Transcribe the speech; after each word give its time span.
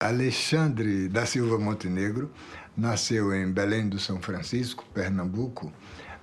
Alexandre 0.00 1.08
da 1.08 1.26
Silva 1.26 1.58
Montenegro 1.58 2.30
nasceu 2.74 3.34
em 3.34 3.52
Belém 3.52 3.86
do 3.86 3.98
São 3.98 4.18
Francisco, 4.22 4.82
Pernambuco, 4.94 5.70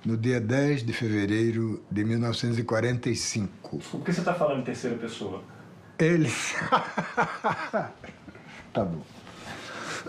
no 0.04 0.16
dia 0.16 0.40
10 0.40 0.84
de 0.84 0.92
fevereiro 0.92 1.80
de 1.88 2.04
1945. 2.04 3.78
Por 3.78 4.00
que 4.02 4.12
você 4.12 4.18
está 4.18 4.34
falando 4.34 4.62
em 4.62 4.64
terceira 4.64 4.96
pessoa? 4.96 5.44
Ele. 5.96 6.28
tá 8.74 8.84
bom. 8.84 9.02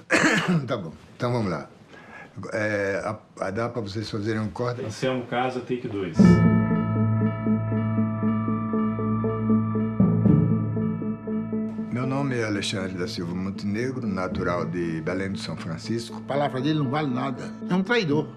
tá 0.65 0.75
bom. 0.75 0.93
Então 1.15 1.31
vamos 1.31 1.51
lá. 1.51 1.69
É, 2.51 3.03
a, 3.05 3.19
a, 3.45 3.51
dá 3.51 3.69
para 3.69 3.83
vocês 3.83 4.09
fazerem 4.09 4.41
um 4.41 4.49
corte? 4.49 4.83
Anselmo 4.83 5.27
Casa, 5.27 5.59
take 5.59 5.87
2. 5.87 6.17
Alexandre 12.59 12.97
da 12.97 13.07
Silva 13.07 13.33
Montenegro, 13.33 14.05
natural 14.05 14.65
de 14.65 14.99
Belém 14.99 15.31
do 15.31 15.39
São 15.39 15.55
Francisco. 15.55 16.17
A 16.17 16.27
palavra 16.27 16.59
dele 16.59 16.79
não 16.79 16.89
vale 16.89 17.09
nada. 17.09 17.53
É 17.69 17.73
um 17.73 17.81
traidor. 17.81 18.27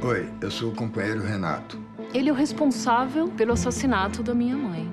Oi, 0.00 0.28
eu 0.40 0.52
sou 0.52 0.70
o 0.70 0.72
companheiro 0.72 1.20
Renato. 1.20 1.76
Ele 2.14 2.28
é 2.28 2.32
o 2.32 2.34
responsável 2.34 3.26
pelo 3.26 3.54
assassinato 3.54 4.22
da 4.22 4.32
minha 4.32 4.56
mãe. 4.56 4.88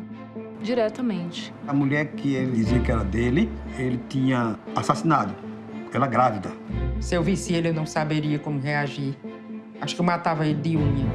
Diretamente. 0.63 1.53
A 1.67 1.73
mulher 1.73 2.13
que 2.13 2.33
ele 2.33 2.53
dizia 2.53 2.79
que 2.79 2.91
era 2.91 3.03
dele, 3.03 3.47
ele 3.77 3.99
tinha 4.09 4.57
assassinado. 4.75 5.35
Ela 5.93 6.07
grávida. 6.07 6.49
Se 6.99 7.13
eu 7.13 7.21
visse 7.21 7.53
ele, 7.53 7.69
eu 7.69 7.75
não 7.75 7.85
saberia 7.85 8.39
como 8.39 8.59
reagir. 8.59 9.15
Acho 9.79 9.93
que 9.93 10.01
eu 10.01 10.05
matava 10.05 10.47
ele 10.47 10.59
de 10.59 10.75
unha. 10.75 11.05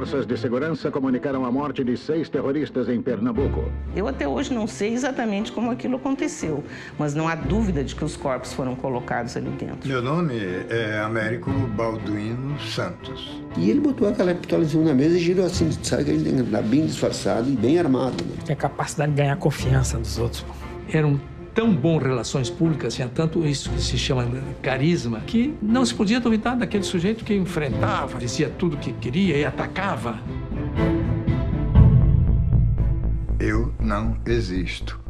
Forças 0.00 0.24
de 0.24 0.34
segurança 0.38 0.90
comunicaram 0.90 1.44
a 1.44 1.52
morte 1.52 1.84
de 1.84 1.94
seis 1.94 2.26
terroristas 2.26 2.88
em 2.88 3.02
Pernambuco. 3.02 3.70
Eu 3.94 4.08
até 4.08 4.26
hoje 4.26 4.50
não 4.50 4.66
sei 4.66 4.94
exatamente 4.94 5.52
como 5.52 5.70
aquilo 5.70 5.96
aconteceu, 5.96 6.64
mas 6.98 7.14
não 7.14 7.28
há 7.28 7.34
dúvida 7.34 7.84
de 7.84 7.94
que 7.94 8.02
os 8.02 8.16
corpos 8.16 8.50
foram 8.54 8.74
colocados 8.74 9.36
ali 9.36 9.50
dentro. 9.50 9.86
Meu 9.86 10.00
nome 10.00 10.36
é 10.70 10.98
Américo 11.00 11.50
Balduino 11.50 12.58
Santos. 12.60 13.42
E 13.58 13.68
ele 13.68 13.80
botou 13.80 14.08
aquela 14.08 14.34
pistola 14.34 14.64
na 14.86 14.94
mesa 14.94 15.18
e 15.18 15.20
girou 15.20 15.44
assim, 15.44 15.70
sabe 15.82 16.04
que 16.04 16.10
ele 16.12 16.40
andar 16.40 16.62
bem 16.62 16.86
disfarçado 16.86 17.50
e 17.50 17.54
bem 17.54 17.78
armado. 17.78 18.24
Né? 18.24 18.36
Tem 18.46 18.54
a 18.54 18.56
capacidade 18.56 19.12
de 19.12 19.18
ganhar 19.18 19.36
confiança 19.36 19.98
dos 19.98 20.16
outros. 20.16 20.46
Era 20.90 21.06
um 21.06 21.20
tão 21.54 21.74
bom 21.74 21.98
relações 21.98 22.48
públicas, 22.48 22.94
tinha 22.94 23.08
tanto 23.08 23.46
isso 23.46 23.70
que 23.70 23.80
se 23.80 23.98
chama 23.98 24.26
carisma, 24.62 25.20
que 25.20 25.54
não 25.60 25.84
se 25.84 25.94
podia 25.94 26.20
duvidar 26.20 26.56
daquele 26.56 26.84
sujeito 26.84 27.24
que 27.24 27.34
enfrentava, 27.34 28.18
dizia 28.18 28.48
tudo 28.48 28.76
que 28.76 28.92
queria 28.92 29.36
e 29.36 29.44
atacava. 29.44 30.18
Eu 33.38 33.72
não 33.80 34.16
existo. 34.26 35.00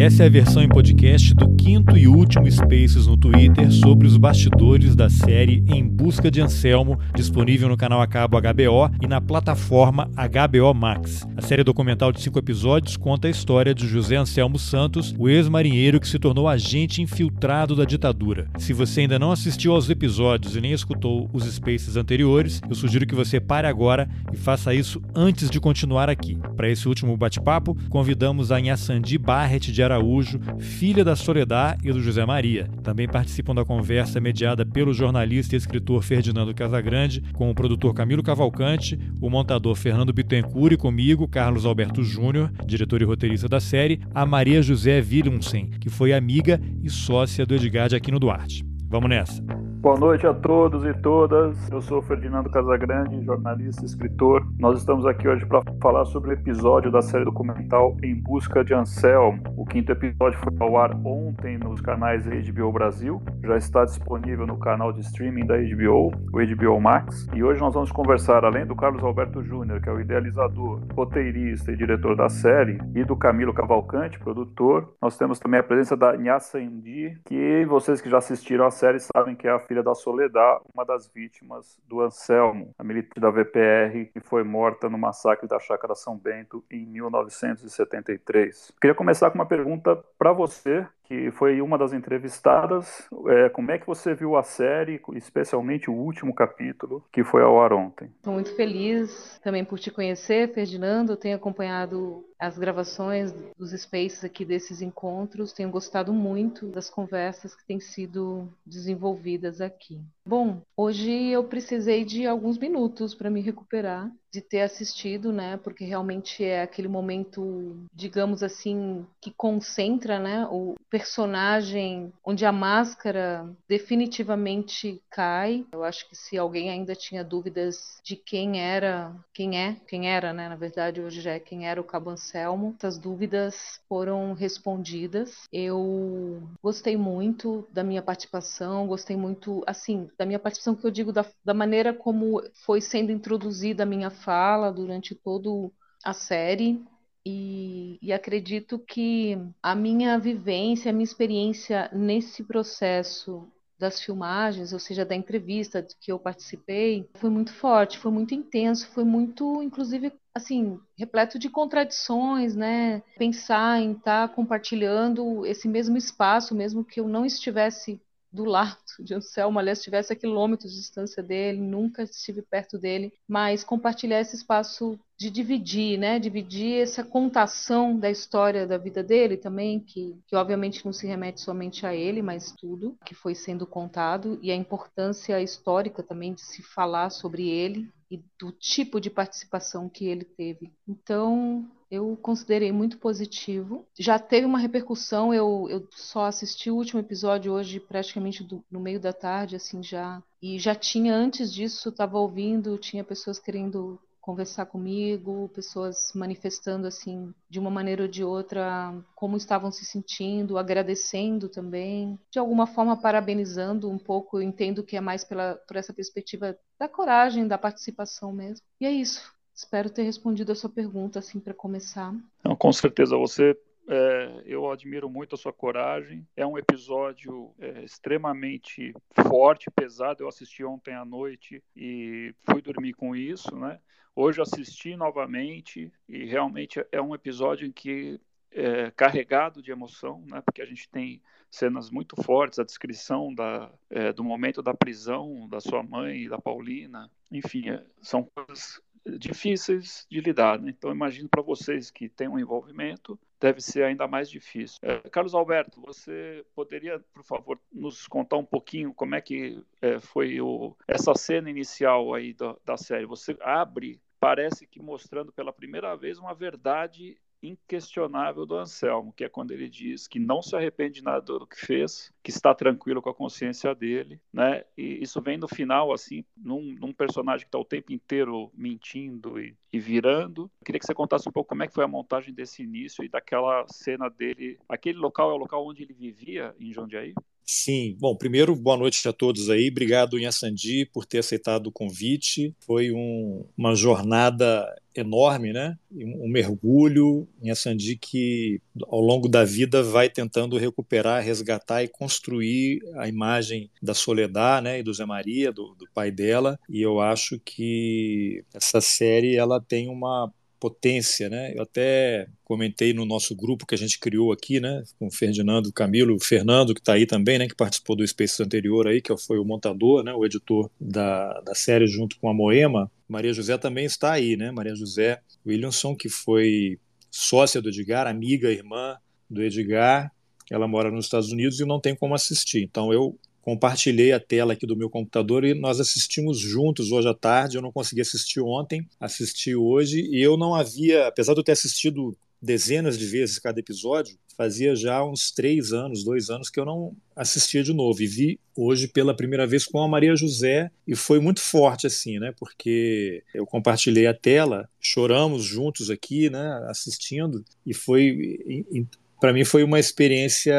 Essa 0.00 0.22
é 0.22 0.26
a 0.28 0.30
versão 0.30 0.62
em 0.62 0.68
podcast 0.68 1.34
do 1.34 1.54
quinto 1.56 1.94
e 1.94 2.08
último 2.08 2.50
Spaces 2.50 3.06
no 3.06 3.18
Twitter 3.18 3.70
sobre 3.70 4.06
os 4.06 4.16
bastidores 4.16 4.96
da 4.96 5.10
série 5.10 5.62
Em 5.68 5.86
Busca 5.86 6.30
de 6.30 6.40
Anselmo, 6.40 6.98
disponível 7.14 7.68
no 7.68 7.76
canal 7.76 8.00
a 8.00 8.06
cabo 8.06 8.40
HBO 8.40 8.90
e 9.02 9.06
na 9.06 9.20
plataforma 9.20 10.10
HBO 10.16 10.72
Max. 10.72 11.28
A 11.36 11.42
série 11.42 11.62
documental 11.62 12.12
de 12.12 12.22
cinco 12.22 12.38
episódios 12.38 12.96
conta 12.96 13.28
a 13.28 13.30
história 13.30 13.74
de 13.74 13.86
José 13.86 14.16
Anselmo 14.16 14.58
Santos, 14.58 15.14
o 15.18 15.28
ex-marinheiro 15.28 16.00
que 16.00 16.08
se 16.08 16.18
tornou 16.18 16.48
agente 16.48 17.02
infiltrado 17.02 17.76
da 17.76 17.84
ditadura. 17.84 18.48
Se 18.56 18.72
você 18.72 19.02
ainda 19.02 19.18
não 19.18 19.30
assistiu 19.30 19.72
aos 19.72 19.90
episódios 19.90 20.56
e 20.56 20.62
nem 20.62 20.72
escutou 20.72 21.28
os 21.30 21.44
Spaces 21.44 21.98
anteriores, 21.98 22.62
eu 22.66 22.74
sugiro 22.74 23.06
que 23.06 23.14
você 23.14 23.38
pare 23.38 23.66
agora 23.66 24.08
e 24.32 24.36
faça 24.38 24.72
isso 24.72 25.02
antes 25.14 25.50
de 25.50 25.60
continuar 25.60 26.08
aqui. 26.08 26.38
Para 26.56 26.70
esse 26.70 26.88
último 26.88 27.14
bate-papo, 27.18 27.76
convidamos 27.90 28.50
a 28.50 28.58
Inhaçandi 28.58 29.18
Barrett 29.18 29.70
de 29.70 29.89
Araújo, 29.90 30.40
filha 30.58 31.04
da 31.04 31.16
Soledad 31.16 31.78
e 31.84 31.92
do 31.92 32.00
José 32.00 32.24
Maria. 32.24 32.68
Também 32.82 33.08
participam 33.08 33.54
da 33.54 33.64
conversa 33.64 34.20
mediada 34.20 34.64
pelo 34.64 34.92
jornalista 34.92 35.54
e 35.54 35.58
escritor 35.58 36.02
Ferdinando 36.02 36.54
Casagrande, 36.54 37.22
com 37.34 37.50
o 37.50 37.54
produtor 37.54 37.94
Camilo 37.94 38.22
Cavalcante, 38.22 38.98
o 39.20 39.28
montador 39.28 39.74
Fernando 39.74 40.12
Bittencourt 40.12 40.72
e 40.72 40.76
comigo, 40.76 41.28
Carlos 41.28 41.66
Alberto 41.66 42.02
Júnior, 42.02 42.50
diretor 42.66 43.02
e 43.02 43.04
roteirista 43.04 43.48
da 43.48 43.60
série, 43.60 44.00
a 44.14 44.24
Maria 44.24 44.62
José 44.62 45.00
Willumsen, 45.00 45.70
que 45.80 45.90
foi 45.90 46.12
amiga 46.12 46.60
e 46.82 46.88
sócia 46.90 47.44
do 47.44 47.54
Edgar 47.54 47.88
de 47.88 47.96
Aquino 47.96 48.18
Duarte. 48.18 48.64
Vamos 48.88 49.08
nessa! 49.08 49.69
Boa 49.80 49.98
noite 49.98 50.26
a 50.26 50.34
todos 50.34 50.84
e 50.84 50.92
todas. 50.92 51.56
Eu 51.70 51.80
sou 51.80 52.02
Ferdinando 52.02 52.50
Casagrande, 52.50 53.24
jornalista 53.24 53.80
e 53.80 53.86
escritor. 53.86 54.46
Nós 54.58 54.78
estamos 54.78 55.06
aqui 55.06 55.26
hoje 55.26 55.46
para 55.46 55.62
falar 55.80 56.04
sobre 56.04 56.28
o 56.28 56.32
episódio 56.34 56.90
da 56.90 57.00
série 57.00 57.24
documental 57.24 57.96
Em 58.02 58.14
Busca 58.14 58.62
de 58.62 58.74
Anselmo. 58.74 59.42
O 59.56 59.64
quinto 59.64 59.90
episódio 59.90 60.38
foi 60.38 60.52
ao 60.60 60.76
ar 60.76 60.94
ontem 61.02 61.56
nos 61.56 61.80
canais 61.80 62.26
HBO 62.26 62.70
Brasil. 62.70 63.22
Já 63.42 63.56
está 63.56 63.86
disponível 63.86 64.46
no 64.46 64.58
canal 64.58 64.92
de 64.92 65.00
streaming 65.00 65.46
da 65.46 65.56
HBO, 65.56 66.08
o 66.30 66.56
HBO 66.56 66.78
Max. 66.78 67.26
E 67.34 67.42
hoje 67.42 67.58
nós 67.58 67.72
vamos 67.72 67.90
conversar, 67.90 68.44
além 68.44 68.66
do 68.66 68.76
Carlos 68.76 69.02
Alberto 69.02 69.42
Júnior, 69.42 69.80
que 69.80 69.88
é 69.88 69.92
o 69.92 69.98
idealizador, 69.98 70.82
roteirista 70.94 71.72
e 71.72 71.76
diretor 71.76 72.14
da 72.14 72.28
série, 72.28 72.76
e 72.94 73.02
do 73.02 73.16
Camilo 73.16 73.54
Cavalcante, 73.54 74.18
produtor, 74.18 74.92
nós 75.00 75.16
temos 75.16 75.38
também 75.38 75.60
a 75.60 75.62
presença 75.62 75.96
da 75.96 76.18
Nhassa 76.18 76.60
Indi, 76.60 77.18
que 77.24 77.64
vocês 77.64 78.02
que 78.02 78.10
já 78.10 78.18
assistiram 78.18 78.66
a 78.66 78.70
série 78.70 78.98
sabem 79.00 79.34
que 79.34 79.48
é 79.48 79.50
a 79.50 79.69
filha 79.70 79.84
da 79.84 79.94
Soledad, 79.94 80.60
uma 80.74 80.84
das 80.84 81.06
vítimas 81.06 81.78
do 81.86 82.00
Anselmo, 82.00 82.74
a 82.76 82.82
militante 82.82 83.20
da 83.20 83.30
VPR 83.30 84.10
que 84.12 84.18
foi 84.18 84.42
morta 84.42 84.90
no 84.90 84.98
massacre 84.98 85.46
da 85.46 85.60
Chácara 85.60 85.94
São 85.94 86.16
Bento 86.16 86.64
em 86.68 86.84
1973. 86.84 88.72
Queria 88.80 88.96
começar 88.96 89.30
com 89.30 89.38
uma 89.38 89.46
pergunta 89.46 89.94
para 90.18 90.32
você, 90.32 90.84
que 91.10 91.28
foi 91.32 91.60
uma 91.60 91.76
das 91.76 91.92
entrevistadas. 91.92 93.08
É, 93.26 93.48
como 93.48 93.72
é 93.72 93.78
que 93.78 93.86
você 93.86 94.14
viu 94.14 94.36
a 94.36 94.44
série, 94.44 95.00
especialmente 95.14 95.90
o 95.90 95.92
último 95.92 96.32
capítulo, 96.32 97.04
que 97.10 97.24
foi 97.24 97.42
ao 97.42 97.60
ar 97.60 97.72
ontem? 97.72 98.08
Estou 98.14 98.34
muito 98.34 98.54
feliz 98.54 99.40
também 99.42 99.64
por 99.64 99.80
te 99.80 99.90
conhecer, 99.90 100.54
Ferdinando. 100.54 101.16
Tenho 101.16 101.34
acompanhado 101.34 102.24
as 102.38 102.56
gravações 102.56 103.32
dos 103.58 103.72
spaces 103.72 104.24
aqui 104.24 104.46
desses 104.46 104.80
encontros, 104.80 105.52
tenho 105.52 105.68
gostado 105.68 106.10
muito 106.12 106.66
das 106.68 106.88
conversas 106.88 107.54
que 107.54 107.66
têm 107.66 107.80
sido 107.80 108.48
desenvolvidas 108.64 109.60
aqui. 109.60 110.00
Bom, 110.30 110.62
hoje 110.76 111.10
eu 111.10 111.42
precisei 111.42 112.04
de 112.04 112.24
alguns 112.24 112.56
minutos 112.56 113.16
para 113.16 113.28
me 113.28 113.40
recuperar 113.40 114.12
de 114.32 114.40
ter 114.40 114.60
assistido, 114.60 115.32
né? 115.32 115.56
Porque 115.56 115.84
realmente 115.84 116.44
é 116.44 116.62
aquele 116.62 116.88
momento, 116.88 117.76
digamos 117.92 118.42
assim, 118.42 119.04
que 119.20 119.32
concentra, 119.32 120.18
né, 120.18 120.46
o 120.50 120.76
personagem 120.88 122.12
onde 122.24 122.46
a 122.46 122.52
máscara 122.52 123.50
definitivamente 123.68 125.02
cai. 125.10 125.66
Eu 125.72 125.82
acho 125.82 126.08
que 126.08 126.16
se 126.16 126.38
alguém 126.38 126.70
ainda 126.70 126.94
tinha 126.94 127.24
dúvidas 127.24 128.00
de 128.04 128.16
quem 128.16 128.60
era, 128.60 129.12
quem 129.34 129.58
é, 129.58 129.76
quem 129.86 130.08
era, 130.08 130.32
né, 130.32 130.48
na 130.48 130.56
verdade 130.56 131.00
hoje 131.00 131.20
já 131.20 131.32
é 131.32 131.40
quem 131.40 131.66
era 131.68 131.80
o 131.80 131.84
Cabo 131.84 132.10
Anselmo, 132.10 132.74
essas 132.78 132.98
dúvidas 132.98 133.80
foram 133.88 134.32
respondidas. 134.32 135.48
Eu 135.52 136.42
gostei 136.62 136.96
muito 136.96 137.66
da 137.72 137.82
minha 137.82 138.02
participação, 138.02 138.86
gostei 138.86 139.16
muito, 139.16 139.62
assim, 139.66 140.08
da 140.20 140.26
minha 140.26 140.38
participação 140.38 140.74
que 140.74 140.86
eu 140.86 140.90
digo 140.90 141.12
da, 141.12 141.24
da 141.42 141.54
maneira 141.54 141.94
como 141.94 142.42
foi 142.66 142.82
sendo 142.82 143.10
introduzida 143.10 143.84
a 143.84 143.86
minha 143.86 144.10
fala 144.10 144.70
durante 144.70 145.14
todo 145.14 145.72
a 146.04 146.12
série. 146.12 146.84
E, 147.24 147.98
e, 148.02 148.12
acredito 148.12 148.78
que 148.78 149.38
a 149.62 149.74
minha 149.74 150.18
vivência, 150.18 150.90
a 150.90 150.92
minha 150.92 151.04
experiência 151.04 151.88
nesse 151.90 152.44
processo 152.44 153.48
das 153.78 153.98
filmagens, 154.02 154.74
ou 154.74 154.78
seja, 154.78 155.06
da 155.06 155.14
entrevista 155.14 155.86
que 155.98 156.12
eu 156.12 156.18
participei, 156.18 157.08
foi 157.14 157.30
muito 157.30 157.54
forte, 157.54 157.98
foi 157.98 158.10
muito 158.10 158.34
intenso, 158.34 158.88
foi 158.88 159.04
muito, 159.04 159.62
inclusive, 159.62 160.12
assim, 160.34 160.78
repleto 160.98 161.38
de 161.38 161.48
contradições, 161.48 162.54
né? 162.54 163.02
Pensar 163.16 163.80
em 163.80 163.92
estar 163.92 164.28
tá 164.28 164.34
compartilhando 164.34 165.46
esse 165.46 165.66
mesmo 165.66 165.96
espaço, 165.96 166.54
mesmo 166.54 166.84
que 166.84 167.00
eu 167.00 167.08
não 167.08 167.24
estivesse 167.24 167.98
do 168.32 168.44
lado 168.44 168.76
de 169.00 169.14
Anselmo, 169.14 169.58
aliás, 169.58 169.78
estivesse 169.78 170.12
a 170.12 170.16
quilômetros 170.16 170.72
de 170.72 170.78
distância 170.78 171.22
dele, 171.22 171.58
nunca 171.58 172.02
estive 172.02 172.42
perto 172.42 172.78
dele, 172.78 173.12
mas 173.26 173.64
compartilhar 173.64 174.20
esse 174.20 174.36
espaço 174.36 174.98
de 175.18 175.30
dividir, 175.30 175.98
né? 175.98 176.18
Dividir 176.18 176.80
essa 176.80 177.04
contação 177.04 177.98
da 177.98 178.10
história 178.10 178.66
da 178.66 178.78
vida 178.78 179.02
dele 179.02 179.36
também, 179.36 179.80
que, 179.80 180.16
que 180.26 180.36
obviamente 180.36 180.84
não 180.84 180.92
se 180.92 181.06
remete 181.06 181.40
somente 181.40 181.84
a 181.84 181.94
ele, 181.94 182.22
mas 182.22 182.52
tudo 182.52 182.96
que 183.04 183.14
foi 183.14 183.34
sendo 183.34 183.66
contado 183.66 184.38
e 184.40 184.50
a 184.50 184.56
importância 184.56 185.40
histórica 185.42 186.02
também 186.02 186.32
de 186.32 186.40
se 186.40 186.62
falar 186.62 187.10
sobre 187.10 187.48
ele 187.48 187.90
e 188.10 188.22
do 188.38 188.50
tipo 188.50 189.00
de 189.00 189.10
participação 189.10 189.88
que 189.88 190.06
ele 190.06 190.24
teve. 190.24 190.72
Então, 190.88 191.68
eu 191.90 192.16
considerei 192.16 192.70
muito 192.70 192.98
positivo. 192.98 193.86
Já 193.98 194.18
teve 194.18 194.46
uma 194.46 194.58
repercussão, 194.58 195.34
eu, 195.34 195.66
eu 195.68 195.88
só 195.90 196.26
assisti 196.26 196.70
o 196.70 196.76
último 196.76 197.00
episódio 197.00 197.52
hoje 197.52 197.80
praticamente 197.80 198.44
do, 198.44 198.64
no 198.70 198.80
meio 198.80 199.00
da 199.00 199.12
tarde, 199.12 199.56
assim, 199.56 199.82
já. 199.82 200.22
E 200.40 200.58
já 200.58 200.74
tinha, 200.74 201.14
antes 201.14 201.52
disso, 201.52 201.88
estava 201.88 202.18
ouvindo, 202.18 202.78
tinha 202.78 203.02
pessoas 203.02 203.38
querendo 203.38 204.00
conversar 204.20 204.66
comigo, 204.66 205.50
pessoas 205.54 206.12
manifestando 206.14 206.86
assim 206.86 207.34
de 207.48 207.58
uma 207.58 207.70
maneira 207.70 208.02
ou 208.02 208.08
de 208.08 208.22
outra 208.22 208.94
como 209.14 209.36
estavam 209.36 209.72
se 209.72 209.84
sentindo, 209.84 210.58
agradecendo 210.58 211.48
também, 211.48 212.18
de 212.30 212.38
alguma 212.38 212.66
forma 212.66 212.96
parabenizando 213.00 213.90
um 213.90 213.98
pouco. 213.98 214.38
Eu 214.38 214.42
entendo 214.42 214.84
que 214.84 214.96
é 214.96 215.00
mais 215.00 215.24
pela 215.24 215.56
por 215.66 215.76
essa 215.76 215.92
perspectiva 215.92 216.56
da 216.78 216.88
coragem, 216.88 217.48
da 217.48 217.58
participação 217.58 218.32
mesmo. 218.32 218.64
E 218.80 218.86
é 218.86 218.92
isso. 218.92 219.32
Espero 219.54 219.90
ter 219.90 220.02
respondido 220.02 220.52
a 220.52 220.54
sua 220.54 220.70
pergunta 220.70 221.18
assim 221.18 221.40
para 221.40 221.54
começar. 221.54 222.14
Não, 222.44 222.56
com 222.56 222.72
certeza 222.72 223.16
você 223.16 223.56
é, 223.88 224.42
eu 224.46 224.70
admiro 224.70 225.10
muito 225.10 225.34
a 225.34 225.38
sua 225.38 225.52
coragem. 225.52 226.26
É 226.36 226.46
um 226.46 226.56
episódio 226.56 227.52
é, 227.58 227.82
extremamente 227.82 228.94
forte, 229.26 229.70
pesado. 229.70 230.22
Eu 230.22 230.28
assisti 230.28 230.64
ontem 230.64 230.94
à 230.94 231.04
noite 231.04 231.62
e 231.74 232.32
fui 232.48 232.62
dormir 232.62 232.94
com 232.94 233.16
isso, 233.16 233.56
né? 233.56 233.80
Hoje 234.14 234.40
assisti 234.40 234.96
novamente 234.96 235.92
e 236.08 236.24
realmente 236.24 236.84
é 236.92 237.02
um 237.02 237.14
episódio 237.14 237.66
em 237.66 237.72
que 237.72 238.20
é 238.52 238.90
carregado 238.92 239.62
de 239.62 239.72
emoção, 239.72 240.22
né? 240.26 240.40
Porque 240.40 240.62
a 240.62 240.66
gente 240.66 240.88
tem 240.88 241.20
cenas 241.50 241.90
muito 241.90 242.14
fortes, 242.22 242.60
a 242.60 242.64
descrição 242.64 243.34
da, 243.34 243.72
é, 243.88 244.12
do 244.12 244.22
momento 244.22 244.62
da 244.62 244.72
prisão 244.72 245.48
da 245.48 245.60
sua 245.60 245.82
mãe, 245.82 246.28
da 246.28 246.38
Paulina, 246.38 247.10
enfim, 247.30 247.70
é, 247.70 247.84
são 248.00 248.22
coisas 248.22 248.80
difíceis 249.06 250.06
de 250.10 250.20
lidar. 250.20 250.58
Né? 250.60 250.70
Então, 250.70 250.90
imagino 250.90 251.28
para 251.28 251.42
vocês 251.42 251.90
que 251.90 252.08
têm 252.08 252.28
um 252.28 252.38
envolvimento, 252.38 253.18
deve 253.40 253.60
ser 253.60 253.84
ainda 253.84 254.06
mais 254.06 254.30
difícil. 254.30 254.78
É, 254.82 254.98
Carlos 255.08 255.34
Alberto, 255.34 255.80
você 255.80 256.44
poderia, 256.54 257.00
por 257.12 257.24
favor, 257.24 257.58
nos 257.72 258.06
contar 258.06 258.36
um 258.36 258.44
pouquinho 258.44 258.92
como 258.92 259.14
é 259.14 259.20
que 259.20 259.62
é, 259.80 259.98
foi 259.98 260.40
o, 260.40 260.76
essa 260.86 261.14
cena 261.14 261.50
inicial 261.50 262.12
aí 262.14 262.34
da, 262.34 262.56
da 262.64 262.76
série? 262.76 263.06
Você 263.06 263.36
abre, 263.40 264.00
parece 264.18 264.66
que 264.66 264.80
mostrando 264.80 265.32
pela 265.32 265.52
primeira 265.52 265.96
vez 265.96 266.18
uma 266.18 266.34
verdade 266.34 267.16
inquestionável 267.42 268.44
do 268.44 268.56
Anselmo, 268.56 269.12
que 269.12 269.24
é 269.24 269.28
quando 269.28 269.52
ele 269.52 269.68
diz 269.68 270.06
que 270.06 270.18
não 270.18 270.42
se 270.42 270.54
arrepende 270.54 270.96
de 270.96 271.04
nada 271.04 271.20
do 271.20 271.46
que 271.46 271.56
fez, 271.56 272.12
que 272.22 272.30
está 272.30 272.54
tranquilo 272.54 273.00
com 273.00 273.10
a 273.10 273.14
consciência 273.14 273.74
dele, 273.74 274.20
né? 274.32 274.64
E 274.76 275.02
isso 275.02 275.20
vem 275.20 275.38
no 275.38 275.48
final, 275.48 275.92
assim, 275.92 276.24
num, 276.36 276.76
num 276.80 276.92
personagem 276.92 277.44
que 277.44 277.48
está 277.48 277.58
o 277.58 277.64
tempo 277.64 277.92
inteiro 277.92 278.50
mentindo 278.54 279.40
e, 279.40 279.56
e, 279.72 279.78
virando. 279.78 280.50
Eu 280.60 280.64
queria 280.64 280.78
que 280.78 280.86
você 280.86 280.94
contasse 280.94 281.28
um 281.28 281.32
pouco 281.32 281.48
como 281.48 281.62
é 281.62 281.68
que 281.68 281.74
foi 281.74 281.84
a 281.84 281.88
montagem 281.88 282.34
desse 282.34 282.62
início 282.62 283.04
e 283.04 283.08
daquela 283.08 283.66
cena 283.68 284.08
dele. 284.08 284.58
Aquele 284.68 284.98
local 284.98 285.30
é 285.30 285.34
o 285.34 285.38
local 285.38 285.66
onde 285.66 285.82
ele 285.82 285.94
vivia, 285.94 286.54
em 286.58 286.72
Jundiaí? 286.72 287.14
Sim, 287.44 287.96
bom, 287.98 288.14
primeiro, 288.16 288.54
boa 288.54 288.76
noite 288.76 289.06
a 289.08 289.12
todos 289.12 289.50
aí. 289.50 289.68
Obrigado, 289.70 290.16
Inhassandi, 290.18 290.86
por 290.86 291.04
ter 291.04 291.18
aceitado 291.18 291.66
o 291.66 291.72
convite. 291.72 292.54
Foi 292.60 292.92
um, 292.92 293.44
uma 293.56 293.74
jornada 293.74 294.64
enorme, 294.94 295.52
né? 295.52 295.76
Um, 295.90 296.26
um 296.26 296.28
mergulho 296.28 297.28
em 297.42 297.50
Assandi 297.50 297.96
que, 297.96 298.60
ao 298.86 299.00
longo 299.00 299.28
da 299.28 299.44
vida, 299.44 299.82
vai 299.82 300.08
tentando 300.08 300.56
recuperar, 300.58 301.24
resgatar 301.24 301.82
e 301.82 301.88
construir 301.88 302.80
a 302.96 303.08
imagem 303.08 303.68
da 303.82 303.94
Soledad, 303.94 304.62
né? 304.62 304.78
E 304.78 304.82
do 304.84 304.94
Zé 304.94 305.04
Maria, 305.04 305.50
do, 305.52 305.74
do 305.74 305.88
pai 305.92 306.12
dela. 306.12 306.56
E 306.68 306.80
eu 306.80 307.00
acho 307.00 307.40
que 307.40 308.44
essa 308.54 308.80
série 308.80 309.34
ela 309.36 309.60
tem 309.60 309.88
uma 309.88 310.32
potência, 310.60 311.30
né? 311.30 311.54
Eu 311.56 311.62
até 311.62 312.28
comentei 312.44 312.92
no 312.92 313.06
nosso 313.06 313.34
grupo 313.34 313.66
que 313.66 313.74
a 313.74 313.78
gente 313.78 313.98
criou 313.98 314.30
aqui, 314.30 314.60
né, 314.60 314.84
com 314.98 315.06
o 315.06 315.10
Ferdinando, 315.10 315.72
Camilo, 315.72 316.14
o 316.14 316.20
Fernando 316.22 316.74
que 316.74 316.80
está 316.80 316.92
aí 316.92 317.06
também, 317.06 317.38
né, 317.38 317.48
que 317.48 317.54
participou 317.54 317.96
do 317.96 318.06
Space 318.06 318.42
anterior 318.42 318.86
aí, 318.86 319.00
que 319.00 319.16
foi 319.16 319.38
o 319.38 319.44
montador, 319.44 320.04
né, 320.04 320.12
o 320.12 320.24
editor 320.24 320.70
da, 320.78 321.40
da 321.40 321.54
série 321.54 321.86
junto 321.86 322.18
com 322.18 322.28
a 322.28 322.34
Moema. 322.34 322.90
Maria 323.08 323.32
José 323.32 323.56
também 323.56 323.86
está 323.86 324.12
aí, 324.12 324.36
né? 324.36 324.52
Maria 324.52 324.74
José 324.76 325.20
Williamson, 325.44 325.96
que 325.96 326.08
foi 326.08 326.78
sócia 327.10 327.60
do 327.60 327.68
Edgar, 327.68 328.06
amiga, 328.06 328.52
irmã 328.52 328.96
do 329.28 329.42
Edgar. 329.42 330.12
Ela 330.50 330.68
mora 330.68 330.90
nos 330.90 331.06
Estados 331.06 331.32
Unidos 331.32 331.58
e 331.58 331.64
não 331.64 331.80
tem 331.80 331.94
como 331.94 332.14
assistir. 332.14 332.62
Então 332.62 332.92
eu 332.92 333.18
compartilhei 333.42 334.12
a 334.12 334.20
tela 334.20 334.52
aqui 334.52 334.66
do 334.66 334.76
meu 334.76 334.90
computador 334.90 335.44
e 335.44 335.54
nós 335.54 335.80
assistimos 335.80 336.38
juntos 336.38 336.92
hoje 336.92 337.08
à 337.08 337.14
tarde. 337.14 337.56
Eu 337.56 337.62
não 337.62 337.72
consegui 337.72 338.00
assistir 338.00 338.40
ontem, 338.40 338.86
assisti 338.98 339.54
hoje 339.54 340.00
e 340.10 340.20
eu 340.22 340.36
não 340.36 340.54
havia, 340.54 341.06
apesar 341.06 341.34
de 341.34 341.40
eu 341.40 341.44
ter 341.44 341.52
assistido 341.52 342.16
dezenas 342.40 342.98
de 342.98 343.06
vezes 343.06 343.38
cada 343.38 343.60
episódio, 343.60 344.16
fazia 344.36 344.74
já 344.74 345.04
uns 345.04 345.30
três 345.30 345.72
anos, 345.72 346.02
dois 346.02 346.30
anos 346.30 346.48
que 346.48 346.58
eu 346.58 346.64
não 346.64 346.96
assistia 347.14 347.62
de 347.62 347.74
novo 347.74 348.00
e 348.00 348.06
vi 348.06 348.40
hoje 348.56 348.88
pela 348.88 349.14
primeira 349.14 349.46
vez 349.46 349.66
com 349.66 349.78
a 349.82 349.86
Maria 349.86 350.16
José 350.16 350.70
e 350.86 350.96
foi 350.96 351.20
muito 351.20 351.40
forte 351.40 351.86
assim, 351.86 352.18
né? 352.18 352.32
Porque 352.38 353.22
eu 353.34 353.44
compartilhei 353.44 354.06
a 354.06 354.14
tela, 354.14 354.66
choramos 354.80 355.44
juntos 355.44 355.90
aqui, 355.90 356.30
né? 356.30 356.66
Assistindo 356.68 357.44
e 357.66 357.74
foi 357.74 358.74
para 359.20 359.34
mim 359.34 359.44
foi 359.44 359.62
uma 359.62 359.78
experiência 359.78 360.54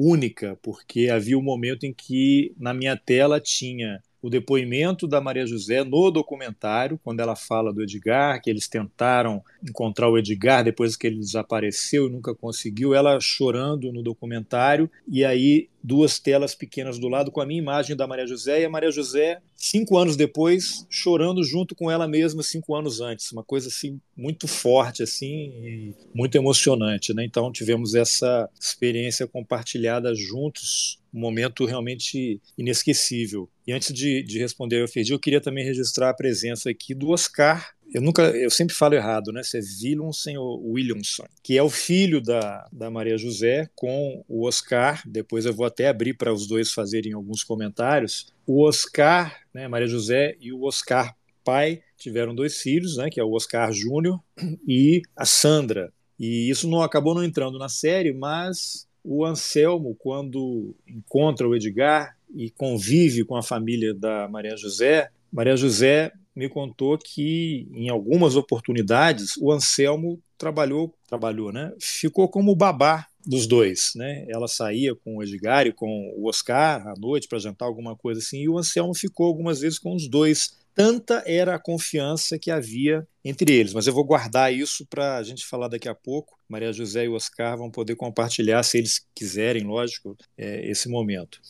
única, 0.00 0.56
porque 0.62 1.10
havia 1.10 1.36
um 1.36 1.42
momento 1.42 1.84
em 1.84 1.92
que 1.92 2.54
na 2.56 2.72
minha 2.72 2.96
tela 2.96 3.40
tinha 3.40 4.00
o 4.22 4.30
depoimento 4.30 5.08
da 5.08 5.20
Maria 5.20 5.44
José 5.44 5.82
no 5.82 6.10
documentário, 6.10 7.00
quando 7.02 7.20
ela 7.20 7.34
fala 7.34 7.72
do 7.72 7.82
Edgar, 7.82 8.40
que 8.40 8.48
eles 8.48 8.68
tentaram 8.68 9.42
encontrar 9.62 10.08
o 10.08 10.16
Edgar 10.16 10.62
depois 10.62 10.96
que 10.96 11.06
ele 11.06 11.18
desapareceu 11.18 12.06
e 12.06 12.10
nunca 12.10 12.32
conseguiu, 12.32 12.94
ela 12.94 13.18
chorando 13.20 13.92
no 13.92 14.02
documentário, 14.02 14.88
e 15.06 15.24
aí 15.24 15.68
duas 15.82 16.18
telas 16.18 16.54
pequenas 16.54 16.98
do 16.98 17.08
lado 17.08 17.30
com 17.30 17.40
a 17.40 17.46
minha 17.46 17.60
imagem 17.60 17.96
da 17.96 18.06
Maria 18.06 18.26
José 18.26 18.60
e 18.60 18.64
a 18.64 18.70
Maria 18.70 18.90
José, 18.90 19.40
cinco 19.56 19.96
anos 19.96 20.16
depois, 20.16 20.86
chorando 20.90 21.42
junto 21.44 21.74
com 21.74 21.90
ela 21.90 22.08
mesma 22.08 22.42
cinco 22.42 22.74
anos 22.74 23.00
antes. 23.00 23.30
Uma 23.32 23.44
coisa 23.44 23.68
assim 23.68 24.00
muito 24.16 24.48
forte, 24.48 25.02
assim, 25.02 25.94
muito 26.14 26.36
emocionante. 26.36 27.14
Né? 27.14 27.24
Então 27.24 27.52
tivemos 27.52 27.94
essa 27.94 28.48
experiência 28.60 29.26
compartilhada 29.26 30.14
juntos, 30.14 30.98
um 31.12 31.20
momento 31.20 31.64
realmente 31.64 32.40
inesquecível. 32.56 33.48
E 33.66 33.72
antes 33.72 33.92
de, 33.92 34.22
de 34.22 34.38
responder 34.38 34.80
ao 34.80 34.88
Ferdi, 34.88 35.12
eu 35.12 35.18
queria 35.18 35.40
também 35.40 35.64
registrar 35.64 36.10
a 36.10 36.14
presença 36.14 36.70
aqui 36.70 36.94
do 36.94 37.10
Oscar 37.10 37.74
eu 37.92 38.02
nunca, 38.02 38.22
eu 38.36 38.50
sempre 38.50 38.74
falo 38.74 38.94
errado, 38.94 39.32
né? 39.32 39.42
Se 39.42 39.58
é 39.58 39.60
Willumsen 39.60 40.36
ou 40.36 40.72
Williamson, 40.72 41.24
que 41.42 41.56
é 41.56 41.62
o 41.62 41.70
filho 41.70 42.20
da, 42.20 42.68
da 42.70 42.90
Maria 42.90 43.16
José 43.16 43.68
com 43.74 44.24
o 44.28 44.46
Oscar. 44.46 45.02
Depois 45.06 45.46
eu 45.46 45.54
vou 45.54 45.64
até 45.64 45.88
abrir 45.88 46.14
para 46.14 46.32
os 46.32 46.46
dois 46.46 46.72
fazerem 46.72 47.14
alguns 47.14 47.42
comentários. 47.42 48.32
O 48.46 48.66
Oscar, 48.66 49.40
né, 49.54 49.66
Maria 49.68 49.88
José 49.88 50.36
e 50.40 50.52
o 50.52 50.64
Oscar 50.64 51.14
pai 51.42 51.80
tiveram 51.96 52.34
dois 52.34 52.58
filhos, 52.58 52.98
né? 52.98 53.08
Que 53.10 53.20
é 53.20 53.24
o 53.24 53.32
Oscar 53.32 53.72
Júnior 53.72 54.20
e 54.68 55.00
a 55.16 55.24
Sandra. 55.24 55.90
E 56.18 56.50
isso 56.50 56.68
não 56.68 56.82
acabou 56.82 57.14
não 57.14 57.24
entrando 57.24 57.58
na 57.58 57.68
série, 57.68 58.12
mas 58.12 58.86
o 59.02 59.24
Anselmo, 59.24 59.96
quando 59.98 60.74
encontra 60.86 61.48
o 61.48 61.54
Edgar 61.54 62.16
e 62.34 62.50
convive 62.50 63.24
com 63.24 63.36
a 63.36 63.42
família 63.42 63.94
da 63.94 64.28
Maria 64.28 64.56
José, 64.56 65.10
Maria 65.32 65.56
José 65.56 66.12
me 66.38 66.48
contou 66.48 66.96
que 66.96 67.66
em 67.72 67.88
algumas 67.88 68.36
oportunidades 68.36 69.36
o 69.38 69.50
Anselmo 69.50 70.22
trabalhou, 70.38 70.94
trabalhou, 71.08 71.50
né? 71.50 71.74
Ficou 71.80 72.28
como 72.28 72.54
babá 72.54 73.08
dos 73.26 73.44
dois, 73.48 73.90
né? 73.96 74.24
Ela 74.28 74.46
saía 74.46 74.94
com 74.94 75.16
o 75.16 75.22
Edgar 75.24 75.66
e 75.66 75.72
com 75.72 76.14
o 76.16 76.28
Oscar 76.28 76.86
à 76.86 76.94
noite 76.96 77.26
para 77.26 77.40
jantar 77.40 77.66
alguma 77.66 77.96
coisa 77.96 78.20
assim, 78.20 78.38
e 78.42 78.48
o 78.48 78.56
Anselmo 78.56 78.94
ficou 78.94 79.26
algumas 79.26 79.58
vezes 79.58 79.80
com 79.80 79.96
os 79.96 80.06
dois. 80.06 80.56
Tanta 80.76 81.24
era 81.26 81.56
a 81.56 81.58
confiança 81.58 82.38
que 82.38 82.52
havia 82.52 83.04
entre 83.24 83.52
eles, 83.52 83.74
mas 83.74 83.88
eu 83.88 83.92
vou 83.92 84.04
guardar 84.04 84.54
isso 84.54 84.86
para 84.86 85.16
a 85.16 85.22
gente 85.24 85.44
falar 85.44 85.66
daqui 85.66 85.88
a 85.88 85.94
pouco. 85.94 86.38
Maria 86.48 86.72
José 86.72 87.06
e 87.06 87.08
o 87.08 87.14
Oscar 87.14 87.58
vão 87.58 87.68
poder 87.68 87.96
compartilhar, 87.96 88.62
se 88.62 88.78
eles 88.78 89.04
quiserem, 89.12 89.64
lógico, 89.64 90.16
é, 90.36 90.70
esse 90.70 90.88
momento. 90.88 91.40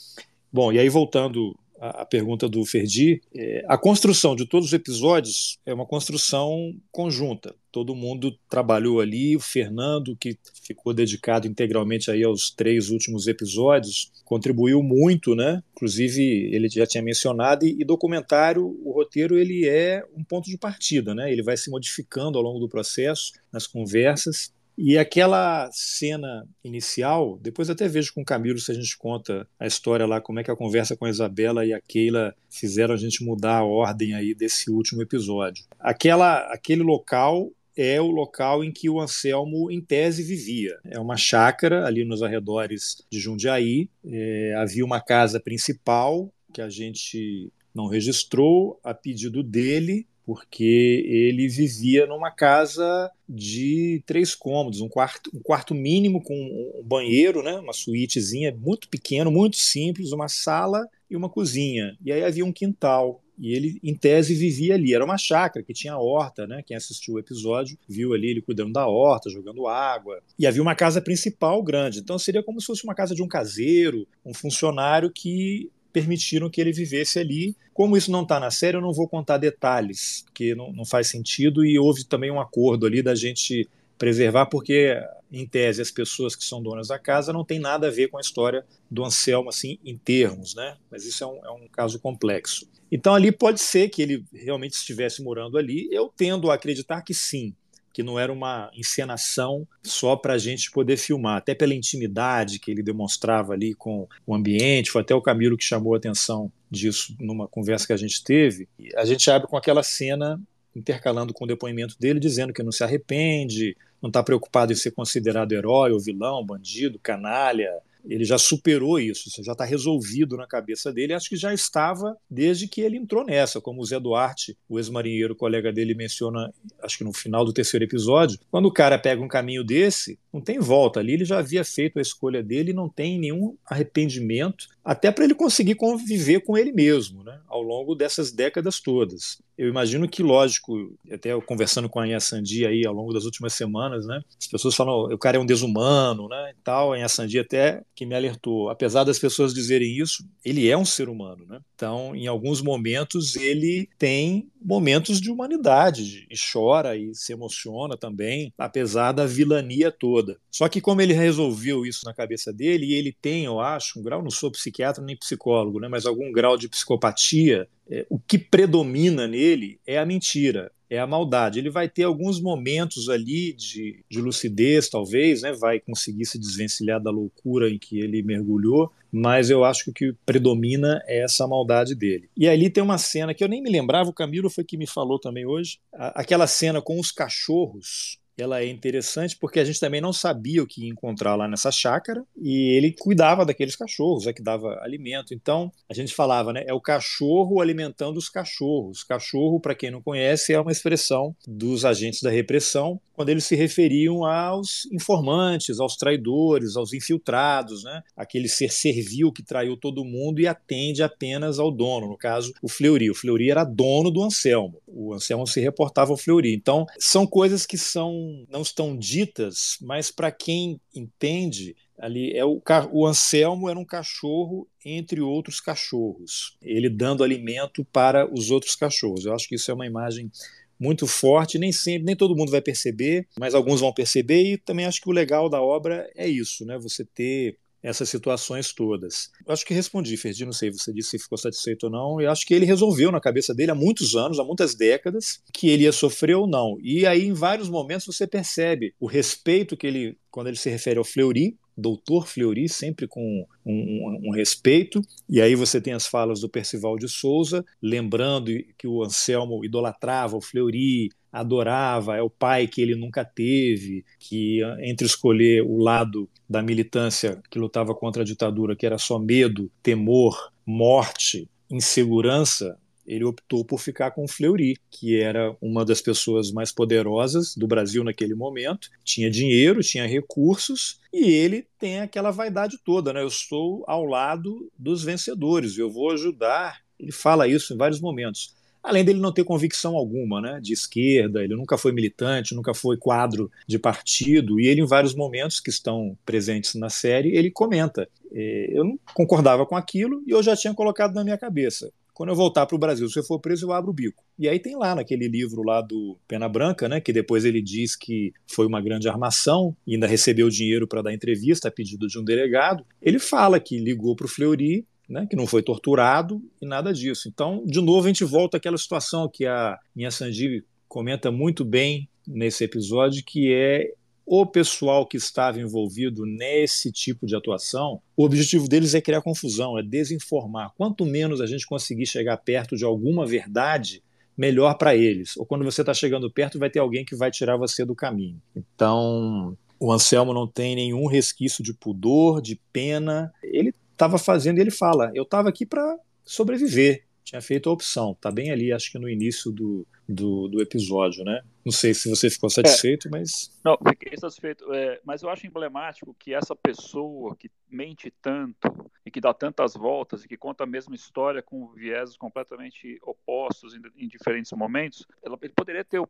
Bom, 0.50 0.72
e 0.72 0.78
aí 0.78 0.88
voltando 0.88 1.54
a, 1.80 2.04
pergunta 2.04 2.48
do 2.48 2.64
Ferdi, 2.64 3.20
é, 3.34 3.64
a 3.68 3.78
construção 3.78 4.34
de 4.34 4.46
todos 4.46 4.68
os 4.68 4.72
episódios 4.72 5.58
é 5.64 5.72
uma 5.72 5.86
construção 5.86 6.74
conjunta. 6.90 7.54
Todo 7.70 7.94
mundo 7.94 8.36
trabalhou 8.48 9.00
ali, 9.00 9.36
o 9.36 9.40
Fernando, 9.40 10.16
que 10.16 10.38
ficou 10.62 10.92
dedicado 10.92 11.46
integralmente 11.46 12.10
aí 12.10 12.24
aos 12.24 12.50
três 12.50 12.90
últimos 12.90 13.26
episódios, 13.26 14.10
contribuiu 14.24 14.82
muito, 14.82 15.34
né? 15.34 15.62
Inclusive, 15.72 16.22
ele 16.52 16.68
já 16.68 16.86
tinha 16.86 17.02
mencionado, 17.02 17.66
e, 17.66 17.76
e 17.78 17.84
documentário, 17.84 18.64
o 18.84 18.92
roteiro, 18.92 19.38
ele 19.38 19.68
é 19.68 20.02
um 20.16 20.24
ponto 20.24 20.48
de 20.48 20.58
partida, 20.58 21.14
né? 21.14 21.30
Ele 21.30 21.42
vai 21.42 21.56
se 21.56 21.70
modificando 21.70 22.38
ao 22.38 22.44
longo 22.44 22.58
do 22.58 22.68
processo, 22.68 23.32
nas 23.52 23.66
conversas, 23.66 24.52
e 24.80 24.96
aquela 24.96 25.68
cena 25.72 26.46
inicial, 26.62 27.36
depois 27.42 27.68
até 27.68 27.88
vejo 27.88 28.14
com 28.14 28.22
o 28.22 28.24
Camilo 28.24 28.60
se 28.60 28.70
a 28.70 28.74
gente 28.74 28.96
conta 28.96 29.44
a 29.58 29.66
história 29.66 30.06
lá, 30.06 30.20
como 30.20 30.38
é 30.38 30.44
que 30.44 30.52
a 30.52 30.56
conversa 30.56 30.96
com 30.96 31.04
a 31.04 31.10
Isabela 31.10 31.66
e 31.66 31.72
a 31.72 31.80
Keila 31.80 32.32
fizeram 32.48 32.94
a 32.94 32.96
gente 32.96 33.24
mudar 33.24 33.56
a 33.56 33.64
ordem 33.64 34.14
aí 34.14 34.36
desse 34.36 34.70
último 34.70 35.02
episódio. 35.02 35.64
Aquela, 35.80 36.42
aquele 36.52 36.84
local 36.84 37.50
é 37.76 38.00
o 38.00 38.06
local 38.06 38.62
em 38.62 38.70
que 38.70 38.88
o 38.88 39.00
Anselmo, 39.00 39.68
em 39.68 39.80
tese, 39.80 40.22
vivia. 40.22 40.78
É 40.84 41.00
uma 41.00 41.16
chácara 41.16 41.84
ali 41.84 42.04
nos 42.04 42.22
arredores 42.22 43.04
de 43.10 43.18
Jundiaí. 43.18 43.90
É, 44.06 44.54
havia 44.58 44.84
uma 44.84 45.00
casa 45.00 45.40
principal 45.40 46.32
que 46.52 46.62
a 46.62 46.68
gente 46.68 47.52
não 47.74 47.88
registrou 47.88 48.78
a 48.84 48.94
pedido 48.94 49.42
dele, 49.42 50.06
porque 50.28 51.06
ele 51.08 51.48
vivia 51.48 52.06
numa 52.06 52.30
casa 52.30 53.10
de 53.26 54.02
três 54.04 54.34
cômodos, 54.34 54.82
um 54.82 54.88
quarto, 54.88 55.30
um 55.34 55.40
quarto 55.40 55.74
mínimo 55.74 56.22
com 56.22 56.34
um 56.34 56.82
banheiro, 56.84 57.42
né, 57.42 57.58
uma 57.58 57.72
suítezinha 57.72 58.54
muito 58.54 58.90
pequeno, 58.90 59.30
muito 59.30 59.56
simples, 59.56 60.12
uma 60.12 60.28
sala 60.28 60.86
e 61.10 61.16
uma 61.16 61.30
cozinha. 61.30 61.96
E 62.04 62.12
aí 62.12 62.22
havia 62.22 62.44
um 62.44 62.52
quintal. 62.52 63.22
E 63.38 63.54
ele, 63.54 63.80
em 63.82 63.94
tese, 63.94 64.34
vivia 64.34 64.74
ali. 64.74 64.92
Era 64.92 65.04
uma 65.04 65.16
chácara 65.16 65.64
que 65.64 65.72
tinha 65.72 65.96
horta, 65.96 66.44
né? 66.44 66.60
Quem 66.66 66.76
assistiu 66.76 67.14
o 67.14 67.18
episódio 67.20 67.78
viu 67.88 68.12
ali 68.12 68.30
ele 68.30 68.42
cuidando 68.42 68.72
da 68.72 68.86
horta, 68.86 69.30
jogando 69.30 69.68
água. 69.68 70.20
E 70.36 70.44
havia 70.46 70.60
uma 70.60 70.74
casa 70.74 71.00
principal 71.00 71.62
grande. 71.62 72.00
Então 72.00 72.18
seria 72.18 72.42
como 72.42 72.60
se 72.60 72.66
fosse 72.66 72.84
uma 72.84 72.96
casa 72.96 73.14
de 73.14 73.22
um 73.22 73.28
caseiro, 73.28 74.06
um 74.26 74.34
funcionário 74.34 75.10
que 75.10 75.70
permitiram 75.98 76.48
que 76.48 76.60
ele 76.60 76.72
vivesse 76.72 77.18
ali. 77.18 77.56
Como 77.74 77.96
isso 77.96 78.10
não 78.10 78.22
está 78.22 78.38
na 78.38 78.50
série, 78.50 78.76
eu 78.76 78.80
não 78.80 78.92
vou 78.92 79.08
contar 79.08 79.38
detalhes, 79.38 80.22
porque 80.26 80.54
não, 80.54 80.72
não 80.72 80.84
faz 80.84 81.08
sentido 81.08 81.64
e 81.64 81.78
houve 81.78 82.04
também 82.04 82.30
um 82.30 82.40
acordo 82.40 82.86
ali 82.86 83.02
da 83.02 83.14
gente 83.14 83.68
preservar, 83.98 84.46
porque, 84.46 84.96
em 85.30 85.44
tese, 85.44 85.82
as 85.82 85.90
pessoas 85.90 86.36
que 86.36 86.44
são 86.44 86.62
donas 86.62 86.88
da 86.88 86.98
casa 87.00 87.32
não 87.32 87.44
tem 87.44 87.58
nada 87.58 87.88
a 87.88 87.90
ver 87.90 88.08
com 88.08 88.16
a 88.16 88.20
história 88.20 88.64
do 88.88 89.04
Anselmo, 89.04 89.48
assim, 89.48 89.78
em 89.84 89.96
termos, 89.96 90.54
né? 90.54 90.76
Mas 90.88 91.04
isso 91.04 91.24
é 91.24 91.26
um, 91.26 91.44
é 91.44 91.50
um 91.50 91.66
caso 91.66 91.98
complexo. 91.98 92.68
Então, 92.92 93.12
ali 93.12 93.32
pode 93.32 93.60
ser 93.60 93.88
que 93.88 94.00
ele 94.00 94.24
realmente 94.32 94.74
estivesse 94.74 95.20
morando 95.20 95.58
ali. 95.58 95.88
Eu 95.90 96.12
tendo 96.16 96.48
a 96.48 96.54
acreditar 96.54 97.02
que 97.02 97.12
sim, 97.12 97.52
que 97.98 98.02
não 98.04 98.16
era 98.16 98.32
uma 98.32 98.70
encenação 98.76 99.66
só 99.82 100.14
para 100.14 100.34
a 100.34 100.38
gente 100.38 100.70
poder 100.70 100.96
filmar, 100.96 101.38
até 101.38 101.52
pela 101.52 101.74
intimidade 101.74 102.60
que 102.60 102.70
ele 102.70 102.80
demonstrava 102.80 103.54
ali 103.54 103.74
com 103.74 104.06
o 104.24 104.36
ambiente. 104.36 104.92
Foi 104.92 105.02
até 105.02 105.16
o 105.16 105.20
Camilo 105.20 105.56
que 105.56 105.64
chamou 105.64 105.94
a 105.94 105.96
atenção 105.96 106.48
disso 106.70 107.16
numa 107.18 107.48
conversa 107.48 107.88
que 107.88 107.92
a 107.92 107.96
gente 107.96 108.22
teve. 108.22 108.68
A 108.94 109.04
gente 109.04 109.28
abre 109.28 109.48
com 109.48 109.56
aquela 109.56 109.82
cena 109.82 110.40
intercalando 110.76 111.34
com 111.34 111.42
o 111.42 111.48
depoimento 111.48 111.96
dele, 111.98 112.20
dizendo 112.20 112.52
que 112.52 112.62
não 112.62 112.70
se 112.70 112.84
arrepende, 112.84 113.76
não 114.00 114.10
está 114.10 114.22
preocupado 114.22 114.72
em 114.72 114.76
ser 114.76 114.92
considerado 114.92 115.50
herói 115.50 115.90
ou 115.90 115.98
vilão, 115.98 116.46
bandido, 116.46 117.00
canalha, 117.00 117.80
ele 118.04 118.24
já 118.24 118.38
superou 118.38 118.98
isso, 118.98 119.28
isso 119.28 119.42
já 119.42 119.52
está 119.52 119.64
resolvido 119.64 120.36
na 120.36 120.46
cabeça 120.46 120.92
dele. 120.92 121.12
Acho 121.12 121.28
que 121.28 121.36
já 121.36 121.52
estava 121.52 122.16
desde 122.30 122.68
que 122.68 122.80
ele 122.80 122.96
entrou 122.96 123.24
nessa, 123.24 123.60
como 123.60 123.80
o 123.80 123.84
Zé 123.84 123.98
Duarte, 123.98 124.56
o 124.68 124.78
ex-marinheiro, 124.78 125.36
colega 125.36 125.72
dele, 125.72 125.94
menciona, 125.94 126.52
acho 126.82 126.98
que 126.98 127.04
no 127.04 127.12
final 127.12 127.44
do 127.44 127.52
terceiro 127.52 127.84
episódio. 127.84 128.38
Quando 128.50 128.66
o 128.66 128.72
cara 128.72 128.98
pega 128.98 129.22
um 129.22 129.28
caminho 129.28 129.64
desse, 129.64 130.18
não 130.32 130.40
tem 130.40 130.58
volta 130.58 131.00
ali. 131.00 131.12
Ele 131.12 131.24
já 131.24 131.38
havia 131.38 131.64
feito 131.64 131.98
a 131.98 132.02
escolha 132.02 132.42
dele, 132.42 132.72
não 132.72 132.88
tem 132.88 133.18
nenhum 133.18 133.56
arrependimento, 133.66 134.66
até 134.88 135.12
para 135.12 135.24
ele 135.24 135.34
conseguir 135.34 135.74
conviver 135.74 136.40
com 136.40 136.56
ele 136.56 136.72
mesmo, 136.72 137.22
né, 137.22 137.38
ao 137.46 137.60
longo 137.60 137.94
dessas 137.94 138.32
décadas 138.32 138.80
todas. 138.80 139.36
Eu 139.58 139.68
imagino 139.68 140.08
que, 140.08 140.22
lógico, 140.22 140.96
até 141.12 141.38
conversando 141.42 141.90
com 141.90 142.00
a 142.00 142.06
Inha 142.06 142.18
Sandi 142.20 142.64
aí 142.64 142.86
ao 142.86 142.94
longo 142.94 143.12
das 143.12 143.24
últimas 143.24 143.52
semanas, 143.52 144.06
né, 144.06 144.22
as 144.40 144.46
pessoas 144.46 144.74
falam, 144.74 145.12
o 145.12 145.18
cara 145.18 145.36
é 145.36 145.40
um 145.40 145.44
desumano, 145.44 146.26
né, 146.26 146.52
e 146.52 146.62
tal. 146.64 146.94
A 146.94 146.98
Inha 146.98 147.08
Sandi 147.08 147.38
até 147.38 147.82
que 147.94 148.06
me 148.06 148.14
alertou. 148.14 148.70
Apesar 148.70 149.04
das 149.04 149.18
pessoas 149.18 149.52
dizerem 149.52 149.94
isso, 149.98 150.24
ele 150.42 150.70
é 150.70 150.76
um 150.76 150.86
ser 150.86 151.10
humano, 151.10 151.44
né? 151.46 151.60
Então, 151.74 152.16
em 152.16 152.26
alguns 152.26 152.62
momentos, 152.62 153.36
ele 153.36 153.88
tem 153.98 154.48
momentos 154.60 155.20
de 155.20 155.30
humanidade 155.30 156.26
e 156.30 156.34
chora 156.36 156.96
e 156.96 157.14
se 157.14 157.32
emociona 157.32 157.96
também, 157.96 158.52
apesar 158.58 159.12
da 159.12 159.26
vilania 159.26 159.90
toda. 159.90 160.38
Só 160.50 160.68
que 160.68 160.80
como 160.80 161.00
ele 161.00 161.12
resolveu 161.12 161.86
isso 161.86 162.04
na 162.04 162.14
cabeça 162.14 162.52
dele, 162.52 162.86
e 162.86 162.94
ele 162.94 163.16
tem, 163.20 163.44
eu 163.44 163.60
acho, 163.60 163.98
um 163.98 164.02
grau, 164.02 164.22
não 164.22 164.30
sou 164.30 164.50
psiquiatra 164.50 165.02
nem 165.02 165.16
psicólogo, 165.16 165.80
né, 165.80 165.88
mas 165.88 166.06
algum 166.06 166.32
grau 166.32 166.56
de 166.56 166.68
psicopatia, 166.68 167.68
é, 167.90 168.06
o 168.10 168.18
que 168.18 168.38
predomina 168.38 169.26
nele 169.26 169.80
é 169.86 169.98
a 169.98 170.06
mentira 170.06 170.70
é 170.90 170.98
a 170.98 171.06
maldade. 171.06 171.58
Ele 171.58 171.70
vai 171.70 171.88
ter 171.88 172.04
alguns 172.04 172.40
momentos 172.40 173.08
ali 173.08 173.52
de, 173.52 174.04
de 174.08 174.20
lucidez, 174.20 174.88
talvez, 174.88 175.42
né? 175.42 175.52
vai 175.52 175.80
conseguir 175.80 176.26
se 176.26 176.38
desvencilhar 176.38 177.00
da 177.00 177.10
loucura 177.10 177.70
em 177.70 177.78
que 177.78 177.98
ele 177.98 178.22
mergulhou, 178.22 178.90
mas 179.10 179.50
eu 179.50 179.64
acho 179.64 179.84
que 179.84 179.90
o 179.90 179.94
que 179.94 180.14
predomina 180.24 181.02
é 181.06 181.22
essa 181.22 181.46
maldade 181.46 181.94
dele. 181.94 182.28
E 182.36 182.48
ali 182.48 182.70
tem 182.70 182.82
uma 182.82 182.98
cena 182.98 183.34
que 183.34 183.42
eu 183.42 183.48
nem 183.48 183.62
me 183.62 183.70
lembrava, 183.70 184.10
o 184.10 184.14
Camilo 184.14 184.50
foi 184.50 184.64
que 184.64 184.76
me 184.76 184.86
falou 184.86 185.18
também 185.18 185.46
hoje, 185.46 185.78
aquela 185.92 186.46
cena 186.46 186.80
com 186.80 186.98
os 186.98 187.10
cachorros 187.10 188.18
ela 188.38 188.60
é 188.60 188.66
interessante 188.66 189.36
porque 189.36 189.58
a 189.58 189.64
gente 189.64 189.80
também 189.80 190.00
não 190.00 190.12
sabia 190.12 190.62
o 190.62 190.66
que 190.66 190.86
encontrar 190.86 191.34
lá 191.34 191.48
nessa 191.48 191.70
chácara 191.70 192.24
e 192.36 192.76
ele 192.76 192.94
cuidava 192.98 193.44
daqueles 193.44 193.74
cachorros, 193.76 194.26
é 194.26 194.32
que 194.32 194.42
dava 194.42 194.78
alimento. 194.82 195.34
Então, 195.34 195.72
a 195.88 195.94
gente 195.94 196.14
falava, 196.14 196.52
né, 196.52 196.62
é 196.66 196.72
o 196.72 196.80
cachorro 196.80 197.60
alimentando 197.60 198.16
os 198.16 198.28
cachorros. 198.28 199.02
Cachorro, 199.02 199.60
para 199.60 199.74
quem 199.74 199.90
não 199.90 200.00
conhece, 200.00 200.52
é 200.52 200.60
uma 200.60 200.72
expressão 200.72 201.34
dos 201.46 201.84
agentes 201.84 202.22
da 202.22 202.30
repressão 202.30 203.00
quando 203.18 203.30
eles 203.30 203.46
se 203.46 203.56
referiam 203.56 204.24
aos 204.24 204.86
informantes, 204.92 205.80
aos 205.80 205.96
traidores, 205.96 206.76
aos 206.76 206.92
infiltrados, 206.92 207.82
né? 207.82 208.00
Aquele 208.16 208.48
ser 208.48 208.70
servil 208.70 209.32
que 209.32 209.42
traiu 209.42 209.76
todo 209.76 210.04
mundo 210.04 210.40
e 210.40 210.46
atende 210.46 211.02
apenas 211.02 211.58
ao 211.58 211.72
dono, 211.72 212.06
no 212.06 212.16
caso, 212.16 212.54
o 212.62 212.68
Fleury. 212.68 213.10
O 213.10 213.14
Fleury 213.16 213.50
era 213.50 213.64
dono 213.64 214.08
do 214.08 214.22
Anselmo. 214.22 214.80
O 214.86 215.12
Anselmo 215.12 215.48
se 215.48 215.60
reportava 215.60 216.12
ao 216.12 216.16
Fleury. 216.16 216.54
Então, 216.54 216.86
são 216.96 217.26
coisas 217.26 217.66
que 217.66 217.76
são 217.76 218.46
não 218.48 218.62
estão 218.62 218.96
ditas, 218.96 219.78
mas 219.80 220.12
para 220.12 220.30
quem 220.30 220.80
entende, 220.94 221.74
ali 221.98 222.32
é 222.36 222.44
o, 222.44 222.62
o 222.92 223.04
Anselmo 223.04 223.68
era 223.68 223.80
um 223.80 223.84
cachorro 223.84 224.68
entre 224.84 225.20
outros 225.20 225.60
cachorros, 225.60 226.56
ele 226.62 226.88
dando 226.88 227.24
alimento 227.24 227.84
para 227.84 228.32
os 228.32 228.52
outros 228.52 228.76
cachorros. 228.76 229.26
Eu 229.26 229.34
acho 229.34 229.48
que 229.48 229.56
isso 229.56 229.72
é 229.72 229.74
uma 229.74 229.86
imagem 229.86 230.30
muito 230.78 231.06
forte, 231.06 231.58
nem 231.58 231.72
sempre, 231.72 232.04
nem 232.04 232.16
todo 232.16 232.36
mundo 232.36 232.50
vai 232.50 232.60
perceber, 232.60 233.26
mas 233.38 233.54
alguns 233.54 233.80
vão 233.80 233.92
perceber 233.92 234.42
e 234.42 234.58
também 234.58 234.86
acho 234.86 235.00
que 235.00 235.08
o 235.08 235.12
legal 235.12 235.48
da 235.48 235.60
obra 235.60 236.08
é 236.16 236.28
isso, 236.28 236.64
né? 236.64 236.78
Você 236.78 237.04
ter 237.04 237.56
essas 237.82 238.08
situações 238.08 238.72
todas. 238.72 239.30
Eu 239.46 239.52
acho 239.52 239.64
que 239.64 239.74
respondi, 239.74 240.16
Ferdi, 240.16 240.44
não 240.44 240.52
sei, 240.52 240.70
você 240.70 240.92
disse 240.92 241.10
se 241.10 241.18
ficou 241.18 241.38
satisfeito 241.38 241.84
ou 241.84 241.90
não, 241.90 242.20
eu 242.20 242.30
acho 242.30 242.44
que 242.44 242.54
ele 242.54 242.66
resolveu 242.66 243.10
na 243.12 243.20
cabeça 243.20 243.54
dele 243.54 243.70
há 243.70 243.74
muitos 243.74 244.16
anos, 244.16 244.38
há 244.38 244.44
muitas 244.44 244.74
décadas, 244.74 245.40
que 245.52 245.68
ele 245.68 245.84
ia 245.84 245.92
sofrer 245.92 246.36
ou 246.36 246.46
não. 246.46 246.76
E 246.82 247.06
aí, 247.06 247.24
em 247.24 247.32
vários 247.32 247.68
momentos, 247.68 248.06
você 248.06 248.26
percebe 248.26 248.94
o 248.98 249.06
respeito 249.06 249.76
que 249.76 249.86
ele, 249.86 250.18
quando 250.30 250.48
ele 250.48 250.56
se 250.56 250.68
refere 250.68 250.98
ao 250.98 251.04
Fleury, 251.04 251.56
doutor 251.78 252.26
Fleury, 252.26 252.68
sempre 252.68 253.06
com 253.06 253.46
um, 253.64 253.72
um, 253.72 254.28
um, 254.28 254.30
respeito. 254.32 255.00
E 255.28 255.40
aí 255.40 255.54
você 255.54 255.80
tem 255.80 255.92
as 255.92 256.06
falas 256.06 256.40
do 256.40 256.48
Percival 256.48 256.96
de 256.98 257.08
Souza, 257.08 257.64
lembrando 257.80 258.50
que 258.76 258.88
o 258.88 259.04
Anselmo 259.04 259.64
idolatrava 259.64 260.36
o 260.36 260.40
Fleury, 260.40 261.10
adorava, 261.32 262.16
é 262.16 262.22
o 262.22 262.28
pai 262.28 262.66
que 262.66 262.82
ele 262.82 262.96
nunca 262.96 263.24
teve, 263.24 264.04
que 264.18 264.60
entre 264.80 265.06
escolher 265.06 265.62
o 265.62 265.76
lado 265.76 266.28
da 266.48 266.60
militância 266.60 267.40
que 267.48 267.58
lutava 267.58 267.94
contra 267.94 268.22
a 268.22 268.26
ditadura, 268.26 268.74
que 268.74 268.86
era 268.86 268.98
só 268.98 269.18
medo, 269.18 269.70
temor, 269.82 270.52
morte, 270.66 271.48
insegurança, 271.70 272.76
ele 273.08 273.24
optou 273.24 273.64
por 273.64 273.80
ficar 273.80 274.10
com 274.10 274.28
Fleury, 274.28 274.76
que 274.90 275.18
era 275.18 275.56
uma 275.62 275.82
das 275.82 276.02
pessoas 276.02 276.52
mais 276.52 276.70
poderosas 276.70 277.56
do 277.56 277.66
Brasil 277.66 278.04
naquele 278.04 278.34
momento, 278.34 278.90
tinha 279.02 279.30
dinheiro, 279.30 279.80
tinha 279.80 280.06
recursos, 280.06 281.00
e 281.10 281.30
ele 281.30 281.66
tem 281.78 282.00
aquela 282.00 282.30
vaidade 282.30 282.78
toda, 282.84 283.12
né? 283.14 283.22
Eu 283.22 283.28
estou 283.28 283.82
ao 283.88 284.04
lado 284.04 284.70
dos 284.78 285.02
vencedores, 285.02 285.78
eu 285.78 285.90
vou 285.90 286.10
ajudar. 286.10 286.82
Ele 287.00 287.10
fala 287.10 287.48
isso 287.48 287.72
em 287.72 287.78
vários 287.78 287.98
momentos. 287.98 288.54
Além 288.82 289.04
dele 289.04 289.20
não 289.20 289.32
ter 289.32 289.42
convicção 289.42 289.96
alguma, 289.96 290.40
né, 290.40 290.60
de 290.62 290.72
esquerda, 290.72 291.42
ele 291.42 291.56
nunca 291.56 291.76
foi 291.76 291.92
militante, 291.92 292.54
nunca 292.54 292.74
foi 292.74 292.96
quadro 292.96 293.50
de 293.66 293.78
partido, 293.78 294.60
e 294.60 294.66
ele, 294.66 294.82
em 294.82 294.86
vários 294.86 295.14
momentos 295.14 295.60
que 295.60 295.70
estão 295.70 296.16
presentes 296.24 296.74
na 296.74 296.90
série, 296.90 297.34
ele 297.34 297.50
comenta: 297.50 298.08
é, 298.32 298.68
eu 298.70 298.84
não 298.84 298.98
concordava 299.14 299.64
com 299.64 299.76
aquilo 299.76 300.22
e 300.26 300.30
eu 300.30 300.42
já 300.42 300.54
tinha 300.54 300.74
colocado 300.74 301.14
na 301.14 301.24
minha 301.24 301.38
cabeça 301.38 301.90
quando 302.18 302.30
eu 302.30 302.34
voltar 302.34 302.66
para 302.66 302.74
o 302.74 302.78
Brasil, 302.80 303.08
se 303.08 303.16
eu 303.16 303.22
for 303.22 303.38
preso, 303.38 303.66
eu 303.66 303.72
abro 303.72 303.92
o 303.92 303.94
bico. 303.94 304.24
E 304.36 304.48
aí 304.48 304.58
tem 304.58 304.74
lá 304.74 304.92
naquele 304.92 305.28
livro 305.28 305.62
lá 305.62 305.80
do 305.80 306.18
Pena 306.26 306.48
Branca, 306.48 306.88
né, 306.88 307.00
que 307.00 307.12
depois 307.12 307.44
ele 307.44 307.62
diz 307.62 307.94
que 307.94 308.32
foi 308.44 308.66
uma 308.66 308.82
grande 308.82 309.08
armação 309.08 309.72
e 309.86 309.94
ainda 309.94 310.08
recebeu 310.08 310.48
dinheiro 310.48 310.88
para 310.88 311.00
dar 311.00 311.14
entrevista 311.14 311.68
a 311.68 311.70
pedido 311.70 312.08
de 312.08 312.18
um 312.18 312.24
delegado. 312.24 312.84
Ele 313.00 313.20
fala 313.20 313.60
que 313.60 313.78
ligou 313.78 314.16
para 314.16 314.26
o 314.26 314.28
Fleury, 314.28 314.84
né, 315.08 315.28
que 315.30 315.36
não 315.36 315.46
foi 315.46 315.62
torturado 315.62 316.42
e 316.60 316.66
nada 316.66 316.92
disso. 316.92 317.28
Então, 317.28 317.62
de 317.64 317.80
novo, 317.80 318.06
a 318.06 318.08
gente 318.08 318.24
volta 318.24 318.56
àquela 318.56 318.76
situação 318.76 319.30
que 319.32 319.46
a 319.46 319.78
minha 319.94 320.10
Sandy 320.10 320.64
comenta 320.88 321.30
muito 321.30 321.64
bem 321.64 322.08
nesse 322.26 322.64
episódio, 322.64 323.22
que 323.24 323.54
é 323.54 323.92
o 324.30 324.44
pessoal 324.44 325.06
que 325.06 325.16
estava 325.16 325.58
envolvido 325.58 326.26
nesse 326.26 326.92
tipo 326.92 327.26
de 327.26 327.34
atuação, 327.34 328.02
o 328.14 328.24
objetivo 328.24 328.68
deles 328.68 328.94
é 328.94 329.00
criar 329.00 329.22
confusão, 329.22 329.78
é 329.78 329.82
desinformar. 329.82 330.70
Quanto 330.76 331.06
menos 331.06 331.40
a 331.40 331.46
gente 331.46 331.66
conseguir 331.66 332.04
chegar 332.04 332.36
perto 332.36 332.76
de 332.76 332.84
alguma 332.84 333.24
verdade, 333.26 334.02
melhor 334.36 334.74
para 334.74 334.94
eles. 334.94 335.34
Ou 335.38 335.46
quando 335.46 335.64
você 335.64 335.80
está 335.80 335.94
chegando 335.94 336.30
perto, 336.30 336.58
vai 336.58 336.68
ter 336.68 336.78
alguém 336.78 337.06
que 337.06 337.16
vai 337.16 337.30
tirar 337.30 337.56
você 337.56 337.86
do 337.86 337.94
caminho. 337.94 338.38
Então, 338.54 339.56
o 339.80 339.90
Anselmo 339.90 340.34
não 340.34 340.46
tem 340.46 340.76
nenhum 340.76 341.06
resquício 341.06 341.64
de 341.64 341.72
pudor, 341.72 342.42
de 342.42 342.60
pena. 342.70 343.32
Ele 343.42 343.72
estava 343.92 344.18
fazendo, 344.18 344.58
ele 344.58 344.70
fala: 344.70 345.10
eu 345.14 345.22
estava 345.22 345.48
aqui 345.48 345.64
para 345.64 345.96
sobreviver. 346.22 347.07
Tinha 347.28 347.42
feito 347.42 347.68
a 347.68 347.72
opção. 347.74 348.12
Está 348.12 348.32
bem 348.32 348.50
ali, 348.50 348.72
acho 348.72 348.90
que 348.90 348.98
no 348.98 349.06
início 349.06 349.52
do, 349.52 349.86
do, 350.08 350.48
do, 350.48 350.62
episódio, 350.62 351.22
né? 351.22 351.42
Não 351.62 351.70
sei 351.70 351.92
se 351.92 352.08
você 352.08 352.30
ficou 352.30 352.48
satisfeito, 352.48 353.06
é. 353.08 353.10
mas. 353.10 353.60
Não, 353.62 353.76
fiquei 353.86 354.16
satisfeito. 354.16 354.72
É, 354.72 354.98
mas 355.04 355.22
eu 355.22 355.28
acho 355.28 355.46
emblemático 355.46 356.16
que 356.18 356.32
essa 356.32 356.56
pessoa 356.56 357.36
que 357.36 357.50
mente 357.68 358.10
tanto 358.22 358.90
e 359.04 359.10
que 359.10 359.20
dá 359.20 359.34
tantas 359.34 359.74
voltas 359.74 360.24
e 360.24 360.28
que 360.28 360.38
conta 360.38 360.64
a 360.64 360.66
mesma 360.66 360.94
história 360.94 361.42
com 361.42 361.68
vieses 361.74 362.16
completamente 362.16 362.98
opostos 363.02 363.74
em, 363.74 363.82
em 363.94 364.08
diferentes 364.08 364.50
momentos, 364.52 365.04
ela, 365.22 365.38
ele 365.42 365.52
poderia 365.52 365.84
ter 365.84 365.98
o, 365.98 366.08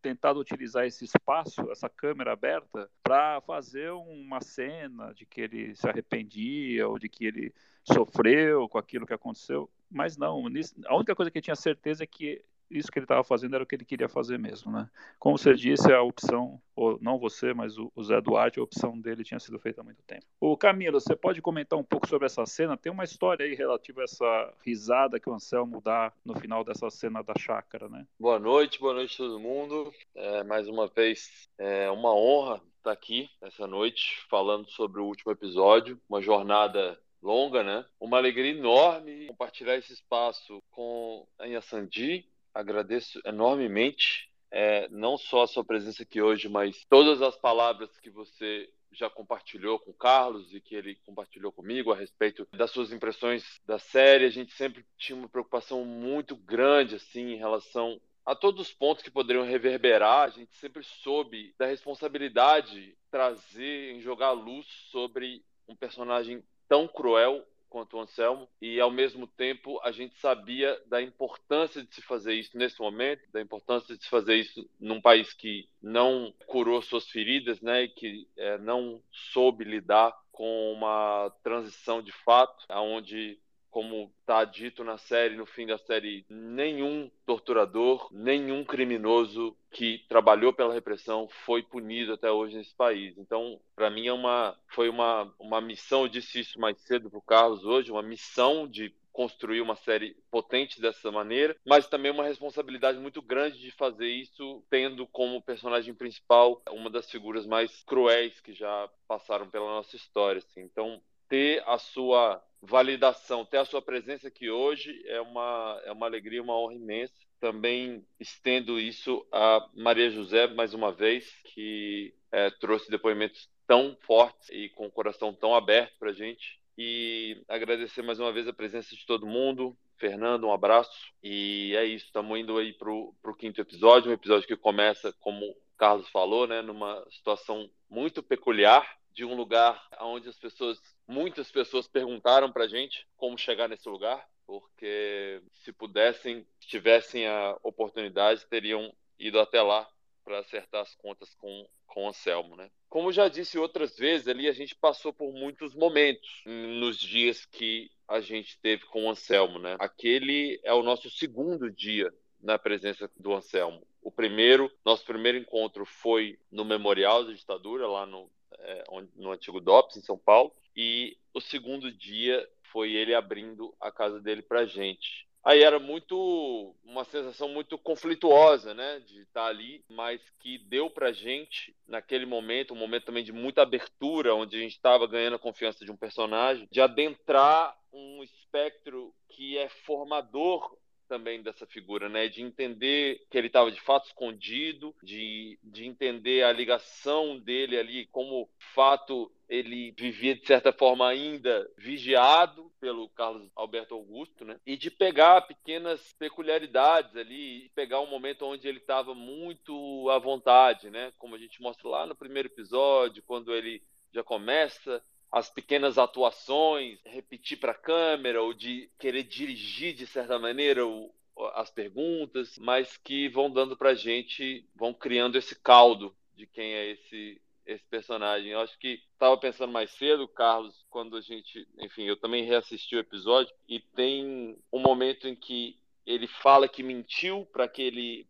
tentado 0.00 0.40
utilizar 0.40 0.86
esse 0.86 1.04
espaço, 1.04 1.70
essa 1.70 1.88
câmera 1.88 2.32
aberta, 2.32 2.88
para 3.02 3.42
fazer 3.42 3.90
uma 3.90 4.40
cena 4.40 5.12
de 5.12 5.26
que 5.26 5.42
ele 5.42 5.74
se 5.74 5.86
arrependia 5.86 6.88
ou 6.88 6.98
de 6.98 7.10
que 7.10 7.26
ele 7.26 7.52
sofreu 7.82 8.68
com 8.70 8.78
aquilo 8.78 9.06
que 9.06 9.12
aconteceu. 9.12 9.68
Mas 9.90 10.16
não, 10.16 10.44
a 10.86 10.96
única 10.96 11.14
coisa 11.14 11.30
que 11.30 11.38
eu 11.38 11.42
tinha 11.42 11.56
certeza 11.56 12.04
é 12.04 12.06
que 12.06 12.42
isso 12.70 12.90
que 12.90 12.98
ele 12.98 13.04
estava 13.04 13.22
fazendo 13.22 13.54
era 13.54 13.64
o 13.64 13.66
que 13.66 13.74
ele 13.74 13.84
queria 13.84 14.08
fazer 14.08 14.38
mesmo, 14.38 14.72
né? 14.72 14.88
Como 15.18 15.38
você 15.38 15.54
disse, 15.54 15.92
a 15.92 16.02
opção, 16.02 16.60
ou 16.74 16.98
não 17.00 17.18
você, 17.18 17.54
mas 17.54 17.78
o, 17.78 17.90
Zé 18.02 18.20
Duarte, 18.20 18.58
a 18.58 18.62
opção 18.62 18.98
dele 19.00 19.24
tinha 19.24 19.38
sido 19.38 19.58
feita 19.58 19.80
há 19.80 19.84
muito 19.84 20.02
tempo. 20.02 20.24
O 20.40 20.56
Camilo, 20.56 21.00
você 21.00 21.14
pode 21.14 21.40
comentar 21.40 21.78
um 21.78 21.84
pouco 21.84 22.08
sobre 22.08 22.26
essa 22.26 22.44
cena? 22.44 22.76
Tem 22.76 22.90
uma 22.90 23.04
história 23.04 23.46
aí 23.46 23.54
relativa 23.54 24.00
a 24.00 24.04
essa 24.04 24.54
risada 24.64 25.20
que 25.20 25.30
o 25.30 25.34
Anselmo 25.34 25.80
dá 25.80 26.12
no 26.24 26.38
final 26.38 26.64
dessa 26.64 26.90
cena 26.90 27.22
da 27.22 27.34
chácara, 27.38 27.88
né? 27.88 28.06
Boa 28.18 28.38
noite, 28.38 28.80
boa 28.80 28.94
noite 28.94 29.14
a 29.14 29.18
todo 29.18 29.40
mundo. 29.40 29.92
É, 30.14 30.42
mais 30.44 30.68
uma 30.68 30.88
vez, 30.88 31.48
é 31.58 31.90
uma 31.90 32.14
honra 32.14 32.60
estar 32.78 32.92
aqui 32.92 33.28
essa 33.40 33.66
noite 33.66 34.24
falando 34.28 34.68
sobre 34.70 35.00
o 35.00 35.04
último 35.04 35.32
episódio, 35.32 36.00
uma 36.08 36.22
jornada 36.22 36.98
longa, 37.26 37.64
né? 37.64 37.84
Uma 37.98 38.18
alegria 38.18 38.52
enorme 38.52 39.26
compartilhar 39.26 39.76
esse 39.76 39.92
espaço 39.92 40.62
com 40.70 41.26
a 41.38 41.48
Inhaçandi, 41.48 42.24
agradeço 42.54 43.20
enormemente, 43.24 44.30
é, 44.48 44.88
não 44.90 45.18
só 45.18 45.42
a 45.42 45.46
sua 45.48 45.64
presença 45.64 46.04
aqui 46.04 46.22
hoje, 46.22 46.48
mas 46.48 46.86
todas 46.88 47.20
as 47.20 47.36
palavras 47.36 47.90
que 47.98 48.08
você 48.08 48.70
já 48.92 49.10
compartilhou 49.10 49.80
com 49.80 49.90
o 49.90 49.94
Carlos 49.94 50.54
e 50.54 50.60
que 50.60 50.74
ele 50.74 50.94
compartilhou 51.04 51.50
comigo 51.50 51.92
a 51.92 51.96
respeito 51.96 52.46
das 52.52 52.70
suas 52.70 52.92
impressões 52.92 53.60
da 53.66 53.78
série. 53.78 54.24
A 54.24 54.30
gente 54.30 54.52
sempre 54.52 54.86
tinha 54.96 55.18
uma 55.18 55.28
preocupação 55.28 55.84
muito 55.84 56.36
grande 56.36 56.94
assim 56.94 57.32
em 57.32 57.36
relação 57.36 58.00
a 58.24 58.34
todos 58.34 58.68
os 58.68 58.72
pontos 58.72 59.02
que 59.02 59.10
poderiam 59.10 59.44
reverberar. 59.44 60.22
A 60.22 60.28
gente 60.28 60.56
sempre 60.56 60.82
soube 60.84 61.52
da 61.58 61.66
responsabilidade 61.66 62.96
trazer, 63.10 63.92
em 63.92 64.00
jogar 64.00 64.30
luz 64.30 64.66
sobre 64.90 65.42
um 65.68 65.74
personagem 65.74 66.42
tão 66.68 66.86
cruel 66.88 67.44
quanto 67.68 67.96
o 67.96 68.00
Anselmo, 68.00 68.48
e 68.60 68.80
ao 68.80 68.90
mesmo 68.90 69.26
tempo 69.26 69.78
a 69.82 69.90
gente 69.92 70.16
sabia 70.18 70.80
da 70.86 71.02
importância 71.02 71.82
de 71.82 71.94
se 71.94 72.00
fazer 72.00 72.34
isso 72.34 72.56
nesse 72.56 72.80
momento, 72.80 73.20
da 73.30 73.40
importância 73.40 73.96
de 73.96 74.02
se 74.02 74.08
fazer 74.08 74.36
isso 74.36 74.68
num 74.80 75.00
país 75.00 75.34
que 75.34 75.68
não 75.82 76.32
curou 76.46 76.80
suas 76.80 77.06
feridas, 77.08 77.60
né, 77.60 77.82
e 77.82 77.88
que 77.88 78.28
é, 78.36 78.56
não 78.58 79.02
soube 79.12 79.64
lidar 79.64 80.16
com 80.32 80.72
uma 80.72 81.30
transição 81.42 82.02
de 82.02 82.12
fato, 82.12 82.64
aonde 82.68 83.38
como 83.76 84.10
está 84.20 84.42
dito 84.42 84.82
na 84.82 84.96
série, 84.96 85.36
no 85.36 85.44
fim 85.44 85.66
da 85.66 85.76
série, 85.76 86.24
nenhum 86.30 87.10
torturador, 87.26 88.08
nenhum 88.10 88.64
criminoso 88.64 89.54
que 89.70 90.02
trabalhou 90.08 90.50
pela 90.50 90.72
repressão 90.72 91.28
foi 91.44 91.62
punido 91.62 92.14
até 92.14 92.30
hoje 92.30 92.56
nesse 92.56 92.74
país. 92.74 93.18
Então, 93.18 93.60
para 93.74 93.90
mim, 93.90 94.06
é 94.06 94.12
uma, 94.14 94.58
foi 94.68 94.88
uma, 94.88 95.30
uma 95.38 95.60
missão, 95.60 96.04
eu 96.04 96.08
disse 96.08 96.40
isso 96.40 96.58
mais 96.58 96.78
cedo 96.86 97.10
para 97.10 97.18
o 97.18 97.22
Carlos 97.22 97.66
hoje, 97.66 97.92
uma 97.92 98.02
missão 98.02 98.66
de 98.66 98.94
construir 99.12 99.60
uma 99.60 99.76
série 99.76 100.16
potente 100.30 100.80
dessa 100.80 101.12
maneira, 101.12 101.54
mas 101.62 101.86
também 101.86 102.10
uma 102.10 102.24
responsabilidade 102.24 102.98
muito 102.98 103.20
grande 103.20 103.58
de 103.58 103.70
fazer 103.72 104.08
isso 104.08 104.64
tendo 104.70 105.06
como 105.06 105.42
personagem 105.42 105.92
principal 105.92 106.62
uma 106.70 106.88
das 106.88 107.10
figuras 107.10 107.44
mais 107.44 107.84
cruéis 107.84 108.40
que 108.40 108.54
já 108.54 108.88
passaram 109.06 109.50
pela 109.50 109.66
nossa 109.66 109.96
história. 109.96 110.38
Assim. 110.38 110.62
Então, 110.62 110.98
ter 111.28 111.62
a 111.66 111.78
sua 111.78 112.42
validação, 112.62 113.44
ter 113.44 113.58
a 113.58 113.64
sua 113.64 113.82
presença 113.82 114.28
aqui 114.28 114.50
hoje 114.50 115.02
é 115.06 115.20
uma, 115.20 115.80
é 115.84 115.92
uma 115.92 116.06
alegria, 116.06 116.42
uma 116.42 116.58
honra 116.58 116.74
imensa. 116.74 117.14
Também 117.38 118.04
estendo 118.18 118.80
isso 118.80 119.26
a 119.30 119.68
Maria 119.74 120.10
José, 120.10 120.46
mais 120.48 120.74
uma 120.74 120.92
vez, 120.92 121.30
que 121.44 122.14
é, 122.32 122.50
trouxe 122.50 122.90
depoimentos 122.90 123.48
tão 123.66 123.96
fortes 124.00 124.48
e 124.50 124.68
com 124.70 124.86
o 124.86 124.90
coração 124.90 125.32
tão 125.32 125.54
aberto 125.54 125.98
para 125.98 126.10
a 126.10 126.14
gente. 126.14 126.60
E 126.78 127.42
agradecer 127.48 128.02
mais 128.02 128.20
uma 128.20 128.32
vez 128.32 128.46
a 128.48 128.52
presença 128.52 128.94
de 128.94 129.06
todo 129.06 129.26
mundo. 129.26 129.76
Fernando, 129.98 130.44
um 130.44 130.52
abraço. 130.52 131.12
E 131.22 131.74
é 131.76 131.84
isso, 131.84 132.06
estamos 132.06 132.38
indo 132.38 132.58
aí 132.58 132.72
para 132.72 132.90
o 132.90 133.36
quinto 133.38 133.60
episódio, 133.60 134.10
um 134.10 134.14
episódio 134.14 134.46
que 134.46 134.56
começa, 134.56 135.12
como 135.20 135.46
o 135.46 135.56
Carlos 135.76 136.08
falou, 136.08 136.46
né, 136.46 136.62
numa 136.62 137.04
situação 137.10 137.70
muito 137.88 138.22
peculiar, 138.22 138.86
de 139.16 139.24
um 139.24 139.34
lugar 139.34 139.82
onde 139.98 140.28
as 140.28 140.36
pessoas, 140.36 140.78
muitas 141.08 141.50
pessoas 141.50 141.88
perguntaram 141.88 142.52
para 142.52 142.64
a 142.64 142.68
gente 142.68 143.08
como 143.16 143.38
chegar 143.38 143.66
nesse 143.66 143.88
lugar, 143.88 144.22
porque 144.46 145.42
se 145.54 145.72
pudessem, 145.72 146.46
se 146.60 146.68
tivessem 146.68 147.26
a 147.26 147.56
oportunidade, 147.62 148.46
teriam 148.46 148.94
ido 149.18 149.40
até 149.40 149.62
lá 149.62 149.88
para 150.22 150.40
acertar 150.40 150.82
as 150.82 150.94
contas 150.96 151.34
com, 151.36 151.66
com 151.86 152.04
o 152.04 152.08
Anselmo, 152.08 152.56
né? 152.56 152.70
Como 152.90 153.10
já 153.10 153.26
disse 153.26 153.58
outras 153.58 153.96
vezes, 153.96 154.28
ali 154.28 154.48
a 154.48 154.52
gente 154.52 154.74
passou 154.74 155.14
por 155.14 155.32
muitos 155.32 155.74
momentos 155.74 156.42
nos 156.44 156.98
dias 156.98 157.46
que 157.46 157.90
a 158.06 158.20
gente 158.20 158.60
teve 158.60 158.84
com 158.84 159.06
o 159.06 159.10
Anselmo, 159.10 159.58
né? 159.58 159.76
Aquele 159.78 160.60
é 160.62 160.74
o 160.74 160.82
nosso 160.82 161.08
segundo 161.08 161.70
dia 161.70 162.12
na 162.38 162.58
presença 162.58 163.10
do 163.16 163.32
Anselmo. 163.32 163.86
O 164.02 164.10
primeiro, 164.10 164.70
nosso 164.84 165.04
primeiro 165.06 165.38
encontro 165.38 165.86
foi 165.86 166.38
no 166.50 166.66
Memorial 166.66 167.24
da 167.24 167.32
Ditadura, 167.32 167.88
lá 167.88 168.04
no 168.04 168.30
é, 168.60 168.84
no 169.14 169.30
antigo 169.30 169.60
DOPS, 169.60 169.96
em 169.96 170.02
São 170.02 170.18
Paulo, 170.18 170.52
e 170.74 171.16
o 171.32 171.40
segundo 171.40 171.90
dia 171.90 172.46
foi 172.72 172.92
ele 172.92 173.14
abrindo 173.14 173.74
a 173.80 173.90
casa 173.90 174.20
dele 174.20 174.42
para 174.42 174.66
gente. 174.66 175.26
Aí 175.46 175.62
era 175.62 175.78
muito 175.78 176.74
uma 176.84 177.04
sensação 177.04 177.48
muito 177.48 177.78
conflituosa, 177.78 178.74
né, 178.74 178.98
de 179.06 179.20
estar 179.20 179.46
ali, 179.46 179.84
mas 179.88 180.20
que 180.40 180.58
deu 180.58 180.90
para 180.90 181.12
gente 181.12 181.72
naquele 181.86 182.26
momento, 182.26 182.74
um 182.74 182.76
momento 182.76 183.04
também 183.04 183.22
de 183.22 183.32
muita 183.32 183.62
abertura, 183.62 184.34
onde 184.34 184.56
a 184.56 184.60
gente 184.60 184.72
estava 184.72 185.06
ganhando 185.06 185.36
a 185.36 185.38
confiança 185.38 185.84
de 185.84 185.92
um 185.92 185.96
personagem, 185.96 186.66
de 186.68 186.80
adentrar 186.80 187.78
um 187.92 188.24
espectro 188.24 189.14
que 189.28 189.56
é 189.56 189.68
formador 189.68 190.76
também 191.06 191.42
dessa 191.42 191.66
figura, 191.66 192.08
né? 192.08 192.28
De 192.28 192.42
entender 192.42 193.24
que 193.30 193.38
ele 193.38 193.46
estava 193.46 193.70
de 193.70 193.80
fato 193.80 194.06
escondido, 194.06 194.94
de, 195.02 195.58
de 195.62 195.86
entender 195.86 196.44
a 196.44 196.52
ligação 196.52 197.38
dele 197.38 197.78
ali, 197.78 198.06
como 198.06 198.48
fato 198.74 199.32
ele 199.48 199.92
vivia 199.96 200.34
de 200.34 200.44
certa 200.44 200.72
forma 200.72 201.08
ainda 201.08 201.68
vigiado 201.78 202.72
pelo 202.80 203.08
Carlos 203.10 203.48
Alberto 203.54 203.94
Augusto, 203.94 204.44
né? 204.44 204.58
E 204.66 204.76
de 204.76 204.90
pegar 204.90 205.42
pequenas 205.42 206.12
peculiaridades 206.18 207.14
ali, 207.16 207.70
pegar 207.74 208.00
um 208.00 208.10
momento 208.10 208.44
onde 208.44 208.66
ele 208.66 208.78
estava 208.78 209.14
muito 209.14 210.10
à 210.10 210.18
vontade, 210.18 210.90
né? 210.90 211.12
Como 211.18 211.34
a 211.34 211.38
gente 211.38 211.62
mostra 211.62 211.88
lá 211.88 212.06
no 212.06 212.16
primeiro 212.16 212.48
episódio, 212.48 213.22
quando 213.24 213.54
ele 213.54 213.82
já 214.12 214.22
começa 214.22 215.02
as 215.30 215.50
pequenas 215.50 215.98
atuações, 215.98 216.98
repetir 217.04 217.58
para 217.58 217.72
a 217.72 217.78
câmera 217.78 218.42
ou 218.42 218.54
de 218.54 218.90
querer 218.98 219.24
dirigir 219.24 219.94
de 219.94 220.06
certa 220.06 220.38
maneira 220.38 220.86
o, 220.86 221.12
as 221.54 221.70
perguntas, 221.70 222.56
mas 222.58 222.96
que 222.96 223.28
vão 223.28 223.50
dando 223.50 223.76
para 223.76 223.94
gente, 223.94 224.66
vão 224.74 224.94
criando 224.94 225.36
esse 225.36 225.54
caldo 225.54 226.16
de 226.34 226.46
quem 226.46 226.72
é 226.72 226.90
esse 226.92 227.40
esse 227.66 227.84
personagem. 227.86 228.52
Eu 228.52 228.60
acho 228.60 228.78
que 228.78 229.02
estava 229.12 229.36
pensando 229.36 229.72
mais 229.72 229.90
cedo, 229.90 230.28
Carlos, 230.28 230.86
quando 230.88 231.16
a 231.16 231.20
gente, 231.20 231.66
enfim, 231.78 232.04
eu 232.04 232.16
também 232.16 232.44
reassisti 232.44 232.94
o 232.94 233.00
episódio 233.00 233.52
e 233.68 233.80
tem 233.80 234.56
um 234.72 234.78
momento 234.78 235.26
em 235.26 235.34
que 235.34 235.76
ele 236.06 236.28
fala 236.28 236.68
que 236.68 236.82
mentiu 236.82 237.44
para 237.52 237.64
aquele 237.64 238.24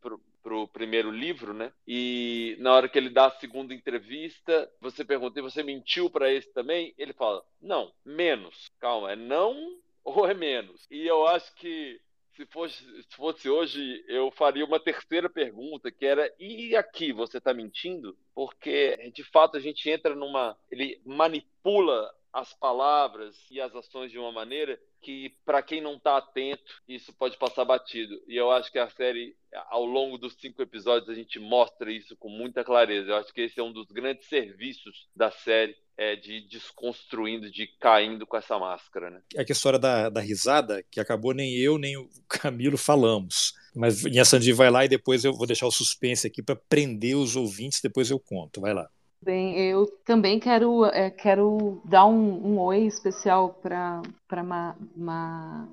pro 0.46 0.68
primeiro 0.68 1.10
livro, 1.10 1.52
né? 1.52 1.72
E 1.88 2.56
na 2.60 2.72
hora 2.72 2.88
que 2.88 2.96
ele 2.96 3.10
dá 3.10 3.26
a 3.26 3.40
segunda 3.40 3.74
entrevista, 3.74 4.70
você 4.80 5.04
pergunta: 5.04 5.40
e 5.40 5.42
você 5.42 5.60
mentiu 5.60 6.08
para 6.08 6.32
esse 6.32 6.48
também? 6.52 6.94
Ele 6.96 7.12
fala: 7.12 7.44
não, 7.60 7.92
menos. 8.04 8.70
Calma, 8.78 9.10
é 9.10 9.16
não 9.16 9.76
ou 10.04 10.24
é 10.24 10.34
menos? 10.34 10.86
E 10.88 11.04
eu 11.04 11.26
acho 11.26 11.52
que 11.56 12.00
se 12.36 12.46
fosse, 12.46 12.76
se 12.78 13.16
fosse 13.16 13.48
hoje, 13.48 14.04
eu 14.06 14.30
faria 14.30 14.64
uma 14.64 14.78
terceira 14.78 15.28
pergunta, 15.28 15.90
que 15.90 16.06
era: 16.06 16.32
e 16.38 16.76
aqui 16.76 17.12
você 17.12 17.38
está 17.38 17.52
mentindo? 17.52 18.16
Porque 18.32 19.10
de 19.12 19.24
fato 19.24 19.56
a 19.56 19.60
gente 19.60 19.90
entra 19.90 20.14
numa. 20.14 20.56
Ele 20.70 21.00
manipula 21.04 22.08
as 22.32 22.52
palavras 22.52 23.36
e 23.50 23.60
as 23.60 23.74
ações 23.74 24.10
de 24.10 24.18
uma 24.18 24.32
maneira 24.32 24.78
que, 25.00 25.34
para 25.44 25.62
quem 25.62 25.80
não 25.80 25.94
está 25.94 26.16
atento, 26.16 26.82
isso 26.88 27.12
pode 27.12 27.36
passar 27.38 27.64
batido. 27.64 28.20
E 28.26 28.36
eu 28.36 28.50
acho 28.50 28.72
que 28.72 28.78
a 28.78 28.90
série, 28.90 29.36
ao 29.68 29.84
longo 29.84 30.18
dos 30.18 30.34
cinco 30.34 30.60
episódios, 30.60 31.08
a 31.08 31.14
gente 31.14 31.38
mostra 31.38 31.92
isso 31.92 32.16
com 32.16 32.28
muita 32.28 32.64
clareza. 32.64 33.10
Eu 33.10 33.16
acho 33.16 33.32
que 33.32 33.42
esse 33.42 33.60
é 33.60 33.62
um 33.62 33.72
dos 33.72 33.86
grandes 33.86 34.28
serviços 34.28 35.08
da 35.14 35.30
série, 35.30 35.76
é, 35.96 36.16
de 36.16 36.40
desconstruindo, 36.48 37.50
de 37.50 37.68
caindo 37.78 38.26
com 38.26 38.36
essa 38.36 38.58
máscara. 38.58 39.10
Né? 39.10 39.22
É 39.36 39.44
que 39.44 39.52
a 39.52 39.54
história 39.54 39.78
da, 39.78 40.10
da 40.10 40.20
risada, 40.20 40.84
que 40.90 41.00
acabou 41.00 41.32
nem 41.32 41.56
eu 41.56 41.78
nem 41.78 41.96
o 41.96 42.08
Camilo 42.28 42.76
falamos. 42.76 43.54
Mas 43.74 44.04
a 44.04 44.24
Sandy 44.24 44.52
vai 44.52 44.70
lá 44.70 44.84
e 44.84 44.88
depois 44.88 45.24
eu 45.24 45.32
vou 45.32 45.46
deixar 45.46 45.66
o 45.66 45.70
suspense 45.70 46.26
aqui 46.26 46.42
para 46.42 46.56
prender 46.56 47.16
os 47.16 47.36
ouvintes, 47.36 47.80
depois 47.80 48.10
eu 48.10 48.18
conto. 48.18 48.60
Vai 48.60 48.74
lá. 48.74 48.90
Bem, 49.26 49.58
eu 49.58 49.88
também 50.04 50.38
quero, 50.38 50.84
é, 50.84 51.10
quero 51.10 51.82
dar 51.84 52.06
um, 52.06 52.46
um 52.46 52.60
oi 52.60 52.86
especial 52.86 53.58
para 53.60 54.00
Ma, 54.44 54.76
Ma... 54.94 55.68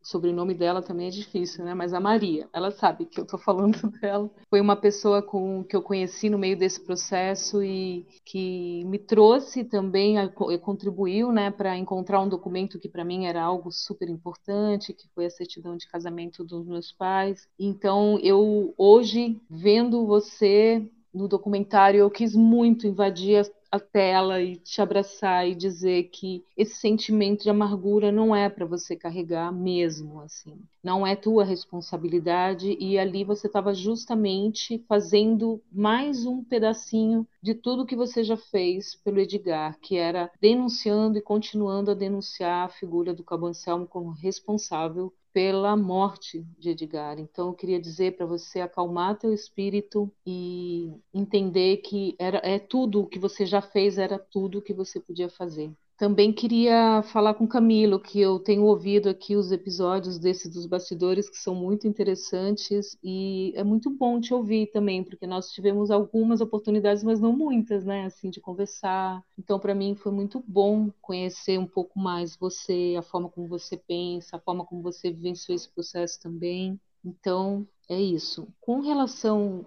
O 0.00 0.06
sobrenome 0.06 0.54
dela 0.54 0.80
também 0.80 1.08
é 1.08 1.10
difícil, 1.10 1.64
né? 1.64 1.74
Mas 1.74 1.92
a 1.92 1.98
Maria, 1.98 2.48
ela 2.52 2.70
sabe 2.70 3.06
que 3.06 3.18
eu 3.18 3.24
estou 3.24 3.40
falando 3.40 3.76
dela. 4.00 4.30
Foi 4.48 4.60
uma 4.60 4.76
pessoa 4.76 5.20
com 5.20 5.64
que 5.64 5.74
eu 5.74 5.82
conheci 5.82 6.30
no 6.30 6.38
meio 6.38 6.56
desse 6.56 6.80
processo 6.80 7.60
e 7.60 8.06
que 8.24 8.84
me 8.84 9.00
trouxe 9.00 9.64
também, 9.64 10.14
contribuiu, 10.60 11.32
né, 11.32 11.50
para 11.50 11.76
encontrar 11.76 12.20
um 12.20 12.28
documento 12.28 12.78
que 12.78 12.88
para 12.88 13.04
mim 13.04 13.26
era 13.26 13.42
algo 13.42 13.72
super 13.72 14.08
importante, 14.08 14.94
que 14.94 15.08
foi 15.12 15.26
a 15.26 15.30
certidão 15.30 15.76
de 15.76 15.88
casamento 15.88 16.44
dos 16.44 16.64
meus 16.64 16.92
pais. 16.92 17.48
Então, 17.58 18.16
eu 18.22 18.72
hoje 18.78 19.40
vendo 19.50 20.06
você 20.06 20.88
no 21.12 21.28
documentário 21.28 21.98
eu 21.98 22.10
quis 22.10 22.34
muito 22.34 22.86
invadir 22.86 23.44
a, 23.44 23.76
a 23.76 23.80
tela 23.80 24.40
e 24.40 24.56
te 24.56 24.80
abraçar 24.80 25.48
e 25.48 25.54
dizer 25.54 26.04
que 26.04 26.44
esse 26.56 26.76
sentimento 26.76 27.42
de 27.42 27.50
amargura 27.50 28.10
não 28.10 28.34
é 28.34 28.48
para 28.48 28.66
você 28.66 28.96
carregar 28.96 29.52
mesmo 29.52 30.20
assim. 30.20 30.58
Não 30.82 31.06
é 31.06 31.14
tua 31.14 31.44
responsabilidade 31.44 32.76
e 32.80 32.98
ali 32.98 33.22
você 33.24 33.46
estava 33.46 33.74
justamente 33.74 34.84
fazendo 34.88 35.62
mais 35.70 36.24
um 36.24 36.42
pedacinho 36.42 37.26
de 37.42 37.54
tudo 37.54 37.86
que 37.86 37.96
você 37.96 38.24
já 38.24 38.36
fez 38.36 38.94
pelo 38.94 39.20
Edgar, 39.20 39.78
que 39.80 39.96
era 39.96 40.30
denunciando 40.40 41.18
e 41.18 41.22
continuando 41.22 41.90
a 41.90 41.94
denunciar 41.94 42.66
a 42.66 42.70
figura 42.70 43.12
do 43.12 43.24
Cabo 43.24 43.46
Anselmo 43.46 43.86
como 43.86 44.10
responsável 44.10 45.12
pela 45.32 45.76
morte 45.76 46.44
de 46.58 46.70
Edgar. 46.70 47.18
Então 47.18 47.48
eu 47.48 47.54
queria 47.54 47.80
dizer 47.80 48.16
para 48.16 48.26
você 48.26 48.60
acalmar 48.60 49.18
teu 49.18 49.32
espírito 49.32 50.12
e 50.26 50.92
entender 51.14 51.78
que 51.78 52.16
era 52.18 52.40
é 52.44 52.58
tudo 52.58 53.02
o 53.02 53.06
que 53.06 53.18
você 53.18 53.46
já 53.46 53.62
fez, 53.62 53.98
era 53.98 54.18
tudo 54.18 54.58
o 54.58 54.62
que 54.62 54.74
você 54.74 55.00
podia 55.00 55.28
fazer. 55.28 55.72
Também 56.00 56.32
queria 56.32 57.02
falar 57.02 57.34
com 57.34 57.46
Camilo, 57.46 58.00
que 58.00 58.18
eu 58.18 58.38
tenho 58.38 58.64
ouvido 58.64 59.10
aqui 59.10 59.36
os 59.36 59.52
episódios 59.52 60.18
desses 60.18 60.50
dos 60.50 60.64
bastidores 60.64 61.28
que 61.28 61.36
são 61.36 61.54
muito 61.54 61.86
interessantes 61.86 62.96
e 63.04 63.52
é 63.54 63.62
muito 63.62 63.90
bom 63.90 64.18
te 64.18 64.32
ouvir 64.32 64.68
também, 64.68 65.04
porque 65.04 65.26
nós 65.26 65.50
tivemos 65.52 65.90
algumas 65.90 66.40
oportunidades, 66.40 67.04
mas 67.04 67.20
não 67.20 67.36
muitas, 67.36 67.84
né, 67.84 68.06
assim 68.06 68.30
de 68.30 68.40
conversar. 68.40 69.22
Então 69.38 69.58
para 69.58 69.74
mim 69.74 69.94
foi 69.94 70.10
muito 70.10 70.42
bom 70.48 70.90
conhecer 71.02 71.58
um 71.58 71.66
pouco 71.66 71.98
mais 71.98 72.34
você, 72.34 72.94
a 72.98 73.02
forma 73.02 73.28
como 73.28 73.46
você 73.46 73.76
pensa, 73.76 74.38
a 74.38 74.40
forma 74.40 74.64
como 74.64 74.80
você 74.80 75.12
vivenciou 75.12 75.54
esse 75.54 75.68
processo 75.68 76.18
também. 76.18 76.80
Então, 77.04 77.66
é 77.88 78.00
isso. 78.00 78.48
Com 78.60 78.80
relação 78.80 79.66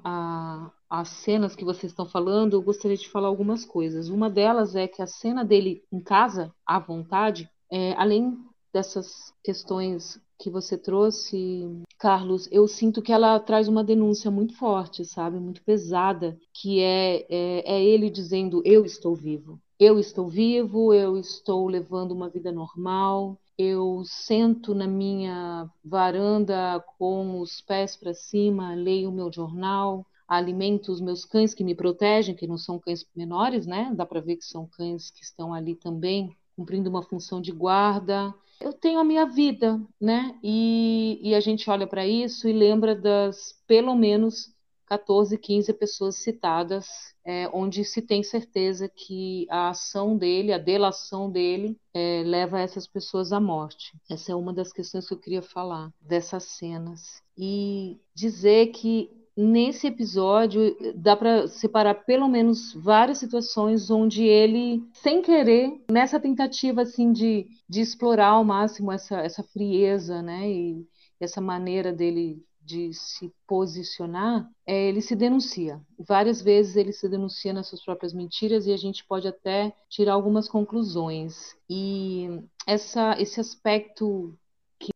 às 0.94 1.08
cenas 1.10 1.56
que 1.56 1.66
vocês 1.66 1.92
estão 1.92 2.06
falando, 2.06 2.54
eu 2.54 2.62
gostaria 2.62 2.96
de 2.96 3.10
falar 3.10 3.28
algumas 3.28 3.66
coisas. 3.66 4.10
Uma 4.10 4.30
delas 4.30 4.76
é 4.76 4.88
que 4.88 5.02
a 5.02 5.08
cena 5.08 5.44
dele 5.44 5.84
em 5.92 6.00
casa, 6.00 6.54
à 6.64 6.78
vontade, 6.78 7.50
é, 7.72 7.94
além 7.94 8.38
dessas 8.72 9.34
questões 9.44 10.22
que 10.38 10.52
você 10.52 10.78
trouxe, 10.78 11.82
Carlos, 11.98 12.48
eu 12.52 12.68
sinto 12.68 13.02
que 13.02 13.12
ela 13.12 13.40
traz 13.40 13.68
uma 13.68 13.84
denúncia 13.84 14.30
muito 14.30 14.56
forte, 14.56 15.04
sabe? 15.04 15.40
Muito 15.40 15.64
pesada, 15.64 16.38
que 16.54 16.80
é, 16.80 17.26
é, 17.28 17.74
é 17.74 17.84
ele 17.84 18.08
dizendo: 18.12 18.62
Eu 18.64 18.86
estou 18.86 19.16
vivo. 19.16 19.60
Eu 19.80 19.98
estou 19.98 20.30
vivo, 20.30 20.94
eu 20.94 21.18
estou 21.18 21.68
levando 21.68 22.12
uma 22.12 22.30
vida 22.30 22.52
normal, 22.52 23.40
eu 23.58 24.04
sento 24.06 24.76
na 24.76 24.86
minha 24.86 25.68
varanda 25.84 26.80
com 27.00 27.40
os 27.40 27.62
pés 27.62 27.98
para 27.98 28.14
cima, 28.14 28.76
leio 28.76 29.10
o 29.10 29.12
meu 29.12 29.32
jornal, 29.32 30.06
alimento 30.28 30.92
os 30.92 31.02
meus 31.02 31.26
cães 31.26 31.54
que 31.54 31.64
me 31.64 31.76
protegem, 31.76 32.36
que 32.36 32.48
não 32.48 32.58
são 32.58 32.80
cães 32.80 33.06
menores, 33.16 33.66
né? 33.66 33.92
Dá 33.96 34.06
para 34.06 34.22
ver 34.22 34.38
que 34.38 34.46
são 34.46 34.68
cães 34.68 35.12
que 35.12 35.24
estão 35.24 35.54
ali 35.54 35.76
também 35.76 36.36
cumprindo 36.56 36.90
uma 36.90 37.04
função 37.04 37.42
de 37.42 37.52
guarda. 37.52 38.34
Eu 38.62 38.74
tenho 38.74 39.00
a 39.00 39.04
minha 39.04 39.26
vida, 39.26 39.82
né? 40.00 40.38
E, 40.44 41.20
e 41.22 41.36
a 41.36 41.40
gente 41.40 41.70
olha 41.70 41.88
para 41.88 42.08
isso 42.08 42.48
e 42.48 42.54
lembra 42.54 42.96
das 42.96 43.60
pelo 43.68 43.96
menos 43.96 44.54
14, 44.86 45.38
15 45.38 45.74
pessoas 45.74 46.18
citadas, 46.18 46.88
é, 47.26 47.50
onde 47.52 47.84
se 47.84 48.02
tem 48.02 48.22
certeza 48.22 48.88
que 48.88 49.48
a 49.50 49.70
ação 49.70 50.16
dele, 50.16 50.54
a 50.54 50.58
delação 50.58 51.32
dele, 51.32 51.76
é, 51.94 52.22
leva 52.24 52.60
essas 52.60 52.86
pessoas 52.86 53.34
à 53.34 53.40
morte. 53.40 53.98
Essa 54.10 54.34
é 54.34 54.36
uma 54.36 54.54
das 54.54 54.72
questões 54.72 55.08
que 55.08 55.14
eu 55.14 55.20
queria 55.20 55.42
falar 55.42 55.92
dessas 56.00 56.44
cenas. 56.44 57.24
E 57.36 57.98
dizer 58.14 58.68
que 58.68 59.10
nesse 59.36 59.88
episódio 59.88 60.76
dá 60.96 61.16
para 61.16 61.48
separar 61.48 62.06
pelo 62.06 62.28
menos 62.28 62.74
várias 62.74 63.18
situações 63.18 63.90
onde 63.90 64.24
ele, 64.24 64.84
sem 64.94 65.22
querer, 65.22 65.82
nessa 65.90 66.20
tentativa 66.20 66.82
assim 66.82 67.12
de, 67.12 67.48
de 67.68 67.82
explorar 67.82 68.30
ao 68.30 68.44
máximo 68.44 68.92
essa, 68.92 69.20
essa 69.20 69.44
frieza, 69.44 70.22
né, 70.22 70.50
e 70.50 70.88
essa 71.20 71.42
maneira 71.42 71.92
dele 71.92 72.44
de 72.66 72.94
se 72.94 73.32
posicionar, 73.46 74.50
é, 74.66 74.88
ele 74.88 75.02
se 75.02 75.16
denuncia. 75.16 75.82
Várias 76.00 76.42
vezes 76.42 76.76
ele 76.76 76.94
se 76.94 77.10
denuncia 77.10 77.52
nas 77.52 77.68
suas 77.68 77.84
próprias 77.84 78.14
mentiras 78.14 78.66
e 78.66 78.72
a 78.72 78.78
gente 78.78 79.06
pode 79.06 79.28
até 79.28 79.74
tirar 79.90 80.14
algumas 80.14 80.48
conclusões. 80.48 81.56
E 81.70 82.42
essa, 82.66 83.20
esse 83.20 83.40
aspecto 83.40 84.34
que. 84.80 84.92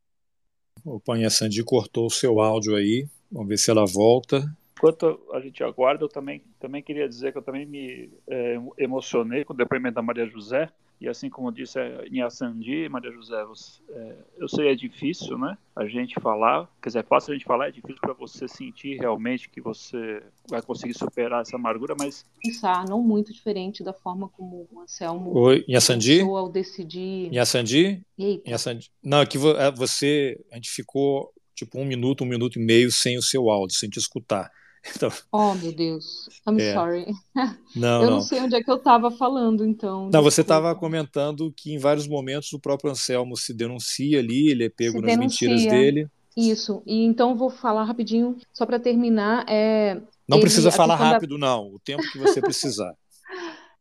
O 0.85 0.99
Panha 0.99 1.29
Sandi 1.29 1.61
cortou 1.63 2.05
o 2.05 2.11
seu 2.11 2.39
áudio 2.39 2.75
aí. 2.75 3.07
Vamos 3.31 3.49
ver 3.49 3.57
se 3.57 3.69
ela 3.71 3.85
volta. 3.85 4.43
Enquanto 4.77 5.19
a 5.33 5.39
gente 5.39 5.63
aguarda, 5.63 6.03
eu 6.03 6.09
também, 6.09 6.41
também 6.59 6.83
queria 6.83 7.09
dizer 7.09 7.31
que 7.31 7.37
eu 7.37 7.41
também 7.41 7.65
me 7.65 8.11
é, 8.29 8.59
emocionei 8.77 9.43
com 9.43 9.53
o 9.53 9.57
depoimento 9.57 9.95
da 9.95 10.01
Maria 10.01 10.27
José. 10.27 10.69
E 10.99 11.07
assim 11.07 11.29
como 11.29 11.51
disse 11.51 11.77
em 12.11 12.21
Assandi, 12.21 12.89
Maria 12.89 13.11
José, 13.11 13.43
você, 13.45 13.79
é, 13.89 14.15
eu 14.37 14.47
sei 14.47 14.69
é 14.69 14.75
difícil, 14.75 15.37
né? 15.37 15.55
A 15.75 15.85
gente 15.85 16.19
falar, 16.19 16.67
quer 16.81 16.89
dizer, 16.89 16.99
é 16.99 17.03
fácil 17.03 17.31
a 17.31 17.35
gente 17.35 17.45
falar, 17.45 17.67
é 17.67 17.71
difícil 17.71 18.01
para 18.01 18.13
você 18.13 18.47
sentir 18.47 18.97
realmente 18.97 19.47
que 19.47 19.61
você 19.61 20.23
vai 20.49 20.59
conseguir 20.61 20.95
superar 20.95 21.41
essa 21.41 21.55
amargura, 21.55 21.95
mas 21.99 22.25
pensar 22.41 22.87
não 22.87 23.01
muito 23.03 23.31
diferente 23.31 23.83
da 23.83 23.93
forma 23.93 24.27
como 24.29 24.67
o 24.71 24.79
Anselmo 24.81 25.37
Oi, 25.37 25.63
Assandi? 25.75 26.21
ao 26.21 26.49
decidir. 26.49 27.31
Em 27.31 27.37
Assandi? 27.37 28.01
Em 28.17 28.41
Assandi? 28.51 28.91
Não, 29.03 29.21
é 29.21 29.25
que 29.27 29.37
é, 29.37 29.71
você, 29.71 30.43
a 30.51 30.55
gente 30.55 30.71
ficou 30.71 31.31
tipo 31.57 31.79
um 31.79 31.85
minuto, 31.85 32.23
um 32.23 32.27
minuto 32.27 32.59
e 32.59 32.63
meio 32.63 32.91
sem 32.91 33.17
o 33.17 33.21
seu 33.21 33.49
áudio, 33.49 33.75
sem 33.75 33.89
te 33.89 33.99
escutar. 33.99 34.49
Então, 34.95 35.11
oh, 35.33 35.53
meu 35.55 35.73
Deus. 35.73 36.29
I'm 36.47 36.57
é. 36.61 36.73
sorry. 36.73 37.05
Não, 37.75 38.03
eu 38.03 38.09
não. 38.09 38.15
não 38.17 38.21
sei 38.21 38.39
onde 38.39 38.55
é 38.55 38.63
que 38.63 38.71
eu 38.71 38.77
estava 38.77 39.11
falando, 39.11 39.65
então. 39.65 40.03
Não, 40.03 40.09
desculpa. 40.11 40.31
você 40.31 40.41
estava 40.41 40.73
comentando 40.75 41.51
que 41.51 41.73
em 41.73 41.77
vários 41.77 42.07
momentos 42.07 42.53
o 42.53 42.59
próprio 42.59 42.91
Anselmo 42.91 43.35
se 43.35 43.53
denuncia 43.53 44.19
ali, 44.19 44.49
ele 44.49 44.63
é 44.63 44.69
pego 44.69 44.99
se 44.99 45.01
nas 45.01 45.17
denuncia. 45.17 45.49
mentiras 45.49 45.73
dele. 45.73 46.07
Isso. 46.37 46.81
E 46.85 47.03
então 47.03 47.35
vou 47.35 47.49
falar 47.49 47.83
rapidinho, 47.83 48.37
só 48.53 48.65
para 48.65 48.79
terminar. 48.79 49.43
É, 49.49 49.95
não 50.27 50.37
ele, 50.37 50.41
precisa 50.41 50.71
falar 50.71 50.95
rápido, 50.95 51.37
da... 51.37 51.47
não. 51.47 51.73
O 51.73 51.79
tempo 51.79 52.03
que 52.11 52.17
você 52.17 52.39
precisar. 52.39 52.93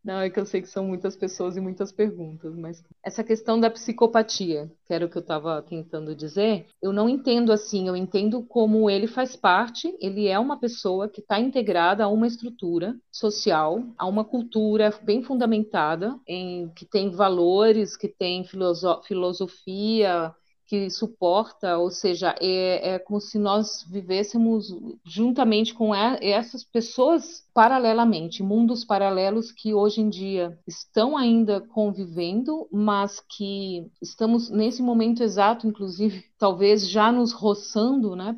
Não, 0.07 0.21
é 0.21 0.31
que 0.31 0.39
eu 0.39 0.47
sei 0.47 0.63
que 0.63 0.69
são 0.69 0.85
muitas 0.87 1.17
pessoas 1.17 1.57
e 1.57 1.61
muitas 1.61 1.91
perguntas, 1.91 2.55
mas 2.55 2.81
essa 3.03 3.25
questão 3.25 3.59
da 3.59 3.69
psicopatia, 3.69 4.71
que 4.85 4.95
era 4.95 5.05
o 5.05 5.09
que 5.09 5.19
eu 5.19 5.21
estava 5.21 5.61
tentando 5.61 6.15
dizer, 6.15 6.69
eu 6.81 6.93
não 6.93 7.09
entendo 7.09 7.51
assim, 7.51 7.89
eu 7.89 7.97
entendo 7.97 8.41
como 8.45 8.89
ele 8.89 9.09
faz 9.09 9.35
parte, 9.35 9.93
ele 10.01 10.29
é 10.29 10.39
uma 10.39 10.61
pessoa 10.61 11.09
que 11.09 11.21
está 11.21 11.41
integrada 11.41 12.05
a 12.05 12.09
uma 12.09 12.29
estrutura 12.29 12.95
social, 13.11 13.83
a 13.99 14.07
uma 14.07 14.25
cultura 14.25 14.95
bem 15.03 15.25
fundamentada, 15.25 16.17
em 16.25 16.69
que 16.69 16.87
tem 16.87 17.11
valores, 17.11 17.97
que 17.97 18.07
tem 18.07 18.45
filoso 18.45 19.03
filosofia, 19.03 20.33
que 20.67 20.91
suporta, 20.91 21.79
ou 21.79 21.91
seja, 21.91 22.35
é, 22.41 22.95
é 22.95 22.99
como 22.99 23.21
se 23.21 23.39
nós 23.39 23.85
vivêssemos 23.89 24.75
juntamente 25.05 25.73
com 25.73 25.95
essas 25.95 26.65
pessoas 26.65 27.47
paralelamente, 27.55 28.43
mundos 28.43 28.85
paralelos 28.85 29.53
que 29.53 29.73
hoje 29.73 30.01
em 30.01 30.09
dia 30.09 30.59
estão 30.67 31.17
ainda 31.17 31.61
convivendo, 31.61 32.69
mas 32.73 33.21
que 33.21 33.91
estamos 34.03 34.51
nesse 34.51 34.83
momento 34.83 35.23
exato, 35.23 35.67
inclusive, 35.67 36.25
talvez 36.39 36.89
já 36.89 37.13
nos 37.13 37.33
roçando, 37.33 38.17
né, 38.17 38.37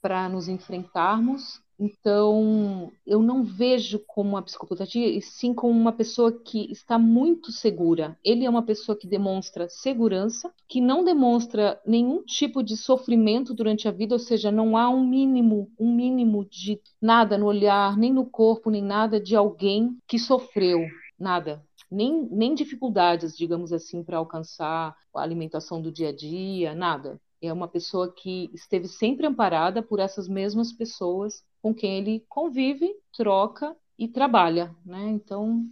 para 0.00 0.28
nos 0.28 0.48
enfrentarmos 0.48 1.60
Então, 1.84 2.92
eu 3.04 3.20
não 3.20 3.42
vejo 3.42 3.98
como 4.06 4.30
uma 4.30 4.42
psicopatia, 4.42 5.04
e 5.04 5.20
sim 5.20 5.52
como 5.52 5.76
uma 5.76 5.90
pessoa 5.90 6.30
que 6.30 6.70
está 6.70 6.96
muito 6.96 7.50
segura. 7.50 8.16
Ele 8.24 8.44
é 8.44 8.48
uma 8.48 8.62
pessoa 8.62 8.96
que 8.96 9.04
demonstra 9.04 9.68
segurança, 9.68 10.54
que 10.68 10.80
não 10.80 11.02
demonstra 11.02 11.80
nenhum 11.84 12.22
tipo 12.22 12.62
de 12.62 12.76
sofrimento 12.76 13.52
durante 13.52 13.88
a 13.88 13.90
vida, 13.90 14.14
ou 14.14 14.20
seja, 14.20 14.52
não 14.52 14.76
há 14.76 14.88
um 14.88 15.04
mínimo, 15.04 15.72
um 15.76 15.92
mínimo 15.92 16.44
de 16.44 16.80
nada 17.00 17.36
no 17.36 17.46
olhar, 17.46 17.96
nem 17.96 18.12
no 18.12 18.26
corpo, 18.26 18.70
nem 18.70 18.80
nada 18.80 19.18
de 19.18 19.34
alguém 19.34 19.98
que 20.06 20.20
sofreu, 20.20 20.86
nada. 21.18 21.64
Nem, 21.90 22.28
nem 22.30 22.54
dificuldades, 22.54 23.36
digamos 23.36 23.72
assim, 23.72 24.04
para 24.04 24.18
alcançar 24.18 24.96
a 25.12 25.20
alimentação 25.20 25.82
do 25.82 25.90
dia 25.90 26.10
a 26.10 26.12
dia, 26.14 26.76
nada 26.76 27.20
é 27.42 27.52
uma 27.52 27.68
pessoa 27.68 28.12
que 28.12 28.50
esteve 28.54 28.86
sempre 28.86 29.26
amparada 29.26 29.82
por 29.82 29.98
essas 29.98 30.28
mesmas 30.28 30.72
pessoas 30.72 31.44
com 31.60 31.74
quem 31.74 31.98
ele 31.98 32.24
convive, 32.28 32.94
troca 33.16 33.76
e 33.98 34.08
trabalha, 34.08 34.74
né? 34.84 35.08
Então, 35.08 35.64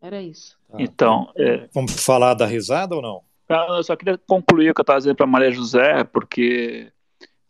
era 0.00 0.22
isso. 0.22 0.58
Tá. 0.68 0.78
Então, 0.80 1.32
é... 1.36 1.68
vamos 1.72 1.92
falar 2.04 2.34
da 2.34 2.46
risada 2.46 2.94
ou 2.94 3.02
não? 3.02 3.22
Eu 3.48 3.82
só 3.82 3.96
queria 3.96 4.18
concluir 4.18 4.70
o 4.70 4.74
que 4.74 4.80
eu 4.80 4.82
estava 4.82 4.98
dizendo 4.98 5.16
para 5.16 5.26
Maria 5.26 5.50
José, 5.50 6.04
porque, 6.04 6.92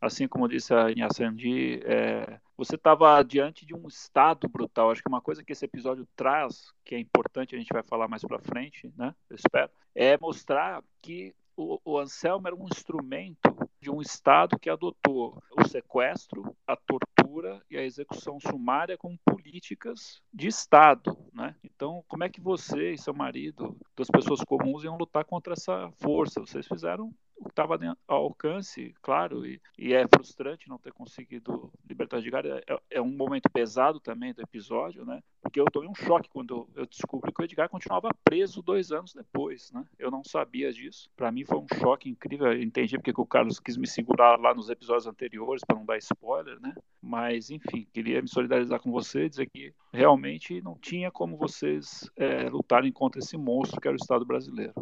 assim 0.01 0.29
como 0.29 0.49
disse 0.49 0.73
a 0.73 0.93
Inhaçandi, 0.93 1.81
é, 1.85 2.39
você 2.57 2.77
estava 2.77 3.21
diante 3.23 3.67
de 3.67 3.75
um 3.75 3.89
estado 3.89 4.49
brutal. 4.49 4.91
Acho 4.91 5.03
que 5.03 5.09
uma 5.09 5.21
coisa 5.21 5.43
que 5.43 5.53
esse 5.53 5.65
episódio 5.65 6.07
traz, 6.15 6.73
que 6.85 6.95
é 6.95 6.99
importante, 7.01 7.55
a 7.55 7.59
gente 7.59 7.73
vai 7.73 7.83
falar 7.83 8.07
mais 8.07 8.23
para 8.23 8.39
frente, 8.39 8.93
né? 8.97 9.13
Eu 9.29 9.37
espero, 9.37 9.71
é 9.95 10.17
mostrar 10.19 10.85
que 11.03 11.35
o, 11.59 11.81
o 11.85 11.99
Anselmo 11.99 12.47
era 12.47 12.55
um 12.55 12.67
instrumento 12.67 13.57
de 13.81 13.91
um 13.91 14.01
Estado 14.01 14.59
que 14.59 14.71
adotou 14.71 15.43
o 15.57 15.69
sequestro, 15.69 16.57
a 16.65 16.77
tortura 16.77 17.61
e 17.69 17.77
a 17.77 17.83
execução 17.83 18.39
sumária 18.41 18.97
como 18.97 19.19
políticas 19.25 20.23
de 20.33 20.47
Estado. 20.47 21.19
Né? 21.33 21.57
Então, 21.65 22.05
como 22.07 22.23
é 22.23 22.29
que 22.29 22.41
você 22.41 22.93
e 22.93 22.99
seu 22.99 23.13
marido, 23.13 23.77
duas 23.97 24.09
pessoas 24.09 24.41
comuns, 24.45 24.85
iam 24.85 24.97
lutar 24.97 25.25
contra 25.25 25.55
essa 25.55 25.91
força? 25.99 26.41
Vocês 26.41 26.67
fizeram 26.67 27.13
estava 27.47 27.79
ao 28.07 28.25
alcance, 28.25 28.95
claro, 29.03 29.47
e, 29.47 29.61
e, 29.79 29.93
é 29.93 30.07
frustrante 30.07 30.69
não 30.69 30.79
ter 30.79 30.93
conseguido 30.93 31.73
libertar 31.89 32.19
Edgar. 32.19 32.45
É, 32.47 32.63
é, 32.91 33.01
um 33.01 33.11
momento 33.11 33.49
pesado 33.51 34.01
também 34.01 34.33
do 34.33 34.43
episódio, 34.43 35.05
né? 35.05 35.23
Porque 35.41 35.61
eu 35.61 35.67
tomei 35.67 35.89
um 35.89 35.95
choque 35.95 36.29
quando 36.29 36.69
eu 36.75 36.87
descobri 36.87 37.33
que 37.33 37.41
o 37.41 37.45
Edgar 37.45 37.69
continuava 37.69 38.11
preso 38.25 38.63
dois 38.63 38.93
anos 38.93 39.15
depois, 39.15 39.71
né? 39.73 39.85
Eu 39.99 40.11
não 40.11 40.23
sabia 40.25 40.73
disso. 40.73 41.09
Para 41.17 41.31
mim 41.31 41.45
foi 41.45 41.59
um 41.59 41.67
choque 41.81 42.09
incrível. 42.09 42.53
Eu 42.53 42.63
entendi 42.63 42.97
porque 42.97 43.13
que 43.13 43.21
o 43.21 43.27
Carlos 43.27 43.61
quis 43.61 43.77
me 43.77 43.87
segurar 43.87 44.39
lá 44.39 44.55
nos 44.55 44.69
episódios 44.69 45.07
anteriores 45.07 45.63
para 45.65 45.77
não 45.77 45.85
dar 45.85 45.99
spoiler, 45.99 46.61
né? 46.61 46.75
Mas, 47.01 47.51
enfim, 47.51 47.87
queria 47.93 48.21
me 48.21 48.29
solidarizar 48.29 48.81
com 48.81 48.91
você, 48.91 49.29
dizer 49.29 49.49
que 49.49 49.73
realmente 49.93 50.61
não 50.61 50.77
tinha 50.77 51.11
como 51.11 51.37
vocês 51.37 52.11
é, 52.17 52.49
lutarem 52.49 52.93
contra 52.93 53.21
esse 53.21 53.37
monstro 53.37 53.81
que 53.81 53.89
era 53.89 53.97
o 53.97 54.01
Estado 54.01 54.25
brasileiro. 54.25 54.75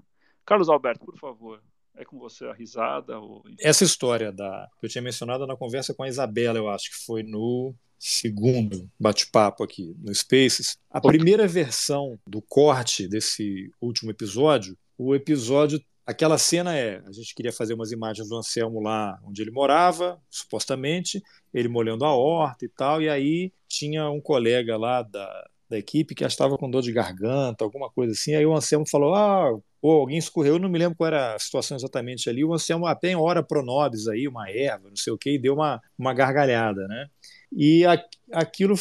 Carlos 0.45 0.69
Alberto, 0.69 1.05
por 1.05 1.19
favor, 1.19 1.61
é 1.97 2.05
com 2.05 2.19
você 2.19 2.47
a 2.47 2.53
risada? 2.53 3.19
Ou... 3.19 3.43
Essa 3.61 3.85
história 3.85 4.33
da 4.33 4.69
que 4.79 4.87
eu 4.87 4.91
tinha 4.91 5.03
mencionado 5.03 5.47
na 5.47 5.57
conversa 5.57 5.95
com 5.95 6.03
a 6.03 6.09
Isabela, 6.09 6.59
eu 6.59 6.69
acho 6.69 6.91
que 6.91 7.05
foi 7.05 7.23
no 7.23 7.75
segundo 7.99 8.91
bate-papo 9.01 9.65
aqui 9.65 9.95
no 9.99 10.15
Spaces. 10.15 10.77
A 10.91 11.01
primeira 11.01 11.47
versão 11.47 12.19
do 12.27 12.43
corte 12.43 13.09
desse 13.09 13.71
último 13.81 14.11
episódio, 14.11 14.77
o 14.99 15.15
episódio 15.15 15.81
Aquela 16.07 16.39
cena 16.39 16.77
é: 16.77 17.03
a 17.05 17.11
gente 17.11 17.35
queria 17.35 17.53
fazer 17.53 17.75
umas 17.75 17.91
imagens 17.91 18.29
do 18.29 18.37
Anselmo 18.37 18.81
lá 18.81 19.19
onde 19.25 19.43
ele 19.43 19.51
morava, 19.51 20.23
supostamente, 20.31 21.21
ele 21.53 21.69
molhando 21.69 22.05
a 22.05 22.15
horta 22.15 22.65
e 22.65 22.69
tal, 22.69 23.03
e 23.03 23.09
aí 23.09 23.53
tinha 23.67 24.09
um 24.09 24.21
colega 24.21 24.77
lá 24.77 25.03
da, 25.03 25.51
da 25.69 25.79
equipe 25.79 26.15
que 26.15 26.25
estava 26.25 26.57
com 26.57 26.71
dor 26.71 26.83
de 26.83 26.93
garganta, 26.93 27.65
alguma 27.65 27.91
coisa 27.91 28.13
assim. 28.13 28.35
Aí 28.35 28.47
o 28.47 28.55
Anselmo 28.55 28.89
falou: 28.89 29.15
Ah, 29.15 29.51
ou 29.83 30.01
alguém 30.01 30.19
escorreu, 30.19 30.55
eu 30.55 30.59
não 30.59 30.69
me 30.69 30.79
lembro 30.79 30.97
qual 30.97 31.09
era 31.09 31.35
a 31.35 31.39
situação 31.39 31.77
exatamente 31.77 32.29
ali. 32.29 32.45
O 32.45 32.55
Anselmo 32.55 32.87
até 32.87 33.11
em 33.11 33.17
hora 33.17 33.43
pronobis 33.43 34.09
aí, 34.09 34.27
uma 34.27 34.51
erva, 34.51 34.89
não 34.89 34.97
sei 34.97 35.13
o 35.13 35.19
que, 35.19 35.35
e 35.35 35.39
deu 35.39 35.55
uma, 35.55 35.81
uma 35.99 36.13
gargalhada, 36.13 36.87
né? 36.89 37.07
E 37.53 37.87
a, 37.87 38.03
aquilo, 38.33 38.75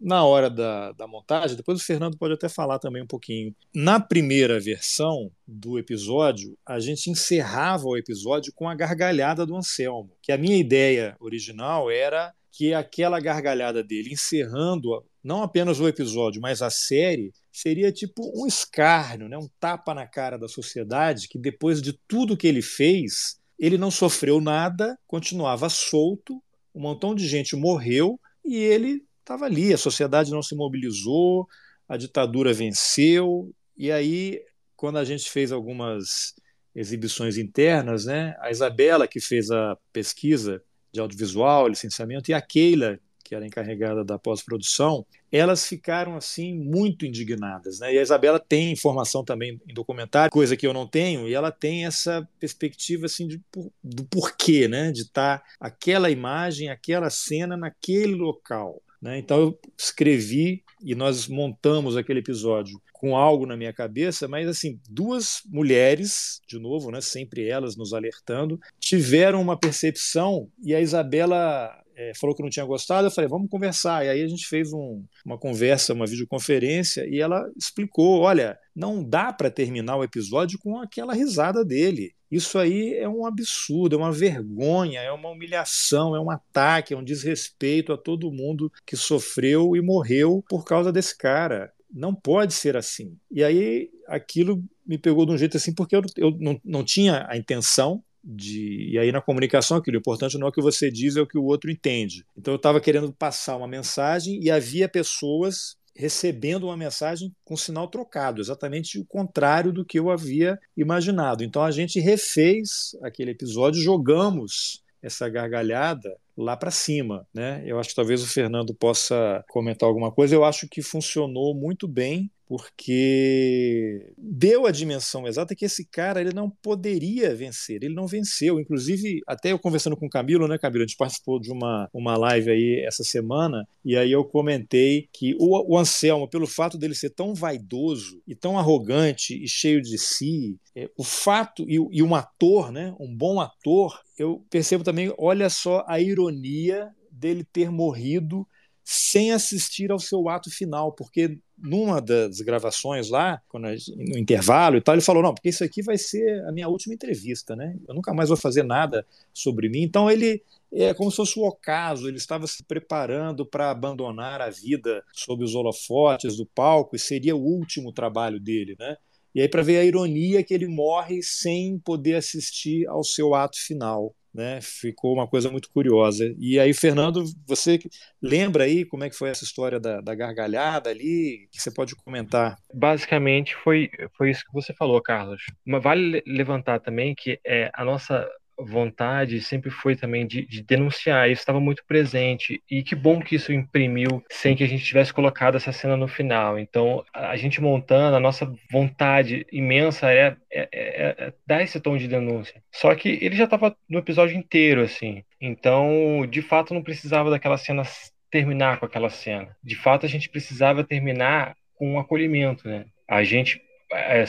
na 0.00 0.24
hora 0.24 0.50
da, 0.50 0.92
da 0.92 1.06
montagem, 1.06 1.56
depois 1.56 1.80
o 1.80 1.84
Fernando 1.84 2.18
pode 2.18 2.34
até 2.34 2.48
falar 2.48 2.78
também 2.78 3.02
um 3.02 3.06
pouquinho. 3.06 3.54
Na 3.74 3.98
primeira 3.98 4.60
versão 4.60 5.30
do 5.46 5.78
episódio, 5.78 6.56
a 6.66 6.78
gente 6.78 7.10
encerrava 7.10 7.86
o 7.86 7.96
episódio 7.96 8.52
com 8.54 8.68
a 8.68 8.74
gargalhada 8.74 9.46
do 9.46 9.56
Anselmo, 9.56 10.12
que 10.22 10.32
a 10.32 10.38
minha 10.38 10.56
ideia 10.56 11.16
original 11.18 11.90
era 11.90 12.32
que 12.52 12.74
aquela 12.74 13.20
gargalhada 13.20 13.82
dele, 13.82 14.12
encerrando 14.12 15.02
não 15.22 15.42
apenas 15.42 15.80
o 15.80 15.88
episódio, 15.88 16.40
mas 16.40 16.62
a 16.62 16.70
série, 16.70 17.32
seria 17.52 17.92
tipo 17.92 18.22
um 18.34 18.46
escárnio, 18.46 19.28
né? 19.28 19.36
um 19.36 19.48
tapa 19.58 19.92
na 19.94 20.06
cara 20.06 20.38
da 20.38 20.48
sociedade, 20.48 21.28
que 21.28 21.38
depois 21.38 21.82
de 21.82 21.98
tudo 22.08 22.36
que 22.36 22.46
ele 22.46 22.62
fez, 22.62 23.38
ele 23.58 23.76
não 23.76 23.90
sofreu 23.90 24.40
nada, 24.40 24.98
continuava 25.06 25.68
solto, 25.68 26.42
um 26.74 26.80
montão 26.80 27.14
de 27.14 27.26
gente 27.28 27.54
morreu 27.56 28.18
e 28.44 28.56
ele 28.56 29.02
estava 29.18 29.44
ali. 29.44 29.72
A 29.72 29.78
sociedade 29.78 30.30
não 30.30 30.42
se 30.42 30.54
mobilizou, 30.54 31.46
a 31.88 31.96
ditadura 31.96 32.52
venceu. 32.52 33.52
E 33.76 33.92
aí, 33.92 34.40
quando 34.76 34.98
a 34.98 35.04
gente 35.04 35.30
fez 35.30 35.52
algumas 35.52 36.34
exibições 36.74 37.36
internas, 37.36 38.04
né, 38.04 38.34
a 38.40 38.50
Isabela, 38.50 39.06
que 39.06 39.20
fez 39.20 39.50
a 39.50 39.76
pesquisa 39.92 40.62
de 40.92 41.00
audiovisual, 41.00 41.68
licenciamento, 41.68 42.30
e 42.30 42.34
a 42.34 42.40
Keila, 42.40 42.98
que 43.30 43.34
era 43.36 43.46
encarregada 43.46 44.04
da 44.04 44.18
pós-produção, 44.18 45.06
elas 45.30 45.64
ficaram 45.64 46.16
assim 46.16 46.52
muito 46.52 47.06
indignadas, 47.06 47.78
né? 47.78 47.94
E 47.94 47.98
a 47.98 48.02
Isabela 48.02 48.40
tem 48.40 48.72
informação 48.72 49.24
também 49.24 49.60
em 49.68 49.72
documentário, 49.72 50.32
coisa 50.32 50.56
que 50.56 50.66
eu 50.66 50.72
não 50.72 50.84
tenho, 50.84 51.28
e 51.28 51.32
ela 51.32 51.52
tem 51.52 51.86
essa 51.86 52.28
perspectiva 52.40 53.06
assim 53.06 53.28
de, 53.28 53.40
do 53.84 54.04
porquê, 54.06 54.66
né? 54.66 54.90
De 54.90 55.02
estar 55.02 55.38
tá 55.38 55.44
aquela 55.60 56.10
imagem, 56.10 56.70
aquela 56.70 57.08
cena 57.08 57.56
naquele 57.56 58.16
local. 58.16 58.82
Né? 59.00 59.18
Então 59.20 59.38
eu 59.38 59.58
escrevi 59.78 60.64
e 60.82 60.96
nós 60.96 61.28
montamos 61.28 61.96
aquele 61.96 62.18
episódio 62.18 62.82
com 62.92 63.16
algo 63.16 63.46
na 63.46 63.56
minha 63.56 63.72
cabeça, 63.72 64.26
mas 64.26 64.48
assim 64.48 64.80
duas 64.90 65.40
mulheres, 65.46 66.40
de 66.48 66.58
novo, 66.58 66.90
né? 66.90 67.00
Sempre 67.00 67.48
elas 67.48 67.76
nos 67.76 67.92
alertando, 67.94 68.58
tiveram 68.80 69.40
uma 69.40 69.56
percepção 69.56 70.50
e 70.62 70.74
a 70.74 70.80
Isabela 70.80 71.80
é, 72.00 72.12
falou 72.14 72.34
que 72.34 72.42
não 72.42 72.48
tinha 72.48 72.64
gostado, 72.64 73.06
eu 73.06 73.10
falei, 73.10 73.28
vamos 73.28 73.50
conversar. 73.50 74.06
E 74.06 74.08
aí 74.08 74.22
a 74.22 74.26
gente 74.26 74.46
fez 74.46 74.72
um, 74.72 75.04
uma 75.22 75.36
conversa, 75.36 75.92
uma 75.92 76.06
videoconferência, 76.06 77.06
e 77.06 77.20
ela 77.20 77.46
explicou: 77.54 78.20
olha, 78.20 78.58
não 78.74 79.04
dá 79.04 79.30
para 79.30 79.50
terminar 79.50 79.96
o 79.96 80.04
episódio 80.04 80.58
com 80.58 80.78
aquela 80.78 81.12
risada 81.12 81.62
dele. 81.62 82.14
Isso 82.30 82.58
aí 82.58 82.94
é 82.94 83.08
um 83.08 83.26
absurdo, 83.26 83.96
é 83.96 83.98
uma 83.98 84.12
vergonha, 84.12 85.00
é 85.00 85.12
uma 85.12 85.28
humilhação, 85.28 86.16
é 86.16 86.20
um 86.20 86.30
ataque, 86.30 86.94
é 86.94 86.96
um 86.96 87.04
desrespeito 87.04 87.92
a 87.92 87.98
todo 87.98 88.32
mundo 88.32 88.72
que 88.86 88.96
sofreu 88.96 89.76
e 89.76 89.82
morreu 89.82 90.42
por 90.48 90.64
causa 90.64 90.90
desse 90.90 91.18
cara. 91.18 91.70
Não 91.92 92.14
pode 92.14 92.54
ser 92.54 92.76
assim. 92.76 93.18
E 93.30 93.44
aí 93.44 93.90
aquilo 94.06 94.62
me 94.86 94.96
pegou 94.96 95.26
de 95.26 95.32
um 95.32 95.38
jeito 95.38 95.56
assim, 95.56 95.74
porque 95.74 95.94
eu, 95.94 96.02
eu 96.16 96.30
não, 96.38 96.58
não 96.64 96.84
tinha 96.84 97.26
a 97.28 97.36
intenção 97.36 98.02
de 98.22 98.90
e 98.90 98.98
aí 98.98 99.10
na 99.10 99.20
comunicação 99.20 99.76
aquilo 99.76 99.96
importante 99.96 100.38
não 100.38 100.46
é 100.46 100.50
o 100.50 100.52
que 100.52 100.62
você 100.62 100.90
diz 100.90 101.16
é 101.16 101.20
o 101.20 101.26
que 101.26 101.38
o 101.38 101.44
outro 101.44 101.70
entende 101.70 102.24
então 102.36 102.52
eu 102.52 102.56
estava 102.56 102.80
querendo 102.80 103.12
passar 103.12 103.56
uma 103.56 103.68
mensagem 103.68 104.40
e 104.42 104.50
havia 104.50 104.88
pessoas 104.88 105.78
recebendo 105.96 106.64
uma 106.64 106.76
mensagem 106.76 107.34
com 107.44 107.56
sinal 107.56 107.88
trocado 107.88 108.40
exatamente 108.40 108.98
o 108.98 109.04
contrário 109.04 109.72
do 109.72 109.84
que 109.84 109.98
eu 109.98 110.10
havia 110.10 110.58
imaginado 110.76 111.42
então 111.42 111.62
a 111.62 111.70
gente 111.70 111.98
refez 111.98 112.96
aquele 113.02 113.30
episódio 113.30 113.82
jogamos 113.82 114.82
essa 115.02 115.28
gargalhada 115.28 116.14
lá 116.36 116.56
para 116.56 116.70
cima, 116.70 117.26
né? 117.34 117.62
Eu 117.66 117.78
acho 117.78 117.90
que 117.90 117.94
talvez 117.94 118.22
o 118.22 118.26
Fernando 118.26 118.74
possa 118.74 119.44
comentar 119.48 119.88
alguma 119.88 120.10
coisa. 120.10 120.34
Eu 120.34 120.44
acho 120.44 120.66
que 120.68 120.82
funcionou 120.82 121.54
muito 121.54 121.86
bem 121.86 122.30
porque 122.50 124.12
deu 124.18 124.66
a 124.66 124.72
dimensão 124.72 125.24
exata 125.24 125.54
que 125.54 125.66
esse 125.66 125.84
cara 125.84 126.20
ele 126.20 126.34
não 126.34 126.50
poderia 126.50 127.32
vencer, 127.32 127.80
ele 127.80 127.94
não 127.94 128.08
venceu. 128.08 128.58
Inclusive, 128.58 129.20
até 129.24 129.52
eu 129.52 129.58
conversando 129.60 129.96
com 129.96 130.06
o 130.06 130.10
Camilo, 130.10 130.48
né, 130.48 130.58
Camilo? 130.58 130.82
A 130.82 130.86
gente 130.88 130.96
participou 130.96 131.38
de 131.38 131.52
uma, 131.52 131.88
uma 131.94 132.16
live 132.16 132.50
aí 132.50 132.84
essa 132.84 133.04
semana, 133.04 133.64
e 133.84 133.96
aí 133.96 134.10
eu 134.10 134.24
comentei 134.24 135.08
que 135.12 135.36
o, 135.38 135.74
o 135.74 135.78
Anselmo, 135.78 136.26
pelo 136.26 136.48
fato 136.48 136.76
dele 136.76 136.96
ser 136.96 137.10
tão 137.10 137.36
vaidoso 137.36 138.20
e 138.26 138.34
tão 138.34 138.58
arrogante 138.58 139.40
e 139.40 139.46
cheio 139.46 139.80
de 139.80 139.96
si, 139.96 140.58
é, 140.74 140.90
o 140.96 141.04
fato, 141.04 141.64
e, 141.70 141.76
e 141.76 142.02
um 142.02 142.16
ator, 142.16 142.72
né, 142.72 142.92
um 142.98 143.16
bom 143.16 143.38
ator, 143.40 143.96
eu 144.18 144.44
percebo 144.50 144.82
também, 144.82 145.14
olha 145.16 145.48
só 145.48 145.84
a 145.86 146.00
ironia 146.00 146.88
dele 147.12 147.44
ter 147.44 147.70
morrido 147.70 148.44
sem 148.92 149.30
assistir 149.30 149.92
ao 149.92 150.00
seu 150.00 150.28
ato 150.28 150.50
final, 150.50 150.90
porque 150.90 151.38
numa 151.56 152.00
das 152.00 152.40
gravações 152.40 153.08
lá, 153.08 153.40
quando 153.48 153.68
no 153.96 154.18
intervalo 154.18 154.76
e 154.76 154.80
tal, 154.80 154.96
ele 154.96 155.00
falou: 155.00 155.22
não, 155.22 155.32
porque 155.32 155.48
isso 155.48 155.62
aqui 155.62 155.80
vai 155.80 155.96
ser 155.96 156.44
a 156.44 156.50
minha 156.50 156.66
última 156.66 156.92
entrevista, 156.92 157.54
né? 157.54 157.78
Eu 157.86 157.94
nunca 157.94 158.12
mais 158.12 158.30
vou 158.30 158.36
fazer 158.36 158.64
nada 158.64 159.06
sobre 159.32 159.68
mim. 159.68 159.82
Então 159.82 160.10
ele 160.10 160.42
é 160.72 160.92
como 160.92 161.08
se 161.08 161.18
fosse 161.18 161.38
o 161.38 161.46
ocaso, 161.46 162.08
ele 162.08 162.16
estava 162.16 162.48
se 162.48 162.64
preparando 162.64 163.46
para 163.46 163.70
abandonar 163.70 164.40
a 164.40 164.50
vida 164.50 165.04
sob 165.12 165.44
os 165.44 165.54
holofotes 165.54 166.36
do 166.36 166.44
palco 166.44 166.96
e 166.96 166.98
seria 166.98 167.36
o 167.36 167.40
último 167.40 167.92
trabalho 167.92 168.40
dele, 168.40 168.74
né? 168.76 168.96
E 169.32 169.40
aí 169.40 169.48
para 169.48 169.62
ver 169.62 169.78
a 169.78 169.84
ironia 169.84 170.42
que 170.42 170.52
ele 170.52 170.66
morre 170.66 171.22
sem 171.22 171.78
poder 171.78 172.16
assistir 172.16 172.88
ao 172.88 173.04
seu 173.04 173.36
ato 173.36 173.56
final. 173.60 174.12
Né? 174.32 174.60
Ficou 174.60 175.12
uma 175.12 175.26
coisa 175.26 175.50
muito 175.50 175.70
curiosa. 175.70 176.34
E 176.38 176.58
aí, 176.58 176.72
Fernando, 176.72 177.24
você 177.46 177.78
lembra 178.22 178.64
aí 178.64 178.84
como 178.84 179.04
é 179.04 179.10
que 179.10 179.16
foi 179.16 179.30
essa 179.30 179.44
história 179.44 179.80
da, 179.80 180.00
da 180.00 180.14
gargalhada 180.14 180.90
ali? 180.90 181.48
que 181.50 181.60
você 181.60 181.70
pode 181.70 181.94
comentar? 181.96 182.56
Basicamente 182.72 183.54
foi, 183.56 183.90
foi 184.16 184.30
isso 184.30 184.44
que 184.44 184.52
você 184.52 184.72
falou, 184.72 185.00
Carlos. 185.02 185.42
Mas 185.66 185.82
vale 185.82 186.22
levantar 186.26 186.80
também 186.80 187.14
que 187.14 187.40
é, 187.44 187.70
a 187.74 187.84
nossa 187.84 188.28
vontade 188.64 189.40
sempre 189.40 189.70
foi 189.70 189.96
também 189.96 190.26
de, 190.26 190.46
de, 190.46 190.62
denunciar, 190.62 191.30
isso 191.30 191.40
estava 191.40 191.60
muito 191.60 191.84
presente. 191.86 192.62
E 192.70 192.82
que 192.82 192.94
bom 192.94 193.20
que 193.20 193.36
isso 193.36 193.52
imprimiu 193.52 194.22
sem 194.30 194.56
que 194.56 194.64
a 194.64 194.68
gente 194.68 194.84
tivesse 194.84 195.12
colocado 195.12 195.56
essa 195.56 195.72
cena 195.72 195.96
no 195.96 196.08
final. 196.08 196.58
Então, 196.58 197.04
a 197.12 197.36
gente 197.36 197.60
montando, 197.60 198.16
a 198.16 198.20
nossa 198.20 198.52
vontade 198.70 199.46
imensa 199.52 200.12
é, 200.12 200.36
é, 200.50 200.68
é, 200.72 201.26
é 201.26 201.32
dar 201.46 201.62
esse 201.62 201.80
tom 201.80 201.96
de 201.96 202.08
denúncia. 202.08 202.62
Só 202.72 202.94
que 202.94 203.18
ele 203.20 203.36
já 203.36 203.44
estava 203.44 203.76
no 203.88 203.98
episódio 203.98 204.36
inteiro, 204.36 204.82
assim. 204.82 205.22
Então, 205.40 206.26
de 206.28 206.42
fato, 206.42 206.74
não 206.74 206.82
precisava 206.82 207.30
daquela 207.30 207.56
cena 207.56 207.82
terminar 208.30 208.78
com 208.78 208.86
aquela 208.86 209.10
cena. 209.10 209.56
De 209.62 209.76
fato, 209.76 210.06
a 210.06 210.08
gente 210.08 210.28
precisava 210.28 210.84
terminar 210.84 211.56
com 211.74 211.94
um 211.94 211.98
acolhimento, 211.98 212.68
né? 212.68 212.84
A 213.08 213.24
gente 213.24 213.60
é, 213.92 214.24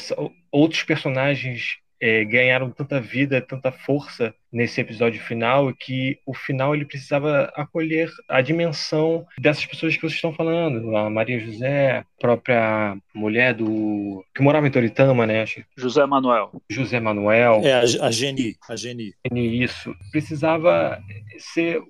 outros 0.51 0.83
personagens 0.83 1.77
é, 2.01 2.25
ganharam 2.25 2.71
tanta 2.71 2.99
vida, 2.99 3.39
tanta 3.39 3.71
força 3.71 4.33
nesse 4.51 4.81
episódio 4.81 5.21
final 5.21 5.73
que 5.73 6.19
o 6.25 6.33
final 6.33 6.73
ele 6.75 6.83
precisava 6.83 7.51
acolher 7.55 8.09
a 8.27 8.41
dimensão 8.41 9.25
dessas 9.39 9.65
pessoas 9.65 9.95
que 9.95 10.01
vocês 10.01 10.15
estão 10.15 10.33
falando, 10.33 10.95
a 10.97 11.09
Maria 11.09 11.39
José, 11.39 11.99
a 11.99 12.05
própria 12.19 12.97
mulher 13.13 13.53
do 13.53 14.25
que 14.35 14.41
morava 14.41 14.67
em 14.67 14.71
Toritama, 14.71 15.25
né? 15.25 15.45
José 15.77 16.05
Manuel. 16.05 16.51
José 16.69 16.99
Manuel. 16.99 17.61
É 17.63 17.73
a, 17.73 18.07
a 18.07 18.11
Geni, 18.11 18.55
a 18.67 18.75
Geni. 18.75 19.13
Isso 19.31 19.95
precisava 20.11 21.01
ser 21.37 21.81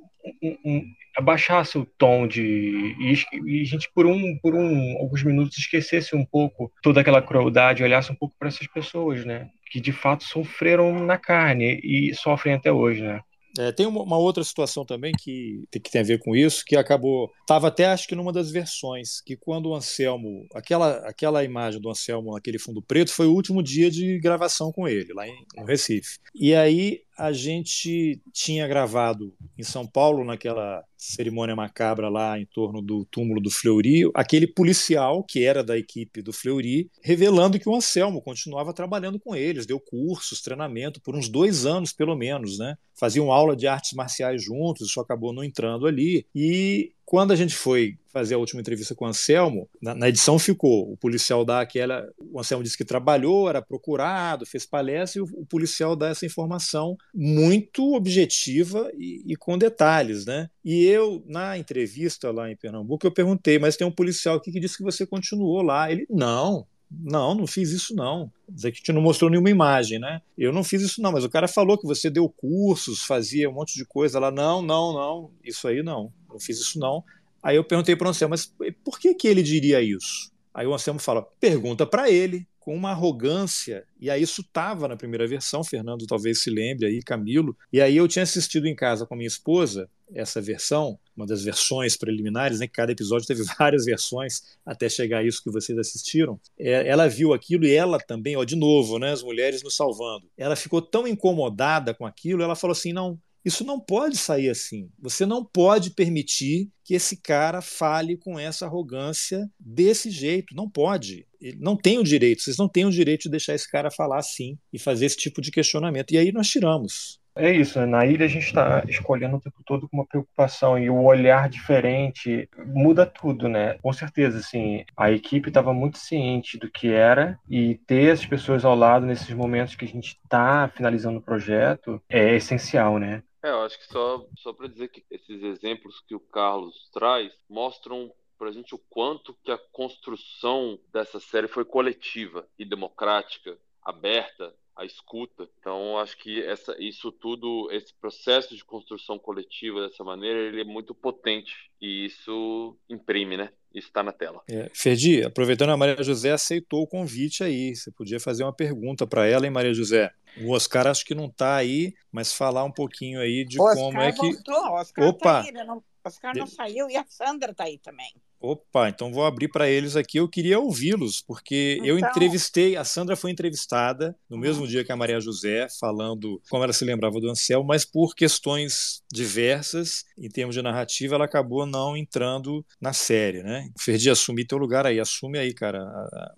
um, 0.66 0.84
abaixasse 1.18 1.78
o 1.78 1.86
tom 1.86 2.28
de 2.28 2.42
e, 2.42 3.14
e, 3.46 3.62
a 3.62 3.66
gente 3.66 3.90
por 3.94 4.06
um 4.06 4.38
por 4.42 4.56
um 4.56 4.98
alguns 5.00 5.24
minutos 5.24 5.58
esquecesse 5.58 6.16
um 6.16 6.26
pouco 6.26 6.72
toda 6.82 7.02
aquela 7.02 7.22
crueldade, 7.22 7.84
olhasse 7.84 8.12
um 8.12 8.16
pouco 8.16 8.36
para 8.38 8.48
essas 8.48 8.68
pessoas, 8.68 9.26
né? 9.26 9.50
Que 9.72 9.80
de 9.80 9.92
fato 9.92 10.24
sofreram 10.24 11.06
na 11.06 11.18
carne 11.18 11.80
e 11.84 12.14
sofrem 12.16 12.56
até 12.56 12.72
hoje, 12.72 13.02
né? 13.02 13.22
É, 13.60 13.72
tem 13.72 13.86
uma, 13.86 14.02
uma, 14.02 14.18
outra 14.18 14.44
situação 14.44 14.86
também 14.86 15.12
que, 15.12 15.66
que 15.72 15.92
tem 15.92 16.02
a 16.02 16.06
ver 16.06 16.20
com 16.20 16.36
isso, 16.36 16.64
que 16.66 16.76
acabou. 16.76 17.30
Estava 17.42 17.68
até 17.68 17.86
acho 17.86 18.08
que 18.08 18.16
numa 18.16 18.32
das 18.32 18.50
versões, 18.50 19.22
que 19.22 19.36
quando 19.36 19.70
o 19.70 19.76
Anselmo. 19.76 20.46
Aquela, 20.54 20.98
aquela 21.08 21.44
imagem 21.44 21.82
do 21.82 21.90
Anselmo 21.90 22.34
naquele 22.34 22.58
fundo 22.58 22.82
preto 22.82 23.12
foi 23.12 23.28
o 23.28 23.34
último 23.34 23.62
dia 23.62 23.92
de 23.92 24.20
gravação 24.20 24.72
com 24.72 24.88
ele, 24.88 25.14
lá 25.14 25.28
em, 25.28 25.36
no 25.56 25.66
Recife. 25.66 26.18
E 26.34 26.56
aí 26.56 27.02
a 27.22 27.32
gente 27.32 28.20
tinha 28.34 28.68
gravado 28.68 29.32
em 29.56 29.62
São 29.62 29.86
Paulo, 29.86 30.26
naquela 30.26 30.84
cerimônia 30.98 31.56
macabra 31.56 32.10
lá 32.10 32.40
em 32.40 32.48
torno 32.48 32.82
do 32.82 33.06
túmulo 33.06 33.40
do 33.40 33.52
Fleury, 33.52 34.10
aquele 34.16 34.48
policial 34.48 35.24
que 35.24 35.46
era 35.46 35.64
da 35.64 35.78
equipe 35.78 36.20
do 36.24 36.34
Fleury, 36.34 36.90
revelando 37.04 37.60
que 37.60 37.70
o 37.70 37.76
Anselmo 37.76 38.24
continuava 38.24 38.74
trabalhando 38.74 39.20
com 39.20 39.36
eles, 39.36 39.68
deu 39.68 39.80
cursos, 39.80 40.42
treinamento 40.42 41.00
por 41.00 41.16
uns 41.16 41.30
dois 41.30 41.64
anos 41.64 41.94
pelo 41.94 42.16
menos, 42.16 42.58
né? 42.58 42.76
Faziam 42.96 43.32
aula 43.32 43.56
de 43.56 43.68
artes 43.68 43.94
marciais 43.94 44.44
juntos, 44.44 44.90
isso 44.90 45.00
acabou 45.00 45.32
não 45.32 45.44
entrando 45.44 45.86
ali. 45.86 46.26
E 46.34 46.92
quando 47.12 47.34
a 47.34 47.36
gente 47.36 47.54
foi 47.54 47.97
fazer 48.08 48.36
a 48.36 48.38
última 48.38 48.62
entrevista 48.62 48.95
com 48.95 49.04
o 49.04 49.08
Anselmo, 49.10 49.67
na, 49.82 49.93
na, 49.93 50.08
edição 50.08 50.39
ficou 50.39 50.89
o 50.89 50.95
policial 50.95 51.43
dá 51.43 51.60
aquela. 51.60 52.08
O 52.17 52.39
Anselmo 52.39 52.63
disse 52.63 52.78
que 52.78 52.86
trabalhou, 52.86 53.50
era 53.50 53.62
procurado, 53.62 54.45
fez 54.45 54.65
palestra, 54.65 55.19
e 55.19 55.21
o, 55.21 55.26
o 55.34 55.45
policial 55.45 55.93
dá 55.93 56.08
essa 56.08 56.26
informação 56.26 56.95
muito 57.13 57.95
objetiva 57.95 58.89
e, 58.97 59.26
e, 59.28 59.36
com 59.36 59.58
detalhes, 59.58 60.26
né? 60.26 60.50
E 60.63 60.86
eu, 60.86 61.21
na 61.28 61.58
entrevista 61.58 62.32
lá 62.32 62.50
em 62.50 62.56
Pernambuco, 62.56 63.06
eu 63.06 63.12
perguntei, 63.12 63.60
mas 63.60 63.76
tem 63.76 63.86
um 63.86 63.91
policial 63.91 64.38
aqui 64.38 64.50
que 64.50 64.62
disse 64.62 64.78
que 64.78 64.84
você 64.84 65.06
continuou 65.06 65.62
lá. 65.62 65.91
Ele, 65.91 66.06
não, 66.10 66.65
não, 66.89 67.36
não 67.36 67.45
fiz 67.45 67.71
isso 67.71 67.93
não. 67.93 68.32
Dizer 68.47 68.71
que 68.71 68.82
te 68.82 68.93
não 68.93 69.02
mostrou 69.02 69.30
nenhuma 69.30 69.50
imagem, 69.50 70.00
né? 70.00 70.21
Eu 70.38 70.54
não 70.54 70.63
fiz 70.63 70.82
isso 70.82 71.02
não, 71.02 71.12
mas 71.12 71.26
o 71.26 71.30
cara 71.30 71.50
falou 71.50 71.78
que 71.78 71.86
você 71.86 72.10
deu 72.10 72.30
cursos, 72.30 73.04
fazia 73.04 73.50
um 73.50 73.54
monte 73.54 73.76
de 73.76 73.84
coisa 73.84 74.17
lá. 74.17 74.32
Não, 74.32 74.62
não, 74.62 74.93
não, 74.93 75.32
isso 75.43 75.67
aí 75.67 75.84
não 75.84 76.10
não 76.32 76.39
fiz 76.39 76.60
isso 76.60 76.80
não. 76.80 77.04
Aí 77.41 77.56
eu 77.56 77.63
perguntei 77.63 77.96
para 77.96 78.08
o 78.08 78.10
Anselmo, 78.10 78.32
mas 78.32 78.54
por 78.84 79.00
que, 79.00 79.13
que 79.15 79.28
ele 79.28 79.41
diria 79.41 79.82
isso? 79.82 80.32
Aí 80.54 80.67
o 80.67 80.74
Anselmo 80.74 81.00
fala, 81.00 81.24
pergunta 81.39 81.86
para 81.86 82.10
ele, 82.10 82.46
com 82.60 82.76
uma 82.76 82.91
arrogância, 82.91 83.84
e 84.00 84.08
aí 84.10 84.22
isso 84.22 84.41
estava 84.41 84.88
na 84.88 84.96
primeira 84.96 85.26
versão, 85.26 85.63
Fernando 85.63 86.06
talvez 86.06 86.44
se 86.44 86.52
lembre 86.52 86.86
aí, 86.86 87.02
Camilo, 87.02 87.58
e 87.74 87.82
aí 87.82 87.98
eu 87.98 88.08
tinha 88.08 88.22
assistido 88.22 88.67
em 88.67 88.76
casa 88.76 89.06
com 89.06 89.15
a 89.15 89.17
minha 89.17 89.28
esposa 89.28 89.89
essa 90.13 90.39
versão, 90.41 91.00
uma 91.15 91.26
das 91.26 91.44
versões 91.44 91.98
preliminares, 91.98 92.60
né, 92.60 92.67
que 92.67 92.74
cada 92.74 92.91
episódio 92.91 93.26
teve 93.26 93.44
várias 93.58 93.86
versões 93.86 94.58
até 94.65 94.88
chegar 94.89 95.20
a 95.20 95.24
isso 95.24 95.44
que 95.44 95.50
vocês 95.50 95.78
assistiram. 95.78 96.39
É, 96.60 96.88
ela 96.88 97.08
viu 97.08 97.34
aquilo 97.34 97.65
e 97.65 97.74
ela 97.74 97.98
também, 97.98 98.36
ó, 98.36 98.44
de 98.44 98.56
novo, 98.56 99.00
né, 99.00 99.12
as 99.12 99.24
mulheres 99.24 99.63
nos 99.63 99.76
salvando. 99.76 100.30
Ela 100.38 100.56
ficou 100.56 100.82
tão 100.82 101.08
incomodada 101.08 101.94
com 101.94 102.06
aquilo, 102.06 102.44
ela 102.44 102.56
falou 102.56 102.74
assim, 102.74 102.94
não, 102.94 103.17
isso 103.44 103.64
não 103.64 103.80
pode 103.80 104.18
sair 104.18 104.50
assim. 104.50 104.90
Você 105.00 105.26
não 105.26 105.44
pode 105.44 105.92
permitir 105.92 106.70
que 106.84 106.94
esse 106.94 107.18
cara 107.18 107.62
fale 107.62 108.18
com 108.18 108.38
essa 108.38 108.66
arrogância 108.66 109.50
desse 109.60 110.10
jeito. 110.10 110.56
Não 110.56 110.70
pode. 110.70 111.26
Ele 111.40 111.58
não 111.60 111.76
tem 111.76 111.98
o 111.98 112.04
direito. 112.04 112.42
Vocês 112.42 112.58
não 112.58 112.70
têm 112.70 112.86
o 112.86 112.92
direito 112.92 113.24
de 113.24 113.30
deixar 113.30 113.56
esse 113.56 113.70
cara 113.70 113.90
falar 113.90 114.20
assim 114.20 114.58
e 114.72 114.78
fazer 114.78 115.06
esse 115.06 115.18
tipo 115.18 115.42
de 115.42 115.52
questionamento. 115.52 116.12
E 116.14 116.18
aí 116.18 116.32
nós 116.32 116.48
tiramos. 116.48 117.22
É 117.36 117.50
isso, 117.50 117.80
né? 117.80 117.86
na 117.86 118.06
ilha 118.06 118.26
a 118.26 118.30
gente 118.30 118.46
está 118.46 118.84
escolhendo 118.88 119.38
o 119.38 119.40
tempo 119.40 119.62
todo 119.66 119.88
com 119.88 119.98
uma 119.98 120.06
preocupação 120.06 120.78
e 120.78 120.90
o 120.90 121.02
olhar 121.02 121.48
diferente 121.48 122.50
muda 122.66 123.06
tudo, 123.06 123.48
né? 123.48 123.78
Com 123.82 123.94
certeza, 123.94 124.40
assim, 124.40 124.84
a 124.98 125.12
equipe 125.12 125.48
estava 125.48 125.74
muito 125.74 125.98
ciente 125.98 126.58
do 126.58 126.70
que 126.70 126.92
era 126.92 127.40
e 127.50 127.80
ter 127.88 128.12
as 128.12 128.26
pessoas 128.26 128.66
ao 128.66 128.76
lado 128.76 129.06
nesses 129.06 129.34
momentos 129.34 129.76
que 129.76 129.86
a 129.86 129.88
gente 129.88 130.20
está 130.22 130.70
finalizando 130.76 131.20
o 131.20 131.22
projeto 131.22 132.02
é 132.10 132.36
essencial, 132.36 133.00
né? 133.00 133.24
É, 133.44 133.50
eu 133.50 133.62
acho 133.64 133.80
que 133.80 133.86
só, 133.88 134.28
só 134.38 134.54
para 134.54 134.68
dizer 134.68 134.90
que 134.90 135.04
esses 135.10 135.42
exemplos 135.42 136.00
que 136.02 136.14
o 136.14 136.20
Carlos 136.20 136.90
traz 136.92 137.34
mostram 137.50 138.14
pra 138.38 138.52
gente 138.52 138.76
o 138.76 138.78
quanto 138.78 139.34
que 139.44 139.52
a 139.52 139.58
construção 139.58 140.80
dessa 140.92 141.20
série 141.20 141.48
foi 141.48 141.66
coletiva 141.66 142.48
e 142.58 142.66
democrática, 142.66 143.58
aberta 143.82 144.56
à 144.76 144.86
escuta. 144.86 145.50
Então, 145.60 145.98
acho 145.98 146.18
que 146.18 146.42
essa, 146.44 146.76
isso 146.80 147.12
tudo, 147.12 147.68
esse 147.72 147.94
processo 147.96 148.56
de 148.56 148.64
construção 148.64 149.18
coletiva 149.18 149.88
dessa 149.88 150.04
maneira, 150.04 150.40
ele 150.40 150.62
é 150.62 150.66
muito 150.66 150.94
potente 150.94 151.72
e 151.80 152.06
isso 152.06 152.78
imprime, 152.90 153.38
né? 153.38 153.52
Isso 153.74 153.88
está 153.88 154.04
na 154.04 154.12
tela. 154.12 154.42
É, 154.50 154.70
Ferdi, 154.74 155.24
aproveitando 155.24 155.70
a 155.70 155.78
Maria 155.78 156.04
José 156.04 156.32
aceitou 156.32 156.82
o 156.84 156.88
convite 156.88 157.44
aí, 157.44 157.74
você 157.76 157.90
podia 157.90 158.20
fazer 158.20 158.44
uma 158.44 158.54
pergunta 158.54 159.08
para 159.08 159.26
ela, 159.26 159.46
hein, 159.46 159.52
Maria 159.52 159.74
José? 159.74 160.12
O 160.42 160.52
Oscar 160.52 160.88
acho 160.88 161.06
que 161.06 161.16
não 161.16 161.28
está 161.28 161.56
aí, 161.56 161.94
mas 162.12 162.34
falar 162.34 162.64
um 162.64 162.72
pouquinho 162.72 163.22
aí 163.22 163.46
de 163.46 163.62
Oscar 163.62 163.76
como 163.76 164.02
é 164.02 164.12
que. 164.12 164.20
Voltou, 164.20 164.74
Oscar 164.74 165.08
Opa! 165.08 165.44
Tá 165.44 165.48
aí, 165.48 165.52
não, 165.66 165.84
Oscar 166.04 166.36
não 166.36 166.48
saiu 166.48 166.90
e 166.90 166.98
a 166.98 167.06
Sandra 167.08 167.52
está 167.52 167.64
aí 167.66 167.78
também. 167.78 168.12
Opa, 168.42 168.90
então 168.90 169.14
vou 169.14 169.24
abrir 169.24 169.48
para 169.48 169.70
eles 169.70 169.96
aqui. 169.96 170.18
Eu 170.18 170.28
queria 170.28 170.60
ouvi-los, 170.60 171.22
porque 171.22 171.76
então... 171.78 171.88
eu 171.88 172.00
entrevistei, 172.00 172.76
a 172.76 172.84
Sandra 172.84 173.16
foi 173.16 173.30
entrevistada 173.30 174.16
no 174.28 174.38
mesmo 174.38 174.68
dia 174.68 174.84
que 174.84 174.92
a 174.92 174.96
Maria 174.96 175.20
José, 175.20 175.68
falando 175.80 176.42
como 176.50 176.64
ela 176.64 176.74
se 176.74 176.84
lembrava 176.84 177.20
do 177.20 177.30
Ansel, 177.30 177.64
mas 177.64 177.86
por 177.86 178.16
questões 178.16 179.04
diversas, 179.12 180.06
em 180.18 180.30
termos 180.30 180.56
de 180.56 180.62
narrativa, 180.62 181.16
ela 181.16 181.26
acabou 181.26 181.66
não 181.66 181.96
entrando 181.96 182.66
na 182.80 182.94
série, 182.94 183.44
né? 183.44 183.70
Ferdi, 183.78 184.10
assumir 184.10 184.46
teu 184.46 184.58
lugar 184.58 184.88
aí, 184.88 185.00
assume 185.00 185.38
aí, 185.38 185.54
cara, 185.54 185.86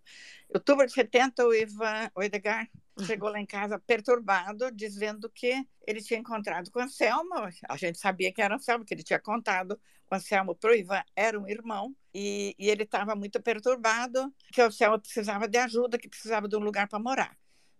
Em 0.50 0.54
outubro 0.54 0.84
de 0.86 0.92
70, 0.92 1.46
o, 1.46 1.54
Ivan, 1.54 2.10
o 2.14 2.22
Edgar 2.22 2.68
chegou 3.02 3.28
lá 3.28 3.40
em 3.40 3.46
casa 3.46 3.78
perturbado, 3.78 4.70
dizendo 4.70 5.28
que 5.28 5.66
ele 5.86 6.00
tinha 6.00 6.20
encontrado 6.20 6.70
com 6.70 6.78
o 6.78 6.82
Anselmo. 6.82 7.34
A 7.68 7.76
gente 7.76 7.98
sabia 7.98 8.32
que 8.32 8.40
era 8.40 8.54
o 8.54 8.56
Anselmo, 8.56 8.84
que 8.84 8.94
ele 8.94 9.02
tinha 9.02 9.18
contado. 9.18 9.80
O 10.10 10.14
Anselmo 10.14 10.54
para 10.54 10.70
o 10.70 10.74
Ivan 10.74 11.02
era 11.16 11.38
um 11.38 11.48
irmão. 11.48 11.94
E, 12.14 12.54
e 12.58 12.70
ele 12.70 12.84
estava 12.84 13.14
muito 13.16 13.42
perturbado, 13.42 14.32
que 14.52 14.60
o 14.60 14.66
Anselmo 14.66 15.00
precisava 15.00 15.48
de 15.48 15.58
ajuda, 15.58 15.98
que 15.98 16.08
precisava 16.08 16.46
de 16.46 16.56
um 16.56 16.60
lugar 16.60 16.86
para 16.86 16.98
morar. 16.98 17.36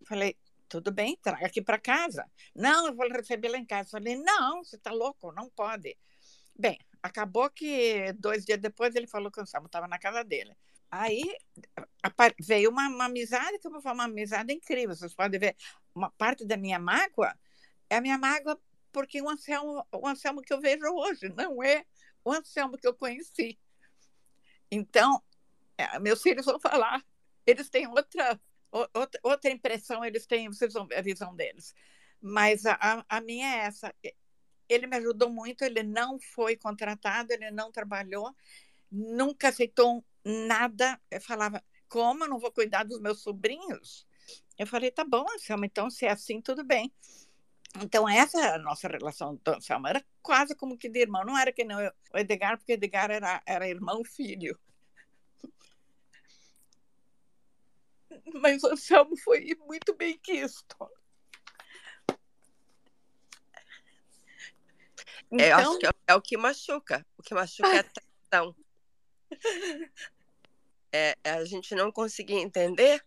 Falei, 0.07 0.37
tudo 0.69 0.91
bem, 0.91 1.17
traga 1.23 1.47
aqui 1.47 1.63
para 1.63 1.79
casa. 1.79 2.29
Não, 2.55 2.89
eu 2.89 2.95
vou 2.95 3.09
receber 3.09 3.49
lá 3.49 3.59
em 3.59 3.65
casa. 3.65 3.91
Falei, 3.91 4.17
não, 4.17 4.65
você 4.65 4.77
está 4.77 4.91
louco, 4.91 5.33
não 5.33 5.49
pode. 5.49 5.97
Bem, 6.57 6.79
acabou 7.03 7.49
que 7.51 8.13
dois 8.15 8.45
dias 8.45 8.59
depois 8.59 8.95
ele 8.95 9.07
falou 9.07 9.31
que 9.31 9.39
o 9.39 9.43
Anselmo 9.43 9.67
estava 9.67 9.87
na 9.87 9.99
casa 9.99 10.25
dele. 10.25 10.57
Aí 10.91 11.37
veio 12.39 12.71
uma, 12.71 12.89
uma 12.89 13.07
amizade 13.07 13.59
que 13.59 13.67
eu 13.67 13.71
vou 13.71 13.81
falar, 13.81 13.95
uma 13.95 14.05
amizade 14.05 14.53
incrível. 14.53 14.95
Vocês 14.95 15.15
podem 15.15 15.41
ver, 15.41 15.57
uma 15.95 16.11
parte 16.11 16.45
da 16.45 16.57
minha 16.57 16.79
mágoa 16.79 17.35
é 17.91 17.97
a 17.97 18.01
minha 18.01 18.19
mágoa 18.19 18.61
porque 18.93 19.21
o 19.21 19.29
Anselmo, 19.29 19.85
o 19.93 20.07
Anselmo 20.07 20.41
que 20.41 20.53
eu 20.53 20.61
vejo 20.61 20.87
hoje 20.87 21.29
não 21.31 21.63
é 21.63 21.85
o 22.25 22.33
Anselmo 22.33 22.79
que 22.79 22.87
eu 22.87 22.95
conheci. 22.95 23.59
Então, 24.71 25.23
é, 25.77 25.99
meus 25.99 26.23
filhos 26.23 26.47
vão 26.47 26.61
falar, 26.61 27.05
eles 27.47 27.69
têm 27.69 27.87
outra, 27.89 28.41
outra, 28.71 29.21
outra 29.23 29.51
impressão, 29.51 30.05
eles 30.05 30.27
têm, 30.27 30.49
vocês 30.49 30.73
vão 30.73 30.87
ver 30.87 30.99
a 30.99 31.03
visão 31.03 31.35
deles. 31.35 31.75
Mas 32.21 32.65
a, 32.65 33.05
a 33.09 33.21
minha 33.21 33.47
é 33.47 33.59
essa. 33.67 33.95
Ele 34.69 34.87
me 34.87 34.97
ajudou 34.97 35.29
muito, 35.29 35.63
ele 35.63 35.83
não 35.83 36.19
foi 36.19 36.57
contratado, 36.57 37.33
ele 37.33 37.51
não 37.51 37.71
trabalhou, 37.71 38.35
nunca 38.91 39.49
aceitou 39.49 40.05
nada. 40.25 41.01
Eu 41.11 41.21
falava, 41.21 41.63
como 41.89 42.25
eu 42.25 42.29
não 42.29 42.39
vou 42.39 42.51
cuidar 42.51 42.85
dos 42.85 43.01
meus 43.01 43.21
sobrinhos? 43.23 44.07
Eu 44.59 44.67
falei, 44.67 44.91
tá 44.91 45.05
bom, 45.05 45.27
Anselmo, 45.35 45.65
então 45.65 45.91
se 45.91 46.07
é 46.07 46.11
assim, 46.11 46.41
tudo 46.41 46.65
bem. 46.65 46.93
Então, 47.81 48.09
essa 48.09 48.41
é 48.41 48.55
a 48.55 48.59
nossa 48.59 48.87
relação 48.87 49.37
com 49.45 49.51
Anselmo. 49.51 49.89
Era 49.89 50.05
quase 50.23 50.55
como 50.55 50.79
que 50.79 50.89
de 50.89 51.01
irmão. 51.01 51.25
Não 51.25 51.37
era 51.37 51.53
que 51.53 51.65
nem 51.65 51.77
o 51.77 51.93
Edgar, 52.15 52.57
porque 52.57 52.75
Edgar 52.75 53.11
era, 53.11 53.43
era 53.45 53.69
irmão-filho. 53.69 54.59
Mas 58.35 58.63
o 58.63 58.69
Anselmo 58.69 59.17
foi 59.19 59.57
muito 59.67 59.95
bem 59.95 60.17
quisto. 60.19 60.77
Então... 65.31 65.47
Eu 65.47 65.57
acho 65.57 65.79
que 65.79 65.87
é, 65.87 65.91
é 66.09 66.15
o 66.15 66.23
que 66.23 66.37
machuca. 66.37 67.05
O 67.19 67.23
que 67.23 67.35
machuca 67.35 67.69
é 67.69 67.79
a 67.79 67.85
traição 67.85 68.57
é, 70.95 71.17
é, 71.25 71.31
a 71.33 71.45
gente 71.45 71.75
não 71.75 71.91
conseguir 71.91 72.35
entender 72.35 73.05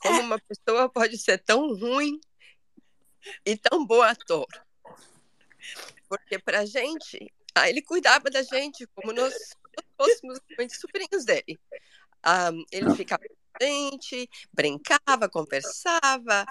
como 0.00 0.20
uma 0.20 0.40
pessoa 0.40 0.88
pode 0.88 1.16
ser 1.16 1.38
tão 1.38 1.72
ruim 1.76 2.20
e 3.46 3.56
tão 3.56 3.86
boa 3.86 4.10
ator. 4.10 4.48
Porque 6.08 6.36
para 6.40 6.60
a 6.60 6.66
gente, 6.66 7.32
ah, 7.54 7.68
ele 7.68 7.80
cuidava 7.80 8.28
da 8.28 8.42
gente 8.42 8.88
como 8.88 9.12
nós 9.12 9.54
fôssemos 9.96 10.40
sobrinhos 10.80 11.24
dele. 11.24 11.60
Ah, 12.24 12.50
ele 12.72 12.92
ficava 12.96 13.22
com 13.22 13.34
a 13.60 13.64
gente, 13.64 14.28
brincava, 14.52 15.28
conversava, 15.30 16.44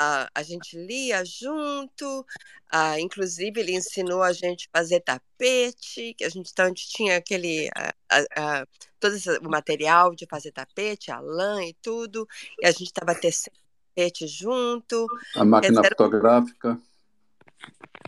a, 0.00 0.30
a 0.34 0.42
gente 0.42 0.78
lia 0.78 1.22
junto, 1.26 2.24
a, 2.72 2.98
inclusive 2.98 3.60
ele 3.60 3.76
ensinou 3.76 4.22
a 4.22 4.32
gente 4.32 4.66
a 4.72 4.78
fazer 4.78 5.00
tapete, 5.00 6.14
que 6.16 6.24
a 6.24 6.28
gente, 6.30 6.50
então, 6.50 6.64
a 6.64 6.68
gente 6.68 6.88
tinha 6.88 7.18
aquele, 7.18 7.68
a, 8.08 8.66
todo 8.98 9.14
esse, 9.14 9.30
o 9.40 9.50
material 9.50 10.14
de 10.14 10.26
fazer 10.26 10.52
tapete, 10.52 11.10
a 11.10 11.20
lã 11.20 11.62
e 11.62 11.74
tudo, 11.82 12.26
e 12.58 12.66
a 12.66 12.70
gente 12.70 12.86
estava 12.86 13.14
tecendo 13.14 13.58
tapete 13.94 14.26
junto. 14.26 15.06
A 15.36 15.44
máquina 15.44 15.80
era... 15.80 15.90
fotográfica. 15.90 16.80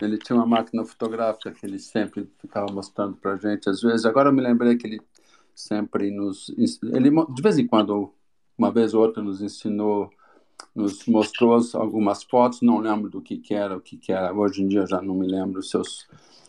Ele 0.01 0.17
tinha 0.17 0.35
uma 0.35 0.47
máquina 0.47 0.83
fotográfica 0.83 1.51
que 1.51 1.63
ele 1.63 1.77
sempre 1.77 2.27
ficava 2.39 2.65
mostrando 2.73 3.15
para 3.17 3.37
gente. 3.37 3.69
Às 3.69 3.81
vezes, 3.81 4.03
agora 4.03 4.29
eu 4.29 4.33
me 4.33 4.41
lembrei 4.41 4.75
que 4.75 4.87
ele 4.87 5.01
sempre 5.53 6.09
nos. 6.09 6.49
Ele, 6.81 7.11
de 7.29 7.41
vez 7.43 7.59
em 7.59 7.67
quando, 7.67 8.11
uma 8.57 8.71
vez 8.71 8.95
ou 8.95 9.03
outra, 9.03 9.21
nos 9.21 9.43
ensinou 9.43 10.09
nos 10.75 11.05
mostrou 11.05 11.59
algumas 11.73 12.23
fotos, 12.23 12.61
não 12.61 12.79
lembro 12.79 13.09
do 13.09 13.21
que, 13.21 13.37
que 13.37 13.53
era, 13.53 13.77
o 13.77 13.81
que, 13.81 13.97
que 13.97 14.11
era, 14.11 14.33
hoje 14.33 14.61
em 14.61 14.67
dia 14.67 14.85
já 14.85 15.01
não 15.01 15.15
me 15.15 15.27
lembro. 15.27 15.61
Se 15.61 15.77
eu 15.77 15.83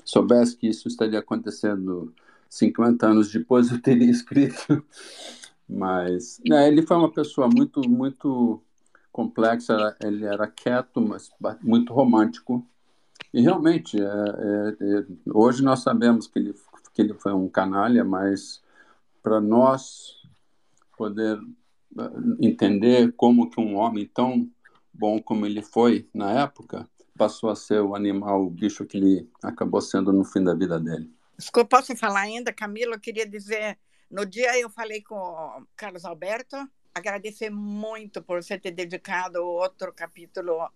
soubesse 0.04 0.56
que 0.56 0.68
isso 0.68 0.88
estaria 0.88 1.18
acontecendo 1.18 2.12
50 2.48 3.06
anos 3.06 3.32
depois, 3.32 3.70
eu 3.72 3.80
teria 3.80 4.10
escrito. 4.10 4.84
Mas 5.68 6.40
né, 6.46 6.68
ele 6.68 6.82
foi 6.82 6.96
uma 6.96 7.10
pessoa 7.10 7.48
muito, 7.48 7.88
muito 7.88 8.62
complexa, 9.10 9.96
ele 10.02 10.24
era 10.24 10.46
quieto, 10.46 11.00
mas 11.00 11.30
muito 11.62 11.92
romântico. 11.92 12.66
E 13.32 13.40
realmente, 13.40 14.00
é, 14.00 14.04
é, 14.04 14.76
é, 14.80 15.04
hoje 15.32 15.62
nós 15.62 15.80
sabemos 15.80 16.26
que 16.26 16.38
ele, 16.38 16.54
que 16.92 17.02
ele 17.02 17.14
foi 17.14 17.32
um 17.32 17.48
canalha, 17.48 18.04
mas 18.04 18.62
para 19.22 19.40
nós 19.40 20.22
poder 20.96 21.38
entender 22.40 23.12
como 23.12 23.50
que 23.50 23.60
um 23.60 23.76
homem 23.76 24.06
tão 24.06 24.50
bom 24.92 25.20
como 25.20 25.46
ele 25.46 25.62
foi 25.62 26.08
na 26.14 26.42
época 26.42 26.88
passou 27.16 27.50
a 27.50 27.56
ser 27.56 27.80
o 27.80 27.94
animal, 27.94 28.42
o 28.42 28.50
bicho 28.50 28.84
que 28.84 28.96
ele 28.96 29.30
acabou 29.42 29.80
sendo 29.80 30.12
no 30.12 30.24
fim 30.24 30.42
da 30.42 30.54
vida 30.54 30.80
dele. 30.80 31.10
Desculpa, 31.36 31.78
posso 31.78 31.96
falar 31.96 32.22
ainda, 32.22 32.52
Camila? 32.52 32.94
Eu 32.94 33.00
queria 33.00 33.26
dizer, 33.26 33.78
no 34.10 34.26
dia 34.26 34.58
eu 34.58 34.68
falei 34.68 35.02
com 35.02 35.16
o 35.16 35.66
Carlos 35.76 36.04
Alberto, 36.04 36.56
agradecer 36.94 37.50
muito 37.50 38.22
por 38.22 38.42
você 38.42 38.58
ter 38.58 38.70
dedicado 38.70 39.44
outro 39.44 39.92
capítulo 39.92 40.68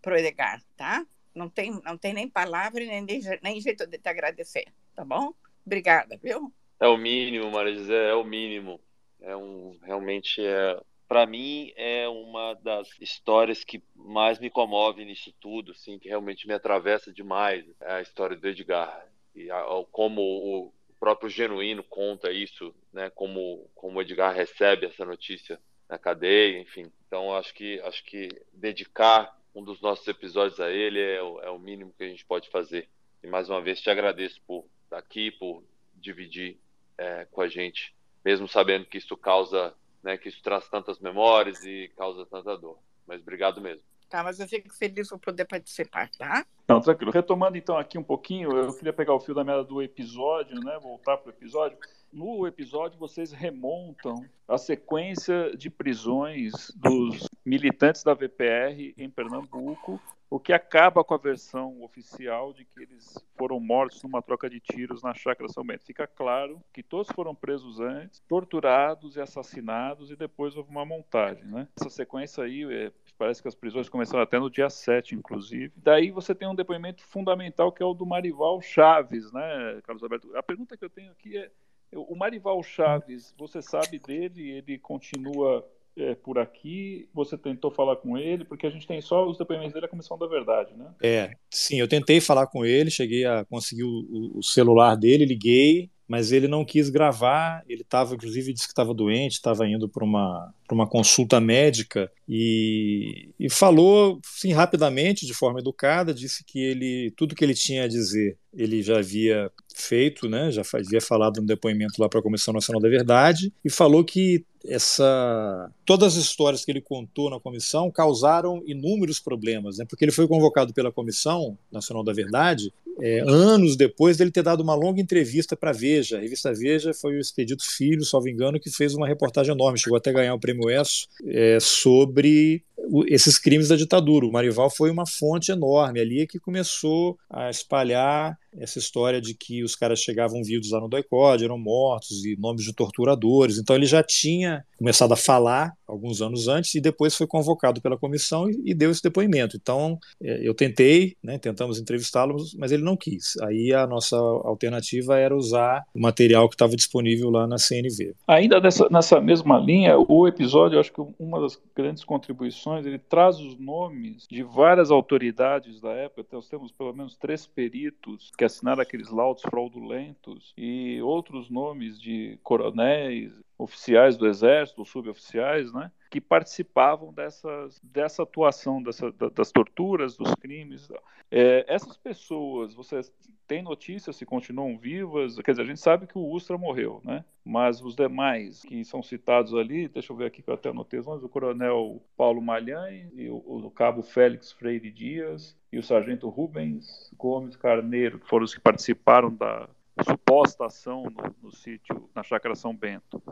para 0.00 0.14
o 0.14 0.16
Edgar, 0.16 0.62
tá? 0.76 1.06
Não 1.34 1.48
tem, 1.48 1.80
não 1.84 1.96
tem 1.96 2.12
nem 2.12 2.28
palavra 2.28 2.84
nem, 2.84 3.06
nem 3.42 3.60
jeito 3.60 3.86
de 3.86 3.98
te 3.98 4.08
agradecer, 4.08 4.66
tá 4.94 5.04
bom? 5.04 5.32
Obrigada, 5.64 6.18
viu? 6.22 6.52
É 6.80 6.86
o 6.88 6.96
mínimo, 6.96 7.50
Maria 7.50 7.74
José, 7.74 8.10
é 8.10 8.14
o 8.14 8.24
mínimo. 8.24 8.80
É 9.22 9.36
um 9.36 9.78
realmente 9.82 10.44
é 10.44 10.80
para 11.08 11.26
mim 11.26 11.72
é 11.76 12.08
uma 12.08 12.54
das 12.54 12.88
histórias 13.00 13.62
que 13.62 13.82
mais 13.94 14.38
me 14.38 14.48
comove 14.48 15.04
nisso 15.04 15.32
tudo, 15.40 15.72
assim, 15.72 15.98
que 15.98 16.08
realmente 16.08 16.46
me 16.46 16.54
atravessa 16.54 17.12
demais, 17.12 17.64
é 17.80 17.92
a 17.92 18.00
história 18.00 18.36
do 18.36 18.48
Edgar 18.48 19.06
e 19.34 19.50
a, 19.50 19.58
a, 19.58 19.84
como 19.90 20.22
o 20.22 20.72
próprio 20.98 21.28
Genuíno 21.28 21.82
conta 21.82 22.32
isso, 22.32 22.74
né, 22.92 23.10
como 23.10 23.68
como 23.74 23.98
o 23.98 24.02
Edgar 24.02 24.34
recebe 24.34 24.86
essa 24.86 25.04
notícia 25.04 25.60
na 25.88 25.98
cadeia, 25.98 26.58
enfim. 26.58 26.90
Então 27.06 27.34
acho 27.34 27.52
que 27.52 27.80
acho 27.80 28.02
que 28.04 28.28
dedicar 28.52 29.38
um 29.54 29.62
dos 29.62 29.80
nossos 29.80 30.08
episódios 30.08 30.58
a 30.60 30.70
ele 30.70 30.98
é, 30.98 31.16
é 31.16 31.50
o 31.50 31.58
mínimo 31.58 31.92
que 31.96 32.04
a 32.04 32.08
gente 32.08 32.24
pode 32.24 32.48
fazer. 32.48 32.88
E 33.22 33.26
mais 33.26 33.48
uma 33.50 33.60
vez 33.60 33.80
te 33.80 33.90
agradeço 33.90 34.40
por 34.46 34.64
estar 34.84 34.98
aqui, 34.98 35.30
por 35.30 35.62
dividir 35.94 36.58
é, 36.96 37.26
com 37.30 37.40
a 37.40 37.48
gente, 37.48 37.94
mesmo 38.24 38.48
sabendo 38.48 38.86
que 38.86 38.98
isso 38.98 39.16
causa, 39.16 39.74
né, 40.02 40.16
que 40.16 40.28
isso 40.28 40.42
traz 40.42 40.68
tantas 40.68 40.98
memórias 40.98 41.64
e 41.64 41.90
causa 41.96 42.26
tanta 42.26 42.56
dor. 42.56 42.78
Mas 43.06 43.20
obrigado 43.20 43.60
mesmo. 43.60 43.84
Tá, 44.08 44.22
mas 44.22 44.38
eu 44.38 44.46
fico 44.46 44.72
feliz 44.74 45.08
por 45.08 45.18
poder 45.18 45.46
participar, 45.46 46.10
tá? 46.10 46.44
Não, 46.68 46.80
tranquilo. 46.80 47.10
Retomando 47.10 47.56
então 47.56 47.78
aqui 47.78 47.96
um 47.96 48.02
pouquinho, 48.02 48.54
eu 48.54 48.74
queria 48.74 48.92
pegar 48.92 49.14
o 49.14 49.20
fio 49.20 49.34
da 49.34 49.42
meada 49.42 49.64
do 49.64 49.80
episódio, 49.80 50.60
né? 50.60 50.78
Voltar 50.78 51.16
para 51.16 51.30
o 51.30 51.32
episódio. 51.32 51.78
No 52.12 52.46
episódio, 52.46 52.98
vocês 52.98 53.32
remontam 53.32 54.22
a 54.46 54.58
sequência 54.58 55.56
de 55.56 55.70
prisões 55.70 56.70
dos 56.76 57.26
militantes 57.42 58.04
da 58.04 58.12
VPR 58.12 58.92
em 58.98 59.08
Pernambuco, 59.08 59.98
o 60.28 60.38
que 60.38 60.52
acaba 60.52 61.02
com 61.04 61.14
a 61.14 61.18
versão 61.18 61.82
oficial 61.82 62.52
de 62.52 62.64
que 62.64 62.82
eles 62.82 63.14
foram 63.36 63.58
mortos 63.60 64.02
numa 64.02 64.22
troca 64.22 64.48
de 64.48 64.60
tiros 64.60 65.02
na 65.02 65.12
Chácara 65.14 65.48
São 65.48 65.64
Bento. 65.64 65.84
Fica 65.84 66.06
claro 66.06 66.62
que 66.72 66.82
todos 66.82 67.08
foram 67.12 67.34
presos 67.34 67.80
antes, 67.80 68.20
torturados 68.28 69.16
e 69.16 69.20
assassinados, 69.20 70.10
e 70.10 70.16
depois 70.16 70.56
houve 70.56 70.70
uma 70.70 70.84
montagem. 70.84 71.44
Né? 71.44 71.68
Essa 71.78 71.90
sequência 71.90 72.44
aí, 72.44 72.64
é, 72.64 72.92
parece 73.18 73.42
que 73.42 73.48
as 73.48 73.54
prisões 73.54 73.88
começaram 73.88 74.22
até 74.22 74.38
no 74.38 74.50
dia 74.50 74.70
7, 74.70 75.14
inclusive. 75.14 75.72
Daí 75.76 76.10
você 76.10 76.34
tem 76.34 76.48
um 76.48 76.54
depoimento 76.54 77.02
fundamental 77.04 77.70
que 77.70 77.82
é 77.82 77.86
o 77.86 77.94
do 77.94 78.06
Marival 78.06 78.60
Chaves, 78.60 79.30
né, 79.32 79.80
Carlos 79.84 80.02
Alberto? 80.02 80.34
A 80.36 80.42
pergunta 80.42 80.76
que 80.76 80.84
eu 80.84 80.90
tenho 80.90 81.12
aqui 81.12 81.36
é 81.36 81.50
o 81.94 82.16
Marival 82.16 82.62
Chaves, 82.62 83.34
você 83.38 83.60
sabe 83.60 83.98
dele? 83.98 84.50
Ele 84.50 84.78
continua 84.78 85.66
é, 85.96 86.14
por 86.14 86.38
aqui? 86.38 87.08
Você 87.12 87.36
tentou 87.36 87.70
falar 87.70 87.96
com 87.96 88.16
ele? 88.16 88.44
Porque 88.44 88.66
a 88.66 88.70
gente 88.70 88.86
tem 88.86 89.00
só 89.00 89.28
os 89.28 89.36
depoimentos 89.36 89.72
dele, 89.72 89.86
a 89.86 89.88
Comissão 89.88 90.18
da 90.18 90.26
Verdade, 90.26 90.74
né? 90.74 90.94
É, 91.02 91.32
sim, 91.50 91.78
eu 91.78 91.88
tentei 91.88 92.20
falar 92.20 92.46
com 92.46 92.64
ele, 92.64 92.90
cheguei 92.90 93.24
a 93.24 93.44
conseguir 93.44 93.84
o, 93.84 94.38
o 94.38 94.42
celular 94.42 94.96
dele, 94.96 95.26
liguei, 95.26 95.90
mas 96.12 96.30
ele 96.30 96.46
não 96.46 96.62
quis 96.62 96.90
gravar. 96.90 97.64
Ele 97.66 97.80
estava, 97.80 98.14
inclusive, 98.14 98.52
disse 98.52 98.66
que 98.66 98.72
estava 98.72 98.92
doente, 98.92 99.32
estava 99.32 99.66
indo 99.66 99.88
para 99.88 100.04
uma, 100.04 100.52
uma 100.70 100.86
consulta 100.86 101.40
médica 101.40 102.12
e, 102.28 103.30
e 103.40 103.48
falou, 103.48 104.20
sim, 104.22 104.52
rapidamente, 104.52 105.24
de 105.24 105.32
forma 105.32 105.60
educada, 105.60 106.12
disse 106.12 106.44
que 106.44 106.58
ele 106.58 107.10
tudo 107.16 107.34
que 107.34 107.42
ele 107.42 107.54
tinha 107.54 107.84
a 107.84 107.88
dizer 107.88 108.36
ele 108.54 108.82
já 108.82 108.98
havia 108.98 109.50
feito, 109.74 110.28
né, 110.28 110.50
já 110.50 110.60
havia 110.74 111.00
falado 111.00 111.40
no 111.40 111.46
depoimento 111.46 112.00
lá 112.00 112.08
para 112.08 112.20
a 112.20 112.22
Comissão 112.22 112.52
Nacional 112.52 112.82
da 112.82 112.88
Verdade 112.88 113.50
e 113.64 113.70
falou 113.70 114.04
que 114.04 114.44
essa 114.64 115.72
todas 115.84 116.16
as 116.16 116.24
histórias 116.24 116.64
que 116.64 116.70
ele 116.70 116.80
contou 116.80 117.30
na 117.30 117.40
comissão 117.40 117.90
causaram 117.90 118.62
inúmeros 118.64 119.18
problemas, 119.18 119.78
né? 119.78 119.84
Porque 119.88 120.04
ele 120.04 120.12
foi 120.12 120.28
convocado 120.28 120.72
pela 120.72 120.92
Comissão 120.92 121.58
Nacional 121.70 122.04
da 122.04 122.12
Verdade 122.12 122.72
é, 123.00 123.20
anos 123.20 123.76
depois 123.76 124.16
dele 124.16 124.30
ter 124.30 124.42
dado 124.42 124.62
uma 124.62 124.74
longa 124.74 125.00
entrevista 125.00 125.56
para 125.56 125.72
Veja. 125.72 126.18
A 126.18 126.20
revista 126.20 126.52
Veja 126.52 126.92
foi 126.92 127.16
o 127.16 127.20
Expedito 127.20 127.64
Filho, 127.64 128.04
salvo 128.04 128.28
engano, 128.28 128.60
que 128.60 128.70
fez 128.70 128.94
uma 128.94 129.06
reportagem 129.06 129.54
enorme, 129.54 129.78
chegou 129.78 129.96
até 129.96 130.10
a 130.10 130.14
ganhar 130.14 130.34
o 130.34 130.40
prêmio 130.40 130.70
ESSO, 130.70 131.08
é, 131.26 131.58
sobre 131.60 132.62
esses 133.06 133.38
crimes 133.38 133.68
da 133.68 133.76
ditadura. 133.76 134.26
O 134.26 134.32
Marival 134.32 134.70
foi 134.70 134.90
uma 134.90 135.06
fonte 135.06 135.52
enorme 135.52 136.00
ali 136.00 136.26
que 136.26 136.38
começou 136.38 137.18
a 137.30 137.48
espalhar 137.48 138.38
essa 138.56 138.78
história 138.78 139.20
de 139.20 139.34
que 139.34 139.62
os 139.62 139.74
caras 139.74 140.00
chegavam 140.00 140.42
vivos 140.42 140.70
lá 140.70 140.80
no 140.80 140.88
doicode, 140.88 141.44
eram 141.44 141.58
mortos 141.58 142.24
e 142.24 142.36
nomes 142.38 142.64
de 142.64 142.72
torturadores. 142.72 143.58
Então 143.58 143.76
ele 143.76 143.86
já 143.86 144.02
tinha 144.02 144.64
começado 144.76 145.12
a 145.12 145.16
falar 145.16 145.72
alguns 145.86 146.22
anos 146.22 146.48
antes 146.48 146.74
e 146.74 146.80
depois 146.80 147.14
foi 147.14 147.26
convocado 147.26 147.80
pela 147.80 147.98
comissão 147.98 148.48
e, 148.48 148.70
e 148.70 148.74
deu 148.74 148.90
esse 148.90 149.02
depoimento. 149.02 149.56
Então 149.56 149.98
é, 150.22 150.46
eu 150.46 150.54
tentei, 150.54 151.16
né, 151.22 151.38
tentamos 151.38 151.78
entrevistá-lo, 151.78 152.36
mas 152.58 152.72
ele 152.72 152.82
não 152.82 152.96
quis. 152.96 153.36
Aí 153.42 153.72
a 153.72 153.86
nossa 153.86 154.16
alternativa 154.16 155.18
era 155.18 155.36
usar 155.36 155.84
o 155.94 156.00
material 156.00 156.48
que 156.48 156.54
estava 156.54 156.76
disponível 156.76 157.30
lá 157.30 157.46
na 157.46 157.58
CNV. 157.58 158.14
Ainda 158.26 158.60
nessa, 158.60 158.88
nessa 158.90 159.20
mesma 159.20 159.58
linha, 159.58 159.96
o 159.98 160.26
episódio, 160.26 160.78
acho 160.78 160.92
que 160.92 161.02
uma 161.18 161.40
das 161.40 161.60
grandes 161.74 162.04
contribuições, 162.04 162.86
ele 162.86 162.98
traz 162.98 163.38
os 163.38 163.58
nomes 163.58 164.26
de 164.28 164.42
várias 164.42 164.90
autoridades 164.90 165.80
da 165.80 165.90
época. 165.90 166.22
Então, 166.26 166.38
nós 166.38 166.48
temos 166.48 166.72
pelo 166.72 166.92
menos 166.92 167.16
três 167.16 167.46
peritos 167.46 168.30
que 168.42 168.46
assinaram 168.46 168.82
aqueles 168.82 169.08
laudos 169.08 169.40
fraudulentos 169.42 170.52
e 170.58 171.00
outros 171.00 171.48
nomes 171.48 172.00
de 172.00 172.40
coronéis, 172.42 173.32
oficiais 173.62 174.16
do 174.16 174.26
exército, 174.26 174.84
suboficiais, 174.84 175.72
né, 175.72 175.90
que 176.10 176.20
participavam 176.20 177.12
dessas, 177.12 177.80
dessa 177.82 178.22
atuação, 178.22 178.82
dessa, 178.82 179.12
das 179.34 179.50
torturas, 179.50 180.16
dos 180.16 180.34
crimes. 180.34 180.88
É, 181.30 181.64
essas 181.66 181.96
pessoas, 181.96 182.74
vocês 182.74 183.10
têm 183.46 183.62
notícia 183.62 184.12
se 184.12 184.26
continuam 184.26 184.76
vivas? 184.76 185.36
Quer 185.36 185.52
dizer, 185.52 185.62
a 185.62 185.66
gente 185.66 185.80
sabe 185.80 186.06
que 186.06 186.18
o 186.18 186.30
Ustra 186.30 186.58
morreu, 186.58 187.00
né? 187.04 187.24
Mas 187.44 187.80
os 187.80 187.96
demais 187.96 188.62
que 188.62 188.84
são 188.84 189.02
citados 189.02 189.54
ali, 189.54 189.88
deixa 189.88 190.12
eu 190.12 190.16
ver 190.16 190.26
aqui 190.26 190.42
que 190.42 190.50
eu 190.50 190.54
até 190.54 190.68
anotei 190.68 191.00
os 191.00 191.06
nomes, 191.06 191.24
o 191.24 191.28
coronel 191.28 192.02
Paulo 192.16 192.42
Malhães, 192.42 193.10
o, 193.30 193.66
o 193.66 193.70
cabo 193.70 194.02
Félix 194.02 194.52
Freire 194.52 194.90
Dias, 194.90 195.56
e 195.72 195.78
o 195.78 195.82
sargento 195.82 196.28
Rubens 196.28 197.10
Gomes 197.16 197.56
Carneiro, 197.56 198.18
que 198.18 198.28
foram 198.28 198.44
os 198.44 198.54
que 198.54 198.60
participaram 198.60 199.34
da 199.34 199.68
suposta 200.04 200.66
ação 200.66 201.04
no, 201.04 201.34
no 201.42 201.50
sítio, 201.50 202.08
na 202.14 202.22
Chácara 202.22 202.54
São 202.54 202.74
Bento. 202.74 203.22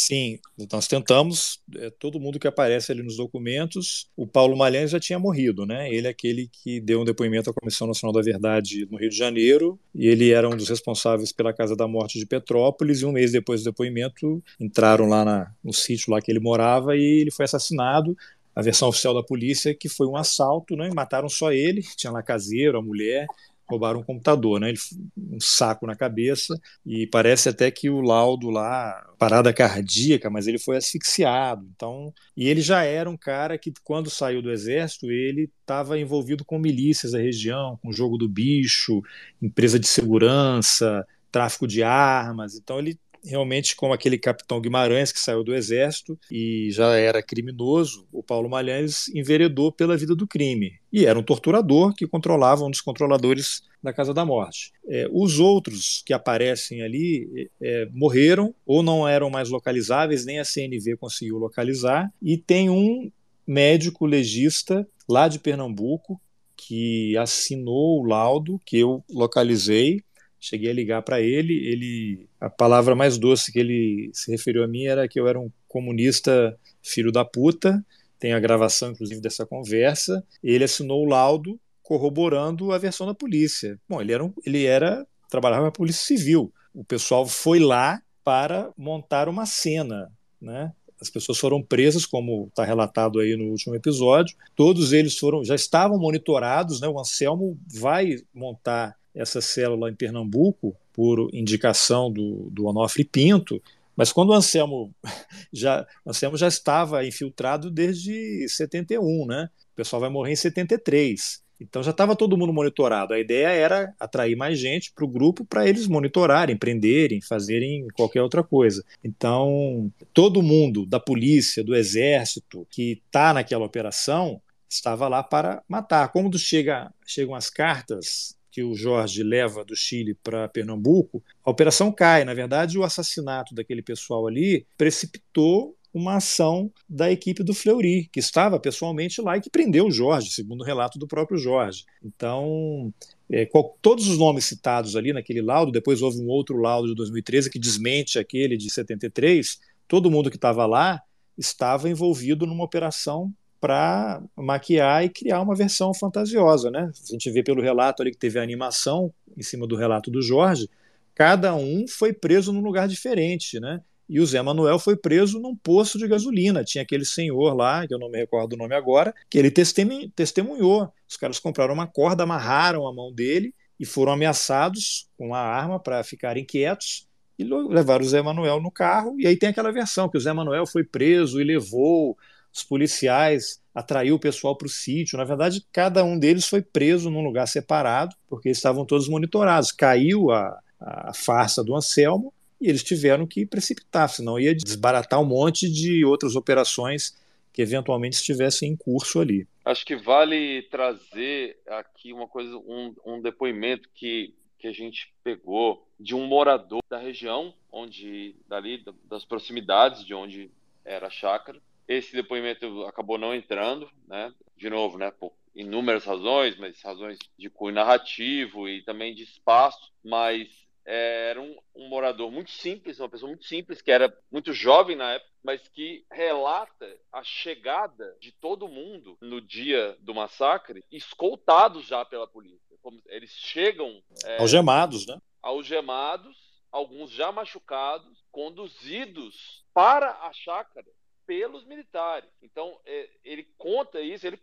Sim, 0.00 0.38
nós 0.72 0.86
tentamos, 0.86 1.60
é, 1.74 1.90
todo 1.90 2.20
mundo 2.20 2.38
que 2.38 2.46
aparece 2.46 2.92
ali 2.92 3.02
nos 3.02 3.16
documentos, 3.16 4.08
o 4.16 4.28
Paulo 4.28 4.56
Malhães 4.56 4.92
já 4.92 5.00
tinha 5.00 5.18
morrido, 5.18 5.66
né? 5.66 5.92
Ele 5.92 6.06
é 6.06 6.10
aquele 6.10 6.48
que 6.62 6.80
deu 6.80 7.00
um 7.00 7.04
depoimento 7.04 7.50
à 7.50 7.52
Comissão 7.52 7.88
Nacional 7.88 8.14
da 8.14 8.22
Verdade 8.22 8.86
no 8.88 8.96
Rio 8.96 9.10
de 9.10 9.16
Janeiro, 9.16 9.78
e 9.92 10.06
ele 10.06 10.30
era 10.30 10.48
um 10.48 10.56
dos 10.56 10.68
responsáveis 10.68 11.32
pela 11.32 11.52
Casa 11.52 11.74
da 11.74 11.88
Morte 11.88 12.16
de 12.16 12.24
Petrópolis, 12.26 13.00
e 13.00 13.06
um 13.06 13.12
mês 13.12 13.32
depois 13.32 13.62
do 13.62 13.72
depoimento, 13.72 14.40
entraram 14.60 15.08
lá 15.08 15.24
na, 15.24 15.52
no 15.64 15.72
sítio 15.72 16.12
lá 16.12 16.22
que 16.22 16.30
ele 16.30 16.40
morava 16.40 16.96
e 16.96 17.20
ele 17.20 17.32
foi 17.32 17.44
assassinado. 17.44 18.16
A 18.54 18.62
versão 18.62 18.88
oficial 18.88 19.14
da 19.14 19.22
polícia 19.22 19.70
é 19.70 19.74
que 19.74 19.88
foi 19.88 20.06
um 20.06 20.16
assalto, 20.16 20.76
né? 20.76 20.90
Mataram 20.94 21.28
só 21.28 21.52
ele, 21.52 21.82
tinha 21.96 22.12
lá 22.12 22.22
caseiro, 22.22 22.78
a 22.78 22.82
mulher, 22.82 23.26
roubaram 23.68 24.00
um 24.00 24.04
computador, 24.04 24.60
né? 24.60 24.70
Ele, 24.70 24.78
um 25.16 25.40
saco 25.40 25.86
na 25.86 25.94
cabeça 25.94 26.58
e 26.84 27.06
parece 27.06 27.48
até 27.48 27.70
que 27.70 27.90
o 27.90 28.00
laudo 28.00 28.50
lá, 28.50 29.04
parada 29.18 29.52
cardíaca, 29.52 30.30
mas 30.30 30.46
ele 30.46 30.58
foi 30.58 30.76
asfixiado. 30.76 31.66
Então, 31.74 32.12
e 32.36 32.48
ele 32.48 32.60
já 32.60 32.82
era 32.82 33.08
um 33.08 33.16
cara 33.16 33.58
que 33.58 33.72
quando 33.84 34.10
saiu 34.10 34.42
do 34.42 34.50
exército, 34.50 35.10
ele 35.10 35.50
estava 35.60 35.98
envolvido 35.98 36.44
com 36.44 36.58
milícias 36.58 37.12
da 37.12 37.18
região, 37.18 37.78
com 37.82 37.92
jogo 37.92 38.16
do 38.16 38.28
bicho, 38.28 39.02
empresa 39.42 39.78
de 39.78 39.86
segurança, 39.86 41.06
tráfico 41.30 41.66
de 41.66 41.82
armas. 41.82 42.54
Então 42.54 42.78
ele 42.78 42.98
realmente 43.24 43.76
como 43.76 43.92
aquele 43.92 44.18
capitão 44.18 44.60
Guimarães 44.60 45.12
que 45.12 45.20
saiu 45.20 45.44
do 45.44 45.54
exército 45.54 46.18
e 46.30 46.68
já 46.70 46.96
era 46.96 47.22
criminoso, 47.22 48.06
o 48.12 48.22
Paulo 48.22 48.48
Malhães 48.48 49.08
enveredou 49.14 49.72
pela 49.72 49.96
vida 49.96 50.14
do 50.14 50.26
crime. 50.26 50.72
E 50.92 51.04
era 51.04 51.18
um 51.18 51.22
torturador 51.22 51.94
que 51.94 52.06
controlava 52.06 52.64
um 52.64 52.70
dos 52.70 52.80
controladores 52.80 53.62
da 53.82 53.92
Casa 53.92 54.12
da 54.14 54.24
Morte. 54.24 54.72
É, 54.88 55.08
os 55.12 55.38
outros 55.38 56.02
que 56.04 56.12
aparecem 56.12 56.82
ali 56.82 57.50
é 57.60 57.88
morreram 57.92 58.54
ou 58.66 58.82
não 58.82 59.06
eram 59.06 59.30
mais 59.30 59.48
localizáveis, 59.48 60.24
nem 60.24 60.38
a 60.38 60.44
CNV 60.44 60.96
conseguiu 60.96 61.38
localizar. 61.38 62.12
E 62.20 62.36
tem 62.36 62.70
um 62.70 63.10
médico 63.46 64.04
legista 64.04 64.86
lá 65.08 65.28
de 65.28 65.38
Pernambuco 65.38 66.20
que 66.56 67.16
assinou 67.16 68.00
o 68.00 68.04
laudo 68.04 68.60
que 68.66 68.78
eu 68.78 69.02
localizei 69.08 70.02
cheguei 70.40 70.70
a 70.70 70.74
ligar 70.74 71.02
para 71.02 71.20
ele, 71.20 71.54
ele 71.66 72.28
a 72.40 72.48
palavra 72.48 72.94
mais 72.94 73.18
doce 73.18 73.52
que 73.52 73.58
ele 73.58 74.10
se 74.12 74.30
referiu 74.30 74.62
a 74.64 74.68
mim 74.68 74.84
era 74.84 75.08
que 75.08 75.18
eu 75.18 75.26
era 75.26 75.38
um 75.38 75.50
comunista 75.66 76.58
filho 76.82 77.10
da 77.10 77.24
puta. 77.24 77.84
Tem 78.18 78.32
a 78.32 78.40
gravação 78.40 78.90
inclusive 78.90 79.20
dessa 79.20 79.46
conversa. 79.46 80.24
Ele 80.42 80.64
assinou 80.64 81.04
o 81.04 81.08
laudo 81.08 81.58
corroborando 81.82 82.72
a 82.72 82.78
versão 82.78 83.06
da 83.06 83.14
polícia. 83.14 83.78
Bom, 83.88 84.00
ele 84.00 84.12
era 84.12 84.24
um, 84.24 84.32
ele 84.44 84.64
era 84.64 85.06
trabalhava 85.28 85.64
na 85.64 85.70
Polícia 85.70 86.04
Civil. 86.04 86.52
O 86.74 86.84
pessoal 86.84 87.26
foi 87.26 87.58
lá 87.58 88.00
para 88.24 88.70
montar 88.76 89.28
uma 89.28 89.46
cena, 89.46 90.12
né? 90.40 90.72
As 91.00 91.08
pessoas 91.08 91.38
foram 91.38 91.62
presas, 91.62 92.04
como 92.04 92.48
está 92.48 92.64
relatado 92.64 93.20
aí 93.20 93.36
no 93.36 93.50
último 93.50 93.74
episódio. 93.74 94.36
Todos 94.56 94.92
eles 94.92 95.16
foram, 95.16 95.44
já 95.44 95.54
estavam 95.54 95.98
monitorados, 95.98 96.80
né? 96.80 96.88
O 96.88 96.98
Anselmo 96.98 97.58
vai 97.66 98.16
montar 98.34 98.96
essa 99.18 99.40
célula 99.40 99.90
em 99.90 99.94
Pernambuco 99.94 100.76
por 100.92 101.28
indicação 101.34 102.10
do, 102.10 102.48
do 102.50 102.66
Onofre 102.66 103.04
Pinto, 103.04 103.60
mas 103.96 104.12
quando 104.12 104.30
o 104.30 104.32
Anselmo 104.32 104.94
já, 105.52 105.84
Anselmo 106.06 106.36
já 106.36 106.46
estava 106.46 107.04
infiltrado 107.04 107.68
desde 107.68 108.48
71, 108.48 109.26
né? 109.26 109.50
O 109.72 109.76
pessoal 109.76 110.00
vai 110.00 110.08
morrer 110.08 110.32
em 110.32 110.36
73. 110.36 111.42
Então 111.60 111.82
já 111.82 111.90
estava 111.90 112.14
todo 112.14 112.36
mundo 112.36 112.52
monitorado. 112.52 113.12
A 113.12 113.18
ideia 113.18 113.48
era 113.48 113.92
atrair 113.98 114.36
mais 114.36 114.56
gente 114.56 114.92
para 114.92 115.04
o 115.04 115.08
grupo 115.08 115.44
para 115.44 115.68
eles 115.68 115.88
monitorarem, 115.88 116.56
prenderem, 116.56 117.20
fazerem 117.20 117.88
qualquer 117.94 118.22
outra 118.22 118.44
coisa. 118.44 118.84
Então 119.02 119.92
todo 120.14 120.42
mundo 120.42 120.86
da 120.86 121.00
polícia, 121.00 121.64
do 121.64 121.74
exército 121.74 122.64
que 122.70 123.02
está 123.04 123.34
naquela 123.34 123.64
operação 123.64 124.40
estava 124.70 125.08
lá 125.08 125.24
para 125.24 125.60
matar. 125.68 126.12
Como 126.12 126.36
chega, 126.38 126.92
chegam 127.04 127.34
as 127.34 127.50
cartas 127.50 128.37
que 128.58 128.64
o 128.64 128.74
Jorge 128.74 129.22
leva 129.22 129.64
do 129.64 129.76
Chile 129.76 130.14
para 130.20 130.48
Pernambuco, 130.48 131.22
a 131.44 131.50
operação 131.50 131.92
cai. 131.92 132.24
Na 132.24 132.34
verdade, 132.34 132.76
o 132.76 132.82
assassinato 132.82 133.54
daquele 133.54 133.82
pessoal 133.82 134.26
ali 134.26 134.66
precipitou 134.76 135.76
uma 135.94 136.16
ação 136.16 136.68
da 136.88 137.08
equipe 137.08 137.44
do 137.44 137.54
Fleury, 137.54 138.08
que 138.12 138.18
estava 138.18 138.58
pessoalmente 138.58 139.22
lá 139.22 139.36
e 139.36 139.40
que 139.40 139.48
prendeu 139.48 139.86
o 139.86 139.92
Jorge, 139.92 140.32
segundo 140.32 140.62
o 140.62 140.64
relato 140.64 140.98
do 140.98 141.06
próprio 141.06 141.38
Jorge. 141.38 141.84
Então, 142.04 142.92
é, 143.30 143.46
qual, 143.46 143.78
todos 143.80 144.08
os 144.08 144.18
nomes 144.18 144.44
citados 144.44 144.96
ali 144.96 145.12
naquele 145.12 145.40
laudo, 145.40 145.70
depois 145.70 146.02
houve 146.02 146.20
um 146.20 146.26
outro 146.26 146.56
laudo 146.56 146.88
de 146.88 146.96
2013 146.96 147.50
que 147.50 147.60
desmente 147.60 148.18
aquele 148.18 148.56
de 148.56 148.68
73, 148.68 149.60
todo 149.86 150.10
mundo 150.10 150.30
que 150.30 150.36
estava 150.36 150.66
lá 150.66 151.00
estava 151.38 151.88
envolvido 151.88 152.44
numa 152.44 152.64
operação 152.64 153.32
para 153.60 154.22
maquiar 154.36 155.04
e 155.04 155.08
criar 155.08 155.40
uma 155.40 155.54
versão 155.54 155.92
fantasiosa, 155.92 156.70
né? 156.70 156.90
A 156.92 157.12
gente 157.12 157.30
vê 157.30 157.42
pelo 157.42 157.62
relato 157.62 158.02
ali 158.02 158.10
que 158.10 158.18
teve 158.18 158.38
a 158.38 158.42
animação 158.42 159.12
em 159.36 159.42
cima 159.42 159.66
do 159.66 159.76
relato 159.76 160.10
do 160.10 160.22
Jorge, 160.22 160.68
cada 161.14 161.54
um 161.54 161.86
foi 161.88 162.12
preso 162.12 162.52
num 162.52 162.60
lugar 162.60 162.86
diferente, 162.88 163.58
né? 163.58 163.80
E 164.08 164.20
o 164.20 164.26
Zé 164.26 164.40
Manuel 164.40 164.78
foi 164.78 164.96
preso 164.96 165.38
num 165.38 165.54
poço 165.54 165.98
de 165.98 166.08
gasolina. 166.08 166.64
Tinha 166.64 166.82
aquele 166.82 167.04
senhor 167.04 167.54
lá, 167.54 167.86
que 167.86 167.92
eu 167.92 167.98
não 167.98 168.08
me 168.08 168.16
recordo 168.16 168.54
o 168.54 168.56
nome 168.56 168.74
agora, 168.74 169.14
que 169.28 169.38
ele 169.38 169.50
testemunhou. 169.50 170.90
Os 171.06 171.16
caras 171.18 171.38
compraram 171.38 171.74
uma 171.74 171.86
corda, 171.86 172.22
amarraram 172.22 172.86
a 172.86 172.94
mão 172.94 173.12
dele 173.12 173.54
e 173.78 173.84
foram 173.84 174.12
ameaçados 174.12 175.08
com 175.18 175.34
a 175.34 175.40
arma 175.40 175.78
para 175.78 176.02
ficarem 176.02 176.44
quietos 176.44 177.06
e 177.38 177.44
levaram 177.44 178.04
o 178.04 178.08
Zé 178.08 178.22
Manuel 178.22 178.60
no 178.62 178.70
carro. 178.70 179.14
E 179.20 179.26
aí 179.26 179.36
tem 179.36 179.50
aquela 179.50 179.70
versão 179.70 180.08
que 180.08 180.16
o 180.16 180.20
Zé 180.20 180.32
Manuel 180.32 180.66
foi 180.66 180.84
preso 180.84 181.38
e 181.38 181.44
levou 181.44 182.16
os 182.52 182.62
policiais, 182.62 183.60
atraiu 183.74 184.16
o 184.16 184.20
pessoal 184.20 184.56
para 184.56 184.66
o 184.66 184.70
sítio. 184.70 185.18
Na 185.18 185.24
verdade, 185.24 185.64
cada 185.72 186.04
um 186.04 186.18
deles 186.18 186.46
foi 186.46 186.62
preso 186.62 187.10
num 187.10 187.22
lugar 187.22 187.46
separado, 187.46 188.14
porque 188.26 188.48
estavam 188.48 188.84
todos 188.84 189.08
monitorados. 189.08 189.70
Caiu 189.70 190.30
a, 190.30 190.58
a 190.80 191.12
farsa 191.14 191.62
do 191.62 191.74
Anselmo 191.74 192.32
e 192.60 192.68
eles 192.68 192.82
tiveram 192.82 193.26
que 193.26 193.46
precipitar, 193.46 194.08
senão 194.08 194.38
ia 194.38 194.54
desbaratar 194.54 195.20
um 195.20 195.24
monte 195.24 195.70
de 195.70 196.04
outras 196.04 196.34
operações 196.34 197.16
que 197.52 197.62
eventualmente 197.62 198.16
estivessem 198.16 198.70
em 198.70 198.76
curso 198.76 199.20
ali. 199.20 199.46
Acho 199.64 199.84
que 199.84 199.96
vale 199.96 200.62
trazer 200.70 201.58
aqui 201.66 202.12
uma 202.12 202.26
coisa, 202.26 202.56
um, 202.56 202.94
um 203.04 203.20
depoimento 203.20 203.88
que, 203.94 204.34
que 204.58 204.66
a 204.66 204.72
gente 204.72 205.12
pegou 205.24 205.86
de 205.98 206.14
um 206.14 206.26
morador 206.26 206.80
da 206.88 206.98
região, 206.98 207.52
onde 207.70 208.36
dali 208.48 208.84
das 209.04 209.24
proximidades 209.24 210.04
de 210.04 210.14
onde 210.14 210.50
era 210.84 211.08
a 211.08 211.10
chácara. 211.10 211.60
Esse 211.88 212.12
depoimento 212.12 212.84
acabou 212.84 213.16
não 213.16 213.34
entrando, 213.34 213.90
né? 214.06 214.32
De 214.56 214.68
novo, 214.68 214.98
né? 214.98 215.10
Por 215.10 215.32
inúmeras 215.54 216.04
razões, 216.04 216.56
mas 216.56 216.80
razões 216.82 217.18
de 217.36 217.50
cunho 217.50 217.74
narrativo 217.74 218.68
e 218.68 218.82
também 218.84 219.14
de 219.14 219.24
espaço, 219.24 219.92
mas 220.04 220.48
é, 220.86 221.30
era 221.30 221.40
um, 221.40 221.56
um, 221.74 221.88
morador 221.88 222.30
muito 222.30 222.50
simples, 222.50 223.00
uma 223.00 223.08
pessoa 223.08 223.28
muito 223.28 223.44
simples, 223.44 223.82
que 223.82 223.90
era 223.90 224.16
muito 224.30 224.52
jovem 224.52 224.96
na 224.96 225.12
época, 225.14 225.30
mas 225.42 225.66
que 225.68 226.04
relata 226.12 226.96
a 227.12 227.22
chegada 227.24 228.16
de 228.20 228.32
todo 228.32 228.68
mundo 228.68 229.18
no 229.20 229.40
dia 229.40 229.96
do 230.00 230.14
massacre, 230.14 230.84
escoltados 230.90 231.86
já 231.86 232.04
pela 232.04 232.26
polícia. 232.26 232.76
Como 232.80 233.02
eles 233.06 233.30
chegam. 233.30 234.00
É, 234.24 234.38
algemados, 234.38 235.06
né? 235.06 235.20
Algemados, 235.42 236.36
alguns 236.70 237.10
já 237.10 237.32
machucados, 237.32 238.24
conduzidos 238.30 239.64
para 239.74 240.10
a 240.10 240.32
chácara 240.32 240.86
pelos 241.28 241.62
militares. 241.66 242.30
Então, 242.42 242.80
é, 242.86 243.10
ele 243.22 243.46
conta 243.58 244.00
isso, 244.00 244.26
ele 244.26 244.36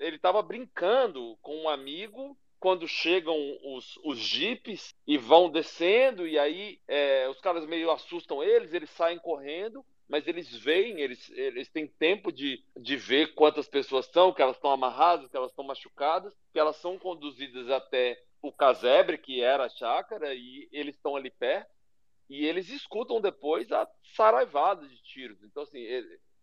estava 0.00 0.40
ele, 0.40 0.48
ele 0.48 0.48
brincando 0.48 1.38
com 1.40 1.56
um 1.56 1.68
amigo 1.68 2.36
quando 2.58 2.86
chegam 2.88 3.36
os, 3.64 3.96
os 4.04 4.18
jipes 4.18 4.92
e 5.06 5.16
vão 5.16 5.48
descendo, 5.48 6.26
e 6.26 6.36
aí 6.38 6.80
é, 6.88 7.28
os 7.28 7.40
caras 7.40 7.64
meio 7.64 7.92
assustam 7.92 8.42
eles, 8.42 8.74
eles 8.74 8.90
saem 8.90 9.18
correndo, 9.18 9.84
mas 10.08 10.26
eles 10.26 10.52
veem, 10.56 11.00
eles, 11.00 11.30
eles 11.30 11.68
têm 11.68 11.86
tempo 11.86 12.32
de, 12.32 12.60
de 12.76 12.96
ver 12.96 13.34
quantas 13.34 13.68
pessoas 13.68 14.06
são, 14.06 14.32
que 14.32 14.42
elas 14.42 14.56
estão 14.56 14.72
amarradas, 14.72 15.28
que 15.28 15.36
elas 15.36 15.50
estão 15.50 15.64
machucadas, 15.64 16.36
que 16.52 16.58
elas 16.58 16.76
são 16.76 16.98
conduzidas 16.98 17.70
até 17.70 18.20
o 18.42 18.52
casebre, 18.52 19.16
que 19.16 19.40
era 19.40 19.64
a 19.64 19.68
chácara, 19.68 20.34
e 20.34 20.68
eles 20.72 20.96
estão 20.96 21.14
ali 21.14 21.30
perto, 21.30 21.70
e 22.28 22.46
eles 22.46 22.68
escutam 22.68 23.20
depois 23.20 23.70
a 23.70 23.88
saraivada 24.14 24.86
de 24.88 24.96
tiros. 25.02 25.42
Então, 25.42 25.62
assim, 25.62 25.84
é, 25.84 26.02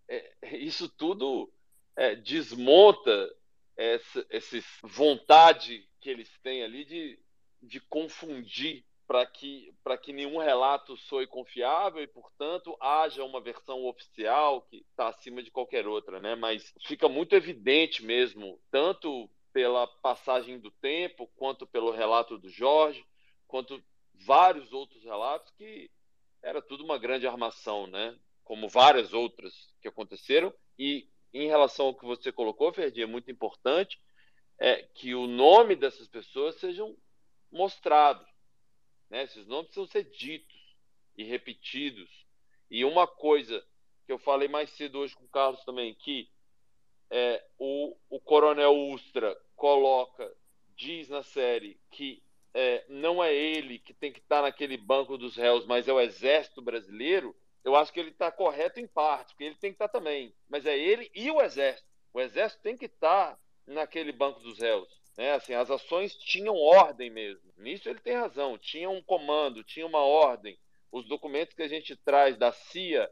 é, 0.09 0.57
isso 0.57 0.89
tudo 0.89 1.51
é, 1.95 2.15
desmonta 2.15 3.33
essa, 3.77 4.25
essa 4.29 4.57
vontade 4.83 5.87
que 6.01 6.09
eles 6.09 6.29
têm 6.41 6.63
ali 6.63 6.83
de, 6.83 7.19
de 7.61 7.79
confundir 7.81 8.83
para 9.07 9.25
que, 9.25 9.73
que 10.03 10.13
nenhum 10.13 10.37
relato 10.37 10.95
soe 10.97 11.25
confiável 11.25 12.03
e, 12.03 12.07
portanto, 12.07 12.77
haja 12.79 13.23
uma 13.23 13.41
versão 13.41 13.85
oficial 13.85 14.61
que 14.63 14.85
está 14.91 15.07
acima 15.07 15.41
de 15.41 15.49
qualquer 15.49 15.87
outra, 15.87 16.19
né? 16.19 16.35
Mas 16.35 16.71
fica 16.85 17.09
muito 17.09 17.33
evidente 17.35 18.03
mesmo, 18.05 18.59
tanto 18.69 19.27
pela 19.51 19.87
passagem 19.87 20.59
do 20.59 20.69
tempo, 20.69 21.27
quanto 21.35 21.65
pelo 21.65 21.89
relato 21.89 22.37
do 22.37 22.49
Jorge, 22.49 23.03
quanto 23.47 23.83
vários 24.13 24.71
outros 24.73 25.03
relatos, 25.03 25.51
que 25.57 25.89
era 26.43 26.61
tudo 26.61 26.83
uma 26.83 26.99
grande 26.99 27.25
armação, 27.25 27.87
né? 27.87 28.15
Como 28.43 28.69
várias 28.69 29.11
outras 29.11 29.68
que 29.81 29.87
aconteceram. 29.87 30.53
E 30.77 31.09
em 31.33 31.47
relação 31.47 31.87
ao 31.87 31.95
que 31.95 32.05
você 32.05 32.31
colocou, 32.31 32.73
Ferdi, 32.73 33.01
é 33.01 33.05
muito 33.05 33.29
importante 33.31 33.99
é, 34.59 34.83
que 34.83 35.15
o 35.15 35.27
nome 35.27 35.75
dessas 35.75 36.07
pessoas 36.07 36.55
sejam 36.55 36.95
mostrados. 37.51 38.27
Né? 39.09 39.23
Esses 39.23 39.47
nomes 39.47 39.67
precisam 39.67 39.87
ser 39.87 40.03
ditos 40.05 40.75
e 41.17 41.23
repetidos. 41.23 42.09
E 42.69 42.85
uma 42.85 43.07
coisa 43.07 43.65
que 44.05 44.11
eu 44.11 44.19
falei 44.19 44.47
mais 44.47 44.69
cedo 44.71 44.99
hoje 44.99 45.15
com 45.15 45.25
o 45.25 45.29
Carlos 45.29 45.63
também, 45.63 45.93
que 45.95 46.29
é, 47.09 47.43
o, 47.57 47.95
o 48.09 48.19
Coronel 48.19 48.75
Ustra 48.91 49.35
coloca, 49.55 50.31
diz 50.75 51.09
na 51.09 51.23
série 51.23 51.79
que 51.91 52.23
é, 52.53 52.85
não 52.87 53.23
é 53.23 53.33
ele 53.33 53.79
que 53.79 53.93
tem 53.93 54.11
que 54.11 54.19
estar 54.19 54.41
naquele 54.41 54.77
banco 54.77 55.17
dos 55.17 55.35
réus, 55.35 55.65
mas 55.65 55.87
é 55.87 55.93
o 55.93 55.99
Exército 55.99 56.61
Brasileiro, 56.61 57.35
eu 57.63 57.75
acho 57.75 57.91
que 57.91 57.99
ele 57.99 58.09
está 58.09 58.31
correto 58.31 58.79
em 58.79 58.87
parte, 58.87 59.33
porque 59.33 59.43
ele 59.43 59.55
tem 59.55 59.71
que 59.71 59.75
estar 59.75 59.89
também. 59.89 60.33
Mas 60.47 60.65
é 60.65 60.77
ele 60.77 61.09
e 61.13 61.29
o 61.29 61.41
Exército. 61.41 61.87
O 62.13 62.19
Exército 62.19 62.61
tem 62.61 62.77
que 62.77 62.85
estar 62.85 63.37
naquele 63.67 64.11
banco 64.11 64.39
dos 64.39 64.59
réus. 64.59 64.89
Né? 65.17 65.33
Assim, 65.33 65.53
as 65.53 65.69
ações 65.69 66.15
tinham 66.15 66.55
ordem 66.55 67.09
mesmo. 67.09 67.51
Nisso 67.57 67.89
ele 67.89 67.99
tem 67.99 68.15
razão. 68.15 68.57
Tinha 68.57 68.89
um 68.89 69.01
comando, 69.01 69.63
tinha 69.63 69.85
uma 69.85 69.99
ordem. 69.99 70.57
Os 70.91 71.07
documentos 71.07 71.53
que 71.53 71.61
a 71.61 71.67
gente 71.67 71.95
traz 71.97 72.37
da 72.37 72.51
CIA, 72.51 73.09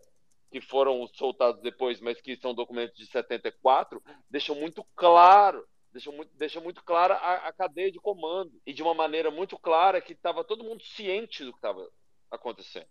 que 0.50 0.62
foram 0.62 1.06
soltados 1.08 1.62
depois, 1.62 2.00
mas 2.00 2.20
que 2.22 2.38
são 2.38 2.54
documentos 2.54 2.98
de 2.98 3.06
74, 3.06 4.02
deixam 4.30 4.56
muito 4.56 4.84
claro 4.96 5.68
deixa 5.98 6.12
muito, 6.12 6.32
deixa 6.36 6.62
muito 6.62 6.84
clara 6.84 7.16
a, 7.16 7.48
a, 7.48 7.54
cadeia 7.54 7.92
de 7.92 8.00
comando 8.00 8.52
e 8.66 8.74
de 8.74 8.84
uma 8.84 8.94
maneira 8.94 9.32
muito 9.32 9.58
clara 9.58 10.02
que 10.02 10.14
estava 10.14 10.44
todo 10.44 10.64
mundo 10.64 10.84
ciente 10.84 11.44
do 11.44 11.52
que 11.52 11.58
estava 11.58 11.90
acontecendo, 12.30 12.88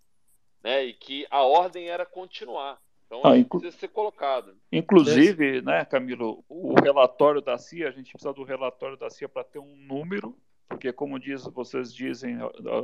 né? 0.66 0.84
E 0.84 0.92
que 0.92 1.24
a 1.30 1.44
ordem 1.44 1.88
era 1.88 2.04
continuar. 2.04 2.76
Então, 3.06 3.20
ah, 3.22 3.38
inclu... 3.38 3.60
precisa 3.60 3.78
ser 3.78 3.86
colocado. 3.86 4.56
Inclusive, 4.72 5.62
né, 5.62 5.84
Camilo, 5.84 6.44
o 6.48 6.74
relatório 6.74 7.40
da 7.40 7.56
CIA, 7.56 7.86
a 7.86 7.92
gente 7.92 8.10
precisa 8.12 8.34
do 8.34 8.42
relatório 8.42 8.96
da 8.96 9.08
CIA 9.08 9.28
para 9.28 9.44
ter 9.44 9.60
um 9.60 9.76
número, 9.76 10.36
porque, 10.68 10.92
como 10.92 11.18
diz, 11.18 11.44
vocês 11.44 11.94
dizem 11.94 12.36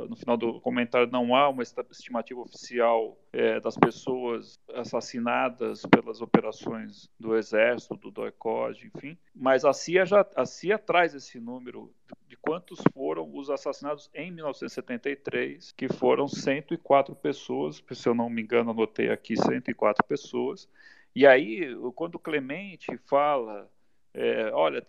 no 0.09 0.15
final 0.15 0.37
do 0.37 0.59
comentário, 0.61 1.11
não 1.11 1.35
há 1.35 1.49
uma 1.49 1.63
estimativa 1.63 2.39
oficial 2.39 3.17
é, 3.31 3.59
das 3.59 3.75
pessoas 3.75 4.59
assassinadas 4.73 5.85
pelas 5.85 6.21
operações 6.21 7.09
do 7.19 7.35
Exército, 7.35 7.95
do 7.95 8.09
DOICOD, 8.09 8.91
enfim, 8.93 9.17
mas 9.35 9.65
a 9.65 9.73
CIA, 9.73 10.05
já, 10.05 10.25
a 10.35 10.45
CIA 10.45 10.77
traz 10.77 11.13
esse 11.13 11.39
número 11.39 11.93
de 12.27 12.37
quantos 12.37 12.79
foram 12.93 13.29
os 13.35 13.49
assassinados 13.49 14.09
em 14.13 14.31
1973, 14.31 15.71
que 15.73 15.87
foram 15.87 16.27
104 16.27 17.15
pessoas, 17.15 17.83
se 17.91 18.07
eu 18.07 18.15
não 18.15 18.29
me 18.29 18.41
engano, 18.41 18.71
anotei 18.71 19.09
aqui 19.09 19.35
104 19.35 20.03
pessoas. 20.05 20.69
E 21.15 21.27
aí, 21.27 21.75
quando 21.95 22.17
Clemente 22.17 22.97
fala, 23.05 23.69
é, 24.13 24.51
olha, 24.53 24.85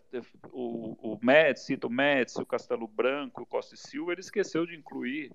o, 0.53 1.15
o 1.15 1.19
Médici, 1.23 1.67
cita 1.67 1.87
o 1.87 1.91
Médici, 1.91 2.43
o 2.43 2.47
Castelo 2.47 2.87
Branco, 2.87 3.43
o 3.43 3.47
Costa 3.47 3.75
e 3.75 3.79
Silva, 3.79 4.13
ele 4.13 4.21
esqueceu 4.21 4.67
de 4.67 4.77
incluir 4.77 5.33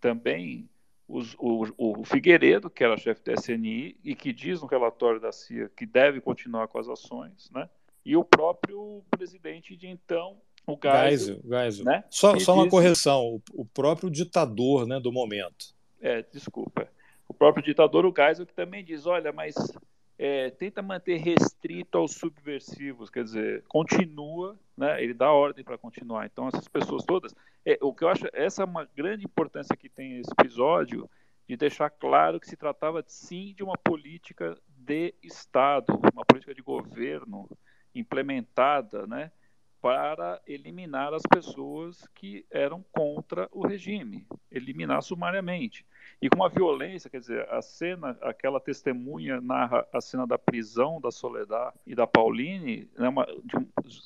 também 0.00 0.68
os, 1.08 1.34
o, 1.38 1.66
o, 1.76 2.04
Figueiredo, 2.04 2.70
que 2.70 2.84
era 2.84 2.96
chefe 2.96 3.22
da 3.24 3.34
SNI, 3.34 3.96
e 4.04 4.14
que 4.14 4.32
diz 4.32 4.60
no 4.60 4.66
relatório 4.68 5.20
da 5.20 5.32
CIA 5.32 5.68
que 5.76 5.84
deve 5.84 6.20
continuar 6.20 6.68
com 6.68 6.78
as 6.78 6.88
ações, 6.88 7.50
né? 7.50 7.68
e 8.04 8.16
o 8.16 8.24
próprio 8.24 9.02
presidente 9.10 9.76
de 9.76 9.86
então, 9.86 10.40
o 10.66 10.78
Geisel. 10.80 11.40
Geisel, 11.44 11.84
Né? 11.84 12.04
Só, 12.10 12.38
só 12.38 12.54
uma 12.54 12.68
correção, 12.68 13.26
o, 13.26 13.42
o, 13.52 13.64
próprio 13.64 14.10
ditador 14.10 14.86
né, 14.86 15.00
do 15.00 15.12
momento. 15.12 15.74
É, 16.00 16.22
desculpa. 16.22 16.88
O 17.28 17.34
próprio 17.34 17.64
ditador, 17.64 18.04
o 18.06 18.14
Geisel, 18.16 18.46
que 18.46 18.54
também 18.54 18.84
diz, 18.84 19.06
olha, 19.06 19.32
mas 19.32 19.54
é, 20.18 20.50
tenta 20.50 20.82
manter 20.82 21.16
restrito 21.16 21.98
aos 21.98 22.12
subversivos, 22.12 23.10
quer 23.10 23.24
dizer, 23.24 23.64
continua, 23.68 24.58
né, 24.76 25.02
ele 25.02 25.14
dá 25.14 25.32
ordem 25.32 25.64
para 25.64 25.78
continuar. 25.78 26.26
Então, 26.26 26.48
essas 26.48 26.68
pessoas 26.68 27.04
todas. 27.04 27.34
É, 27.64 27.78
o 27.80 27.92
que 27.92 28.04
eu 28.04 28.08
acho, 28.08 28.26
essa 28.32 28.62
é 28.62 28.64
uma 28.64 28.84
grande 28.96 29.24
importância 29.24 29.76
que 29.76 29.88
tem 29.88 30.18
esse 30.18 30.30
episódio, 30.38 31.08
de 31.48 31.56
deixar 31.56 31.90
claro 31.90 32.38
que 32.38 32.46
se 32.46 32.56
tratava 32.56 33.04
sim 33.06 33.52
de 33.54 33.62
uma 33.62 33.76
política 33.76 34.56
de 34.68 35.14
Estado, 35.22 35.98
uma 36.14 36.24
política 36.24 36.54
de 36.54 36.62
governo 36.62 37.48
implementada, 37.94 39.06
né, 39.06 39.30
para 39.82 40.40
eliminar 40.46 41.12
as 41.12 41.22
pessoas 41.22 42.06
que 42.14 42.46
eram 42.52 42.84
contra 42.92 43.48
o 43.50 43.66
regime, 43.66 44.24
eliminar 44.48 45.02
sumariamente. 45.02 45.84
E 46.20 46.30
com 46.30 46.44
a 46.44 46.48
violência, 46.48 47.10
quer 47.10 47.18
dizer, 47.18 47.48
a 47.50 47.60
cena, 47.60 48.16
aquela 48.22 48.60
testemunha 48.60 49.40
narra 49.40 49.84
a 49.92 50.00
cena 50.00 50.24
da 50.24 50.38
prisão 50.38 51.00
da 51.00 51.10
Soledad 51.10 51.74
e 51.84 51.96
da 51.96 52.06
Pauline, 52.06 52.88
né, 52.96 53.08
uma, 53.08 53.26
de, 53.26 53.56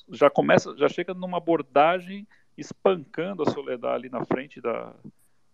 já 0.09 0.31
começa, 0.31 0.75
já 0.75 0.89
chega 0.89 1.13
numa 1.13 1.37
abordagem 1.37 2.27
espancando 2.57 3.43
a 3.43 3.51
Soledad 3.51 3.93
ali 3.93 4.09
na 4.09 4.25
frente 4.25 4.59
da, 4.59 4.95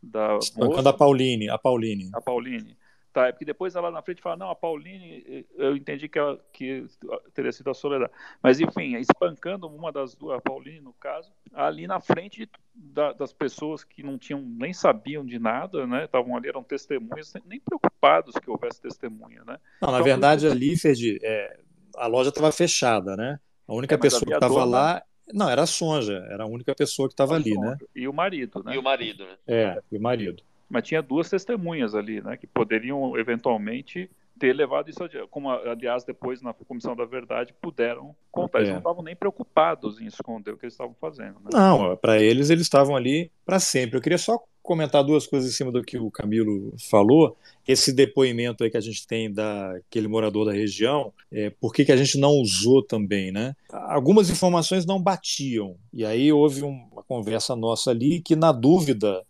da 0.01 0.37
espancando 0.37 0.75
moça. 0.77 0.89
a 0.89 0.93
Pauline, 0.93 1.49
a 1.49 1.57
Pauline. 1.57 2.09
A 2.13 2.21
Pauline. 2.21 2.77
Tá, 3.13 3.27
é 3.27 3.31
porque 3.31 3.45
depois 3.45 3.75
ela 3.75 3.91
na 3.91 4.01
frente 4.01 4.23
fala, 4.23 4.35
não, 4.35 4.49
a 4.49 4.55
Pauline, 4.55 5.45
eu 5.55 5.77
entendi 5.77 6.09
que, 6.09 6.17
ela, 6.17 6.43
que 6.51 6.83
teria 7.31 7.51
sido 7.51 7.69
a 7.69 7.73
Soledad. 7.75 8.09
Mas, 8.41 8.59
enfim, 8.59 8.95
espancando 8.95 9.67
uma 9.67 9.91
das 9.91 10.15
duas, 10.15 10.39
a 10.39 10.41
Pauline, 10.41 10.81
no 10.81 10.93
caso, 10.93 11.31
ali 11.53 11.85
na 11.85 11.99
frente 11.99 12.49
da, 12.73 13.13
das 13.13 13.31
pessoas 13.31 13.83
que 13.83 14.01
não 14.01 14.17
tinham, 14.17 14.41
nem 14.41 14.73
sabiam 14.73 15.23
de 15.23 15.37
nada, 15.37 15.85
né? 15.85 16.05
Estavam 16.05 16.35
ali, 16.35 16.49
eram 16.49 16.63
testemunhas, 16.63 17.31
nem 17.45 17.59
preocupados 17.59 18.33
que 18.33 18.49
houvesse 18.49 18.81
testemunha, 18.81 19.43
né? 19.45 19.59
Não, 19.79 19.91
na 19.91 19.97
então, 19.97 20.05
verdade, 20.05 20.47
ali, 20.47 20.75
Ferdi, 20.75 21.19
é, 21.21 21.59
a 21.95 22.07
loja 22.07 22.29
estava 22.29 22.51
fechada, 22.51 23.15
né? 23.15 23.39
A 23.67 23.75
única 23.75 23.93
é, 23.93 23.97
pessoa 23.99 24.25
que 24.25 24.33
estava 24.33 24.65
lá 24.65 25.03
não, 25.31 25.47
era 25.47 25.61
a 25.61 25.67
Sonja, 25.67 26.25
era 26.31 26.45
a 26.45 26.47
única 26.47 26.73
pessoa 26.73 27.07
que 27.07 27.13
estava 27.13 27.35
ali, 27.35 27.55
né? 27.55 27.77
E 27.95 28.07
o 28.07 28.13
marido, 28.13 28.63
né? 28.63 28.73
E 28.73 28.77
o 28.79 28.83
marido, 28.83 29.23
né? 29.23 29.37
É, 29.47 29.81
e 29.91 29.97
o 29.97 30.01
marido 30.01 30.43
mas 30.73 30.87
tinha 30.87 31.03
duas 31.03 31.29
testemunhas 31.29 31.93
ali, 31.93 32.19
né, 32.19 32.35
que 32.35 32.47
poderiam 32.47 33.15
eventualmente 33.15 34.09
ter 34.39 34.51
levado 34.53 34.89
isso 34.89 35.03
adiante, 35.03 35.27
como 35.29 35.51
aliás 35.51 36.03
depois 36.03 36.41
na 36.41 36.51
comissão 36.51 36.95
da 36.95 37.05
verdade 37.05 37.53
puderam 37.61 38.15
contar. 38.31 38.57
Eles 38.57 38.69
é. 38.69 38.71
não 38.71 38.79
estavam 38.79 39.03
nem 39.03 39.15
preocupados 39.15 40.01
em 40.01 40.07
esconder 40.07 40.51
o 40.51 40.57
que 40.57 40.65
eles 40.65 40.73
estavam 40.73 40.95
fazendo. 40.99 41.35
Né? 41.35 41.51
Não, 41.53 41.95
para 41.95 42.19
eles 42.19 42.49
eles 42.49 42.63
estavam 42.63 42.95
ali 42.95 43.31
para 43.45 43.59
sempre. 43.59 43.95
Eu 43.95 44.01
queria 44.01 44.17
só 44.17 44.43
comentar 44.63 45.03
duas 45.03 45.27
coisas 45.27 45.51
em 45.51 45.53
cima 45.53 45.71
do 45.71 45.83
que 45.83 45.99
o 45.99 46.09
Camilo 46.09 46.73
falou. 46.89 47.37
Esse 47.67 47.93
depoimento 47.93 48.63
aí 48.63 48.71
que 48.71 48.77
a 48.77 48.81
gente 48.81 49.05
tem 49.05 49.31
daquele 49.31 50.07
morador 50.07 50.45
da 50.45 50.51
região, 50.51 51.13
é, 51.31 51.51
por 51.51 51.71
que, 51.71 51.85
que 51.85 51.91
a 51.91 51.97
gente 51.97 52.17
não 52.17 52.31
usou 52.31 52.81
também, 52.81 53.31
né? 53.31 53.55
Algumas 53.71 54.29
informações 54.29 54.85
não 54.85 54.99
batiam. 54.99 55.75
E 55.93 56.03
aí 56.03 56.31
houve 56.31 56.63
uma 56.63 57.03
conversa 57.03 57.55
nossa 57.55 57.91
ali 57.91 58.21
que, 58.21 58.35
na 58.35 58.51
dúvida, 58.51 59.21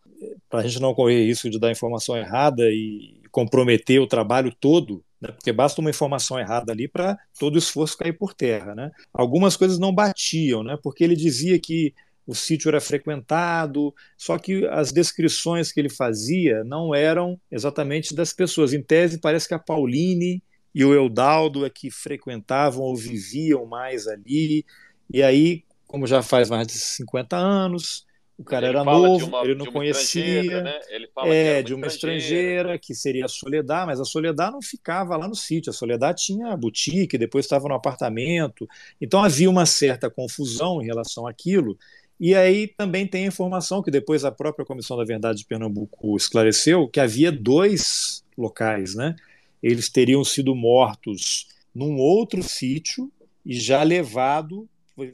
para 0.49 0.59
a 0.59 0.63
gente 0.63 0.81
não 0.81 0.93
correr 0.93 1.25
risco 1.25 1.49
de 1.49 1.59
dar 1.59 1.71
informação 1.71 2.17
errada 2.17 2.63
e 2.69 3.21
comprometer 3.31 3.99
o 3.99 4.07
trabalho 4.07 4.53
todo, 4.59 5.03
né? 5.19 5.31
porque 5.31 5.51
basta 5.51 5.81
uma 5.81 5.89
informação 5.89 6.39
errada 6.39 6.71
ali 6.71 6.87
para 6.87 7.17
todo 7.39 7.55
o 7.55 7.57
esforço 7.57 7.97
cair 7.97 8.13
por 8.13 8.33
terra. 8.33 8.75
Né? 8.75 8.91
Algumas 9.13 9.57
coisas 9.57 9.79
não 9.79 9.93
batiam, 9.93 10.63
né? 10.63 10.77
porque 10.81 11.03
ele 11.03 11.15
dizia 11.15 11.59
que 11.59 11.93
o 12.25 12.33
sítio 12.33 12.69
era 12.69 12.79
frequentado, 12.79 13.93
só 14.17 14.37
que 14.37 14.65
as 14.67 14.91
descrições 14.91 15.71
que 15.71 15.79
ele 15.79 15.89
fazia 15.89 16.63
não 16.63 16.95
eram 16.95 17.39
exatamente 17.51 18.15
das 18.15 18.31
pessoas. 18.31 18.71
Em 18.71 18.81
tese, 18.81 19.19
parece 19.19 19.47
que 19.47 19.53
a 19.53 19.59
Pauline 19.59 20.41
e 20.73 20.85
o 20.85 20.93
Eudaldo 20.93 21.65
é 21.65 21.69
que 21.69 21.91
frequentavam 21.91 22.81
ou 22.83 22.95
viviam 22.95 23.65
mais 23.65 24.07
ali, 24.07 24.65
e 25.11 25.21
aí, 25.21 25.63
como 25.85 26.07
já 26.07 26.23
faz 26.23 26.49
mais 26.49 26.65
de 26.65 26.73
50 26.73 27.35
anos, 27.35 28.05
o 28.37 28.43
cara 28.43 28.67
ele 28.67 28.77
era 28.77 28.83
novo, 28.83 29.27
uma, 29.27 29.43
ele 29.43 29.55
não 29.55 29.67
conhecia. 29.67 30.63
Né? 30.63 30.79
Ele 30.89 31.07
é, 31.25 31.61
de 31.61 31.73
uma, 31.73 31.85
estrangeira. 31.85 32.79
que 32.79 32.95
seria 32.95 33.25
a 33.25 33.27
Soledad, 33.27 33.85
mas 33.85 33.99
a 33.99 34.05
Soledad 34.05 34.51
não 34.51 34.61
ficava 34.61 35.15
lá 35.15 35.27
no 35.27 35.35
sítio. 35.35 35.69
A 35.69 35.73
Soledad 35.73 36.17
tinha 36.19 36.55
boutique, 36.57 37.17
depois 37.17 37.45
estava 37.45 37.67
no 37.67 37.75
apartamento. 37.75 38.67
Então 38.99 39.23
havia 39.23 39.49
uma 39.49 39.65
certa 39.67 40.09
confusão 40.09 40.81
em 40.81 40.85
relação 40.85 41.27
àquilo. 41.27 41.77
E 42.19 42.33
aí 42.33 42.67
também 42.67 43.05
tem 43.05 43.25
a 43.25 43.27
informação 43.27 43.83
que 43.83 43.91
depois 43.91 44.25
a 44.25 44.31
própria 44.31 44.65
Comissão 44.65 44.97
da 44.97 45.03
Verdade 45.03 45.39
de 45.39 45.45
Pernambuco 45.45 46.15
esclareceu 46.17 46.87
que 46.87 46.99
havia 46.99 47.31
dois 47.31 48.23
locais, 48.35 48.95
né? 48.95 49.15
Eles 49.61 49.89
teriam 49.89 50.23
sido 50.23 50.55
mortos 50.55 51.47
num 51.73 51.97
outro 51.97 52.41
sítio 52.41 53.11
e 53.45 53.53
já 53.59 53.83
levado, 53.83 54.67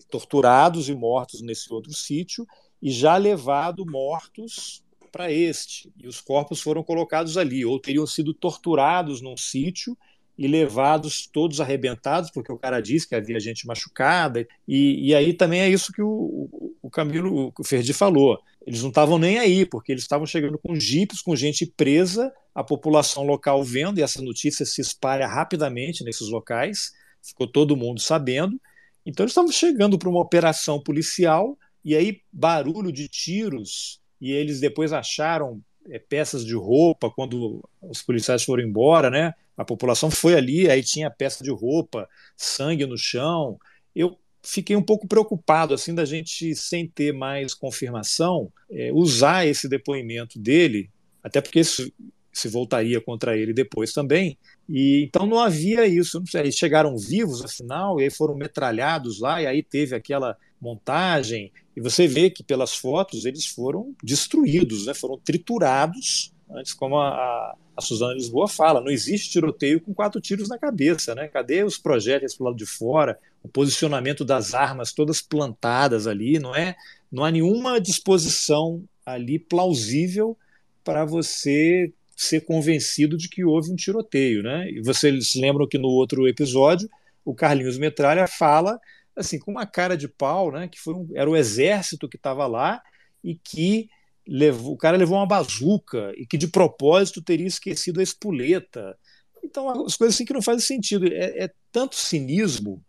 torturados 0.10 0.88
e 0.88 0.96
mortos 0.96 1.42
nesse 1.42 1.72
outro 1.74 1.94
sítio 1.94 2.48
e 2.82 2.92
já 2.92 3.18
levado 3.18 3.86
mortos 3.86 4.84
para 5.12 5.32
este. 5.32 5.92
E 5.98 6.08
os 6.08 6.22
corpos 6.22 6.62
foram 6.62 6.84
colocados 6.84 7.38
ali, 7.38 7.66
ou 7.66 7.80
teriam 7.80 8.06
sido 8.06 8.34
torturados 8.34 9.22
num 9.22 9.36
sítio 9.36 9.98
e 10.38 10.48
levados 10.48 11.28
todos 11.28 11.60
arrebentados, 11.60 12.32
porque 12.32 12.52
o 12.52 12.58
cara 12.58 12.80
disse 12.80 13.08
que 13.08 13.16
havia 13.16 13.40
gente 13.40 13.68
machucada. 13.68 14.48
E, 14.66 15.10
e 15.10 15.14
aí 15.14 15.34
também 15.34 15.60
é 15.60 15.70
isso 15.70 15.92
que 15.92 16.02
o, 16.02 16.50
o 16.82 16.90
Camilo, 16.90 17.52
o 17.58 17.64
Ferdi 17.64 17.92
falou. 17.92 18.40
Eles 18.66 18.82
não 18.82 18.90
estavam 18.90 19.18
nem 19.18 19.38
aí, 19.38 19.66
porque 19.66 19.92
eles 19.92 20.04
estavam 20.04 20.26
chegando 20.26 20.58
com 20.58 20.80
jipes, 20.80 21.22
com 21.22 21.36
gente 21.36 21.66
presa, 21.66 22.32
a 22.56 22.64
população 22.64 23.24
local 23.24 23.64
vendo, 23.64 24.00
e 24.00 24.04
essa 24.04 24.22
notícia 24.22 24.66
se 24.66 24.80
espalha 24.80 25.28
rapidamente 25.28 26.06
nesses 26.06 26.30
locais, 26.30 26.94
ficou 27.22 27.46
todo 27.46 27.76
mundo 27.76 28.00
sabendo. 28.00 28.60
Então 29.06 29.26
eles 29.26 29.32
estavam 29.32 29.52
chegando 29.52 30.00
para 30.00 30.10
uma 30.10 30.22
operação 30.22 30.82
policial 30.82 31.58
e 31.84 31.96
aí 31.96 32.22
barulho 32.32 32.92
de 32.92 33.08
tiros, 33.08 34.00
e 34.20 34.32
eles 34.32 34.60
depois 34.60 34.92
acharam 34.92 35.62
é, 35.90 35.98
peças 36.00 36.46
de 36.46 36.56
roupa 36.56 37.10
quando 37.10 37.64
os 37.82 38.02
policiais 38.02 38.44
foram 38.44 38.64
embora, 38.64 39.10
né? 39.10 39.34
A 39.58 39.66
população 39.66 40.10
foi 40.10 40.36
ali, 40.36 40.70
aí 40.70 40.84
tinha 40.84 41.10
peça 41.10 41.44
de 41.44 41.52
roupa, 41.52 42.08
sangue 42.38 42.86
no 42.86 42.98
chão. 42.98 43.58
Eu 43.96 44.18
fiquei 44.42 44.76
um 44.76 44.82
pouco 44.82 45.08
preocupado 45.08 45.74
assim 45.74 45.94
da 45.94 46.06
gente 46.06 46.56
sem 46.56 46.88
ter 46.88 47.14
mais 47.14 47.54
confirmação 47.54 48.52
é, 48.72 48.92
usar 48.94 49.46
esse 49.46 49.68
depoimento 49.68 50.40
dele, 50.40 50.90
até 51.22 51.42
porque 51.42 51.60
isso 51.60 51.92
se 52.32 52.48
voltaria 52.48 53.02
contra 53.02 53.38
ele 53.38 53.54
depois 53.54 53.92
também. 53.92 54.38
E 54.68 55.04
então 55.04 55.26
não 55.26 55.40
havia 55.40 55.86
isso. 55.86 56.20
Não 56.20 56.28
sei, 56.28 56.42
eles 56.42 56.56
chegaram 56.56 56.98
vivos 56.98 57.44
afinal 57.44 58.00
e 58.00 58.04
aí 58.04 58.10
foram 58.10 58.36
metralhados 58.36 59.20
lá 59.20 59.42
e 59.42 59.48
aí 59.48 59.64
teve 59.64 59.96
aquela 59.96 60.38
montagem 60.62 61.52
e 61.76 61.82
você 61.82 62.08
vê 62.08 62.30
que 62.30 62.44
pelas 62.44 62.76
fotos 62.76 63.26
eles 63.26 63.46
foram 63.46 63.96
destruídos, 64.04 64.86
né? 64.86 64.94
Foram 64.94 65.18
triturados. 65.18 66.34
Antes, 66.52 66.74
como 66.74 66.98
a, 66.98 67.56
a 67.78 67.82
Suzana 67.82 68.14
Lisboa 68.14 68.48
fala, 68.48 68.82
não 68.82 68.92
existe 68.92 69.30
tiroteio 69.30 69.80
com 69.80 69.94
quatro 69.94 70.20
tiros 70.20 70.50
na 70.50 70.58
cabeça, 70.58 71.16
né? 71.16 71.28
Cadê 71.28 71.64
os 71.64 71.78
projéteis 71.78 72.36
para 72.36 72.46
lado 72.46 72.58
de 72.58 72.66
fora? 72.66 73.18
O 73.42 73.48
posicionamento 73.48 74.26
das 74.26 74.54
armas 74.54 74.92
todas 74.92 75.22
plantadas 75.22 76.06
ali, 76.06 76.40
não 76.40 76.54
é? 76.56 76.76
Não 77.12 77.24
há 77.24 77.32
nenhuma 77.32 77.80
disposição 77.80 78.84
ali 79.06 79.40
plausível 79.40 80.38
para 80.84 81.06
você 81.06 81.94
ser 82.16 82.42
convencido 82.42 83.16
de 83.16 83.30
que 83.30 83.46
houve 83.46 83.72
um 83.72 83.76
tiroteio, 83.78 84.44
né? 84.44 84.70
E 84.70 84.82
vocês 84.82 85.36
lembram 85.36 85.66
que 85.66 85.78
no 85.78 85.88
outro 85.88 86.28
episódio 86.28 86.90
o 87.24 87.34
Carlinhos 87.34 87.78
Metralha 87.78 88.28
fala 88.28 88.78
assim 89.20 89.40
com 89.40 89.52
uma 89.52 89.66
cara 89.66 89.96
de 89.98 90.08
pau, 90.08 90.52
né? 90.52 90.68
Que 90.68 90.80
foi 90.80 90.94
um, 90.94 91.08
era 91.14 91.30
o 91.30 91.36
exército 91.36 92.08
que 92.08 92.18
estava 92.18 92.48
lá 92.48 92.82
e 93.24 93.36
que 93.36 93.90
levou, 94.28 94.74
o 94.74 94.78
cara 94.78 94.98
levou 94.98 95.18
uma 95.18 95.26
bazuca 95.26 96.14
e 96.16 96.26
que 96.26 96.38
de 96.38 96.48
propósito 96.48 97.22
teria 97.22 97.48
esquecido 97.48 98.00
a 98.00 98.04
espoleta. 98.04 98.98
Então 99.44 99.70
as 99.86 99.96
coisas 99.96 100.16
assim 100.16 100.26
que 100.26 100.34
não 100.34 100.42
fazem 100.42 100.66
sentido. 100.66 101.08
É, 101.08 101.46
é 101.46 101.52
tanto 101.72 101.96
cinismo 101.96 102.84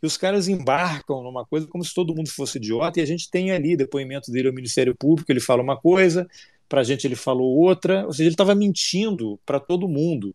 que 0.00 0.06
os 0.06 0.16
caras 0.16 0.48
embarcam 0.48 1.22
numa 1.22 1.46
coisa 1.46 1.66
como 1.66 1.84
se 1.84 1.94
todo 1.94 2.14
mundo 2.14 2.28
fosse 2.28 2.58
idiota 2.58 3.00
e 3.00 3.02
a 3.02 3.06
gente 3.06 3.30
tem 3.30 3.50
ali 3.50 3.76
depoimento 3.76 4.30
dele 4.30 4.48
ao 4.48 4.54
Ministério 4.54 4.94
Público, 4.94 5.32
ele 5.32 5.40
fala 5.40 5.62
uma 5.62 5.80
coisa, 5.80 6.28
para 6.68 6.82
a 6.82 6.84
gente 6.84 7.06
ele 7.06 7.16
falou 7.16 7.56
outra, 7.56 8.04
ou 8.04 8.12
seja, 8.12 8.24
ele 8.24 8.34
estava 8.34 8.54
mentindo 8.54 9.40
para 9.46 9.58
todo 9.58 9.88
mundo, 9.88 10.34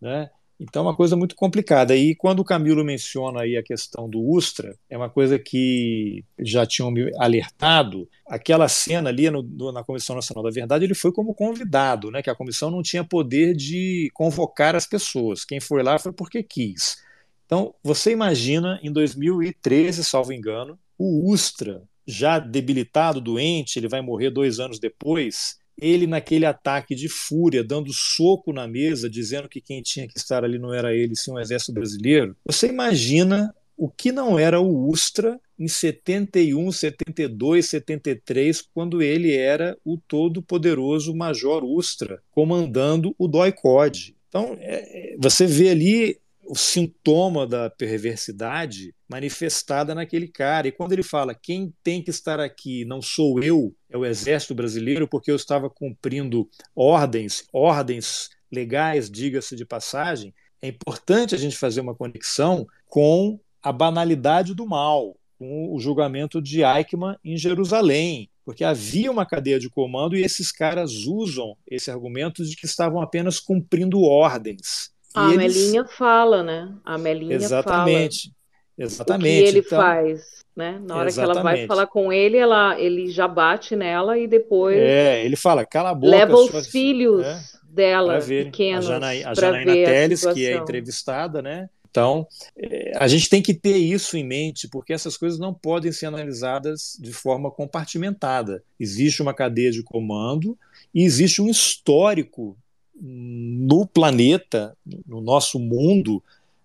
né? 0.00 0.30
Então, 0.60 0.82
é 0.82 0.88
uma 0.88 0.94
coisa 0.94 1.16
muito 1.16 1.34
complicada. 1.34 1.96
E 1.96 2.14
quando 2.14 2.40
o 2.40 2.44
Camilo 2.44 2.84
menciona 2.84 3.40
aí 3.40 3.56
a 3.56 3.62
questão 3.62 4.06
do 4.10 4.20
Ustra, 4.20 4.76
é 4.90 4.96
uma 4.96 5.08
coisa 5.08 5.38
que 5.38 6.22
já 6.38 6.66
tinham 6.66 6.90
me 6.90 7.10
alertado. 7.16 8.06
Aquela 8.26 8.68
cena 8.68 9.08
ali 9.08 9.30
no, 9.30 9.42
no, 9.42 9.72
na 9.72 9.82
Comissão 9.82 10.14
Nacional 10.14 10.44
da 10.44 10.50
Verdade, 10.50 10.84
ele 10.84 10.94
foi 10.94 11.12
como 11.12 11.34
convidado, 11.34 12.10
né? 12.10 12.22
Que 12.22 12.28
a 12.28 12.34
comissão 12.34 12.70
não 12.70 12.82
tinha 12.82 13.02
poder 13.02 13.56
de 13.56 14.10
convocar 14.12 14.76
as 14.76 14.86
pessoas. 14.86 15.46
Quem 15.46 15.60
foi 15.60 15.82
lá 15.82 15.98
foi 15.98 16.12
porque 16.12 16.42
quis. 16.42 17.02
Então, 17.46 17.74
você 17.82 18.12
imagina, 18.12 18.78
em 18.82 18.92
2013, 18.92 20.04
salvo 20.04 20.32
engano, 20.32 20.78
o 20.98 21.32
Ustra, 21.32 21.82
já 22.06 22.38
debilitado, 22.38 23.20
doente, 23.20 23.78
ele 23.78 23.88
vai 23.88 24.02
morrer 24.02 24.30
dois 24.30 24.60
anos 24.60 24.78
depois, 24.78 25.58
ele 25.80 26.06
naquele 26.06 26.46
ataque 26.46 26.94
de 26.94 27.08
fúria, 27.08 27.64
dando 27.64 27.92
soco 27.92 28.52
na 28.52 28.66
mesa, 28.66 29.08
dizendo 29.08 29.48
que 29.48 29.60
quem 29.60 29.82
tinha 29.82 30.06
que 30.06 30.18
estar 30.18 30.44
ali 30.44 30.58
não 30.58 30.72
era 30.72 30.94
ele, 30.94 31.16
sim 31.16 31.32
o 31.32 31.38
exército 31.38 31.72
brasileiro. 31.72 32.36
Você 32.44 32.68
imagina 32.68 33.54
o 33.76 33.88
que 33.88 34.12
não 34.12 34.38
era 34.38 34.60
o 34.60 34.88
Ustra 34.88 35.40
em 35.58 35.66
71, 35.66 36.70
72, 36.70 37.66
73, 37.66 38.62
quando 38.74 39.00
ele 39.00 39.34
era 39.34 39.76
o 39.84 39.96
todo-poderoso 39.96 41.14
Major 41.14 41.64
Ustra, 41.64 42.22
comandando 42.30 43.14
o 43.18 43.26
DOI-COD. 43.26 44.14
Então, 44.28 44.56
é, 44.60 45.14
é, 45.14 45.16
você 45.18 45.46
vê 45.46 45.70
ali 45.70 46.18
o 46.46 46.54
sintoma 46.54 47.46
da 47.46 47.70
perversidade 47.70 48.94
manifestada 49.10 49.92
naquele 49.94 50.28
cara. 50.28 50.68
E 50.68 50.72
quando 50.72 50.92
ele 50.92 51.02
fala 51.02 51.34
quem 51.34 51.74
tem 51.82 52.00
que 52.00 52.10
estar 52.10 52.38
aqui 52.38 52.84
não 52.84 53.02
sou 53.02 53.42
eu, 53.42 53.74
é 53.90 53.98
o 53.98 54.06
exército 54.06 54.54
brasileiro, 54.54 55.08
porque 55.08 55.30
eu 55.30 55.36
estava 55.36 55.68
cumprindo 55.68 56.48
ordens, 56.74 57.44
ordens 57.52 58.30
legais, 58.50 59.10
diga-se 59.10 59.56
de 59.56 59.64
passagem, 59.66 60.32
é 60.62 60.68
importante 60.68 61.34
a 61.34 61.38
gente 61.38 61.56
fazer 61.56 61.80
uma 61.80 61.94
conexão 61.94 62.66
com 62.86 63.40
a 63.62 63.72
banalidade 63.72 64.54
do 64.54 64.66
mal, 64.66 65.16
com 65.38 65.74
o 65.74 65.80
julgamento 65.80 66.40
de 66.40 66.62
Eichmann 66.62 67.16
em 67.24 67.36
Jerusalém, 67.36 68.30
porque 68.44 68.62
havia 68.62 69.10
uma 69.10 69.26
cadeia 69.26 69.58
de 69.58 69.68
comando 69.68 70.16
e 70.16 70.22
esses 70.22 70.52
caras 70.52 71.06
usam 71.06 71.56
esse 71.66 71.90
argumento 71.90 72.44
de 72.44 72.54
que 72.54 72.66
estavam 72.66 73.00
apenas 73.00 73.40
cumprindo 73.40 74.02
ordens. 74.02 74.90
A 75.14 75.32
e 75.32 75.36
Melinha 75.36 75.84
fala, 75.84 76.42
né? 76.42 76.72
A 76.84 76.96
Melinha 76.96 77.34
Exatamente. 77.34 78.28
fala. 78.28 78.39
Exatamente. 78.82 79.40
O 79.40 79.42
que 79.44 79.48
ele 79.48 79.58
então, 79.58 79.78
faz, 79.78 80.44
né? 80.56 80.80
Na 80.84 80.96
hora 80.96 81.08
Exatamente. 81.08 81.14
que 81.14 81.20
ela 81.20 81.42
vai 81.42 81.66
falar 81.66 81.86
com 81.86 82.12
ele, 82.12 82.36
ela, 82.36 82.80
ele 82.80 83.08
já 83.10 83.28
bate 83.28 83.76
nela 83.76 84.18
e 84.18 84.26
depois 84.26 84.76
É, 84.78 85.24
ele 85.24 85.36
fala, 85.36 85.64
cala 85.66 85.90
a 85.90 85.94
boca. 85.94 86.10
leva 86.10 86.34
os 86.36 86.50
suas- 86.50 86.66
filhos 86.68 87.24
é, 87.24 87.40
dela 87.64 88.18
ver. 88.18 88.46
pequenos 88.46 88.86
A, 88.86 88.94
Janaí, 88.94 89.24
a 89.24 89.34
Janaína 89.34 89.72
a 89.72 89.74
Teles, 89.74 90.24
que 90.26 90.46
é 90.46 90.56
entrevistada, 90.56 91.40
né? 91.42 91.68
Então, 91.90 92.24
é, 92.56 92.92
a 92.96 93.08
gente 93.08 93.28
tem 93.28 93.42
que 93.42 93.52
ter 93.52 93.76
isso 93.76 94.16
em 94.16 94.24
mente, 94.24 94.68
porque 94.68 94.92
essas 94.92 95.16
coisas 95.16 95.40
não 95.40 95.52
podem 95.52 95.90
ser 95.90 96.06
analisadas 96.06 96.96
de 97.00 97.12
forma 97.12 97.50
compartimentada. 97.50 98.62
Existe 98.78 99.20
uma 99.20 99.34
cadeia 99.34 99.72
de 99.72 99.82
comando 99.82 100.56
e 100.94 101.02
existe 101.04 101.42
um 101.42 101.48
histórico 101.48 102.56
no 103.02 103.86
planeta, 103.86 104.76
no 105.04 105.20
nosso 105.20 105.58
mundo, 105.58 106.22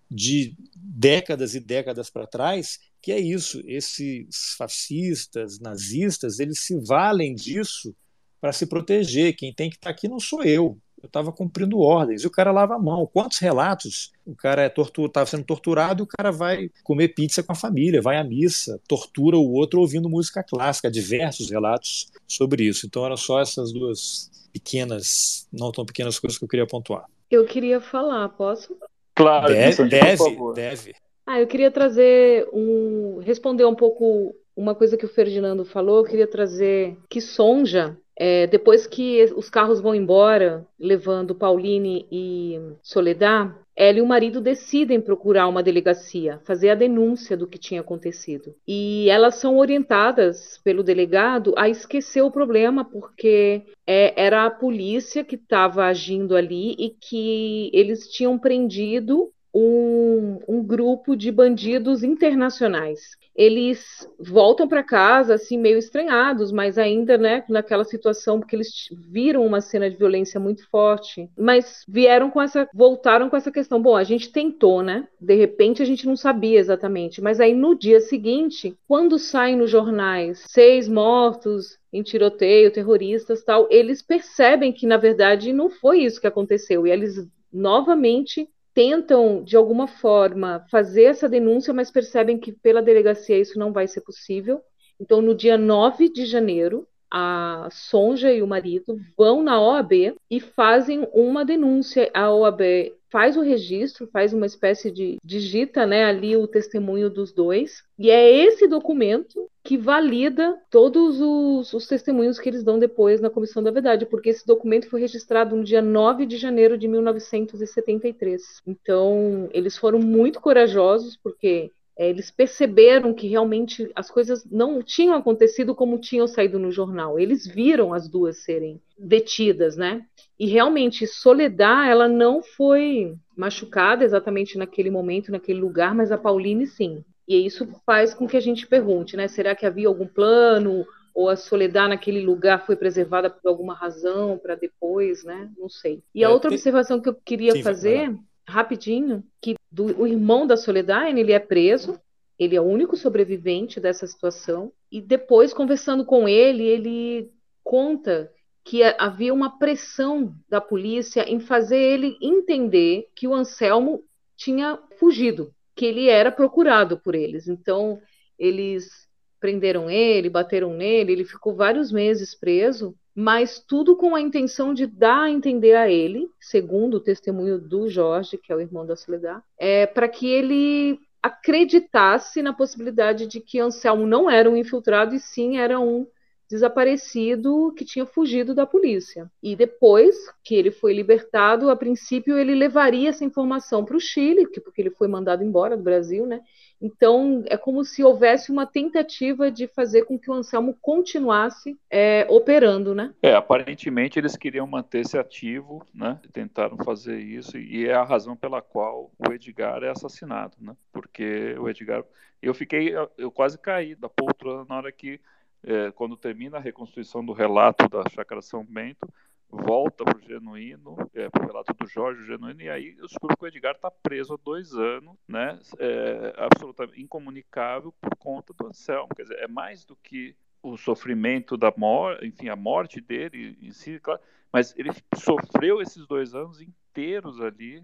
de 0.08 0.54
décadas 0.96 1.54
e 1.54 1.60
décadas 1.60 2.08
para 2.08 2.26
trás, 2.26 2.78
que 3.02 3.12
é 3.12 3.20
isso. 3.20 3.60
Esses 3.66 4.54
fascistas, 4.56 5.60
nazistas, 5.60 6.40
eles 6.40 6.60
se 6.60 6.78
valem 6.80 7.34
disso 7.34 7.94
para 8.40 8.50
se 8.52 8.66
proteger. 8.66 9.36
Quem 9.36 9.52
tem 9.52 9.68
que 9.68 9.76
estar 9.76 9.90
aqui 9.90 10.08
não 10.08 10.18
sou 10.18 10.42
eu. 10.42 10.78
Eu 11.02 11.06
estava 11.06 11.30
cumprindo 11.30 11.80
ordens. 11.80 12.24
E 12.24 12.26
o 12.26 12.30
cara 12.30 12.50
lava 12.50 12.74
a 12.74 12.78
mão. 12.78 13.06
Quantos 13.06 13.38
relatos? 13.38 14.10
O 14.24 14.34
cara 14.34 14.62
é 14.62 14.70
tortur... 14.70 15.06
estava 15.06 15.26
sendo 15.26 15.44
torturado 15.44 16.02
e 16.02 16.04
o 16.04 16.06
cara 16.06 16.32
vai 16.32 16.70
comer 16.82 17.08
pizza 17.08 17.42
com 17.42 17.52
a 17.52 17.54
família, 17.54 18.00
vai 18.00 18.16
à 18.16 18.24
missa, 18.24 18.80
tortura 18.88 19.36
o 19.36 19.52
outro 19.52 19.80
ouvindo 19.80 20.08
música 20.08 20.42
clássica. 20.42 20.90
Diversos 20.90 21.50
relatos 21.50 22.10
sobre 22.26 22.64
isso. 22.64 22.86
Então 22.86 23.04
eram 23.04 23.18
só 23.18 23.38
essas 23.38 23.70
duas 23.70 24.30
pequenas, 24.50 25.46
não 25.52 25.70
tão 25.70 25.84
pequenas 25.84 26.18
coisas 26.18 26.38
que 26.38 26.44
eu 26.44 26.48
queria 26.48 26.66
pontuar. 26.66 27.04
Eu 27.30 27.44
queria 27.44 27.82
falar, 27.82 28.30
posso? 28.30 28.74
Claro, 29.16 29.48
Deve, 29.48 29.72
Sandra, 29.72 30.16
por 30.16 30.54
deve, 30.54 30.76
deve. 30.76 30.94
Ah, 31.26 31.40
eu 31.40 31.46
queria 31.46 31.70
trazer 31.70 32.46
um, 32.52 33.18
responder 33.18 33.64
um 33.64 33.74
pouco 33.74 34.36
uma 34.54 34.74
coisa 34.74 34.96
que 34.96 35.04
o 35.04 35.08
Ferdinando 35.08 35.64
falou. 35.64 35.98
Eu 35.98 36.04
queria 36.04 36.26
trazer 36.26 36.96
que 37.08 37.20
Sonja, 37.20 37.96
é, 38.14 38.46
depois 38.46 38.86
que 38.86 39.24
os 39.34 39.50
carros 39.50 39.80
vão 39.80 39.94
embora, 39.94 40.66
levando 40.78 41.34
Pauline 41.34 42.06
e 42.12 42.60
Soledad, 42.82 43.54
ela 43.76 43.98
e 43.98 44.00
o 44.00 44.06
marido 44.06 44.40
decidem 44.40 45.00
procurar 45.00 45.46
uma 45.46 45.62
delegacia, 45.62 46.40
fazer 46.44 46.70
a 46.70 46.74
denúncia 46.74 47.36
do 47.36 47.46
que 47.46 47.58
tinha 47.58 47.82
acontecido. 47.82 48.54
E 48.66 49.08
elas 49.10 49.34
são 49.34 49.58
orientadas 49.58 50.58
pelo 50.64 50.82
delegado 50.82 51.52
a 51.58 51.68
esquecer 51.68 52.22
o 52.22 52.30
problema, 52.30 52.84
porque 52.84 53.62
é, 53.86 54.14
era 54.20 54.46
a 54.46 54.50
polícia 54.50 55.22
que 55.22 55.36
estava 55.36 55.84
agindo 55.84 56.34
ali 56.34 56.74
e 56.78 56.90
que 56.90 57.70
eles 57.74 58.08
tinham 58.08 58.38
prendido 58.38 59.30
um, 59.52 60.38
um 60.46 60.62
grupo 60.62 61.16
de 61.16 61.30
bandidos 61.30 62.02
internacionais. 62.02 63.16
Eles 63.34 64.08
voltam 64.18 64.66
para 64.66 64.82
casa 64.82 65.34
assim 65.34 65.58
meio 65.58 65.78
estranhados, 65.78 66.50
mas 66.50 66.78
ainda, 66.78 67.18
né, 67.18 67.44
naquela 67.48 67.84
situação 67.84 68.38
porque 68.38 68.56
eles 68.56 68.88
viram 68.92 69.44
uma 69.44 69.60
cena 69.60 69.90
de 69.90 69.96
violência 69.96 70.40
muito 70.40 70.66
forte, 70.68 71.28
mas 71.36 71.84
vieram 71.86 72.30
com 72.30 72.40
essa, 72.40 72.68
voltaram 72.74 73.28
com 73.28 73.36
essa 73.36 73.50
questão. 73.50 73.80
Bom, 73.80 73.96
a 73.96 74.04
gente 74.04 74.32
tentou, 74.32 74.82
né? 74.82 75.06
De 75.20 75.34
repente 75.34 75.82
a 75.82 75.86
gente 75.86 76.06
não 76.06 76.16
sabia 76.16 76.58
exatamente, 76.58 77.20
mas 77.20 77.40
aí 77.40 77.54
no 77.54 77.74
dia 77.74 78.00
seguinte, 78.00 78.74
quando 78.88 79.18
saem 79.18 79.56
nos 79.56 79.70
jornais 79.70 80.44
seis 80.48 80.88
mortos 80.88 81.78
em 81.92 82.02
tiroteio, 82.02 82.72
terroristas, 82.72 83.42
tal, 83.42 83.66
eles 83.70 84.02
percebem 84.02 84.72
que 84.72 84.86
na 84.86 84.96
verdade 84.96 85.52
não 85.52 85.70
foi 85.70 86.00
isso 86.00 86.20
que 86.20 86.26
aconteceu 86.26 86.86
e 86.86 86.90
eles 86.90 87.26
novamente 87.52 88.48
tentam, 88.76 89.42
de 89.42 89.56
alguma 89.56 89.86
forma, 89.86 90.62
fazer 90.70 91.04
essa 91.04 91.26
denúncia, 91.26 91.72
mas 91.72 91.90
percebem 91.90 92.38
que 92.38 92.52
pela 92.52 92.82
delegacia 92.82 93.38
isso 93.38 93.58
não 93.58 93.72
vai 93.72 93.88
ser 93.88 94.02
possível. 94.02 94.60
Então, 95.00 95.22
no 95.22 95.34
dia 95.34 95.56
9 95.56 96.10
de 96.10 96.26
janeiro, 96.26 96.86
a 97.10 97.68
Sonja 97.70 98.32
e 98.32 98.42
o 98.42 98.46
marido 98.46 98.98
vão 99.16 99.42
na 99.42 99.60
OAB 99.60 100.16
e 100.30 100.40
fazem 100.40 101.06
uma 101.12 101.44
denúncia. 101.44 102.10
A 102.12 102.32
OAB 102.32 102.92
faz 103.10 103.36
o 103.36 103.40
registro, 103.40 104.08
faz 104.08 104.32
uma 104.32 104.46
espécie 104.46 104.90
de 104.90 105.16
digita, 105.24 105.86
né, 105.86 106.04
ali 106.04 106.36
o 106.36 106.46
testemunho 106.46 107.08
dos 107.08 107.32
dois, 107.32 107.82
e 107.98 108.10
é 108.10 108.30
esse 108.30 108.66
documento 108.66 109.48
que 109.64 109.78
valida 109.78 110.56
todos 110.70 111.20
os, 111.20 111.72
os 111.72 111.86
testemunhos 111.86 112.38
que 112.38 112.48
eles 112.48 112.62
dão 112.62 112.78
depois 112.78 113.20
na 113.20 113.30
Comissão 113.30 113.62
da 113.62 113.70
Verdade, 113.70 114.06
porque 114.06 114.30
esse 114.30 114.46
documento 114.46 114.90
foi 114.90 115.00
registrado 115.00 115.56
no 115.56 115.64
dia 115.64 115.80
9 115.80 116.26
de 116.26 116.36
janeiro 116.36 116.76
de 116.76 116.86
1973. 116.86 118.60
Então, 118.66 119.48
eles 119.52 119.76
foram 119.76 119.98
muito 119.98 120.40
corajosos, 120.40 121.16
porque 121.16 121.72
é, 121.98 122.08
eles 122.10 122.30
perceberam 122.30 123.14
que 123.14 123.26
realmente 123.26 123.90
as 123.94 124.10
coisas 124.10 124.44
não 124.50 124.82
tinham 124.82 125.14
acontecido 125.14 125.74
como 125.74 125.98
tinham 125.98 126.26
saído 126.28 126.58
no 126.58 126.70
jornal. 126.70 127.18
Eles 127.18 127.46
viram 127.46 127.94
as 127.94 128.08
duas 128.08 128.38
serem 128.44 128.80
detidas, 128.98 129.76
né? 129.76 130.04
E 130.38 130.46
realmente, 130.46 131.06
Soledad, 131.06 131.88
ela 131.88 132.06
não 132.08 132.42
foi 132.42 133.14
machucada 133.36 134.04
exatamente 134.04 134.58
naquele 134.58 134.90
momento, 134.90 135.32
naquele 135.32 135.58
lugar, 135.60 135.94
mas 135.94 136.12
a 136.12 136.18
Pauline 136.18 136.66
sim. 136.66 137.02
E 137.26 137.44
isso 137.46 137.66
faz 137.84 138.12
com 138.14 138.26
que 138.28 138.36
a 138.36 138.40
gente 138.40 138.66
pergunte, 138.66 139.16
né? 139.16 139.26
Será 139.28 139.54
que 139.54 139.66
havia 139.66 139.88
algum 139.88 140.06
plano? 140.06 140.86
Ou 141.14 141.30
a 141.30 141.36
Soledad 141.36 141.88
naquele 141.88 142.20
lugar 142.20 142.66
foi 142.66 142.76
preservada 142.76 143.30
por 143.30 143.48
alguma 143.48 143.74
razão 143.74 144.36
para 144.38 144.54
depois, 144.54 145.24
né? 145.24 145.50
Não 145.56 145.68
sei. 145.68 146.02
E 146.14 146.22
a 146.22 146.28
É, 146.28 146.30
outra 146.30 146.50
tem- 146.50 146.56
observação 146.56 147.00
que 147.00 147.08
eu 147.08 147.14
queria 147.14 147.52
Sim, 147.52 147.62
vai- 147.62 147.72
vai 147.72 147.74
fazer, 147.74 148.14
rapidinho, 148.46 149.24
que 149.40 149.56
do, 149.70 150.00
o 150.00 150.06
irmão 150.06 150.46
da 150.46 150.56
Soledad, 150.56 151.18
ele 151.18 151.32
é 151.32 151.38
preso, 151.38 152.00
ele 152.38 152.54
é 152.56 152.60
o 152.60 152.64
único 152.64 152.96
sobrevivente 152.96 153.80
dessa 153.80 154.06
situação, 154.06 154.72
e 154.90 155.00
depois, 155.00 155.52
conversando 155.52 156.04
com 156.04 156.28
ele, 156.28 156.64
ele 156.64 157.30
conta 157.64 158.30
que 158.64 158.82
havia 158.82 159.32
uma 159.32 159.58
pressão 159.58 160.34
da 160.48 160.60
polícia 160.60 161.22
em 161.28 161.38
fazer 161.38 161.78
ele 161.78 162.16
entender 162.20 163.08
que 163.14 163.28
o 163.28 163.34
Anselmo 163.34 164.02
tinha 164.36 164.78
fugido, 164.98 165.54
que 165.74 165.86
ele 165.86 166.08
era 166.08 166.32
procurado 166.32 166.98
por 166.98 167.14
eles. 167.14 167.46
Então, 167.46 168.00
eles 168.38 169.06
prenderam 169.38 169.88
ele, 169.88 170.28
bateram 170.28 170.74
nele, 170.74 171.12
ele 171.12 171.24
ficou 171.24 171.54
vários 171.54 171.92
meses 171.92 172.34
preso, 172.34 172.94
mas 173.16 173.58
tudo 173.58 173.96
com 173.96 174.14
a 174.14 174.20
intenção 174.20 174.74
de 174.74 174.86
dar 174.86 175.22
a 175.22 175.30
entender 175.30 175.74
a 175.74 175.88
ele, 175.90 176.28
segundo 176.38 176.98
o 176.98 177.00
testemunho 177.00 177.58
do 177.58 177.88
Jorge, 177.88 178.36
que 178.36 178.52
é 178.52 178.54
o 178.54 178.60
irmão 178.60 178.84
da 178.84 178.94
Soledad, 178.94 179.42
é, 179.58 179.86
para 179.86 180.06
que 180.06 180.28
ele 180.28 181.00
acreditasse 181.22 182.42
na 182.42 182.52
possibilidade 182.52 183.26
de 183.26 183.40
que 183.40 183.58
Anselmo 183.58 184.06
não 184.06 184.30
era 184.30 184.50
um 184.50 184.56
infiltrado 184.56 185.14
e 185.14 185.18
sim 185.18 185.56
era 185.56 185.80
um 185.80 186.06
desaparecido 186.48 187.72
que 187.76 187.84
tinha 187.84 188.06
fugido 188.06 188.54
da 188.54 188.66
polícia. 188.66 189.30
E 189.42 189.56
depois 189.56 190.14
que 190.44 190.54
ele 190.54 190.70
foi 190.70 190.92
libertado, 190.92 191.70
a 191.70 191.76
princípio 191.76 192.38
ele 192.38 192.54
levaria 192.54 193.08
essa 193.08 193.24
informação 193.24 193.84
para 193.84 193.96
o 193.96 194.00
Chile, 194.00 194.46
que- 194.46 194.60
porque 194.60 194.80
ele 194.80 194.90
foi 194.90 195.08
mandado 195.08 195.42
embora 195.42 195.76
do 195.76 195.82
Brasil, 195.82 196.26
né? 196.26 196.40
Então 196.80 197.42
é 197.46 197.56
como 197.56 197.84
se 197.84 198.04
houvesse 198.04 198.52
uma 198.52 198.66
tentativa 198.66 199.50
de 199.50 199.66
fazer 199.66 200.04
com 200.04 200.18
que 200.18 200.30
o 200.30 200.34
Anselmo 200.34 200.76
continuasse 200.80 201.76
é, 201.90 202.26
operando, 202.28 202.94
né? 202.94 203.14
É, 203.22 203.34
aparentemente 203.34 204.18
eles 204.18 204.36
queriam 204.36 204.66
manter-se 204.66 205.16
ativo, 205.18 205.84
né? 205.94 206.20
Tentaram 206.32 206.76
fazer 206.78 207.18
isso 207.18 207.56
e 207.58 207.86
é 207.86 207.94
a 207.94 208.04
razão 208.04 208.36
pela 208.36 208.60
qual 208.60 209.10
o 209.18 209.32
Edgar 209.32 209.82
é 209.82 209.88
assassinado, 209.88 210.56
né? 210.60 210.76
Porque 210.92 211.56
o 211.58 211.68
Edgar, 211.68 212.04
eu 212.42 212.52
fiquei, 212.52 212.94
eu 213.16 213.30
quase 213.30 213.58
caí 213.58 213.94
da 213.94 214.08
poltrona 214.08 214.66
na 214.68 214.76
hora 214.76 214.92
que 214.92 215.18
é, 215.62 215.90
quando 215.92 216.16
termina 216.16 216.58
a 216.58 216.60
reconstituição 216.60 217.24
do 217.24 217.32
relato 217.32 217.88
da 217.88 218.02
Chácara 218.10 218.42
São 218.42 218.64
Bento, 218.64 219.06
volta 219.48 220.04
para 220.04 220.18
o 220.18 220.20
Genuíno, 220.20 220.96
é, 221.14 221.28
para 221.28 221.44
o 221.44 221.46
relato 221.46 221.72
do 221.74 221.86
Jorge 221.86 222.26
Genuíno, 222.26 222.62
e 222.62 222.68
aí 222.68 222.94
descobre 222.94 223.36
que 223.36 223.44
o 223.44 223.46
Edgar 223.46 223.74
está 223.74 223.90
preso 223.90 224.34
há 224.34 224.38
dois 224.42 224.74
anos, 224.74 225.16
né, 225.28 225.58
é, 225.78 226.34
absolutamente 226.36 227.00
incomunicável 227.00 227.92
por 228.00 228.16
conta 228.16 228.52
do 228.52 228.66
Anselmo. 228.66 229.14
Quer 229.14 229.22
dizer, 229.22 229.38
é 229.38 229.48
mais 229.48 229.84
do 229.84 229.96
que 229.96 230.36
o 230.62 230.76
sofrimento 230.76 231.56
da 231.56 231.72
morte, 231.76 232.26
enfim, 232.26 232.48
a 232.48 232.56
morte 232.56 233.00
dele 233.00 233.56
em 233.62 233.70
si, 233.70 234.00
claro, 234.00 234.20
mas 234.52 234.74
ele 234.76 234.90
sofreu 235.14 235.80
esses 235.80 236.06
dois 236.06 236.34
anos 236.34 236.60
inteiros 236.96 237.40
ali. 237.40 237.82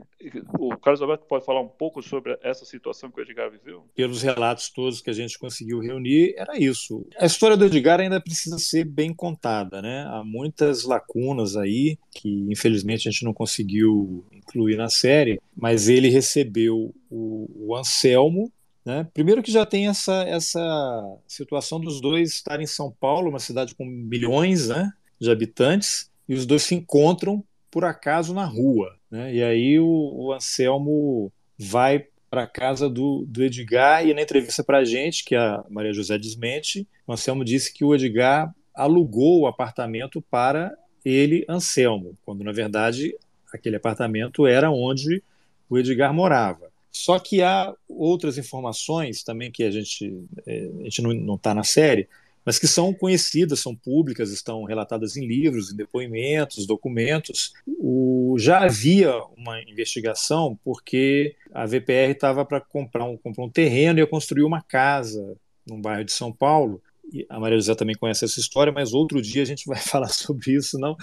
O 0.59 0.77
Carlos 0.77 1.03
Alberto 1.03 1.27
pode 1.27 1.45
falar 1.45 1.61
um 1.61 1.69
pouco 1.69 2.03
sobre 2.03 2.39
essa 2.43 2.65
situação 2.65 3.11
que 3.11 3.21
o 3.21 3.23
Edgar 3.23 3.51
viveu? 3.51 3.85
Pelos 3.95 4.23
relatos 4.23 4.71
todos 4.71 5.03
que 5.03 5.11
a 5.11 5.13
gente 5.13 5.39
conseguiu 5.39 5.79
reunir, 5.81 6.35
era 6.37 6.59
isso. 6.59 7.07
A 7.19 7.27
história 7.27 7.57
do 7.57 7.67
Edgar 7.67 8.01
ainda 8.01 8.21
precisa 8.21 8.59
ser 8.59 8.85
bem 8.85 9.15
contada, 9.15 9.83
né? 9.83 10.07
Há 10.09 10.23
muitas 10.25 10.85
lacunas 10.85 11.57
aí 11.57 11.99
que, 12.11 12.47
infelizmente, 12.51 13.09
a 13.09 13.11
gente 13.11 13.25
não 13.25 13.35
conseguiu 13.35 14.25
incluir 14.33 14.77
na 14.77 14.89
série, 14.89 15.41
mas 15.55 15.89
ele 15.89 16.09
recebeu 16.09 16.95
o, 17.11 17.69
o 17.69 17.77
Anselmo, 17.77 18.51
né? 18.85 19.07
Primeiro 19.13 19.43
que 19.43 19.53
já 19.53 19.67
tem 19.67 19.89
essa, 19.89 20.25
essa 20.25 21.19
situação 21.27 21.79
dos 21.79 22.01
dois 22.01 22.31
estarem 22.31 22.65
em 22.65 22.67
São 22.67 22.91
Paulo, 22.91 23.29
uma 23.29 23.39
cidade 23.39 23.75
com 23.75 23.85
milhões 23.85 24.69
né, 24.69 24.91
de 25.21 25.31
habitantes, 25.31 26.11
e 26.29 26.35
os 26.35 26.47
dois 26.47 26.63
se 26.63 26.75
encontram 26.75 27.45
por 27.73 27.87
acaso 27.87 28.35
na 28.35 28.45
rua. 28.45 28.95
Né? 29.11 29.35
E 29.35 29.43
aí 29.43 29.81
o, 29.81 29.87
o 29.87 30.33
Anselmo 30.33 31.33
vai 31.59 32.07
para 32.31 32.45
a 32.45 32.47
casa 32.47 32.89
do, 32.89 33.25
do, 33.27 33.43
Edgar 33.43 34.07
e 34.07 34.15
na 34.15 34.23
entrevista 34.23 34.63
para 34.63 34.79
a 34.79 34.85
gente, 34.85 35.25
que 35.25 35.35
a 35.35 35.65
Maria 35.69 35.93
José 35.93 36.19
desmente, 36.19 36.87
o 37.07 37.13
Anselmo 37.13 37.45
disse 37.45 37.73
que 37.73 37.85
o 37.85 37.95
Edgar 37.95 38.55
alugou 38.75 39.41
o 39.41 39.47
apartamento 39.47 40.23
para 40.23 40.77
ele, 41.05 41.45
Anselmo, 41.49 42.17
quando 42.25 42.45
na 42.45 42.53
verdade 42.53 43.15
aquele 43.53 43.77
apartamento 43.77 44.47
era 44.47 44.71
onde 44.71 45.23
o 45.69 45.79
Edgar 45.79 46.13
morava. 46.15 46.71
Só 46.91 47.19
que 47.19 47.43
há 47.43 47.75
outras 47.89 48.37
informações 48.37 49.23
também 49.23 49.51
que 49.51 49.65
a 49.65 49.71
gente, 49.71 50.25
é, 50.47 50.71
a 50.81 50.85
gente 50.85 51.03
não 51.03 51.35
está 51.37 51.55
na 51.55 51.65
série, 51.65 52.07
mas 52.45 52.59
que 52.59 52.67
são 52.67 52.93
conhecidas, 52.93 53.61
são 53.61 53.75
públicas, 53.75 54.31
estão 54.31 54.65
relatadas 54.65 55.17
em 55.17 55.27
livros, 55.27 55.73
em 55.73 55.77
depoimentos, 55.77 56.67
documentos. 56.67 57.53
O, 57.79 58.37
já 58.39 58.65
havia 58.65 59.15
uma 59.37 59.61
investigação 59.63 60.59
porque 60.65 61.37
a 61.53 61.67
VPR 61.67 62.13
estava 62.13 62.45
para 62.45 62.61
comprar 62.61 63.05
um, 63.05 63.17
comprar 63.17 63.45
um 63.45 63.51
terreno 63.51 64.01
e 64.01 64.07
construir 64.07 64.43
uma 64.43 64.63
casa 64.63 65.37
num 65.67 65.81
bairro 65.81 66.05
de 66.05 66.13
São 66.13 66.33
Paulo. 66.33 66.83
E 67.13 67.27
a 67.29 67.39
Maria 67.39 67.59
José 67.59 67.75
também 67.75 67.95
conhece 67.95 68.25
essa 68.25 68.41
história, 68.41 68.73
mas 68.73 68.95
outro 68.95 69.21
dia 69.21 69.43
a 69.43 69.47
gente 69.47 69.67
vai 69.69 69.79
falar 69.79 70.09
sobre 70.09 70.53
isso, 70.53 70.79
não? 70.79 70.97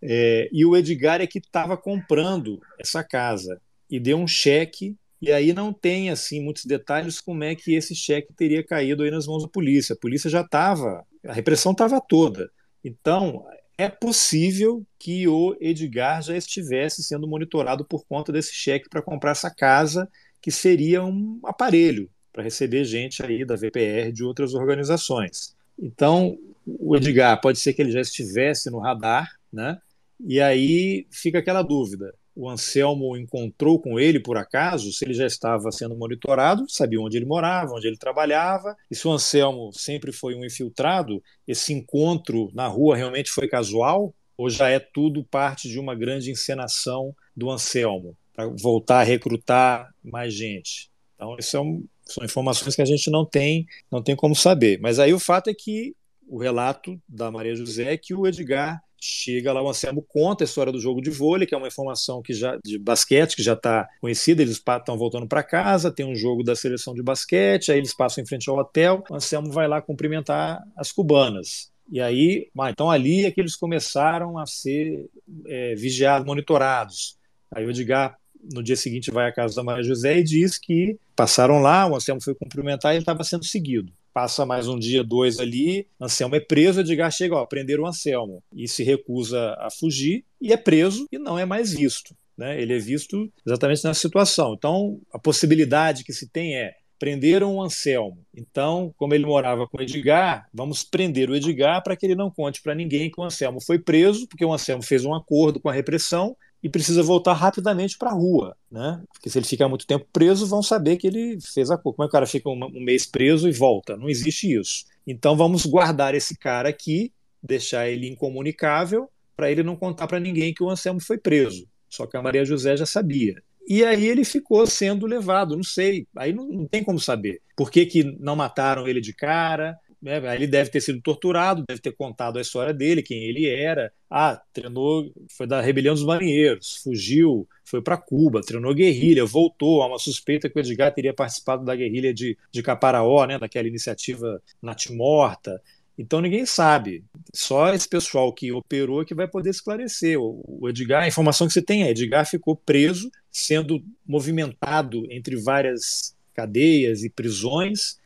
É, 0.00 0.48
e 0.52 0.64
o 0.64 0.76
Edgar 0.76 1.20
é 1.20 1.26
que 1.26 1.38
estava 1.38 1.76
comprando 1.76 2.60
essa 2.78 3.04
casa 3.04 3.60
e 3.90 4.00
deu 4.00 4.16
um 4.16 4.26
cheque 4.26 4.96
e 5.22 5.30
aí 5.30 5.52
não 5.52 5.72
tem 5.72 6.10
assim 6.10 6.42
muitos 6.42 6.64
detalhes 6.64 7.20
como 7.20 7.44
é 7.44 7.54
que 7.54 7.76
esse 7.76 7.94
cheque 7.94 8.32
teria 8.34 8.64
caído 8.64 9.04
aí 9.04 9.10
nas 9.10 9.28
mãos 9.28 9.44
da 9.44 9.48
polícia. 9.48 9.92
A 9.92 9.96
polícia 9.96 10.28
já 10.28 10.40
estava, 10.40 11.06
a 11.24 11.32
repressão 11.32 11.70
estava 11.70 12.00
toda. 12.00 12.50
Então, 12.84 13.46
é 13.78 13.88
possível 13.88 14.84
que 14.98 15.28
o 15.28 15.56
Edgar 15.60 16.22
já 16.22 16.36
estivesse 16.36 17.04
sendo 17.04 17.28
monitorado 17.28 17.84
por 17.84 18.04
conta 18.04 18.32
desse 18.32 18.52
cheque 18.52 18.88
para 18.88 19.00
comprar 19.00 19.30
essa 19.30 19.48
casa, 19.48 20.10
que 20.40 20.50
seria 20.50 21.04
um 21.04 21.38
aparelho 21.44 22.10
para 22.32 22.42
receber 22.42 22.84
gente 22.84 23.24
aí 23.24 23.44
da 23.44 23.54
VPR 23.54 24.10
de 24.12 24.24
outras 24.24 24.54
organizações. 24.54 25.54
Então, 25.78 26.36
o 26.66 26.96
Edgar 26.96 27.40
pode 27.40 27.60
ser 27.60 27.74
que 27.74 27.80
ele 27.80 27.92
já 27.92 28.00
estivesse 28.00 28.70
no 28.70 28.80
radar, 28.80 29.30
né? 29.52 29.78
E 30.18 30.40
aí 30.40 31.06
fica 31.12 31.38
aquela 31.38 31.62
dúvida: 31.62 32.12
o 32.34 32.48
Anselmo 32.48 33.16
encontrou 33.16 33.80
com 33.80 33.98
ele 33.98 34.18
por 34.18 34.36
acaso, 34.36 34.92
se 34.92 35.04
ele 35.04 35.14
já 35.14 35.26
estava 35.26 35.70
sendo 35.70 35.96
monitorado, 35.96 36.64
sabia 36.68 37.00
onde 37.00 37.16
ele 37.16 37.26
morava, 37.26 37.74
onde 37.74 37.86
ele 37.86 37.96
trabalhava, 37.96 38.76
e 38.90 38.94
se 38.94 39.06
o 39.06 39.12
Anselmo 39.12 39.70
sempre 39.72 40.12
foi 40.12 40.34
um 40.34 40.44
infiltrado, 40.44 41.22
esse 41.46 41.72
encontro 41.72 42.50
na 42.54 42.66
rua 42.66 42.96
realmente 42.96 43.30
foi 43.30 43.48
casual, 43.48 44.14
ou 44.36 44.48
já 44.48 44.68
é 44.68 44.78
tudo 44.78 45.22
parte 45.24 45.68
de 45.68 45.78
uma 45.78 45.94
grande 45.94 46.30
encenação 46.30 47.14
do 47.36 47.50
Anselmo, 47.50 48.16
para 48.34 48.46
voltar 48.46 49.00
a 49.00 49.04
recrutar 49.04 49.94
mais 50.02 50.32
gente. 50.32 50.90
Então, 51.14 51.36
isso 51.38 51.56
é 51.56 51.60
um, 51.60 51.84
são 52.04 52.24
informações 52.24 52.74
que 52.74 52.82
a 52.82 52.86
gente 52.86 53.10
não 53.10 53.24
tem, 53.24 53.66
não 53.90 54.02
tem 54.02 54.16
como 54.16 54.34
saber. 54.34 54.80
Mas 54.80 54.98
aí 54.98 55.12
o 55.12 55.20
fato 55.20 55.48
é 55.48 55.54
que 55.54 55.94
o 56.26 56.38
relato 56.38 57.00
da 57.08 57.30
Maria 57.30 57.54
José 57.54 57.92
é 57.92 57.96
que 57.96 58.14
o 58.14 58.26
Edgar 58.26 58.82
chega 59.04 59.52
lá, 59.52 59.60
o 59.60 59.68
Anselmo 59.68 60.00
conta 60.00 60.44
a 60.44 60.46
história 60.46 60.72
do 60.72 60.78
jogo 60.78 61.02
de 61.02 61.10
vôlei, 61.10 61.44
que 61.44 61.54
é 61.54 61.58
uma 61.58 61.66
informação 61.66 62.22
que 62.22 62.32
já 62.32 62.56
de 62.64 62.78
basquete 62.78 63.34
que 63.34 63.42
já 63.42 63.54
está 63.54 63.88
conhecida, 64.00 64.42
eles 64.42 64.56
estão 64.56 64.96
voltando 64.96 65.26
para 65.26 65.42
casa, 65.42 65.90
tem 65.90 66.06
um 66.06 66.14
jogo 66.14 66.44
da 66.44 66.54
seleção 66.54 66.94
de 66.94 67.02
basquete, 67.02 67.72
aí 67.72 67.78
eles 67.78 67.92
passam 67.92 68.22
em 68.22 68.26
frente 68.26 68.48
ao 68.48 68.56
hotel, 68.56 69.02
o 69.10 69.16
Anselmo 69.16 69.50
vai 69.50 69.66
lá 69.66 69.82
cumprimentar 69.82 70.62
as 70.76 70.92
cubanas. 70.92 71.72
E 71.90 72.00
aí, 72.00 72.48
ah, 72.56 72.70
então 72.70 72.88
ali 72.88 73.24
é 73.24 73.30
que 73.32 73.40
eles 73.40 73.56
começaram 73.56 74.38
a 74.38 74.46
ser 74.46 75.10
é, 75.46 75.74
vigiados, 75.74 76.24
monitorados. 76.24 77.18
Aí 77.50 77.66
o 77.66 77.70
Edgar, 77.70 78.16
no 78.54 78.62
dia 78.62 78.76
seguinte, 78.76 79.10
vai 79.10 79.28
à 79.28 79.32
casa 79.32 79.56
da 79.56 79.64
Maria 79.64 79.82
José 79.82 80.20
e 80.20 80.22
diz 80.22 80.58
que 80.58 80.96
passaram 81.16 81.58
lá, 81.58 81.88
o 81.88 81.96
Anselmo 81.96 82.22
foi 82.22 82.36
cumprimentar 82.36 82.92
e 82.92 82.96
ele 82.96 83.02
estava 83.02 83.24
sendo 83.24 83.44
seguido 83.44 83.92
passa 84.12 84.44
mais 84.44 84.68
um 84.68 84.78
dia, 84.78 85.02
dois 85.02 85.38
ali, 85.38 85.86
Anselmo 86.00 86.36
é 86.36 86.40
preso, 86.40 86.80
Edgar 86.80 87.10
chega, 87.10 87.34
ó, 87.34 87.46
prenderam 87.46 87.84
o 87.84 87.86
Anselmo, 87.86 88.42
e 88.54 88.68
se 88.68 88.82
recusa 88.82 89.54
a 89.58 89.68
fugir, 89.70 90.24
e 90.40 90.52
é 90.52 90.56
preso 90.56 91.06
e 91.10 91.18
não 91.18 91.38
é 91.38 91.44
mais 91.44 91.72
visto. 91.72 92.14
Né? 92.36 92.60
Ele 92.60 92.74
é 92.74 92.78
visto 92.78 93.30
exatamente 93.46 93.84
nessa 93.84 94.00
situação. 94.00 94.54
Então, 94.54 95.00
a 95.12 95.18
possibilidade 95.18 96.04
que 96.04 96.12
se 96.12 96.28
tem 96.28 96.56
é 96.56 96.74
prenderam 96.98 97.56
o 97.56 97.60
Anselmo. 97.62 98.24
Então, 98.32 98.94
como 98.96 99.12
ele 99.12 99.26
morava 99.26 99.66
com 99.66 99.76
o 99.76 99.82
Edgar, 99.82 100.48
vamos 100.54 100.84
prender 100.84 101.28
o 101.28 101.34
Edgar 101.34 101.82
para 101.82 101.96
que 101.96 102.06
ele 102.06 102.14
não 102.14 102.30
conte 102.30 102.62
para 102.62 102.76
ninguém 102.76 103.10
que 103.10 103.20
o 103.20 103.24
Anselmo 103.24 103.60
foi 103.60 103.76
preso, 103.76 104.28
porque 104.28 104.44
o 104.44 104.52
Anselmo 104.52 104.84
fez 104.84 105.04
um 105.04 105.12
acordo 105.12 105.58
com 105.58 105.68
a 105.68 105.72
repressão 105.72 106.36
e 106.62 106.68
precisa 106.68 107.02
voltar 107.02 107.32
rapidamente 107.32 107.98
para 107.98 108.10
a 108.10 108.14
rua, 108.14 108.56
né? 108.70 109.02
Porque 109.12 109.28
se 109.28 109.38
ele 109.38 109.46
ficar 109.46 109.68
muito 109.68 109.86
tempo 109.86 110.06
preso, 110.12 110.46
vão 110.46 110.62
saber 110.62 110.96
que 110.96 111.06
ele 111.06 111.38
fez 111.40 111.70
a 111.70 111.76
coisa. 111.76 111.96
Como 111.96 112.04
é 112.04 112.06
que 112.06 112.10
o 112.10 112.12
cara 112.12 112.26
fica 112.26 112.48
um, 112.48 112.64
um 112.64 112.84
mês 112.84 113.04
preso 113.04 113.48
e 113.48 113.52
volta? 113.52 113.96
Não 113.96 114.08
existe 114.08 114.52
isso. 114.54 114.84
Então 115.06 115.36
vamos 115.36 115.66
guardar 115.66 116.14
esse 116.14 116.38
cara 116.38 116.68
aqui, 116.68 117.12
deixar 117.42 117.88
ele 117.88 118.08
incomunicável, 118.08 119.08
para 119.36 119.50
ele 119.50 119.62
não 119.62 119.74
contar 119.74 120.06
para 120.06 120.20
ninguém 120.20 120.54
que 120.54 120.62
o 120.62 120.70
Anselmo 120.70 121.00
foi 121.00 121.18
preso. 121.18 121.66
Só 121.88 122.06
que 122.06 122.16
a 122.16 122.22
Maria 122.22 122.44
José 122.44 122.76
já 122.76 122.86
sabia. 122.86 123.42
E 123.66 123.84
aí 123.84 124.06
ele 124.06 124.24
ficou 124.24 124.66
sendo 124.66 125.06
levado, 125.06 125.56
não 125.56 125.62
sei, 125.62 126.06
aí 126.16 126.32
não, 126.32 126.46
não 126.48 126.66
tem 126.66 126.82
como 126.82 126.98
saber. 126.98 127.40
Por 127.56 127.70
que, 127.70 127.86
que 127.86 128.02
não 128.18 128.36
mataram 128.36 128.88
ele 128.88 129.00
de 129.00 129.12
cara? 129.12 129.76
Né? 130.02 130.20
Ele 130.34 130.48
deve 130.48 130.68
ter 130.68 130.80
sido 130.80 131.00
torturado, 131.00 131.62
deve 131.68 131.80
ter 131.80 131.92
contado 131.92 132.36
a 132.36 132.42
história 132.42 132.74
dele, 132.74 133.04
quem 133.04 133.22
ele 133.22 133.46
era. 133.46 133.92
Ah, 134.10 134.42
treinou, 134.52 135.12
foi 135.30 135.46
da 135.46 135.60
rebelião 135.60 135.94
dos 135.94 136.04
marinheiros, 136.04 136.78
fugiu, 136.82 137.48
foi 137.64 137.80
para 137.80 137.96
Cuba, 137.96 138.40
treinou 138.40 138.74
guerrilha, 138.74 139.24
voltou. 139.24 139.80
Há 139.80 139.86
uma 139.86 140.00
suspeita 140.00 140.50
que 140.50 140.58
o 140.58 140.60
Edgar 140.60 140.92
teria 140.92 141.14
participado 141.14 141.64
da 141.64 141.76
guerrilha 141.76 142.12
de, 142.12 142.36
de 142.50 142.62
Caparaó, 142.64 143.24
né? 143.26 143.38
daquela 143.38 143.68
iniciativa 143.68 144.42
natimorta. 144.60 145.62
Então 145.96 146.20
ninguém 146.20 146.44
sabe. 146.44 147.04
Só 147.32 147.72
esse 147.72 147.88
pessoal 147.88 148.32
que 148.32 148.50
operou 148.50 149.04
que 149.04 149.14
vai 149.14 149.28
poder 149.28 149.50
esclarecer. 149.50 150.18
O 150.18 150.68
Edgar, 150.68 151.04
a 151.04 151.08
informação 151.08 151.46
que 151.46 151.52
você 151.52 151.62
tem 151.62 151.84
é: 151.84 151.90
Edgar 151.90 152.26
ficou 152.26 152.56
preso, 152.56 153.08
sendo 153.30 153.84
movimentado 154.04 155.06
entre 155.12 155.36
várias 155.36 156.16
cadeias 156.34 157.04
e 157.04 157.10
prisões 157.10 158.01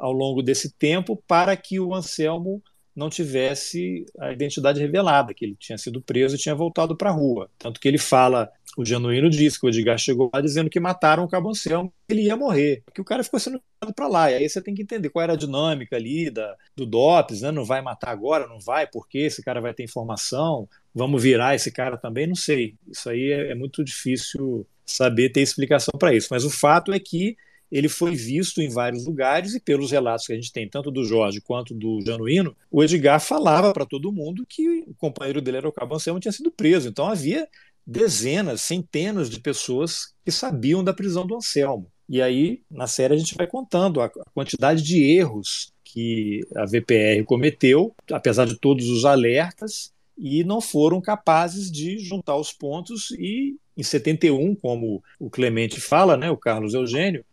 ao 0.00 0.12
longo 0.12 0.42
desse 0.42 0.72
tempo 0.72 1.22
para 1.28 1.56
que 1.56 1.78
o 1.78 1.94
Anselmo 1.94 2.62
não 2.94 3.08
tivesse 3.08 4.04
a 4.18 4.32
identidade 4.32 4.80
revelada, 4.80 5.32
que 5.32 5.44
ele 5.44 5.56
tinha 5.58 5.78
sido 5.78 6.02
preso 6.02 6.34
e 6.34 6.38
tinha 6.38 6.54
voltado 6.54 6.96
para 6.96 7.10
a 7.10 7.12
rua. 7.12 7.48
Tanto 7.58 7.78
que 7.78 7.86
ele 7.86 7.98
fala, 7.98 8.50
o 8.76 8.84
Genuíno 8.84 9.30
diz 9.30 9.56
que 9.56 9.64
o 9.64 9.68
Edgar 9.68 9.96
chegou 9.96 10.28
lá 10.34 10.40
dizendo 10.40 10.68
que 10.68 10.80
mataram 10.80 11.24
o 11.24 11.28
Cabo 11.28 11.50
Anselmo, 11.50 11.92
ele 12.08 12.22
ia 12.22 12.36
morrer, 12.36 12.82
porque 12.84 13.00
o 13.00 13.04
cara 13.04 13.22
ficou 13.22 13.38
sendo 13.38 13.60
levado 13.80 13.94
para 13.94 14.08
lá. 14.08 14.30
E 14.30 14.34
aí 14.34 14.48
você 14.48 14.60
tem 14.60 14.74
que 14.74 14.82
entender 14.82 15.08
qual 15.08 15.22
era 15.22 15.34
a 15.34 15.36
dinâmica 15.36 15.96
ali 15.96 16.30
da, 16.30 16.56
do 16.76 16.84
DOPS, 16.84 17.42
né? 17.42 17.52
não 17.52 17.64
vai 17.64 17.80
matar 17.80 18.10
agora, 18.10 18.46
não 18.48 18.58
vai, 18.58 18.86
porque 18.86 19.18
esse 19.18 19.42
cara 19.42 19.60
vai 19.60 19.72
ter 19.72 19.84
informação, 19.84 20.68
vamos 20.94 21.22
virar 21.22 21.54
esse 21.54 21.70
cara 21.70 21.96
também, 21.96 22.26
não 22.26 22.34
sei. 22.34 22.74
Isso 22.88 23.08
aí 23.08 23.30
é, 23.30 23.52
é 23.52 23.54
muito 23.54 23.84
difícil 23.84 24.66
saber 24.84 25.30
ter 25.30 25.40
explicação 25.40 25.94
para 25.98 26.12
isso. 26.12 26.28
Mas 26.30 26.44
o 26.44 26.50
fato 26.50 26.92
é 26.92 26.98
que 26.98 27.36
ele 27.70 27.88
foi 27.88 28.14
visto 28.14 28.60
em 28.60 28.68
vários 28.68 29.06
lugares 29.06 29.54
e 29.54 29.60
pelos 29.60 29.90
relatos 29.90 30.26
que 30.26 30.32
a 30.32 30.36
gente 30.36 30.52
tem, 30.52 30.68
tanto 30.68 30.90
do 30.90 31.04
Jorge 31.04 31.40
quanto 31.40 31.74
do 31.74 32.00
Januíno, 32.04 32.56
o 32.70 32.82
Edgar 32.82 33.20
falava 33.20 33.72
para 33.72 33.86
todo 33.86 34.12
mundo 34.12 34.44
que 34.48 34.84
o 34.86 34.94
companheiro 34.94 35.40
dele 35.40 35.58
era 35.58 35.68
o 35.68 35.72
Cabo 35.72 35.94
Anselmo 35.94 36.20
tinha 36.20 36.32
sido 36.32 36.50
preso. 36.50 36.88
Então 36.88 37.06
havia 37.06 37.48
dezenas, 37.86 38.62
centenas 38.62 39.30
de 39.30 39.40
pessoas 39.40 40.14
que 40.24 40.30
sabiam 40.30 40.82
da 40.82 40.92
prisão 40.92 41.26
do 41.26 41.36
Anselmo. 41.36 41.90
E 42.08 42.20
aí, 42.20 42.62
na 42.68 42.88
série, 42.88 43.14
a 43.14 43.16
gente 43.16 43.36
vai 43.36 43.46
contando 43.46 44.00
a 44.00 44.10
quantidade 44.34 44.82
de 44.82 45.02
erros 45.02 45.72
que 45.84 46.40
a 46.56 46.66
VPR 46.66 47.24
cometeu, 47.24 47.94
apesar 48.10 48.46
de 48.46 48.58
todos 48.58 48.88
os 48.88 49.04
alertas, 49.04 49.92
e 50.18 50.44
não 50.44 50.60
foram 50.60 51.00
capazes 51.00 51.70
de 51.70 51.98
juntar 51.98 52.36
os 52.36 52.52
pontos 52.52 53.10
e 53.12 53.56
em 53.80 53.82
71, 53.82 54.54
como 54.54 55.02
o 55.18 55.30
Clemente 55.30 55.80
fala, 55.80 56.16
né, 56.16 56.30
o 56.30 56.36
Carlos 56.36 56.74
Eugênio, 56.74 57.24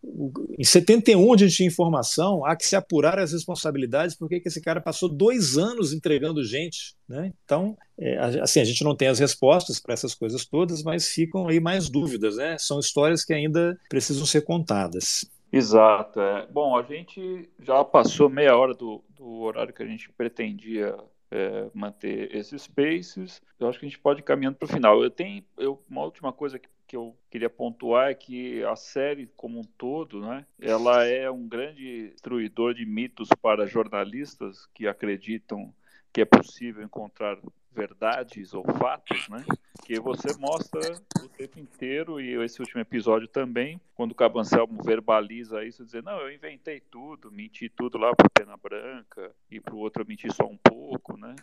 em 0.58 0.64
71 0.64 1.34
a 1.34 1.38
gente 1.38 1.56
tinha 1.56 1.68
informação, 1.68 2.46
há 2.46 2.56
que 2.56 2.66
se 2.66 2.76
apurar 2.76 3.20
as 3.20 3.34
responsabilidades, 3.34 4.16
porque 4.16 4.40
que 4.40 4.48
esse 4.48 4.62
cara 4.62 4.82
passou 4.82 5.10
dois 5.10 5.58
anos 5.58 5.94
entregando 5.94 6.44
gente. 6.44 6.96
Né? 7.08 7.34
Então, 7.44 7.78
é, 7.98 8.18
assim, 8.42 8.60
a 8.60 8.66
gente 8.66 8.84
não 8.84 8.96
tem 8.96 9.08
as 9.08 9.20
respostas 9.20 9.80
para 9.80 9.94
essas 9.94 10.16
coisas 10.16 10.46
todas, 10.46 10.84
mas 10.84 11.08
ficam 11.08 11.48
aí 11.48 11.60
mais 11.60 11.90
dúvidas. 11.90 12.38
Né? 12.38 12.58
São 12.58 12.80
histórias 12.80 13.24
que 13.24 13.34
ainda 13.34 13.78
precisam 13.90 14.26
ser 14.26 14.42
contadas. 14.42 15.30
Exato. 15.52 16.20
É. 16.20 16.48
Bom, 16.48 16.76
a 16.78 16.84
gente 16.84 17.50
já 17.62 17.84
passou 17.84 18.30
meia 18.30 18.56
hora 18.56 18.74
do, 18.74 19.04
do 19.16 19.42
horário 19.42 19.74
que 19.74 19.84
a 19.84 19.88
gente 19.88 20.10
pretendia 20.12 20.96
é, 21.32 21.70
manter 21.74 22.34
esses 22.36 22.64
spaces. 22.64 23.42
Eu 23.60 23.68
acho 23.68 23.80
que 23.80 23.86
a 23.86 23.90
gente 23.90 24.00
pode 24.00 24.22
ir 24.22 24.24
caminhando 24.24 24.58
para 24.58 24.66
o 24.66 24.70
final. 24.70 25.04
Eu 25.04 25.10
tenho 25.10 25.44
eu, 25.58 25.84
uma 25.90 26.04
última 26.04 26.32
coisa 26.32 26.58
que, 26.58 26.70
que 26.88 26.96
eu 26.96 27.16
queria 27.30 27.50
pontuar 27.50 28.10
é 28.10 28.16
que 28.16 28.64
a 28.64 28.76
série 28.76 29.28
como 29.36 29.60
um 29.60 29.64
todo, 29.64 30.22
né, 30.22 30.46
ela 30.60 31.04
é 31.06 31.30
um 31.30 31.48
grande 31.48 32.10
destruidor 32.10 32.74
de 32.74 32.86
mitos 32.86 33.30
para 33.42 33.68
jornalistas 33.68 34.66
que 34.74 34.88
acreditam 34.88 35.74
que 36.14 36.22
é 36.22 36.26
possível 36.26 36.84
encontrar 36.84 37.38
verdades 37.78 38.56
ou 38.56 38.64
fatos, 38.64 39.30
né? 39.30 39.46
Que 39.86 40.00
você 40.00 40.36
mostra 40.40 40.82
o 41.24 41.30
tempo 41.30 41.60
inteiro 41.60 42.20
e 42.20 42.34
esse 42.44 42.60
último 42.60 42.82
episódio 42.82 43.28
também, 43.28 43.80
quando 43.94 44.12
o 44.12 44.16
Cabo 44.16 44.40
Anselmo 44.40 44.82
verbaliza 44.84 45.64
isso, 45.64 45.86
dizer 45.86 46.02
não, 46.02 46.20
eu 46.20 46.34
inventei 46.34 46.80
tudo, 46.82 47.32
menti 47.32 47.70
tudo 47.70 47.98
lá 47.98 48.14
para 48.16 48.30
Pena 48.30 48.58
Branca 48.58 49.32
e 49.50 49.62
para 49.62 49.76
o 49.76 49.78
outro 49.78 50.02
eu 50.02 50.08
menti 50.08 50.28
só 50.34 50.46
um 50.46 50.58
pouco, 50.58 51.16
né? 51.16 51.36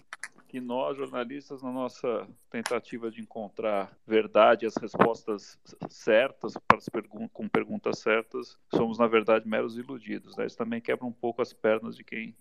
Que 0.48 0.60
nós 0.60 0.96
jornalistas 0.96 1.62
na 1.62 1.70
nossa 1.70 2.28
tentativa 2.50 3.10
de 3.10 3.20
encontrar 3.20 3.96
verdade, 4.06 4.66
as 4.66 4.76
respostas 4.76 5.58
certas 5.88 6.54
para 6.66 6.78
as 6.78 6.88
pergun 6.88 7.28
com 7.28 7.48
perguntas 7.48 8.00
certas, 8.00 8.58
somos 8.74 8.98
na 8.98 9.06
verdade 9.06 9.48
meros 9.48 9.78
iludidos, 9.78 10.36
né? 10.36 10.46
Isso 10.46 10.56
também 10.56 10.80
quebra 10.80 11.06
um 11.06 11.12
pouco 11.12 11.40
as 11.40 11.52
pernas 11.52 11.96
de 11.96 12.04
quem 12.04 12.34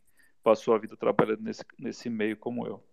passou 0.43 0.75
a 0.75 0.77
vida 0.77 0.95
trabalhando 0.97 1.41
nesse, 1.41 1.63
nesse 1.79 2.09
meio 2.09 2.35
como 2.35 2.67
eu. 2.67 2.83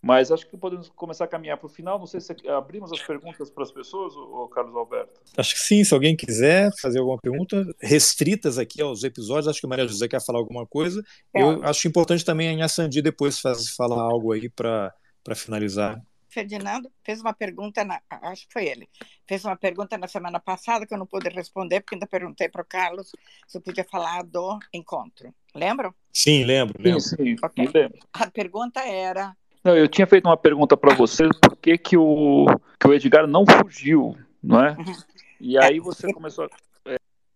Mas 0.00 0.30
acho 0.30 0.46
que 0.48 0.56
podemos 0.56 0.88
começar 0.90 1.24
a 1.24 1.28
caminhar 1.28 1.58
para 1.58 1.66
o 1.66 1.68
final. 1.68 1.98
Não 1.98 2.06
sei 2.06 2.20
se 2.20 2.34
abrimos 2.48 2.92
as 2.92 3.02
perguntas 3.02 3.50
para 3.50 3.64
as 3.64 3.72
pessoas, 3.72 4.14
ou 4.14 4.48
Carlos 4.48 4.74
Alberto. 4.76 5.20
Acho 5.36 5.54
que 5.54 5.60
sim. 5.60 5.82
Se 5.84 5.92
alguém 5.92 6.16
quiser 6.16 6.70
fazer 6.80 7.00
alguma 7.00 7.18
pergunta, 7.18 7.64
restritas 7.80 8.58
aqui 8.58 8.80
aos 8.80 9.02
episódios, 9.02 9.48
acho 9.48 9.60
que 9.60 9.66
Maria 9.66 9.86
José 9.86 10.08
quer 10.08 10.24
falar 10.24 10.38
alguma 10.38 10.66
coisa. 10.66 11.02
É. 11.34 11.42
Eu 11.42 11.62
acho 11.64 11.88
importante 11.88 12.24
também 12.24 12.48
a 12.48 12.52
Inha 12.52 12.68
Sandi 12.68 13.02
depois 13.02 13.40
faz, 13.40 13.70
falar 13.70 14.00
algo 14.00 14.32
aí 14.32 14.48
para 14.48 14.94
finalizar. 15.34 16.00
Ferdinando 16.30 16.90
fez 17.02 17.20
uma 17.20 17.32
pergunta, 17.32 17.84
na, 17.84 18.00
acho 18.10 18.46
que 18.46 18.52
foi 18.52 18.66
ele, 18.66 18.88
fez 19.26 19.44
uma 19.44 19.56
pergunta 19.56 19.98
na 19.98 20.06
semana 20.06 20.40
passada 20.40 20.86
que 20.86 20.94
eu 20.94 20.98
não 20.98 21.06
pude 21.06 21.28
responder, 21.28 21.80
porque 21.80 21.94
ainda 21.94 22.06
perguntei 22.06 22.48
para 22.48 22.62
o 22.62 22.64
Carlos 22.64 23.12
se 23.46 23.58
eu 23.58 23.62
podia 23.62 23.84
falar 23.84 24.22
do 24.22 24.58
encontro. 24.72 25.34
Lembram? 25.54 25.94
Sim, 26.12 26.44
lembro. 26.44 26.80
lembro. 26.80 27.00
Sim, 27.00 27.16
sim 27.16 27.36
okay. 27.42 27.68
lembro. 27.72 27.98
A 28.12 28.30
pergunta 28.30 28.80
era. 28.80 29.36
Não, 29.62 29.76
eu 29.76 29.88
tinha 29.88 30.06
feito 30.06 30.26
uma 30.26 30.36
pergunta 30.36 30.76
para 30.76 30.94
você, 30.94 31.28
por 31.42 31.56
que, 31.56 31.76
que, 31.76 31.96
o, 31.96 32.46
que 32.78 32.88
o 32.88 32.94
Edgar 32.94 33.26
não 33.26 33.44
fugiu, 33.44 34.16
não 34.42 34.64
é? 34.64 34.70
Uhum. 34.72 34.96
E 35.40 35.58
aí 35.58 35.78
é, 35.78 35.80
você 35.80 36.12
começou 36.12 36.44
a 36.44 36.48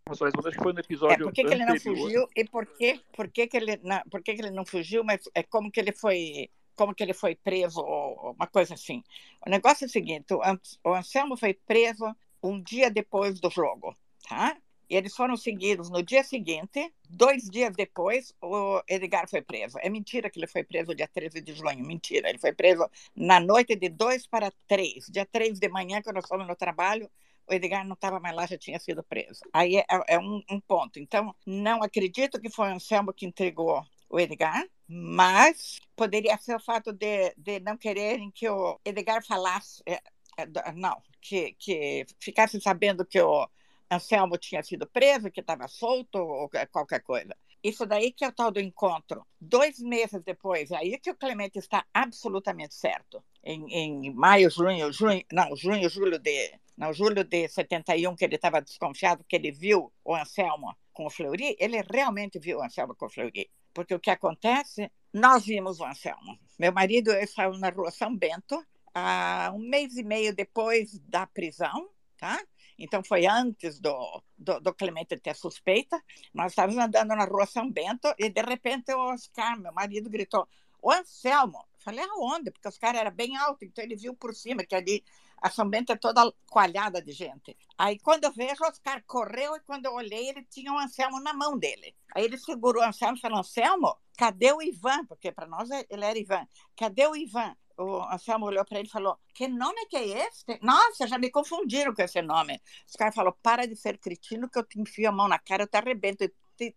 começou 0.06 0.26
a 0.26 0.28
responder, 0.28 0.48
acho 0.48 0.58
que 0.58 0.62
foi 0.62 0.72
no 0.72 0.80
episódio. 0.80 1.14
É, 1.14 1.24
por 1.24 1.32
que, 1.32 1.44
que 1.44 1.54
ele 1.54 1.64
não 1.64 1.80
fugiu 1.80 2.28
e 2.36 2.44
por 2.44 2.66
que, 2.66 3.00
por 3.16 3.28
que, 3.28 3.46
que, 3.46 3.56
ele, 3.56 3.80
não, 3.82 4.02
por 4.10 4.22
que, 4.22 4.34
que 4.34 4.42
ele 4.42 4.50
não 4.50 4.64
fugiu, 4.66 5.02
mas 5.02 5.22
é 5.34 5.42
como 5.42 5.70
que 5.70 5.80
ele 5.80 5.92
foi 5.92 6.50
como 6.76 6.94
que 6.94 7.02
ele 7.02 7.14
foi 7.14 7.34
preso, 7.34 7.80
uma 7.80 8.46
coisa 8.46 8.74
assim. 8.74 9.02
O 9.46 9.50
negócio 9.50 9.84
é 9.84 9.86
o 9.86 9.90
seguinte, 9.90 10.34
o 10.34 10.94
Anselmo 10.94 11.36
foi 11.36 11.54
preso 11.54 12.14
um 12.42 12.60
dia 12.60 12.90
depois 12.90 13.40
do 13.40 13.50
jogo, 13.50 13.96
tá? 14.28 14.56
E 14.88 14.96
eles 14.96 15.16
foram 15.16 15.36
seguidos 15.36 15.88
no 15.88 16.02
dia 16.02 16.22
seguinte, 16.22 16.92
dois 17.08 17.44
dias 17.44 17.74
depois, 17.74 18.34
o 18.40 18.82
Edgar 18.86 19.28
foi 19.28 19.40
preso. 19.40 19.78
É 19.80 19.88
mentira 19.88 20.28
que 20.28 20.38
ele 20.38 20.46
foi 20.46 20.62
preso 20.62 20.94
dia 20.94 21.08
13 21.08 21.40
de 21.40 21.54
junho, 21.54 21.84
mentira. 21.84 22.28
Ele 22.28 22.38
foi 22.38 22.52
preso 22.52 22.86
na 23.16 23.40
noite 23.40 23.74
de 23.74 23.88
2 23.88 24.26
para 24.26 24.52
3. 24.68 25.06
Dia 25.08 25.24
3 25.24 25.58
de 25.58 25.68
manhã, 25.68 26.02
quando 26.02 26.16
nós 26.16 26.28
fomos 26.28 26.46
no 26.46 26.54
trabalho, 26.54 27.10
o 27.48 27.54
Edgar 27.54 27.86
não 27.86 27.94
estava 27.94 28.20
mais 28.20 28.34
lá, 28.34 28.46
já 28.46 28.58
tinha 28.58 28.78
sido 28.78 29.02
preso. 29.02 29.40
Aí 29.52 29.76
é, 29.76 29.84
é 30.08 30.18
um, 30.18 30.42
um, 30.50 30.60
ponto. 30.60 30.98
Então, 30.98 31.34
não 31.46 31.82
acredito 31.82 32.40
que 32.40 32.50
foi 32.50 32.68
o 32.68 32.74
Anselmo 32.74 33.12
que 33.12 33.26
entregou 33.26 33.84
o 34.14 34.20
Edgar, 34.20 34.64
mas 34.86 35.80
poderia 35.96 36.38
ser 36.38 36.54
o 36.54 36.60
fato 36.60 36.92
de, 36.92 37.34
de 37.36 37.58
não 37.60 37.76
quererem 37.76 38.30
que 38.30 38.48
o 38.48 38.78
Edgar 38.84 39.24
falasse, 39.26 39.82
é, 39.86 40.00
é, 40.36 40.72
não, 40.72 41.02
que, 41.20 41.54
que 41.58 42.06
ficasse 42.20 42.60
sabendo 42.60 43.04
que 43.04 43.20
o 43.20 43.48
Anselmo 43.90 44.38
tinha 44.38 44.62
sido 44.62 44.86
preso, 44.86 45.30
que 45.32 45.40
estava 45.40 45.66
solto 45.66 46.18
ou 46.18 46.48
qualquer 46.70 47.02
coisa. 47.02 47.36
Isso 47.62 47.86
daí 47.86 48.12
que 48.12 48.24
é 48.24 48.28
o 48.28 48.32
tal 48.32 48.52
do 48.52 48.60
encontro. 48.60 49.26
Dois 49.40 49.80
meses 49.80 50.22
depois, 50.22 50.70
é 50.70 50.76
aí 50.76 50.98
que 50.98 51.10
o 51.10 51.16
Clemente 51.16 51.58
está 51.58 51.84
absolutamente 51.92 52.74
certo. 52.74 53.24
Em, 53.42 53.66
em 53.72 54.14
maio, 54.14 54.48
junho, 54.50 54.92
junho, 54.92 55.24
não, 55.32 55.56
junho, 55.56 55.88
julho 55.88 56.18
de, 56.18 56.52
não, 56.76 56.92
julho 56.92 57.24
de 57.24 57.48
71, 57.48 58.14
que 58.14 58.24
ele 58.24 58.36
estava 58.36 58.60
desconfiado, 58.60 59.24
que 59.28 59.34
ele 59.34 59.50
viu 59.50 59.92
o 60.04 60.14
Anselmo 60.14 60.76
com 60.92 61.06
o 61.06 61.10
Fleury, 61.10 61.56
ele 61.58 61.82
realmente 61.82 62.38
viu 62.38 62.58
o 62.58 62.62
Anselmo 62.62 62.94
com 62.94 63.06
o 63.06 63.10
Fleury. 63.10 63.50
Porque 63.74 63.94
o 63.94 64.00
que 64.00 64.10
acontece, 64.10 64.90
nós 65.12 65.44
vimos 65.44 65.80
o 65.80 65.84
Anselmo. 65.84 66.38
Meu 66.58 66.72
marido 66.72 67.10
saiu 67.26 67.58
na 67.58 67.68
rua 67.70 67.90
São 67.90 68.16
Bento, 68.16 68.64
há 68.94 69.52
um 69.54 69.58
mês 69.58 69.96
e 69.96 70.04
meio 70.04 70.34
depois 70.34 70.98
da 71.00 71.26
prisão, 71.26 71.90
tá? 72.16 72.40
Então 72.78 73.02
foi 73.04 73.26
antes 73.26 73.80
do, 73.80 74.22
do, 74.38 74.60
do, 74.60 74.74
Clemente 74.74 75.16
ter 75.18 75.34
suspeita. 75.34 76.02
Nós 76.32 76.52
estávamos 76.52 76.82
andando 76.82 77.08
na 77.08 77.24
rua 77.24 77.46
São 77.46 77.70
Bento 77.70 78.12
e 78.18 78.30
de 78.30 78.42
repente 78.42 78.92
o 78.92 79.12
Oscar, 79.12 79.58
meu 79.58 79.72
marido, 79.72 80.08
gritou: 80.08 80.48
O 80.80 80.90
Anselmo! 80.90 81.66
Falei, 81.78 82.04
aonde? 82.04 82.50
Porque 82.50 82.66
os 82.66 82.78
caras 82.78 83.00
eram 83.00 83.10
bem 83.10 83.36
altos, 83.36 83.68
então 83.68 83.84
ele 83.84 83.94
viu 83.94 84.14
por 84.14 84.34
cima, 84.34 84.64
que 84.64 84.74
ali 84.74 85.04
a 85.44 85.50
São 85.50 85.68
Bento 85.68 85.92
é 85.92 85.96
toda 85.96 86.32
coalhada 86.46 87.02
de 87.02 87.12
gente. 87.12 87.54
Aí 87.76 87.98
quando 87.98 88.24
eu 88.24 88.32
vejo, 88.32 88.64
Oscar 88.64 89.04
correu 89.06 89.54
e 89.54 89.60
quando 89.60 89.84
eu 89.84 89.92
olhei, 89.92 90.30
ele 90.30 90.42
tinha 90.44 90.72
o 90.72 90.76
um 90.76 90.78
Anselmo 90.78 91.20
na 91.20 91.34
mão 91.34 91.58
dele. 91.58 91.94
Aí 92.14 92.24
ele 92.24 92.38
segurou 92.38 92.82
o 92.82 92.86
Anselmo 92.86 93.18
e 93.18 93.20
falou, 93.20 93.40
Anselmo, 93.40 93.94
cadê 94.16 94.52
o 94.52 94.62
Ivan? 94.62 95.04
Porque 95.04 95.30
para 95.30 95.46
nós 95.46 95.68
ele 95.90 96.02
era 96.02 96.18
Ivan. 96.18 96.48
Cadê 96.74 97.06
o 97.06 97.14
Ivan? 97.14 97.54
o 97.76 98.02
Anselmo 98.04 98.46
olhou 98.46 98.64
para 98.64 98.78
ele 98.78 98.88
e 98.88 98.90
falou: 98.90 99.18
Que 99.34 99.46
nome 99.48 99.84
que 99.86 99.96
é 99.96 100.26
este? 100.26 100.58
Nossa, 100.62 101.06
já 101.06 101.18
me 101.18 101.30
confundiram 101.30 101.92
com 101.92 102.02
esse 102.02 102.22
nome. 102.22 102.62
Os 102.88 102.94
caras 102.94 103.14
falaram: 103.14 103.36
Para 103.42 103.66
de 103.66 103.76
ser 103.76 103.98
cretino, 103.98 104.48
que 104.48 104.58
eu 104.58 104.64
te 104.64 104.80
enfio 104.80 105.08
a 105.08 105.12
mão 105.12 105.28
na 105.28 105.38
cara, 105.38 105.64
eu 105.64 105.68
te 105.68 105.76
arrebento, 105.76 106.24
eu 106.24 106.30
te 106.56 106.74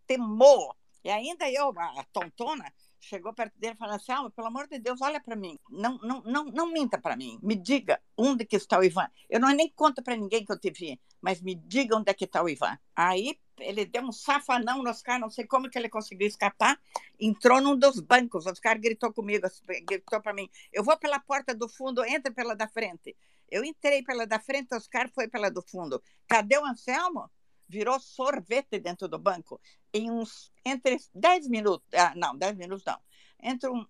E 1.04 1.10
ainda 1.10 1.50
eu, 1.50 1.72
a 1.80 2.04
tontona, 2.12 2.66
chegou 3.00 3.34
perto 3.34 3.58
dele 3.58 3.74
e 3.74 3.78
falou 3.78 3.96
assim: 3.96 4.12
Alma, 4.12 4.32
pelo 4.32 4.48
amor 4.48 4.68
de 4.68 4.80
Deus, 4.80 5.02
olha 5.02 5.20
para 5.20 5.36
mim. 5.36 5.60
Não, 5.70 5.98
não, 6.00 6.22
não, 6.22 6.46
não 6.46 6.72
minta 6.72 6.98
para 6.98 7.16
mim. 7.16 7.40
Me 7.42 7.56
diga 7.56 8.02
onde 8.18 8.46
que 8.46 8.56
está 8.56 8.80
o 8.80 8.84
Ivan. 8.84 9.08
Eu 9.30 9.40
não 9.40 9.50
nem 9.50 9.70
conto 9.70 10.02
para 10.02 10.16
ninguém 10.16 10.46
que 10.46 10.52
eu 10.52 10.60
te 10.60 10.72
vi, 10.72 11.00
mas 11.22 11.42
me 11.42 11.56
diga 11.56 11.96
onde 11.96 12.10
é 12.10 12.14
que 12.14 12.26
está 12.26 12.44
o 12.44 12.50
Ivan. 12.50 12.78
Aí 12.96 13.40
ele 13.60 13.86
deu 13.86 14.04
um 14.04 14.12
safanão 14.12 14.84
no 14.84 14.90
Oscar, 14.90 15.20
não 15.20 15.30
sei 15.30 15.46
como 15.46 15.70
que 15.70 15.78
ele 15.78 15.90
conseguiu 15.90 16.28
escapar, 16.28 16.80
entrou 17.20 17.62
num 17.62 17.78
dos 17.78 18.00
bancos. 18.00 18.46
O 18.46 18.50
Oscar 18.50 18.80
gritou 18.80 19.14
comigo, 19.14 19.48
gritou 19.88 20.22
para 20.22 20.34
mim: 20.34 20.50
Eu 20.72 20.84
vou 20.84 20.98
pela 20.98 21.20
porta 21.20 21.56
do 21.56 21.68
fundo, 21.68 22.04
entre 22.06 22.32
pela 22.32 22.56
da 22.56 22.68
frente. 22.68 23.16
Eu 23.50 23.64
entrei 23.64 24.04
pela 24.04 24.28
da 24.28 24.40
frente, 24.40 24.74
o 24.74 24.78
Oscar 24.78 25.10
foi 25.14 25.28
pela 25.28 25.50
do 25.50 25.62
fundo. 25.62 26.02
Cadê 26.28 26.58
o 26.58 26.66
Anselmo? 26.66 27.30
virou 27.68 28.00
sorvete 28.00 28.80
dentro 28.80 29.08
do 29.08 29.20
banco 29.20 29.60
em 29.98 30.12
uns 30.12 30.52
entre 30.66 30.98
10 31.14 31.48
minutos, 31.48 31.88
ah, 31.94 32.14
não, 32.16 32.36
10 32.38 32.58
minutos 32.58 32.84
não, 32.86 33.00
entre 33.42 33.70
um, 33.70 33.86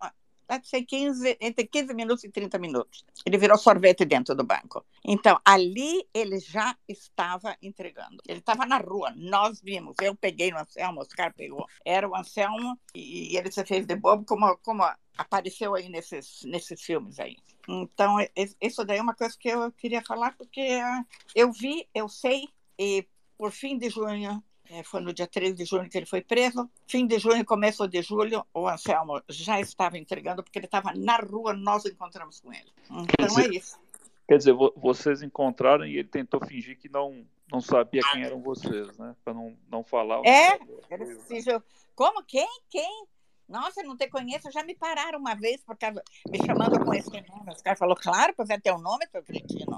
deve 0.47 0.65
ser 0.65 0.83
15, 0.83 1.37
entre 1.41 1.67
15 1.67 1.93
minutos 1.93 2.23
e 2.23 2.29
30 2.29 2.57
minutos. 2.57 3.05
Ele 3.25 3.37
virou 3.37 3.57
sorvete 3.57 4.05
dentro 4.05 4.33
do 4.33 4.43
banco. 4.43 4.85
Então, 5.03 5.39
ali 5.43 6.07
ele 6.13 6.39
já 6.39 6.75
estava 6.87 7.57
entregando. 7.61 8.17
Ele 8.27 8.39
estava 8.39 8.65
na 8.65 8.77
rua, 8.77 9.13
nós 9.15 9.61
vimos. 9.61 9.95
Eu 10.01 10.15
peguei 10.15 10.51
no 10.51 10.59
Anselmo, 10.59 10.99
o 10.99 11.01
Oscar 11.01 11.33
pegou. 11.33 11.67
Era 11.85 12.07
o 12.07 12.15
Anselmo 12.15 12.79
e, 12.95 13.33
e 13.33 13.37
ele 13.37 13.51
se 13.51 13.65
fez 13.65 13.85
de 13.85 13.95
bobo, 13.95 14.25
como, 14.25 14.57
como 14.59 14.83
apareceu 15.17 15.75
aí 15.75 15.89
nesses, 15.89 16.43
nesses 16.43 16.81
filmes 16.81 17.19
aí. 17.19 17.35
Então, 17.67 18.15
isso 18.61 18.85
daí 18.85 18.99
é 18.99 19.01
uma 19.01 19.15
coisa 19.15 19.35
que 19.37 19.49
eu 19.49 19.71
queria 19.73 20.01
falar, 20.01 20.35
porque 20.37 20.61
ah, 20.61 21.03
eu 21.35 21.51
vi, 21.51 21.87
eu 21.93 22.07
sei, 22.07 22.47
e 22.79 23.05
por 23.37 23.51
fim 23.51 23.77
de 23.77 23.89
junho, 23.89 24.41
é, 24.69 24.83
foi 24.83 25.01
no 25.01 25.13
dia 25.13 25.27
13 25.27 25.53
de 25.53 25.65
junho 25.65 25.89
que 25.89 25.97
ele 25.97 26.05
foi 26.05 26.21
preso. 26.21 26.69
Fim 26.87 27.07
de 27.07 27.19
junho, 27.19 27.45
começo 27.45 27.87
de 27.87 28.01
julho, 28.01 28.45
o 28.53 28.67
Anselmo 28.67 29.21
já 29.29 29.59
estava 29.59 29.97
entregando, 29.97 30.43
porque 30.43 30.59
ele 30.59 30.65
estava 30.65 30.93
na 30.93 31.17
rua, 31.17 31.53
nós 31.53 31.85
encontramos 31.85 32.39
com 32.39 32.51
ele. 32.51 32.71
Então 32.85 33.27
dizer, 33.27 33.53
é 33.53 33.55
isso. 33.55 33.79
Quer 34.27 34.37
dizer, 34.37 34.53
vocês 34.75 35.21
encontraram 35.21 35.85
e 35.85 35.97
ele 35.97 36.07
tentou 36.07 36.45
fingir 36.45 36.77
que 36.77 36.89
não, 36.89 37.25
não 37.51 37.61
sabia 37.61 38.01
quem 38.11 38.23
eram 38.23 38.41
vocês, 38.41 38.97
né? 38.97 39.15
Para 39.23 39.33
não, 39.33 39.57
não 39.69 39.83
falar. 39.83 40.21
É, 40.25 40.59
ele 40.89 41.15
fingiu. 41.21 41.63
Como? 41.95 42.21
Quem? 42.23 42.47
Quem? 42.69 43.05
Nossa, 43.47 43.81
não 43.81 43.95
te 43.95 44.09
conheço, 44.09 44.51
já 44.51 44.61
me 44.63 44.75
pararam 44.75 45.19
uma 45.19 45.33
vez 45.33 45.63
por 45.63 45.77
causa, 45.77 46.03
me 46.29 46.37
chamando 46.45 46.83
com 46.83 46.93
esse 46.93 47.09
nome. 47.09 47.53
Os 47.55 47.61
caras 47.61 47.79
falaram, 47.79 48.01
claro, 48.01 48.33
pois 48.35 48.49
é 48.49 48.59
teu 48.59 48.77
nome, 48.77 49.07
seu 49.07 49.23
cretino. 49.23 49.77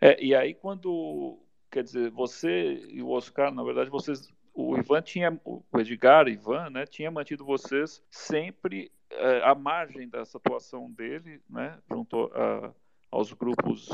É, 0.00 0.20
e 0.20 0.34
aí 0.34 0.54
quando, 0.54 1.38
quer 1.70 1.82
dizer, 1.82 2.10
você 2.10 2.74
e 2.88 3.02
o 3.02 3.10
Oscar, 3.10 3.52
na 3.52 3.62
verdade, 3.62 3.90
vocês, 3.90 4.28
o 4.52 4.76
Ivan 4.76 5.00
tinha, 5.02 5.40
o 5.44 5.62
Edgar, 5.78 6.28
Ivan, 6.28 6.70
né, 6.70 6.84
tinha 6.86 7.10
mantido 7.10 7.44
vocês 7.44 8.02
sempre 8.10 8.90
é, 9.10 9.42
à 9.44 9.54
margem 9.54 10.08
dessa 10.08 10.38
atuação 10.38 10.90
dele, 10.90 11.40
né, 11.48 11.78
junto 11.88 12.30
a, 12.34 12.72
aos 13.10 13.32
grupos 13.32 13.88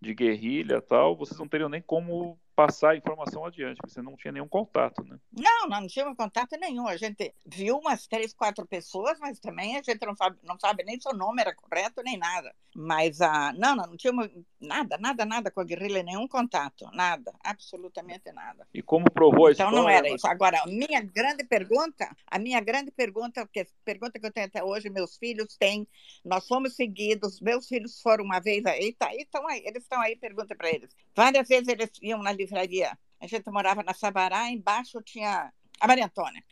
de 0.00 0.14
guerrilha 0.14 0.80
tal, 0.80 1.16
vocês 1.16 1.38
não 1.38 1.46
teriam 1.46 1.68
nem 1.68 1.80
como 1.80 2.38
passar 2.54 2.90
a 2.90 2.96
informação 2.96 3.44
adiante, 3.44 3.76
porque 3.76 3.92
você 3.92 4.02
não 4.02 4.16
tinha 4.16 4.32
nenhum 4.32 4.48
contato, 4.48 5.02
né? 5.04 5.18
Não, 5.32 5.68
não, 5.68 5.80
não 5.80 5.88
tinha 5.88 6.14
contato 6.14 6.56
nenhum. 6.58 6.86
A 6.86 6.96
gente 6.96 7.34
viu 7.46 7.78
umas 7.78 8.06
três, 8.06 8.34
quatro 8.34 8.66
pessoas, 8.66 9.18
mas 9.18 9.38
também 9.38 9.76
a 9.76 9.82
gente 9.82 10.04
não 10.04 10.14
sabe, 10.14 10.38
não 10.42 10.58
sabe 10.58 10.84
nem 10.84 11.00
se 11.00 11.08
o 11.08 11.16
nome 11.16 11.40
era 11.40 11.54
correto, 11.54 12.02
nem 12.02 12.16
nada. 12.16 12.54
Mas, 12.74 13.20
ah, 13.20 13.52
não, 13.56 13.76
não, 13.76 13.86
não 13.86 13.96
tinha 13.96 14.12
nada, 14.60 14.96
nada, 14.98 15.24
nada 15.24 15.50
com 15.50 15.60
a 15.60 15.64
guerrilha, 15.64 16.02
nenhum 16.02 16.26
contato, 16.26 16.88
nada, 16.92 17.34
absolutamente 17.44 18.32
nada. 18.32 18.66
E 18.72 18.82
como 18.82 19.10
provou 19.10 19.46
a 19.46 19.52
então, 19.52 19.68
história? 19.68 19.82
Não 19.82 19.88
era 19.88 20.08
isso. 20.08 20.26
Agora, 20.26 20.62
a 20.62 20.66
minha 20.66 21.00
grande 21.02 21.44
pergunta, 21.44 22.08
a 22.26 22.38
minha 22.38 22.60
grande 22.60 22.90
pergunta, 22.90 23.46
que 23.52 23.66
pergunta 23.84 24.18
que 24.18 24.26
eu 24.26 24.32
tenho 24.32 24.46
até 24.46 24.64
hoje, 24.64 24.88
meus 24.88 25.16
filhos 25.16 25.56
têm, 25.56 25.86
nós 26.24 26.46
fomos 26.46 26.74
seguidos, 26.74 27.40
meus 27.40 27.68
filhos 27.68 28.00
foram 28.00 28.24
uma 28.24 28.40
vez 28.40 28.64
aí, 28.64 28.92
tá, 28.94 29.08
aí, 29.08 29.18
estão 29.18 29.46
aí, 29.46 29.62
eles 29.66 29.82
estão 29.82 30.00
aí, 30.00 30.16
pergunta 30.16 30.54
para 30.54 30.70
eles. 30.70 30.90
Várias 31.14 31.48
vezes 31.48 31.68
eles 31.68 31.90
iam 32.00 32.22
na 32.22 32.32
livraria. 32.42 32.98
A 33.20 33.26
gente 33.26 33.48
morava 33.50 33.82
na 33.82 33.94
Sabará, 33.94 34.50
embaixo 34.50 35.00
tinha 35.02 35.52
a 35.80 35.86
Maria 35.86 36.06
Antônia, 36.06 36.42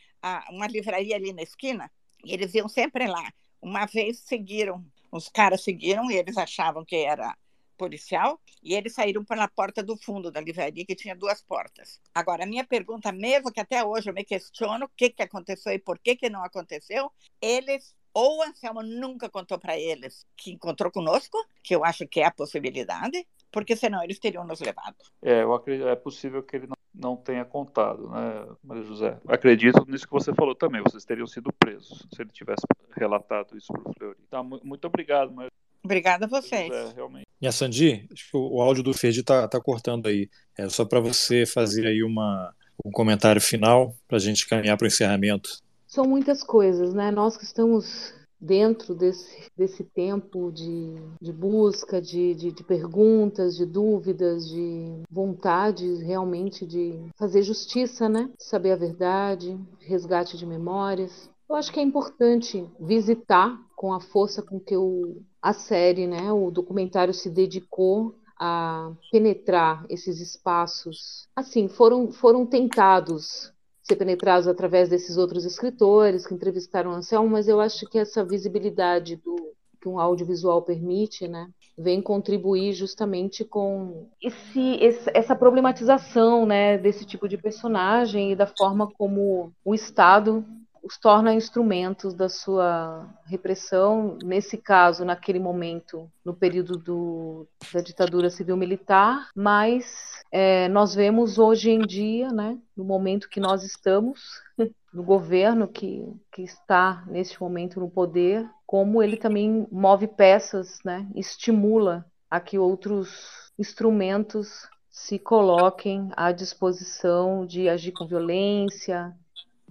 uma 0.49 0.67
livraria 0.67 1.15
ali 1.15 1.33
na 1.33 1.41
esquina, 1.41 1.91
e 2.23 2.33
eles 2.33 2.53
iam 2.53 2.67
sempre 2.67 3.07
lá. 3.07 3.31
Uma 3.61 3.85
vez 3.85 4.19
seguiram, 4.19 4.85
os 5.11 5.29
caras 5.29 5.63
seguiram 5.63 6.09
e 6.09 6.15
eles 6.15 6.37
achavam 6.37 6.83
que 6.83 6.95
era 6.95 7.35
policial 7.77 8.39
e 8.61 8.75
eles 8.75 8.93
saíram 8.93 9.25
pela 9.25 9.47
porta 9.47 9.81
do 9.81 9.97
fundo 9.97 10.31
da 10.31 10.39
livraria, 10.39 10.85
que 10.85 10.95
tinha 10.95 11.15
duas 11.15 11.41
portas. 11.41 11.99
Agora, 12.13 12.43
a 12.43 12.47
minha 12.47 12.63
pergunta 12.63 13.11
mesmo, 13.11 13.51
que 13.51 13.59
até 13.59 13.83
hoje 13.83 14.09
eu 14.09 14.13
me 14.13 14.23
questiono 14.23 14.85
o 14.85 14.89
que, 14.95 15.09
que 15.09 15.23
aconteceu 15.23 15.73
e 15.73 15.79
por 15.79 15.97
que, 15.97 16.15
que 16.15 16.29
não 16.29 16.43
aconteceu, 16.43 17.11
eles 17.41 17.95
ou 18.13 18.39
o 18.39 18.43
Anselmo 18.43 18.83
nunca 18.83 19.29
contou 19.29 19.57
para 19.57 19.79
eles 19.79 20.25
que 20.35 20.51
encontrou 20.51 20.91
conosco, 20.91 21.37
que 21.63 21.73
eu 21.73 21.83
acho 21.83 22.05
que 22.07 22.19
é 22.19 22.25
a 22.25 22.31
possibilidade, 22.31 23.25
porque 23.51 23.75
senão 23.75 24.03
eles 24.03 24.19
teriam 24.19 24.45
nos 24.45 24.59
levado. 24.59 24.95
É, 25.21 25.43
eu 25.43 25.53
acredito, 25.53 25.87
é 25.87 25.95
possível 25.95 26.41
que 26.41 26.55
ele 26.55 26.67
não, 26.67 26.77
não 26.93 27.15
tenha 27.15 27.43
contado, 27.45 28.09
né, 28.09 28.47
Maria 28.63 28.83
José? 28.83 29.17
Acredito 29.27 29.85
nisso 29.87 30.05
que 30.05 30.13
você 30.13 30.33
falou 30.33 30.55
também, 30.55 30.81
vocês 30.81 31.05
teriam 31.05 31.27
sido 31.27 31.51
presos 31.53 32.07
se 32.13 32.21
ele 32.21 32.31
tivesse 32.31 32.65
relatado 32.95 33.57
isso 33.57 33.71
para 33.73 33.89
o 33.89 33.93
Fleury. 33.93 34.19
Tá, 34.29 34.41
muito 34.41 34.85
obrigado, 34.85 35.31
Maria 35.31 35.51
Obrigada 35.83 36.25
a 36.25 36.29
vocês. 36.29 36.71
É, 36.71 36.93
realmente. 36.93 37.25
E 37.41 37.47
a 37.47 37.51
Sandi, 37.51 38.07
acho 38.11 38.29
que 38.29 38.37
o 38.37 38.61
áudio 38.61 38.83
do 38.83 38.93
Ferdi 38.93 39.21
está 39.21 39.47
tá 39.47 39.59
cortando 39.59 40.07
aí. 40.07 40.29
É 40.57 40.69
só 40.69 40.85
para 40.85 40.99
você 40.99 41.45
fazer 41.45 41.87
aí 41.87 42.03
uma, 42.03 42.53
um 42.85 42.91
comentário 42.91 43.41
final 43.41 43.95
para 44.07 44.17
a 44.17 44.19
gente 44.19 44.47
caminhar 44.47 44.77
para 44.77 44.85
o 44.85 44.87
encerramento. 44.87 45.57
São 45.87 46.05
muitas 46.05 46.43
coisas, 46.43 46.93
né? 46.93 47.09
Nós 47.09 47.35
que 47.35 47.43
estamos 47.43 48.13
dentro 48.41 48.95
desse, 48.95 49.51
desse 49.55 49.83
tempo 49.83 50.51
de, 50.51 50.95
de 51.21 51.31
busca, 51.31 52.01
de, 52.01 52.33
de, 52.33 52.51
de, 52.51 52.63
perguntas, 52.63 53.55
de 53.55 53.65
dúvidas, 53.65 54.49
de 54.49 55.03
vontade 55.09 55.85
realmente 56.03 56.65
de 56.65 56.99
fazer 57.15 57.43
justiça, 57.43 58.09
né? 58.09 58.29
Saber 58.39 58.71
a 58.71 58.75
verdade, 58.75 59.57
resgate 59.79 60.37
de 60.37 60.45
memórias. 60.45 61.29
Eu 61.47 61.55
acho 61.55 61.71
que 61.71 61.79
é 61.79 61.83
importante 61.83 62.65
visitar 62.79 63.59
com 63.75 63.93
a 63.93 63.99
força 63.99 64.41
com 64.41 64.59
que 64.59 64.75
o, 64.75 65.21
a 65.41 65.53
série, 65.53 66.07
né, 66.07 66.31
o 66.31 66.49
documentário 66.49 67.13
se 67.13 67.29
dedicou 67.29 68.15
a 68.39 68.91
penetrar 69.11 69.85
esses 69.89 70.19
espaços. 70.19 71.27
Assim, 71.35 71.67
foram, 71.67 72.11
foram 72.11 72.45
tentados 72.45 73.53
ser 73.83 73.95
penetrados 73.95 74.47
através 74.47 74.89
desses 74.89 75.17
outros 75.17 75.45
escritores 75.45 76.25
que 76.25 76.33
entrevistaram 76.33 76.91
Anselmo, 76.91 77.29
mas 77.29 77.47
eu 77.47 77.59
acho 77.59 77.85
que 77.87 77.97
essa 77.97 78.23
visibilidade 78.23 79.15
do 79.15 79.35
que 79.81 79.89
um 79.89 79.99
audiovisual 79.99 80.61
permite, 80.61 81.27
né, 81.27 81.49
vem 81.75 82.01
contribuir 82.01 82.73
justamente 82.73 83.43
com 83.43 84.07
esse, 84.21 84.77
essa 85.11 85.35
problematização, 85.35 86.45
né, 86.45 86.77
desse 86.77 87.03
tipo 87.03 87.27
de 87.27 87.35
personagem 87.35 88.31
e 88.31 88.35
da 88.35 88.45
forma 88.45 88.87
como 88.95 89.51
o 89.65 89.73
Estado 89.73 90.45
os 90.83 90.97
torna 90.97 91.33
instrumentos 91.33 92.13
da 92.13 92.27
sua 92.27 93.07
repressão, 93.25 94.17
nesse 94.23 94.57
caso, 94.57 95.05
naquele 95.05 95.39
momento, 95.39 96.11
no 96.25 96.33
período 96.33 96.77
do, 96.77 97.47
da 97.73 97.81
ditadura 97.81 98.29
civil-militar, 98.29 99.29
mas 99.35 99.85
é, 100.31 100.67
nós 100.69 100.95
vemos 100.95 101.37
hoje 101.37 101.69
em 101.69 101.79
dia, 101.79 102.29
né, 102.31 102.57
no 102.75 102.83
momento 102.83 103.29
que 103.29 103.39
nós 103.39 103.63
estamos, 103.63 104.19
no 104.93 105.03
governo 105.03 105.67
que, 105.67 106.05
que 106.31 106.41
está 106.41 107.03
neste 107.07 107.39
momento 107.39 107.79
no 107.79 107.89
poder, 107.89 108.49
como 108.65 109.03
ele 109.03 109.17
também 109.17 109.67
move 109.71 110.07
peças, 110.07 110.79
né, 110.83 111.07
estimula 111.15 112.05
a 112.29 112.39
que 112.39 112.57
outros 112.57 113.51
instrumentos 113.59 114.67
se 114.89 115.17
coloquem 115.19 116.09
à 116.15 116.31
disposição 116.31 117.45
de 117.45 117.69
agir 117.69 117.91
com 117.91 118.07
violência, 118.07 119.15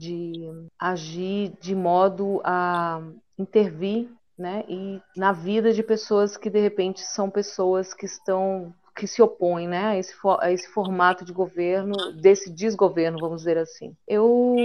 de 0.00 0.50
agir 0.78 1.52
de 1.60 1.74
modo 1.74 2.40
a 2.42 3.02
intervir 3.38 4.08
né, 4.38 4.64
e 4.66 4.98
na 5.14 5.32
vida 5.32 5.70
de 5.74 5.82
pessoas 5.82 6.38
que 6.38 6.48
de 6.48 6.58
repente 6.58 7.00
são 7.00 7.28
pessoas 7.28 7.92
que 7.92 8.06
estão 8.06 8.74
que 8.96 9.06
se 9.06 9.22
opõem 9.22 9.68
né, 9.68 9.86
a, 9.86 9.96
esse, 9.96 10.14
a 10.40 10.50
esse 10.50 10.68
formato 10.68 11.24
de 11.24 11.32
governo, 11.32 12.12
desse 12.20 12.50
desgoverno, 12.50 13.18
vamos 13.18 13.42
dizer 13.42 13.56
assim. 13.56 13.94
Eu 14.06 14.56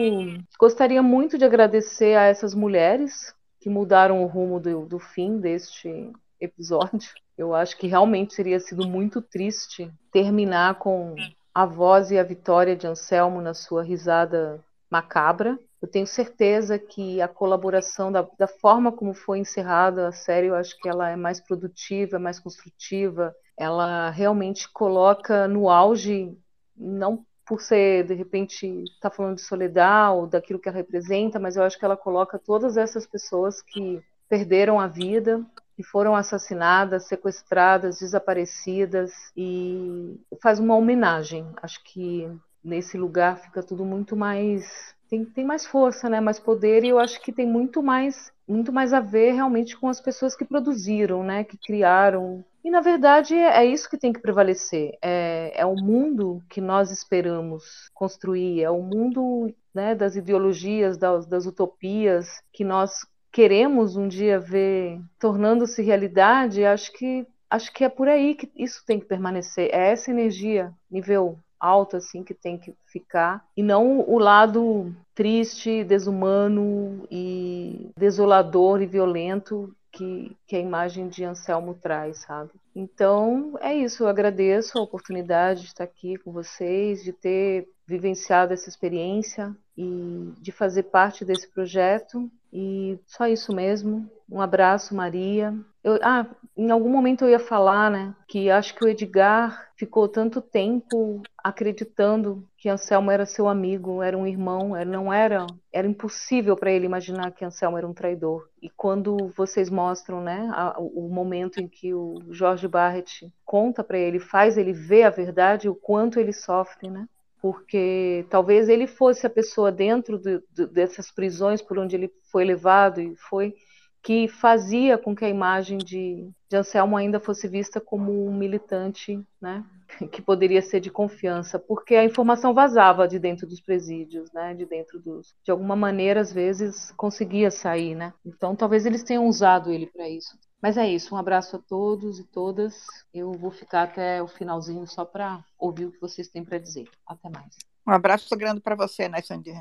gostaria 0.59 1.01
muito 1.01 1.37
de 1.37 1.45
agradecer 1.45 2.17
a 2.17 2.23
essas 2.23 2.53
mulheres 2.53 3.33
que 3.61 3.69
mudaram 3.69 4.23
o 4.23 4.27
rumo 4.27 4.59
do, 4.59 4.85
do 4.85 4.99
fim 4.99 5.37
deste 5.37 6.11
episódio. 6.39 7.11
Eu 7.37 7.53
acho 7.53 7.77
que 7.77 7.87
realmente 7.87 8.35
teria 8.35 8.59
sido 8.59 8.85
muito 8.87 9.21
triste 9.21 9.89
terminar 10.11 10.75
com 10.75 11.15
a 11.53 11.65
voz 11.65 12.11
e 12.11 12.19
a 12.19 12.23
vitória 12.23 12.75
de 12.75 12.87
Anselmo 12.87 13.39
na 13.39 13.53
sua 13.53 13.83
risada 13.83 14.59
macabra. 14.89 15.59
Eu 15.81 15.87
tenho 15.87 16.07
certeza 16.07 16.79
que 16.79 17.21
a 17.21 17.27
colaboração, 17.27 18.11
da, 18.11 18.27
da, 18.37 18.47
forma 18.47 18.91
como 18.91 19.13
foi 19.13 19.39
encerrada 19.39 20.07
a 20.07 20.11
série, 20.11 20.47
eu 20.47 20.55
acho 20.55 20.77
que 20.79 20.89
ela 20.89 21.09
é 21.09 21.15
mais 21.15 21.39
produtiva, 21.39 22.17
mais 22.17 22.39
construtiva. 22.39 23.35
Ela 23.57 24.09
realmente 24.09 24.71
coloca 24.71 25.47
no 25.47 25.69
auge, 25.69 26.37
não 26.75 27.25
por 27.45 27.61
ser, 27.61 28.05
de 28.05 28.15
repente, 28.15 28.65
estar 28.65 29.09
tá 29.09 29.15
falando 29.15 29.35
de 29.35 29.41
Soledad 29.41 30.15
ou 30.15 30.25
daquilo 30.25 30.59
que 30.59 30.67
ela 30.67 30.77
representa, 30.77 31.39
mas 31.39 31.55
eu 31.55 31.63
acho 31.63 31.77
que 31.77 31.85
ela 31.85 31.95
coloca 31.95 32.39
todas 32.39 32.75
essas 32.75 33.05
pessoas 33.05 33.61
que 33.61 34.01
perderam 34.27 34.79
a 34.79 34.87
vida, 34.87 35.45
que 35.75 35.83
foram 35.83 36.15
assassinadas, 36.15 37.05
sequestradas, 37.05 37.99
desaparecidas, 37.99 39.11
e 39.37 40.19
faz 40.41 40.59
uma 40.59 40.75
homenagem. 40.75 41.47
Acho 41.61 41.83
que 41.83 42.27
nesse 42.65 42.97
lugar 42.97 43.37
fica 43.37 43.63
tudo 43.63 43.85
muito 43.85 44.15
mais 44.15 44.95
tem, 45.09 45.23
tem 45.23 45.45
mais 45.45 45.65
força, 45.65 46.09
né? 46.09 46.19
Mais 46.19 46.39
poder 46.39 46.83
e 46.83 46.89
eu 46.89 46.99
acho 46.99 47.21
que 47.21 47.31
tem 47.31 47.45
muito 47.45 47.81
mais 47.83 48.33
muito 48.47 48.71
mais 48.71 48.93
a 48.93 48.99
ver 48.99 49.31
realmente 49.31 49.75
com 49.77 49.87
as 49.87 49.99
pessoas 49.99 50.35
que 50.35 50.45
produziram, 50.45 51.23
né? 51.23 51.43
Que 51.43 51.57
criaram 51.57 52.43
e 52.63 52.71
na 52.71 52.81
verdade 52.81 53.35
é 53.35 53.63
isso 53.63 53.87
que 53.87 53.97
tem 53.97 54.11
que 54.11 54.19
prevalecer. 54.19 54.97
É, 54.99 55.51
é 55.55 55.65
o 55.65 55.75
mundo 55.75 56.41
que 56.49 56.59
nós 56.59 56.89
esperamos 56.89 57.89
construir, 57.93 58.63
é 58.63 58.69
o 58.71 58.81
mundo 58.81 59.53
né, 59.73 59.93
das 59.93 60.15
ideologias, 60.15 60.97
das, 60.97 61.27
das 61.27 61.45
utopias 61.45 62.41
que 62.51 62.63
nós 62.63 63.05
queremos 63.31 63.95
um 63.95 64.07
dia 64.07 64.39
ver 64.39 64.99
tornando-se 65.19 65.83
realidade. 65.83 66.65
Acho 66.65 66.91
que 66.93 67.27
acho 67.49 67.71
que 67.71 67.83
é 67.83 67.89
por 67.89 68.07
aí 68.07 68.33
que 68.33 68.51
isso 68.55 68.83
tem 68.85 68.99
que 68.99 69.05
permanecer. 69.05 69.69
É 69.71 69.91
essa 69.91 70.09
energia 70.09 70.73
nível 70.89 71.37
alto 71.59 71.97
assim 71.97 72.23
que 72.23 72.33
tem 72.33 72.57
que 72.57 72.75
ficar 72.85 73.45
e 73.55 73.63
não 73.63 73.99
o 74.01 74.17
lado 74.17 74.93
triste, 75.13 75.83
desumano 75.83 77.07
e 77.09 77.89
desolador 77.97 78.81
e 78.81 78.85
violento 78.85 79.75
que, 79.95 80.35
que 80.45 80.55
a 80.55 80.59
imagem 80.59 81.07
de 81.07 81.23
Anselmo 81.23 81.73
traz, 81.73 82.17
sabe? 82.17 82.51
Então 82.75 83.57
é 83.61 83.73
isso, 83.73 84.03
eu 84.03 84.07
agradeço 84.07 84.77
a 84.77 84.81
oportunidade 84.81 85.61
de 85.61 85.67
estar 85.67 85.85
aqui 85.85 86.17
com 86.17 86.31
vocês, 86.31 87.03
de 87.03 87.13
ter 87.13 87.69
vivenciado 87.87 88.53
essa 88.53 88.67
experiência 88.67 89.55
e 89.77 90.33
de 90.41 90.51
fazer 90.51 90.83
parte 90.83 91.23
desse 91.23 91.47
projeto. 91.47 92.29
E 92.57 92.97
só 93.05 93.27
isso 93.27 93.53
mesmo. 93.53 94.09
Um 94.31 94.39
abraço, 94.39 94.95
Maria. 94.95 95.53
Eu, 95.83 95.99
ah, 96.01 96.25
em 96.55 96.71
algum 96.71 96.89
momento 96.89 97.25
eu 97.25 97.29
ia 97.29 97.37
falar, 97.37 97.91
né, 97.91 98.15
que 98.29 98.49
acho 98.49 98.73
que 98.73 98.85
o 98.85 98.87
Edgar 98.87 99.69
ficou 99.75 100.07
tanto 100.07 100.41
tempo 100.41 101.21
acreditando 101.43 102.47
que 102.57 102.69
Anselmo 102.69 103.11
era 103.11 103.25
seu 103.25 103.49
amigo, 103.49 104.01
era 104.01 104.17
um 104.17 104.25
irmão, 104.25 104.73
era, 104.73 104.89
não 104.89 105.11
era, 105.11 105.45
era 105.71 105.85
impossível 105.85 106.55
para 106.55 106.71
ele 106.71 106.85
imaginar 106.85 107.31
que 107.31 107.43
Anselmo 107.43 107.77
era 107.77 107.85
um 107.85 107.93
traidor. 107.93 108.47
E 108.61 108.69
quando 108.69 109.33
vocês 109.35 109.69
mostram, 109.69 110.21
né, 110.21 110.49
a, 110.53 110.79
o 110.79 111.09
momento 111.09 111.59
em 111.59 111.67
que 111.67 111.93
o 111.93 112.15
Jorge 112.29 112.69
Barrett 112.69 113.29
conta 113.43 113.83
para 113.83 113.97
ele, 113.97 114.17
faz 114.17 114.57
ele 114.57 114.71
ver 114.71 115.03
a 115.03 115.09
verdade, 115.09 115.67
o 115.67 115.75
quanto 115.75 116.21
ele 116.21 116.31
sofre, 116.31 116.89
né? 116.89 117.05
Porque 117.45 118.25
talvez 118.27 118.67
ele 118.67 118.87
fosse 118.87 119.27
a 119.27 119.29
pessoa 119.29 119.71
dentro 119.71 120.17
de, 120.17 120.41
de, 120.49 120.65
dessas 120.65 121.11
prisões 121.11 121.61
por 121.61 121.77
onde 121.77 121.95
ele 121.95 122.11
foi 122.31 122.43
levado 122.43 122.99
e 122.99 123.15
foi 123.15 123.53
que 124.01 124.27
fazia 124.27 124.97
com 124.97 125.15
que 125.15 125.23
a 125.23 125.29
imagem 125.29 125.77
de, 125.77 126.27
de 126.49 126.57
Anselmo 126.57 126.97
ainda 126.97 127.19
fosse 127.19 127.47
vista 127.47 127.79
como 127.79 128.27
um 128.27 128.33
militante, 128.35 129.23
né, 129.39 129.63
que 130.11 130.21
poderia 130.21 130.61
ser 130.61 130.79
de 130.79 130.89
confiança, 130.89 131.57
porque 131.57 131.95
a 131.95 132.03
informação 132.03 132.53
vazava 132.53 133.07
de 133.07 133.19
dentro 133.19 133.47
dos 133.47 133.61
presídios, 133.61 134.31
né, 134.31 134.53
de 134.53 134.65
dentro 134.65 134.99
dos, 134.99 135.35
de 135.43 135.51
alguma 135.51 135.75
maneira 135.75 136.21
às 136.21 136.33
vezes 136.33 136.91
conseguia 136.97 137.49
sair, 137.49 137.95
né. 137.95 138.13
Então 138.25 138.55
talvez 138.55 138.85
eles 138.85 139.03
tenham 139.03 139.27
usado 139.27 139.71
ele 139.71 139.87
para 139.87 140.09
isso. 140.09 140.37
Mas 140.61 140.77
é 140.77 140.89
isso, 140.89 141.13
um 141.13 141.17
abraço 141.17 141.57
a 141.57 141.59
todos 141.59 142.19
e 142.19 142.23
todas. 142.23 142.87
Eu 143.13 143.31
vou 143.33 143.51
ficar 143.51 143.83
até 143.83 144.21
o 144.23 144.27
finalzinho 144.27 144.87
só 144.87 145.05
para 145.05 145.43
ouvir 145.59 145.85
o 145.85 145.91
que 145.91 146.01
vocês 146.01 146.27
têm 146.27 146.43
para 146.43 146.57
dizer. 146.57 146.89
Até 147.05 147.29
mais. 147.29 147.55
Um 147.87 147.91
abraço 147.91 148.35
grande 148.35 148.61
para 148.61 148.75
você, 148.75 149.07
né, 149.07 149.21
Sandy? 149.21 149.53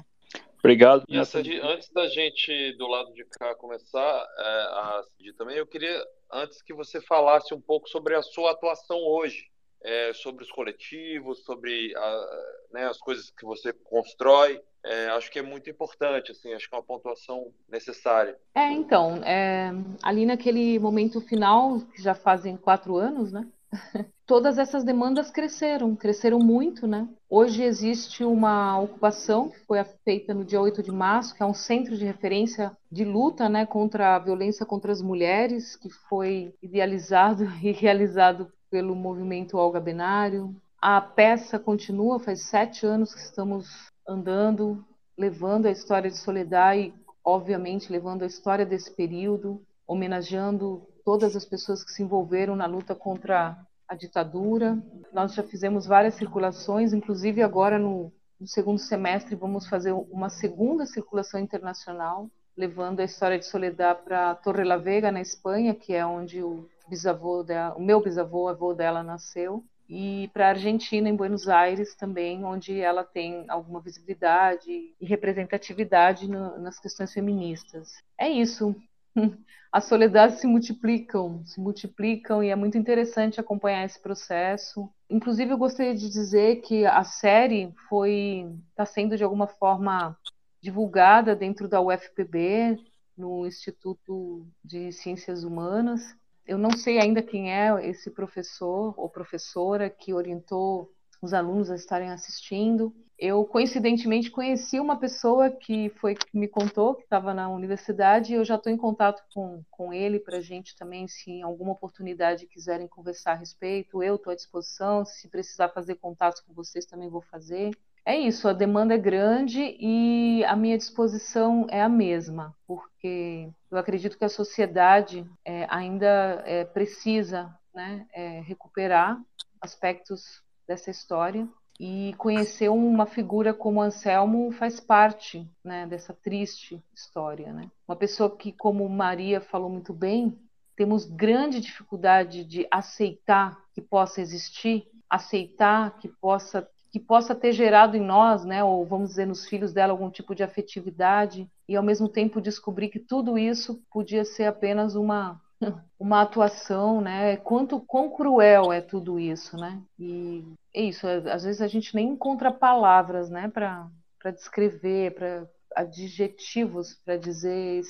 Obrigado. 0.60 1.04
E 1.06 1.18
essa 1.18 1.42
de, 1.42 1.60
antes 1.60 1.90
da 1.90 2.08
gente 2.08 2.72
do 2.78 2.86
lado 2.86 3.12
de 3.12 3.22
cá 3.26 3.54
começar 3.56 4.00
é, 4.00 4.42
a 4.42 5.02
seguir 5.14 5.34
também, 5.34 5.58
eu 5.58 5.66
queria 5.66 6.02
antes 6.32 6.62
que 6.62 6.72
você 6.72 7.02
falasse 7.02 7.52
um 7.52 7.60
pouco 7.60 7.86
sobre 7.86 8.14
a 8.14 8.22
sua 8.22 8.52
atuação 8.52 8.96
hoje, 8.96 9.44
é, 9.84 10.12
sobre 10.14 10.42
os 10.42 10.50
coletivos, 10.50 11.44
sobre 11.44 11.94
a, 11.94 12.40
né, 12.72 12.86
as 12.86 12.98
coisas 12.98 13.30
que 13.30 13.44
você 13.44 13.72
constrói. 13.72 14.60
É, 14.82 15.06
acho 15.08 15.30
que 15.30 15.38
é 15.38 15.42
muito 15.42 15.70
importante, 15.70 16.32
assim, 16.32 16.52
acho 16.52 16.68
que 16.68 16.74
é 16.74 16.78
uma 16.78 16.84
pontuação 16.84 17.52
necessária. 17.68 18.36
É, 18.54 18.70
então, 18.72 19.16
é, 19.24 19.70
ali 20.02 20.26
naquele 20.26 20.78
momento 20.78 21.20
final, 21.20 21.80
que 21.94 22.02
já 22.02 22.14
fazem 22.14 22.56
quatro 22.56 22.96
anos, 22.96 23.32
né? 23.32 23.46
todas 24.26 24.58
essas 24.58 24.84
demandas 24.84 25.30
cresceram, 25.30 25.94
cresceram 25.94 26.38
muito, 26.38 26.86
né? 26.86 27.08
Hoje 27.28 27.62
existe 27.62 28.24
uma 28.24 28.78
ocupação 28.80 29.50
que 29.50 29.58
foi 29.60 29.82
feita 30.04 30.32
no 30.32 30.44
dia 30.44 30.60
8 30.60 30.82
de 30.82 30.90
março, 30.90 31.34
que 31.34 31.42
é 31.42 31.46
um 31.46 31.54
centro 31.54 31.96
de 31.96 32.04
referência 32.04 32.72
de 32.90 33.04
luta, 33.04 33.48
né, 33.48 33.66
contra 33.66 34.16
a 34.16 34.18
violência 34.18 34.64
contra 34.64 34.92
as 34.92 35.02
mulheres, 35.02 35.76
que 35.76 35.90
foi 35.90 36.54
idealizado 36.62 37.44
e 37.62 37.72
realizado 37.72 38.50
pelo 38.70 38.94
movimento 38.94 39.56
Olga 39.56 39.80
Benário. 39.80 40.54
A 40.80 41.00
peça 41.00 41.58
continua, 41.58 42.18
faz 42.18 42.42
sete 42.42 42.84
anos 42.86 43.14
que 43.14 43.20
estamos 43.20 43.66
andando, 44.06 44.84
levando 45.16 45.66
a 45.66 45.70
história 45.70 46.10
de 46.10 46.18
Soledad 46.18 46.78
e, 46.78 46.94
obviamente, 47.24 47.90
levando 47.90 48.22
a 48.22 48.26
história 48.26 48.66
desse 48.66 48.90
período, 48.90 49.62
homenageando 49.86 50.86
todas 51.04 51.36
as 51.36 51.44
pessoas 51.44 51.84
que 51.84 51.92
se 51.92 52.02
envolveram 52.02 52.56
na 52.56 52.66
luta 52.66 52.94
contra 52.94 53.56
a 53.88 53.94
ditadura. 53.94 54.78
Nós 55.12 55.34
já 55.34 55.42
fizemos 55.42 55.86
várias 55.86 56.14
circulações, 56.14 56.92
inclusive 56.92 57.42
agora 57.42 57.78
no, 57.78 58.12
no 58.40 58.46
segundo 58.46 58.78
semestre 58.78 59.34
vamos 59.34 59.66
fazer 59.68 59.92
uma 59.92 60.28
segunda 60.28 60.86
circulação 60.86 61.40
internacional, 61.40 62.28
levando 62.56 63.00
a 63.00 63.04
história 63.04 63.38
de 63.38 63.46
Soledad 63.46 64.02
para 64.04 64.34
Torre 64.36 64.64
la 64.64 64.76
Vega, 64.76 65.12
na 65.12 65.20
Espanha, 65.20 65.74
que 65.74 65.92
é 65.92 66.04
onde 66.04 66.42
o 66.42 66.68
bisavô 66.88 67.42
dela, 67.42 67.74
o 67.76 67.82
meu 67.82 68.02
bisavô, 68.02 68.48
avô 68.48 68.74
dela 68.74 69.02
nasceu, 69.02 69.64
e 69.88 70.30
para 70.32 70.46
a 70.46 70.50
Argentina, 70.50 71.08
em 71.08 71.16
Buenos 71.16 71.48
Aires 71.48 71.94
também, 71.94 72.44
onde 72.44 72.80
ela 72.80 73.04
tem 73.04 73.44
alguma 73.48 73.80
visibilidade 73.80 74.70
e 74.70 75.06
representatividade 75.06 76.28
no, 76.28 76.58
nas 76.58 76.78
questões 76.78 77.12
feministas. 77.12 78.02
É 78.18 78.28
isso 78.28 78.74
as 79.72 79.84
soledades 79.84 80.40
se 80.40 80.46
multiplicam, 80.46 81.44
se 81.44 81.60
multiplicam 81.60 82.42
e 82.42 82.48
é 82.48 82.56
muito 82.56 82.78
interessante 82.78 83.40
acompanhar 83.40 83.84
esse 83.84 84.00
processo. 84.00 84.88
Inclusive, 85.08 85.52
eu 85.52 85.58
gostaria 85.58 85.94
de 85.94 86.08
dizer 86.08 86.60
que 86.62 86.86
a 86.86 87.04
série 87.04 87.72
foi 87.88 88.48
está 88.70 88.86
sendo 88.86 89.16
de 89.16 89.24
alguma 89.24 89.46
forma 89.46 90.16
divulgada 90.60 91.36
dentro 91.36 91.68
da 91.68 91.80
UFPB, 91.80 92.78
no 93.16 93.46
Instituto 93.46 94.46
de 94.64 94.90
Ciências 94.92 95.44
Humanas. 95.44 96.16
Eu 96.46 96.58
não 96.58 96.70
sei 96.72 96.98
ainda 96.98 97.22
quem 97.22 97.52
é 97.52 97.88
esse 97.88 98.10
professor 98.10 98.94
ou 98.96 99.08
professora 99.08 99.88
que 99.88 100.12
orientou 100.12 100.92
os 101.22 101.32
alunos 101.32 101.70
a 101.70 101.74
estarem 101.74 102.10
assistindo, 102.10 102.94
eu 103.18 103.44
coincidentemente 103.44 104.30
conheci 104.30 104.78
uma 104.78 104.98
pessoa 104.98 105.50
que 105.50 105.88
foi 105.90 106.14
que 106.14 106.36
me 106.36 106.48
contou 106.48 106.94
que 106.94 107.04
estava 107.04 107.32
na 107.32 107.48
universidade 107.48 108.32
e 108.32 108.36
eu 108.36 108.44
já 108.44 108.56
estou 108.56 108.72
em 108.72 108.76
contato 108.76 109.22
com, 109.32 109.62
com 109.70 109.92
ele 109.92 110.18
para 110.18 110.38
a 110.38 110.40
gente 110.40 110.76
também, 110.76 111.06
se 111.06 111.30
em 111.30 111.42
alguma 111.42 111.72
oportunidade 111.72 112.46
quiserem 112.46 112.88
conversar 112.88 113.32
a 113.32 113.36
respeito, 113.36 114.02
eu 114.02 114.16
estou 114.16 114.32
à 114.32 114.36
disposição, 114.36 115.04
se 115.04 115.28
precisar 115.28 115.68
fazer 115.68 115.94
contatos 115.94 116.40
com 116.40 116.52
vocês 116.52 116.84
também 116.84 117.08
vou 117.08 117.22
fazer. 117.22 117.70
É 118.06 118.14
isso, 118.18 118.46
a 118.48 118.52
demanda 118.52 118.94
é 118.94 118.98
grande 118.98 119.76
e 119.80 120.44
a 120.44 120.54
minha 120.54 120.76
disposição 120.76 121.66
é 121.70 121.80
a 121.80 121.88
mesma, 121.88 122.54
porque 122.66 123.48
eu 123.70 123.78
acredito 123.78 124.18
que 124.18 124.24
a 124.24 124.28
sociedade 124.28 125.26
é, 125.42 125.66
ainda 125.70 126.42
é, 126.44 126.66
precisa 126.66 127.58
né, 127.74 128.06
é, 128.12 128.40
recuperar 128.40 129.18
aspectos 129.58 130.42
dessa 130.68 130.90
história 130.90 131.48
e 131.80 132.14
conhecer 132.18 132.68
uma 132.68 133.06
figura 133.06 133.54
como 133.54 133.80
Anselmo 133.80 134.52
faz 134.52 134.78
parte 134.78 135.50
né, 135.64 135.86
dessa 135.86 136.12
triste 136.12 136.82
história. 136.94 137.52
Né? 137.52 137.70
Uma 137.88 137.96
pessoa 137.96 138.36
que, 138.36 138.52
como 138.52 138.88
Maria 138.88 139.40
falou 139.40 139.70
muito 139.70 139.94
bem, 139.94 140.38
temos 140.76 141.04
grande 141.04 141.60
dificuldade 141.60 142.44
de 142.44 142.66
aceitar 142.70 143.58
que 143.72 143.80
possa 143.80 144.20
existir, 144.20 144.86
aceitar 145.08 145.98
que 145.98 146.08
possa 146.08 146.68
que 146.94 147.00
possa 147.00 147.34
ter 147.34 147.50
gerado 147.50 147.96
em 147.96 148.00
nós, 148.00 148.44
né, 148.44 148.62
ou 148.62 148.86
vamos 148.86 149.08
dizer 149.08 149.26
nos 149.26 149.44
filhos 149.48 149.72
dela 149.72 149.92
algum 149.92 150.08
tipo 150.08 150.32
de 150.32 150.44
afetividade 150.44 151.50
e 151.68 151.74
ao 151.74 151.82
mesmo 151.82 152.08
tempo 152.08 152.40
descobrir 152.40 152.88
que 152.88 153.00
tudo 153.00 153.36
isso 153.36 153.82
podia 153.90 154.24
ser 154.24 154.44
apenas 154.44 154.94
uma 154.94 155.42
uma 155.98 156.22
atuação, 156.22 157.00
né? 157.00 157.36
Quanto 157.38 157.80
quão 157.80 158.08
cruel 158.10 158.72
é 158.72 158.80
tudo 158.80 159.18
isso, 159.18 159.56
né? 159.56 159.82
E 159.98 160.44
é 160.72 160.82
isso. 160.82 161.04
Às 161.08 161.42
vezes 161.42 161.60
a 161.60 161.66
gente 161.66 161.96
nem 161.96 162.10
encontra 162.10 162.52
palavras, 162.52 163.28
né? 163.28 163.48
Para 163.48 163.88
para 164.22 164.30
descrever, 164.30 165.16
para 165.16 165.48
adjetivos 165.74 166.94
para 167.04 167.16
dizer. 167.16 167.82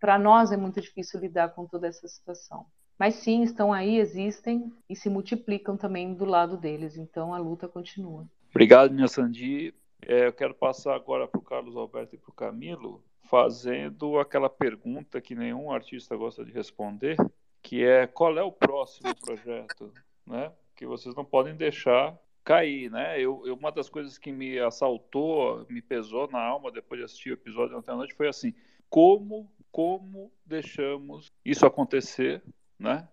Para 0.00 0.18
nós 0.18 0.52
é 0.52 0.56
muito 0.56 0.80
difícil 0.80 1.20
lidar 1.20 1.50
com 1.50 1.66
toda 1.66 1.86
essa 1.86 2.08
situação. 2.08 2.64
Mas 2.98 3.16
sim, 3.16 3.42
estão 3.42 3.74
aí, 3.74 3.98
existem 3.98 4.72
e 4.88 4.96
se 4.96 5.10
multiplicam 5.10 5.76
também 5.76 6.14
do 6.14 6.24
lado 6.24 6.56
deles. 6.56 6.96
Então 6.96 7.34
a 7.34 7.38
luta 7.38 7.68
continua. 7.68 8.26
Obrigado, 8.58 8.92
minha 8.92 9.06
Sandi. 9.06 9.72
É, 10.04 10.26
eu 10.26 10.32
quero 10.32 10.52
passar 10.52 10.92
agora 10.92 11.28
para 11.28 11.38
o 11.38 11.44
Carlos 11.44 11.76
Alberto 11.76 12.16
e 12.16 12.18
para 12.18 12.30
o 12.30 12.34
Camilo 12.34 13.04
fazendo 13.30 14.18
aquela 14.18 14.50
pergunta 14.50 15.20
que 15.20 15.36
nenhum 15.36 15.70
artista 15.70 16.16
gosta 16.16 16.44
de 16.44 16.50
responder, 16.50 17.16
que 17.62 17.84
é 17.84 18.04
qual 18.08 18.36
é 18.36 18.42
o 18.42 18.50
próximo 18.50 19.14
projeto, 19.14 19.92
né? 20.26 20.50
Que 20.74 20.84
vocês 20.84 21.14
não 21.14 21.24
podem 21.24 21.54
deixar 21.54 22.18
cair, 22.42 22.90
né? 22.90 23.16
Eu, 23.20 23.46
eu, 23.46 23.54
uma 23.54 23.70
das 23.70 23.88
coisas 23.88 24.18
que 24.18 24.32
me 24.32 24.58
assaltou, 24.58 25.64
me 25.70 25.80
pesou 25.80 26.28
na 26.28 26.40
alma 26.40 26.72
depois 26.72 26.98
de 26.98 27.04
assistir 27.04 27.30
o 27.30 27.34
episódio 27.34 27.78
ontem 27.78 27.92
à 27.92 27.94
noite 27.94 28.14
foi 28.14 28.26
assim: 28.26 28.52
como, 28.90 29.48
como 29.70 30.32
deixamos 30.44 31.30
isso 31.44 31.64
acontecer, 31.64 32.42
né? 32.76 33.06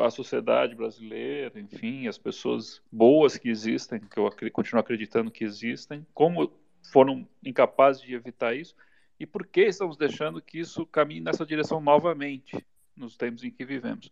A 0.00 0.10
sociedade 0.10 0.74
brasileira, 0.74 1.58
enfim, 1.60 2.08
as 2.08 2.18
pessoas 2.18 2.82
boas 2.90 3.36
que 3.36 3.48
existem, 3.48 4.00
que 4.00 4.18
eu 4.18 4.30
continuo 4.52 4.80
acreditando 4.80 5.30
que 5.30 5.44
existem, 5.44 6.04
como 6.12 6.52
foram 6.90 7.26
incapazes 7.44 8.02
de 8.02 8.14
evitar 8.14 8.54
isso 8.54 8.74
e 9.18 9.26
por 9.26 9.46
que 9.46 9.62
estamos 9.62 9.96
deixando 9.96 10.42
que 10.42 10.58
isso 10.58 10.84
caminhe 10.86 11.20
nessa 11.20 11.46
direção 11.46 11.80
novamente 11.80 12.64
nos 12.96 13.16
tempos 13.16 13.44
em 13.44 13.50
que 13.50 13.64
vivemos. 13.64 14.10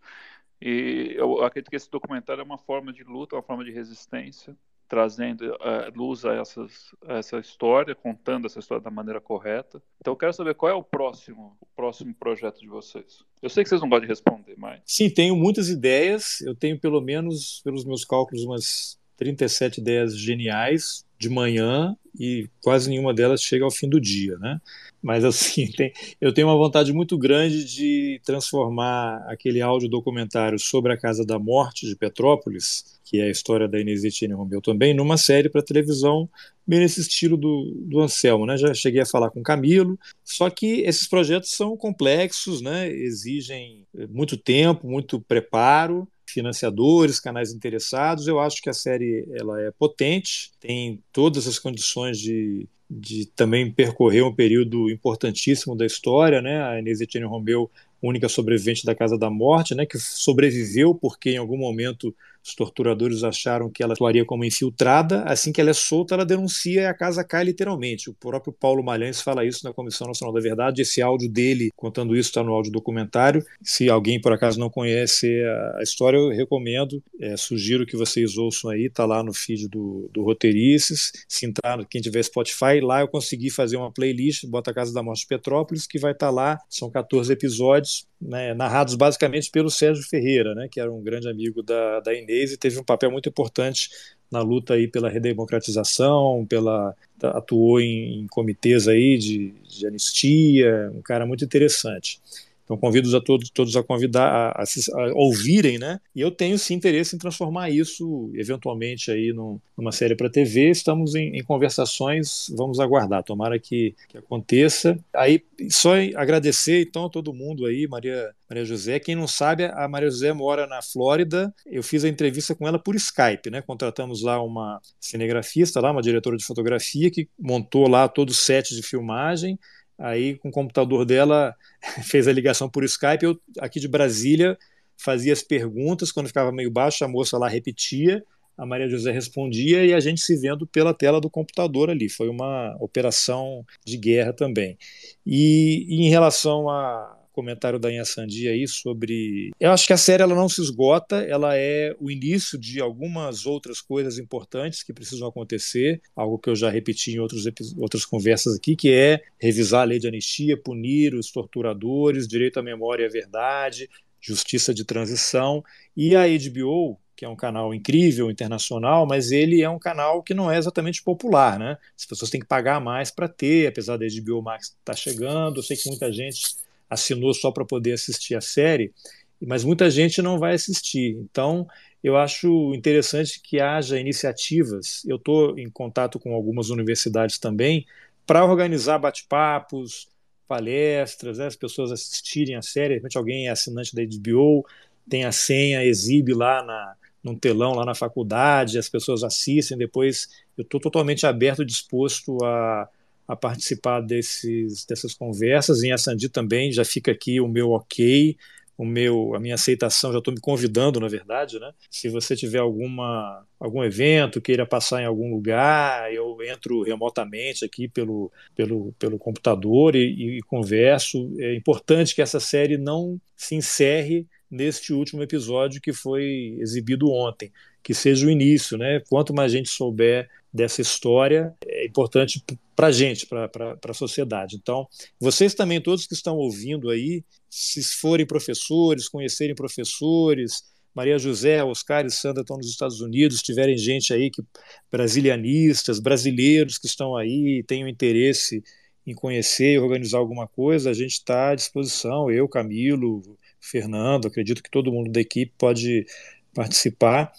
E 0.61 1.15
eu 1.17 1.45
acredito 1.45 1.71
que 1.71 1.77
esse 1.77 1.91
documentário 1.91 2.41
é 2.41 2.45
uma 2.45 2.59
forma 2.59 2.93
de 2.93 3.03
luta, 3.03 3.37
uma 3.37 3.43
forma 3.43 3.65
de 3.65 3.71
resistência, 3.71 4.57
trazendo 4.95 5.43
uh, 5.55 5.91
luz 5.93 6.25
a, 6.25 6.35
essas, 6.35 6.95
a 7.05 7.15
essa 7.15 7.41
história, 7.41 7.97
contando 7.97 8.47
essa 8.47 8.61
história 8.61 8.81
da 8.81 8.93
maneira 8.93 9.21
correta. 9.21 9.83
Então 10.01 10.13
eu 10.13 10.17
quero 10.17 10.33
saber 10.33 10.55
qual 10.55 10.71
é 10.71 10.75
o 10.75 10.85
próximo, 10.85 11.57
o 11.61 11.67
próximo 11.75 12.15
projeto 12.15 12.61
de 12.61 12.69
vocês. 12.69 13.25
Eu 13.43 13.51
sei 13.51 13.65
que 13.65 13.69
vocês 13.69 13.81
não 13.81 13.89
podem 13.89 14.09
responder, 14.09 14.55
mas... 14.57 14.81
Sim, 14.85 15.11
tenho 15.11 15.35
muitas 15.35 15.69
ideias. 15.69 16.41
Eu 16.43 16.55
tenho 16.55 16.79
pelo 16.79 17.01
menos, 17.01 17.61
pelos 17.65 17.85
meus 17.85 18.05
cálculos, 18.05 18.45
umas 18.45 18.97
37 19.17 19.81
ideias 19.81 20.17
geniais 20.17 21.05
de 21.19 21.29
manhã 21.29 21.97
e 22.19 22.49
quase 22.63 22.89
nenhuma 22.89 23.13
delas 23.13 23.43
chega 23.43 23.65
ao 23.65 23.71
fim 23.71 23.89
do 23.89 24.01
dia, 24.01 24.39
né? 24.39 24.61
Mas 25.03 25.25
assim, 25.25 25.67
tem, 25.77 25.93
eu 26.21 26.33
tenho 26.33 26.49
uma 26.49 26.57
vontade 26.57 26.93
muito 26.93 27.19
grande 27.19 27.65
de 27.65 28.21
transformar 28.25 29.25
aquele 29.29 29.61
áudio 29.61 29.89
documentário 29.89 30.59
sobre 30.59 30.93
a 30.93 30.97
Casa 30.97 31.25
da 31.25 31.39
Morte 31.39 31.87
de 31.87 31.97
Petrópolis, 31.97 33.01
que 33.05 33.21
é 33.21 33.25
a 33.25 33.31
história 33.31 33.69
da 33.69 33.79
Inês 33.79 34.05
Etienne 34.05 34.35
Romeu 34.35 34.63
também, 34.63 34.95
numa 34.95 35.17
série 35.17 35.49
para 35.49 35.63
televisão 35.63 36.29
bem 36.67 36.81
nesse 36.81 37.01
estilo 37.01 37.37
do, 37.37 37.73
do 37.87 38.01
Anselmo, 38.01 38.47
né? 38.47 38.57
Já 38.57 38.73
cheguei 38.73 39.03
a 39.03 39.07
falar 39.07 39.31
com 39.31 39.43
Camilo, 39.43 39.99
só 40.25 40.49
que 40.49 40.81
esses 40.81 41.07
projetos 41.07 41.51
são 41.51 41.77
complexos, 41.77 42.63
né? 42.63 42.89
Exigem 42.89 43.87
muito 44.09 44.37
tempo, 44.37 44.89
muito 44.89 45.21
preparo, 45.21 46.09
financiadores, 46.35 47.21
canais 47.21 47.53
interessados. 47.53 48.27
Eu 48.27 48.41
acho 48.41 48.61
que 48.61 48.69
a 48.69 48.75
série 48.75 49.27
ela 49.33 49.61
é 49.63 49.71
potente, 49.71 50.51
tem 50.61 51.01
todas 51.13 51.47
as 51.47 51.59
condições 51.59 52.19
de, 52.19 52.69
de 52.91 53.27
também 53.27 53.71
percorrer 53.71 54.23
um 54.25 54.35
período 54.35 54.91
importantíssimo 54.91 55.77
da 55.77 55.87
história, 55.87 56.43
né? 56.43 56.63
A 56.63 56.79
Inês 56.79 57.01
Etienne 57.01 57.27
Romeu, 57.27 57.71
única 58.03 58.29
sobrevivente 58.29 58.85
da 58.85 58.95
Casa 58.95 59.17
da 59.17 59.31
Morte, 59.31 59.75
né? 59.75 59.87
Que 59.87 59.99
sobreviveu 59.99 60.95
porque 60.95 61.31
em 61.31 61.39
algum 61.39 61.57
momento 61.57 62.15
os 62.45 62.55
torturadores 62.55 63.25
acharam 63.25 63.71
que 63.71 63.83
ela 63.83 63.95
atuaria 63.95 64.25
como 64.25 64.45
infiltrada. 64.45 65.23
Assim 65.23 65.51
que 65.51 65.61
ela 65.61 65.71
é 65.71 65.75
solta, 65.75 66.15
ela 66.15 66.27
denuncia 66.27 66.83
e 66.83 66.87
a 66.87 66.93
casa 66.93 67.25
cai 67.25 67.43
literalmente. 67.43 68.11
O 68.11 68.15
próprio 68.15 68.53
Paulo 68.53 68.85
Malhães 68.85 69.23
fala 69.23 69.47
isso 69.47 69.65
na 69.65 69.73
Comissão 69.73 70.07
Nacional 70.07 70.35
da 70.35 70.41
Verdade. 70.41 70.83
Esse 70.83 71.01
áudio 71.01 71.31
dele 71.31 71.71
contando 71.75 72.15
isso 72.15 72.29
está 72.29 72.43
no 72.43 72.53
áudio 72.53 72.71
documentário. 72.71 73.43
Se 73.63 73.89
alguém 73.89 74.21
por 74.21 74.33
acaso 74.33 74.61
não 74.61 74.69
conhece 74.69 75.43
a 75.79 75.83
história, 75.83 76.19
eu 76.19 76.29
recomendo. 76.29 77.03
É, 77.19 77.35
sugiro 77.37 77.87
que 77.87 77.97
vocês 77.97 78.37
ouçam 78.37 78.71
aí. 78.71 78.85
Está 78.85 79.07
lá 79.07 79.23
no 79.23 79.33
feed 79.33 79.67
do, 79.69 80.11
do 80.13 80.23
Roteirices. 80.23 81.13
Se 81.27 81.47
entrar, 81.47 81.83
quem 81.87 82.03
tiver 82.03 82.23
Spotify, 82.23 82.81
lá 82.83 83.01
eu 83.01 83.09
consegui 83.09 83.49
fazer 83.49 83.79
uma 83.79 83.91
playlist, 83.91 84.45
bota 84.47 84.71
a 84.71 84.75
Casa 84.75 84.93
da 84.93 85.03
Morte 85.03 85.27
Petrópolis, 85.27 85.87
que 85.87 85.99
vai 85.99 86.13
estar 86.13 86.27
tá 86.27 86.33
lá. 86.33 86.59
São 86.69 86.91
14 86.91 87.33
episódios, 87.33 88.07
né, 88.21 88.53
narrados 88.53 88.97
basicamente 88.97 89.51
pelo 89.51 89.71
Sérgio 89.71 90.05
Ferreira, 90.05 90.55
né, 90.55 90.69
que 90.71 90.79
era 90.79 90.93
um 90.93 91.03
grande 91.03 91.29
amigo 91.29 91.63
da, 91.63 92.01
da 92.01 92.15
Inês 92.15 92.34
e 92.43 92.57
teve 92.57 92.79
um 92.79 92.85
papel 92.85 93.11
muito 93.11 93.29
importante 93.29 93.89
na 94.31 94.41
luta 94.41 94.75
aí 94.75 94.89
pela 94.89 95.09
redemocratização, 95.09 96.45
pela 96.49 96.95
atuou 97.23 97.81
em, 97.81 98.23
em 98.23 98.27
comitês 98.27 98.89
aí 98.89 99.17
de, 99.17 99.55
de 99.63 99.87
anistia, 99.87 100.91
um 100.95 101.01
cara 101.01 101.25
muito 101.25 101.45
interessante. 101.45 102.21
Então 102.65 102.77
convido 102.79 103.15
a 103.15 103.21
todos, 103.21 103.51
todos 103.51 103.77
a 103.77 103.83
convidar 103.83 104.27
a, 104.27 104.63
a, 104.63 104.65
a, 104.65 105.13
ouvirem, 105.15 105.79
né? 105.79 106.01
E 106.15 106.21
eu 106.21 106.31
tenho 106.31 106.59
sim 106.59 106.75
interesse 106.75 107.15
em 107.15 107.19
transformar 107.19 107.71
isso 107.71 108.31
eventualmente 108.35 109.11
aí 109.11 109.33
no, 109.33 109.61
numa 109.77 109.93
série 109.93 110.17
para 110.17 110.31
TV. 110.31 110.71
Estamos 110.71 111.15
em, 111.15 111.37
em, 111.37 111.45
conversações, 111.45 112.51
vamos 112.57 112.81
aguardar. 112.81 113.23
Tomara 113.23 113.59
que, 113.59 113.95
que, 114.09 114.17
aconteça. 114.17 114.99
Aí 115.15 115.43
só 115.69 115.93
agradecer 116.17 116.83
então 116.83 117.05
a 117.05 117.11
todo 117.11 117.35
mundo 117.35 117.67
aí, 117.67 117.87
Maria 117.87 118.33
Maria 118.49 118.65
José. 118.65 118.99
Quem 118.99 119.15
não 119.15 119.27
sabe, 119.27 119.65
a 119.65 119.89
Maria 119.89 120.11
José 120.11 120.33
mora 120.33 120.67
na 120.67 120.81
Flórida. 120.81 121.53
Eu 121.67 121.83
fiz 121.83 122.05
a 122.05 122.09
entrevista 122.09 122.55
com 122.55 122.69
ela 122.69 122.79
por 122.79 122.95
Skype, 122.95 123.51
né? 123.51 123.61
Contratamos 123.61 124.23
lá 124.23 124.43
uma 124.43 124.81
cinegrafista, 125.01 125.81
lá 125.81 125.91
uma 125.91 126.03
diretora 126.03 126.37
de 126.37 126.45
fotografia 126.45 127.11
que 127.11 127.29
montou 127.39 127.89
lá 127.89 128.09
todo 128.09 128.31
o 128.31 128.35
set 128.35 128.75
de 128.75 128.83
filmagem 128.83 129.59
Aí, 129.99 130.37
com 130.39 130.49
o 130.49 130.53
computador 130.53 131.05
dela, 131.05 131.55
fez 132.05 132.27
a 132.29 132.33
ligação 132.33 132.69
por 132.69 132.85
Skype. 132.85 133.25
Eu, 133.25 133.41
aqui 133.59 133.79
de 133.81 133.89
Brasília, 133.89 134.59
fazia 134.97 135.33
as 135.33 135.43
perguntas. 135.43 136.11
Quando 136.13 136.29
ficava 136.29 136.53
meio 136.53 136.71
baixo, 136.71 137.05
a 137.05 137.09
moça 137.09 137.39
lá 137.39 137.49
repetia. 137.49 138.25
A 138.57 138.65
Maria 138.65 138.89
José 138.89 139.11
respondia 139.11 139.85
e 139.85 139.93
a 139.93 139.99
gente 139.99 140.21
se 140.21 140.37
vendo 140.37 140.65
pela 140.65 140.95
tela 140.95 141.21
do 141.21 141.29
computador 141.29 141.91
ali. 141.91 142.09
Foi 142.09 142.29
uma 142.29 142.77
operação 142.79 143.65
de 143.85 143.97
guerra 143.97 144.33
também. 144.33 144.79
E, 145.27 145.87
e 145.89 146.07
em 146.07 146.09
relação 146.09 146.69
a, 146.69 147.14
comentário 147.35 147.79
da 147.79 147.91
Inha 147.91 148.05
Sandi 148.05 148.49
aí 148.49 148.67
sobre. 148.67 149.51
Eu 149.59 149.73
acho 149.73 149.87
que 149.87 149.93
a 149.93 149.97
série 149.97 150.23
ela 150.23 150.35
não 150.35 150.49
se 150.49 150.63
esgota, 150.63 151.17
ela 151.17 151.57
é 151.57 151.95
o 152.01 152.11
início 152.11 152.57
de 152.57 152.81
algumas 152.81 153.45
outras 153.45 153.81
coisas 153.81 154.19
importantes 154.19 154.83
que 154.83 154.93
precisam 154.93 155.29
acontecer, 155.29 156.01
algo 156.15 156.39
que 156.39 156.49
eu 156.49 156.57
já 156.57 156.71
repeti 156.71 157.13
em 157.13 157.19
outros, 157.19 157.45
outras 157.77 158.05
conversas 158.07 158.57
aqui, 158.57 158.77
que 158.77 158.93
é 158.93 159.21
revisar 159.39 159.83
a 159.83 159.85
lei 159.85 159.99
de 159.99 160.07
anistia, 160.07 160.57
punir 160.57 161.15
os 161.15 161.31
torturadores, 161.31 162.29
direito 162.29 162.59
à 162.61 162.63
memória 162.63 163.03
e 163.03 163.07
à 163.07 163.11
verdade, 163.11 163.91
justiça 164.21 164.73
de 164.73 164.85
transição. 164.85 165.63
E 165.97 166.15
a 166.15 166.23
HBO, 166.27 166.99
que 167.17 167.25
é 167.25 167.29
um 167.29 167.37
canal 167.37 167.75
incrível, 167.75 168.31
internacional, 168.31 169.07
mas 169.07 169.31
ele 169.31 169.63
é 169.63 169.69
um 169.69 169.79
canal 169.79 170.23
que 170.23 170.35
não 170.35 170.51
é 170.51 170.57
exatamente 170.57 171.03
popular, 171.03 171.59
né? 171.59 171.77
As 171.99 172.07
pessoas 172.07 172.31
têm 172.31 172.41
que 172.41 172.47
pagar 172.47 172.81
mais 172.81 173.11
para 173.11 173.29
ter, 173.29 173.67
apesar 173.67 173.97
da 173.97 174.07
HBO 174.07 174.43
Max 174.43 174.67
estar 174.67 174.79
tá 174.85 174.95
chegando. 174.95 175.59
Eu 175.59 175.63
sei 175.63 175.77
que 175.77 175.89
muita 175.89 176.13
gente 176.13 176.64
assinou 176.95 177.35
só 177.35 177.51
para 177.51 177.65
poder 177.65 177.93
assistir 177.93 178.35
a 178.35 178.41
série, 178.41 178.93
mas 179.41 179.65
muita 179.65 179.91
gente 179.91 180.23
não 180.23 180.39
vai 180.39 180.55
assistir. 180.55 181.17
Então, 181.19 181.67
eu 182.03 182.17
acho 182.17 182.75
interessante 182.75 183.41
que 183.41 183.61
haja 183.61 183.99
iniciativas. 183.99 185.03
Eu 185.07 185.17
estou 185.17 185.59
em 185.59 185.71
contato 185.71 186.19
com 186.19 186.35
algumas 186.35 186.71
universidades 186.71 187.39
também 187.39 187.87
para 188.27 188.45
organizar 188.45 188.99
bate-papos, 188.99 190.09
palestras, 190.47 191.39
né, 191.39 191.47
as 191.47 191.57
pessoas 191.57 191.93
assistirem 191.93 192.57
a 192.57 192.63
série. 192.63 192.91
De 192.91 192.95
repente, 192.97 193.19
alguém 193.19 193.49
é 193.49 193.51
assinante 193.51 193.95
da 193.95 194.03
HBO, 194.03 194.67
tem 195.09 195.25
a 195.25 195.33
senha, 195.33 195.85
exibe 195.85 196.33
lá 196.35 196.63
na, 196.63 196.95
num 197.23 197.35
telão 197.35 197.73
lá 197.73 197.85
na 197.85 197.95
faculdade, 197.95 198.79
as 198.79 198.89
pessoas 198.89 199.23
assistem. 199.23 199.77
Depois, 199.77 200.29
eu 200.57 200.63
estou 200.63 200.81
totalmente 200.81 201.27
aberto, 201.27 201.65
disposto 201.65 202.39
a 202.45 202.89
a 203.27 203.35
participar 203.35 204.01
desses, 204.01 204.85
dessas 204.85 205.15
conversas. 205.15 205.83
Em 205.83 205.93
Assandi 205.93 206.29
também 206.29 206.73
já 206.73 206.85
fica 206.85 207.13
aqui 207.13 207.41
o 207.41 207.49
meu 207.49 207.71
ok, 207.71 208.37
o 208.77 208.85
meu, 208.85 209.35
a 209.35 209.41
minha 209.41 209.55
aceitação, 209.55 210.13
já 210.13 210.19
estou 210.19 210.35
me 210.35 210.41
convidando, 210.41 210.99
na 210.99 211.07
verdade, 211.07 211.59
né? 211.61 211.73
Se 211.89 212.09
você 212.09 212.35
tiver 212.35 212.59
alguma, 212.59 213.47
algum 213.59 213.85
evento, 213.85 214.41
queira 214.41 214.67
passar 214.67 215.01
em 215.01 215.07
algum 215.07 215.31
lugar, 215.31 216.13
eu 216.13 216.37
entro 216.43 216.83
remotamente 216.83 217.65
aqui 217.65 217.87
pelo, 217.87 218.33
pelo, 218.55 218.93
pelo 218.99 219.19
computador 219.19 219.95
e, 219.95 220.39
e 220.39 220.43
converso. 220.43 221.33
É 221.39 221.55
importante 221.55 222.15
que 222.15 222.23
essa 222.23 222.41
série 222.41 222.77
não 222.77 223.21
se 223.37 223.55
encerre 223.55 224.27
neste 224.51 224.93
último 224.93 225.23
episódio 225.23 225.81
que 225.81 225.93
foi 225.93 226.57
exibido 226.61 227.11
ontem, 227.11 227.53
que 227.85 227.93
seja 227.93 228.27
o 228.27 228.31
início, 228.31 228.79
né? 228.79 229.01
Quanto 229.11 229.35
mais 229.35 229.53
gente 229.53 229.69
souber 229.69 230.29
dessa 230.51 230.81
história 230.81 231.55
é 231.67 231.87
importante 231.87 232.43
para 232.75 232.87
a 232.87 232.93
gente, 232.93 233.27
para 233.27 233.79
a 233.87 233.95
sociedade. 233.95 234.57
Então, 234.57 234.89
vocês 235.21 235.55
também, 235.55 235.81
todos 235.81 236.07
que 236.07 236.15
estão 236.15 236.37
ouvindo 236.37 236.89
aí, 236.89 237.23
se 237.51 237.83
forem 237.83 238.27
professores, 238.27 239.09
conhecerem 239.09 239.55
professores, 239.55 240.65
Maria 240.95 241.19
José, 241.19 241.63
Oscar 241.63 242.07
e 242.07 242.11
Sandra 242.11 242.41
estão 242.41 242.57
nos 242.57 242.71
Estados 242.71 243.01
Unidos, 243.01 243.43
tiverem 243.43 243.77
gente 243.77 244.15
aí 244.15 244.31
que 244.31 244.43
brasilianistas, 244.91 246.01
brasileiros 246.01 246.79
que 246.79 246.87
estão 246.87 247.15
aí, 247.15 247.63
tenham 247.67 247.87
interesse 247.87 248.63
em 249.07 249.15
conhecer 249.15 249.75
e 249.75 249.79
organizar 249.79 250.19
alguma 250.19 250.47
coisa, 250.47 250.89
a 250.89 250.95
gente 250.95 251.13
está 251.13 251.51
à 251.51 251.55
disposição, 251.55 252.31
eu, 252.31 252.49
Camilo, 252.49 253.21
Fernando, 253.61 254.29
acredito 254.29 254.63
que 254.63 254.71
todo 254.71 254.91
mundo 254.91 255.13
da 255.13 255.21
equipe 255.21 255.53
pode 255.59 256.07
participar 256.55 257.31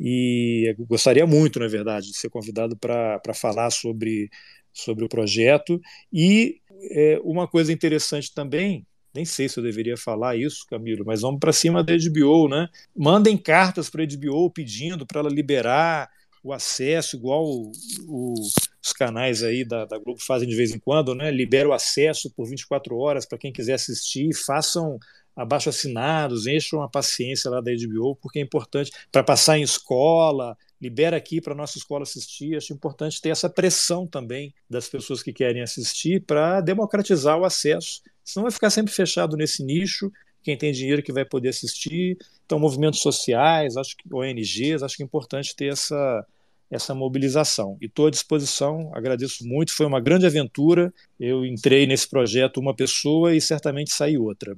e 0.00 0.74
gostaria 0.88 1.26
muito, 1.26 1.60
na 1.60 1.68
verdade, 1.68 2.06
de 2.06 2.16
ser 2.16 2.30
convidado 2.30 2.74
para 2.74 3.20
falar 3.34 3.70
sobre, 3.70 4.30
sobre 4.72 5.04
o 5.04 5.08
projeto. 5.08 5.78
E 6.10 6.58
é, 6.90 7.20
uma 7.22 7.46
coisa 7.46 7.70
interessante 7.70 8.32
também, 8.32 8.86
nem 9.14 9.26
sei 9.26 9.46
se 9.46 9.58
eu 9.58 9.62
deveria 9.62 9.98
falar 9.98 10.36
isso, 10.36 10.64
Camilo, 10.70 11.04
mas 11.04 11.20
vamos 11.20 11.38
para 11.38 11.52
cima 11.52 11.84
da 11.84 11.92
HBO, 11.92 12.48
né? 12.48 12.66
Mandem 12.96 13.36
cartas 13.36 13.90
para 13.90 14.02
a 14.02 14.06
HBO 14.06 14.50
pedindo 14.50 15.06
para 15.06 15.20
ela 15.20 15.28
liberar 15.28 16.08
o 16.42 16.52
acesso, 16.52 17.16
igual 17.16 17.44
o, 17.44 17.70
o, 18.06 18.34
os 18.82 18.92
canais 18.92 19.42
aí 19.42 19.64
da, 19.64 19.84
da, 19.84 19.98
Globo 19.98 20.20
fazem 20.20 20.48
de 20.48 20.56
vez 20.56 20.70
em 20.74 20.78
quando, 20.78 21.14
né? 21.14 21.30
Libera 21.30 21.68
o 21.68 21.72
acesso 21.72 22.30
por 22.30 22.48
24 22.48 22.96
horas 22.96 23.26
para 23.26 23.38
quem 23.38 23.52
quiser 23.52 23.74
assistir, 23.74 24.34
façam 24.34 24.98
abaixo 25.36 25.68
assinados, 25.68 26.46
encham 26.46 26.82
a 26.82 26.88
paciência 26.88 27.50
lá 27.50 27.60
da 27.60 27.70
HBO, 27.70 28.16
porque 28.16 28.38
é 28.38 28.42
importante 28.42 28.90
para 29.10 29.22
passar 29.22 29.58
em 29.58 29.62
escola, 29.62 30.56
libera 30.80 31.16
aqui 31.16 31.40
para 31.40 31.54
nossa 31.54 31.78
escola 31.78 32.02
assistir. 32.02 32.56
Acho 32.56 32.72
importante 32.72 33.20
ter 33.20 33.30
essa 33.30 33.48
pressão 33.48 34.06
também 34.06 34.54
das 34.68 34.88
pessoas 34.88 35.22
que 35.22 35.32
querem 35.32 35.62
assistir 35.62 36.24
para 36.24 36.60
democratizar 36.60 37.38
o 37.38 37.44
acesso. 37.44 38.02
Senão 38.24 38.44
vai 38.44 38.52
ficar 38.52 38.70
sempre 38.70 38.92
fechado 38.92 39.36
nesse 39.36 39.64
nicho. 39.64 40.10
Quem 40.42 40.56
tem 40.56 40.72
dinheiro 40.72 41.02
que 41.02 41.12
vai 41.12 41.24
poder 41.24 41.50
assistir. 41.50 42.16
Então, 42.46 42.58
movimentos 42.58 43.00
sociais, 43.00 43.76
acho 43.76 43.96
que 43.96 44.12
ONGs, 44.12 44.82
acho 44.82 44.96
que 44.96 45.02
é 45.02 45.06
importante 45.06 45.54
ter 45.54 45.72
essa, 45.72 46.26
essa 46.70 46.94
mobilização. 46.94 47.76
E 47.80 47.86
estou 47.86 48.06
à 48.06 48.10
disposição, 48.10 48.90
agradeço 48.94 49.46
muito, 49.46 49.74
foi 49.74 49.86
uma 49.86 50.00
grande 50.00 50.26
aventura. 50.26 50.92
Eu 51.18 51.44
entrei 51.44 51.86
nesse 51.86 52.08
projeto 52.08 52.58
uma 52.58 52.74
pessoa 52.74 53.34
e 53.34 53.40
certamente 53.40 53.92
saí 53.92 54.16
outra 54.16 54.54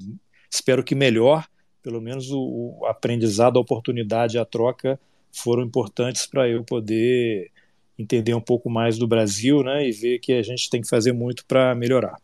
espero 0.52 0.84
que 0.84 0.94
melhor, 0.94 1.46
pelo 1.82 2.00
menos 2.00 2.30
o, 2.30 2.78
o 2.80 2.86
aprendizado, 2.86 3.56
a 3.56 3.62
oportunidade, 3.62 4.38
a 4.38 4.44
troca 4.44 5.00
foram 5.32 5.62
importantes 5.62 6.26
para 6.26 6.46
eu 6.48 6.62
poder 6.62 7.50
entender 7.98 8.34
um 8.34 8.40
pouco 8.40 8.68
mais 8.68 8.98
do 8.98 9.06
Brasil 9.06 9.62
né, 9.62 9.88
e 9.88 9.92
ver 9.92 10.18
que 10.18 10.32
a 10.34 10.42
gente 10.42 10.68
tem 10.68 10.82
que 10.82 10.88
fazer 10.88 11.12
muito 11.12 11.46
para 11.46 11.74
melhorar. 11.74 12.16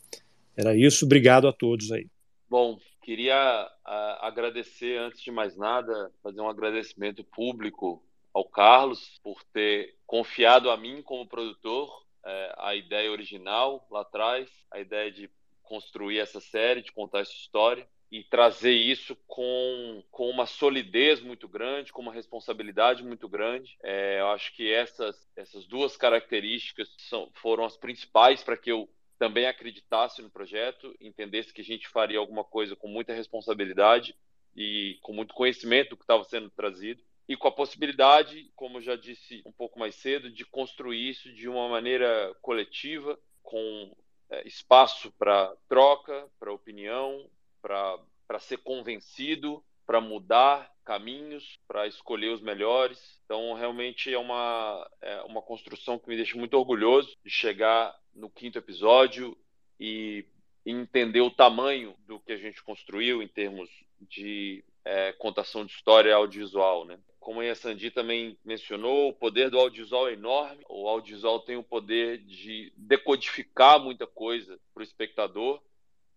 Era 0.55 0.76
isso, 0.76 1.06
obrigado 1.06 1.48
a 1.48 1.52
todos 1.52 1.90
aí. 1.90 2.06
Bom, 2.51 2.78
queria 3.09 3.66
uh, 3.66 4.20
agradecer, 4.20 4.98
antes 4.98 5.22
de 5.22 5.30
mais 5.30 5.56
nada, 5.56 6.12
fazer 6.22 6.43
um 6.43 6.48
agradecimento 6.51 7.24
público 7.24 8.05
ao 8.35 8.44
Carlos 8.44 9.18
por 9.24 9.43
ter 9.44 9.97
confiado 10.06 10.70
a 10.70 10.76
mim 10.76 11.01
como 11.01 11.26
produtor 11.26 11.89
uh, 11.89 12.55
a 12.59 12.74
ideia 12.74 13.10
original 13.10 13.89
lá 13.90 14.02
atrás, 14.02 14.51
a 14.70 14.78
ideia 14.78 15.10
de 15.10 15.30
construir 15.62 16.18
essa 16.18 16.39
série, 16.39 16.82
de 16.82 16.93
contar 16.93 17.20
essa 17.20 17.32
história 17.32 17.89
e 18.12 18.22
trazer 18.24 18.74
isso 18.74 19.16
com, 19.26 20.05
com 20.10 20.28
uma 20.28 20.44
solidez 20.44 21.22
muito 21.22 21.48
grande, 21.48 21.94
com 21.94 22.02
uma 22.02 22.12
responsabilidade 22.12 23.02
muito 23.02 23.26
grande. 23.26 23.74
É, 23.82 24.20
eu 24.20 24.28
acho 24.28 24.55
que 24.55 24.70
essas, 24.70 25.16
essas 25.35 25.66
duas 25.66 25.97
características 25.97 26.94
são, 27.09 27.30
foram 27.36 27.64
as 27.64 27.76
principais 27.78 28.44
para 28.44 28.56
que 28.56 28.70
eu 28.70 28.86
também 29.19 29.47
acreditasse 29.47 30.23
no 30.23 30.31
projeto, 30.31 30.95
entendesse 31.01 31.53
que 31.53 31.61
a 31.61 31.65
gente 31.65 31.89
faria 31.89 32.19
alguma 32.19 32.45
coisa 32.45 32.77
com 32.77 32.89
muita 32.89 33.12
responsabilidade 33.12 34.15
e 34.57 34.99
com 35.03 35.12
muito 35.12 35.35
conhecimento 35.35 35.90
do 35.90 35.97
que 35.97 36.05
estava 36.05 36.24
sendo 36.24 36.51
trazido 36.51 37.03
e 37.28 37.36
com 37.36 37.47
a 37.47 37.53
possibilidade, 37.53 38.51
como 38.57 38.81
já 38.81 38.97
disse 38.97 39.43
um 39.45 39.53
pouco 39.53 39.78
mais 39.78 39.95
cedo, 39.97 40.31
de 40.31 40.47
construir 40.47 41.11
isso 41.11 41.31
de 41.32 41.47
uma 41.47 41.69
maneira 41.69 42.35
coletiva, 42.40 43.19
com 43.43 43.95
é, 44.31 44.49
espaço 44.49 45.12
para 45.19 45.55
troca, 45.69 46.27
para 46.40 46.53
opinião, 46.53 47.28
para 47.61 48.39
ser 48.40 48.59
convencido, 48.59 49.62
para 49.86 50.01
mudar 50.01 50.70
caminhos, 50.89 51.60
para 51.69 51.86
escolher 51.86 52.31
os 52.31 52.40
melhores. 52.40 53.20
Então, 53.27 53.52
realmente 53.52 54.10
é 54.10 54.19
uma, 54.19 54.90
é 55.02 55.20
uma 55.24 55.43
construção 55.43 55.98
que 55.98 56.09
me 56.09 56.16
deixa 56.16 56.35
muito 56.39 56.55
orgulhoso 56.55 57.15
de 57.23 57.28
chegar 57.31 57.94
no 58.15 58.31
quinto 58.31 58.56
episódio 58.56 59.36
e 59.78 60.24
entender 60.65 61.20
o 61.20 61.31
tamanho 61.31 61.94
do 62.06 62.19
que 62.19 62.32
a 62.32 62.39
gente 62.39 62.62
construiu 62.62 63.23
em 63.23 63.28
termos 63.28 63.69
de 64.01 64.65
é, 64.82 65.12
contação 65.12 65.62
de 65.62 65.73
história 65.73 66.15
audiovisual, 66.15 66.86
né? 66.86 66.98
Como 67.20 67.43
a 67.43 67.55
Sandi 67.55 67.90
também 67.90 68.39
mencionou, 68.43 69.10
o 69.10 69.12
poder 69.12 69.51
do 69.51 69.59
audiovisual 69.59 70.09
é 70.09 70.15
enorme. 70.15 70.65
O 70.70 70.89
audiovisual 70.89 71.40
tem 71.40 71.59
o 71.59 71.62
poder 71.62 72.16
de 72.24 72.73
decodificar 72.74 73.78
muita 73.78 74.06
coisa 74.06 74.59
para 74.73 74.81
o 74.81 74.85
espectador, 74.85 75.60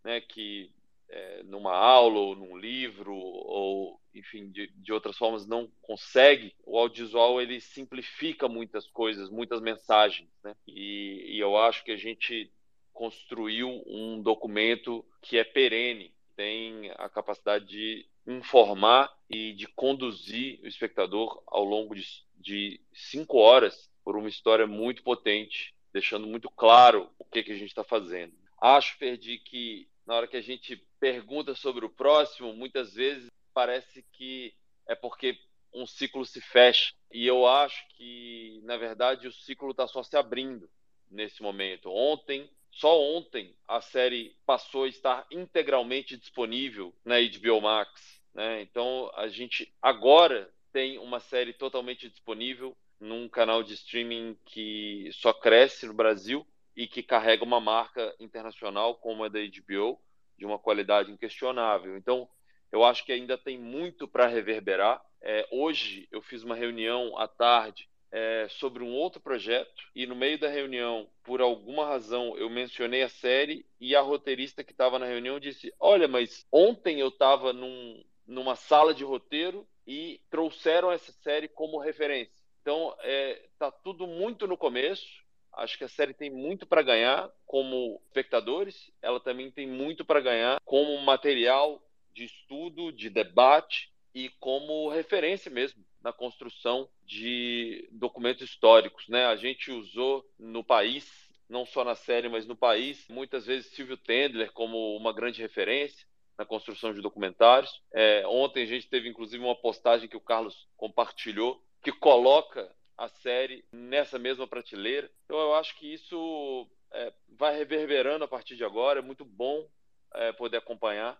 né? 0.02 0.22
Que 0.22 0.72
é, 1.11 1.43
numa 1.43 1.75
aula 1.75 2.19
ou 2.19 2.35
num 2.35 2.57
livro 2.57 3.13
ou 3.13 3.99
enfim 4.15 4.49
de, 4.49 4.67
de 4.67 4.93
outras 4.93 5.17
formas 5.17 5.45
não 5.45 5.69
consegue 5.81 6.53
o 6.65 6.77
audiovisual 6.77 7.41
ele 7.41 7.59
simplifica 7.59 8.47
muitas 8.47 8.88
coisas 8.88 9.29
muitas 9.29 9.61
mensagens 9.61 10.29
né? 10.43 10.55
e, 10.65 11.35
e 11.35 11.39
eu 11.39 11.57
acho 11.57 11.83
que 11.83 11.91
a 11.91 11.97
gente 11.97 12.51
construiu 12.93 13.83
um 13.85 14.21
documento 14.21 15.05
que 15.21 15.38
é 15.38 15.43
perene 15.43 16.13
tem 16.35 16.89
a 16.91 17.09
capacidade 17.09 17.65
de 17.65 18.05
informar 18.25 19.13
e 19.29 19.53
de 19.53 19.67
conduzir 19.67 20.61
o 20.63 20.67
espectador 20.67 21.43
ao 21.47 21.65
longo 21.65 21.93
de, 21.93 22.05
de 22.38 22.79
cinco 22.93 23.38
horas 23.38 23.91
por 24.03 24.15
uma 24.15 24.29
história 24.29 24.65
muito 24.65 25.03
potente 25.03 25.75
deixando 25.91 26.25
muito 26.25 26.49
claro 26.49 27.09
o 27.19 27.25
que, 27.25 27.43
que 27.43 27.51
a 27.51 27.57
gente 27.57 27.69
está 27.69 27.83
fazendo 27.83 28.33
acho 28.61 28.97
perdi 28.97 29.39
que 29.39 29.89
na 30.05 30.15
hora 30.15 30.27
que 30.27 30.38
a 30.38 30.41
gente 30.41 30.81
pergunta 31.02 31.56
sobre 31.56 31.84
o 31.84 31.90
próximo, 31.90 32.53
muitas 32.53 32.94
vezes 32.94 33.28
parece 33.56 34.06
que 34.14 34.53
é 34.88 34.94
porque 34.94 35.36
um 35.73 35.88
ciclo 35.88 36.23
se 36.23 36.40
fecha. 36.40 36.94
E 37.11 37.26
eu 37.26 37.48
acho 37.48 37.84
que, 37.98 38.61
na 38.64 38.78
verdade, 38.78 39.28
o 39.28 39.32
ciclo 39.32 39.72
está 39.72 39.88
só 39.88 40.03
se 40.03 40.15
abrindo 40.15 40.69
nesse 41.10 41.41
momento. 41.41 41.90
Ontem, 41.90 42.48
só 42.72 43.02
ontem, 43.02 43.56
a 43.68 43.82
série 43.82 44.36
passou 44.45 44.84
a 44.84 44.88
estar 44.88 45.26
integralmente 45.32 46.15
disponível 46.15 46.94
na 47.03 47.15
HBO 47.19 47.60
Max. 47.61 48.22
Né? 48.34 48.61
Então, 48.61 49.11
a 49.15 49.28
gente 49.28 49.73
agora 49.82 50.53
tem 50.72 50.99
uma 50.99 51.19
série 51.19 51.52
totalmente 51.52 52.07
disponível 52.07 52.78
num 52.99 53.28
canal 53.28 53.64
de 53.64 53.73
streaming 53.73 54.38
que 54.45 55.10
só 55.14 55.34
cresce 55.34 55.88
no 55.88 55.95
Brasil 55.95 56.45
e 56.76 56.88
que 56.88 57.02
carrega 57.02 57.44
uma 57.44 57.60
marca 57.60 58.15
internacional 58.19 58.95
como 58.95 59.23
a 59.23 59.28
da 59.28 59.40
HBO, 59.40 59.99
de 60.41 60.45
uma 60.47 60.57
qualidade 60.57 61.11
inquestionável. 61.11 61.95
Então, 61.95 62.27
eu 62.72 62.84
acho 62.84 63.05
que 63.05 63.11
ainda 63.11 63.38
tem 63.38 63.59
muito 63.59 64.07
para 64.07 64.26
reverberar. 64.26 64.99
É, 65.22 65.47
hoje 65.51 66.07
eu 66.11 66.19
fiz 66.19 66.43
uma 66.43 66.55
reunião 66.55 67.15
à 67.15 67.27
tarde 67.27 67.88
é, 68.11 68.47
sobre 68.49 68.84
um 68.84 68.91
outro 68.91 69.22
projeto 69.22 69.84
e 69.93 70.07
no 70.07 70.15
meio 70.15 70.39
da 70.39 70.49
reunião, 70.49 71.07
por 71.23 71.41
alguma 71.41 71.85
razão, 71.85 72.35
eu 72.39 72.49
mencionei 72.49 73.03
a 73.03 73.09
série 73.09 73.63
e 73.80 73.95
a 73.95 74.01
roteirista 74.01 74.63
que 74.63 74.72
estava 74.72 74.97
na 74.97 75.05
reunião 75.05 75.39
disse: 75.39 75.72
Olha, 75.80 76.07
mas 76.07 76.43
ontem 76.51 76.99
eu 76.99 77.09
estava 77.09 77.53
num, 77.53 78.03
numa 78.26 78.55
sala 78.55 78.95
de 78.95 79.03
roteiro 79.03 79.68
e 79.85 80.19
trouxeram 80.31 80.91
essa 80.91 81.11
série 81.11 81.47
como 81.47 81.77
referência. 81.77 82.34
Então, 82.63 82.95
está 82.97 83.07
é, 83.07 83.45
tá 83.59 83.72
tudo 83.72 84.07
muito 84.07 84.47
no 84.47 84.57
começo. 84.57 85.20
Acho 85.53 85.78
que 85.78 85.84
a 85.84 85.90
série 85.90 86.14
tem 86.14 86.30
muito 86.30 86.65
para 86.65 86.82
ganhar 86.82 87.30
como 87.45 88.02
espectadores, 88.07 88.91
ela 89.02 89.19
também 89.19 89.52
tem 89.52 89.68
muito 89.68 90.06
para 90.06 90.22
ganhar 90.22 90.60
como 90.65 90.98
material 91.02 91.82
de 92.14 92.26
estudo, 92.26 92.91
de 92.91 93.10
debate 93.10 93.91
e 94.14 94.30
como 94.40 94.90
referência 94.90 95.52
mesmo 95.52 95.84
na 96.02 96.11
construção 96.11 96.90
de 97.06 97.88
documentos 97.91 98.49
históricos. 98.49 99.07
Né? 99.07 99.26
A 99.26 99.36
gente 99.36 99.72
usou 99.72 100.26
no 100.40 100.64
país, 100.64 101.30
não 101.49 101.65
só 101.65 101.84
na 101.84 101.95
série, 101.95 102.30
mas 102.30 102.45
no 102.45 102.56
país, 102.56 103.06
muitas 103.10 103.45
vezes 103.45 103.72
Silvio 103.73 103.98
Tendler 103.98 104.52
como 104.52 104.95
uma 104.95 105.14
grande 105.14 105.41
referência 105.41 106.07
na 106.38 106.45
construção 106.45 106.94
de 106.94 107.02
documentários. 107.02 107.82
É, 107.94 108.26
ontem 108.26 108.64
a 108.64 108.68
gente 108.68 108.88
teve 108.88 109.07
inclusive 109.07 109.44
uma 109.44 109.56
postagem 109.56 110.10
que 110.10 110.18
o 110.18 110.22
Carlos 110.22 110.68
compartilhou 110.76 111.64
que 111.84 111.91
coloca 111.91 112.73
a 112.97 113.07
série 113.07 113.63
nessa 113.72 114.19
mesma 114.19 114.47
prateleira. 114.47 115.09
Então 115.26 115.39
eu 115.39 115.55
acho 115.55 115.76
que 115.77 115.91
isso 115.91 116.68
é, 116.91 117.13
vai 117.30 117.57
reverberando 117.57 118.23
a 118.23 118.27
partir 118.27 118.55
de 118.55 118.63
agora. 118.63 118.99
É 118.99 119.03
muito 119.03 119.26
bom 119.26 119.68
é, 120.13 120.31
poder 120.31 120.57
acompanhar 120.57 121.19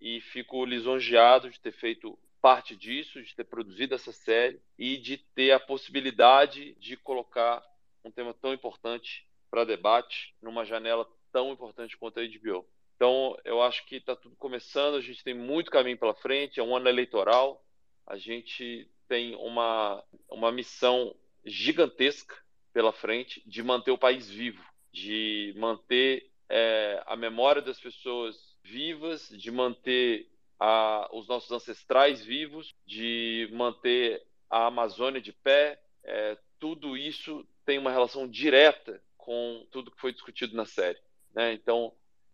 e 0.00 0.20
fico 0.20 0.64
lisonjeado 0.64 1.50
de 1.50 1.60
ter 1.60 1.72
feito 1.72 2.18
parte 2.40 2.76
disso, 2.76 3.22
de 3.22 3.34
ter 3.34 3.44
produzido 3.44 3.94
essa 3.94 4.12
série 4.12 4.60
e 4.78 4.96
de 4.96 5.16
ter 5.16 5.50
a 5.50 5.60
possibilidade 5.60 6.74
de 6.76 6.96
colocar 6.96 7.62
um 8.04 8.10
tema 8.10 8.32
tão 8.32 8.52
importante 8.52 9.26
para 9.50 9.64
debate 9.64 10.34
numa 10.40 10.64
janela 10.64 11.06
tão 11.32 11.52
importante 11.52 11.96
quanto 11.96 12.20
a 12.20 12.22
HBO. 12.22 12.66
Então, 12.96 13.36
eu 13.44 13.62
acho 13.62 13.84
que 13.86 13.96
está 13.96 14.16
tudo 14.16 14.36
começando, 14.36 14.96
a 14.96 15.00
gente 15.00 15.22
tem 15.22 15.34
muito 15.34 15.70
caminho 15.70 15.98
pela 15.98 16.14
frente, 16.14 16.58
é 16.58 16.62
um 16.62 16.74
ano 16.74 16.88
eleitoral, 16.88 17.64
a 18.06 18.16
gente 18.16 18.90
tem 19.08 19.34
uma, 19.36 20.04
uma 20.28 20.52
missão 20.52 21.14
gigantesca 21.44 22.36
pela 22.72 22.92
frente 22.92 23.42
de 23.46 23.62
manter 23.62 23.90
o 23.90 23.98
país 23.98 24.28
vivo, 24.28 24.62
de 24.92 25.54
manter 25.56 26.30
é, 26.48 27.02
a 27.06 27.16
memória 27.16 27.62
das 27.62 27.80
pessoas 27.80 28.56
vivas, 28.62 29.28
de 29.30 29.50
manter 29.50 30.28
a, 30.60 31.08
os 31.12 31.26
nossos 31.26 31.50
ancestrais 31.50 32.24
vivos, 32.24 32.74
de 32.86 33.48
manter 33.52 34.24
a 34.50 34.66
Amazônia 34.66 35.20
de 35.20 35.32
pé. 35.32 35.80
É, 36.04 36.36
tudo 36.58 36.96
isso 36.96 37.46
tem 37.64 37.78
uma 37.78 37.90
relação 37.90 38.28
direta 38.28 39.02
com 39.16 39.66
tudo 39.70 39.90
que 39.90 40.00
foi 40.00 40.12
discutido 40.12 40.56
na 40.56 40.64
série. 40.64 40.98
Né? 41.34 41.52
Então, 41.52 41.92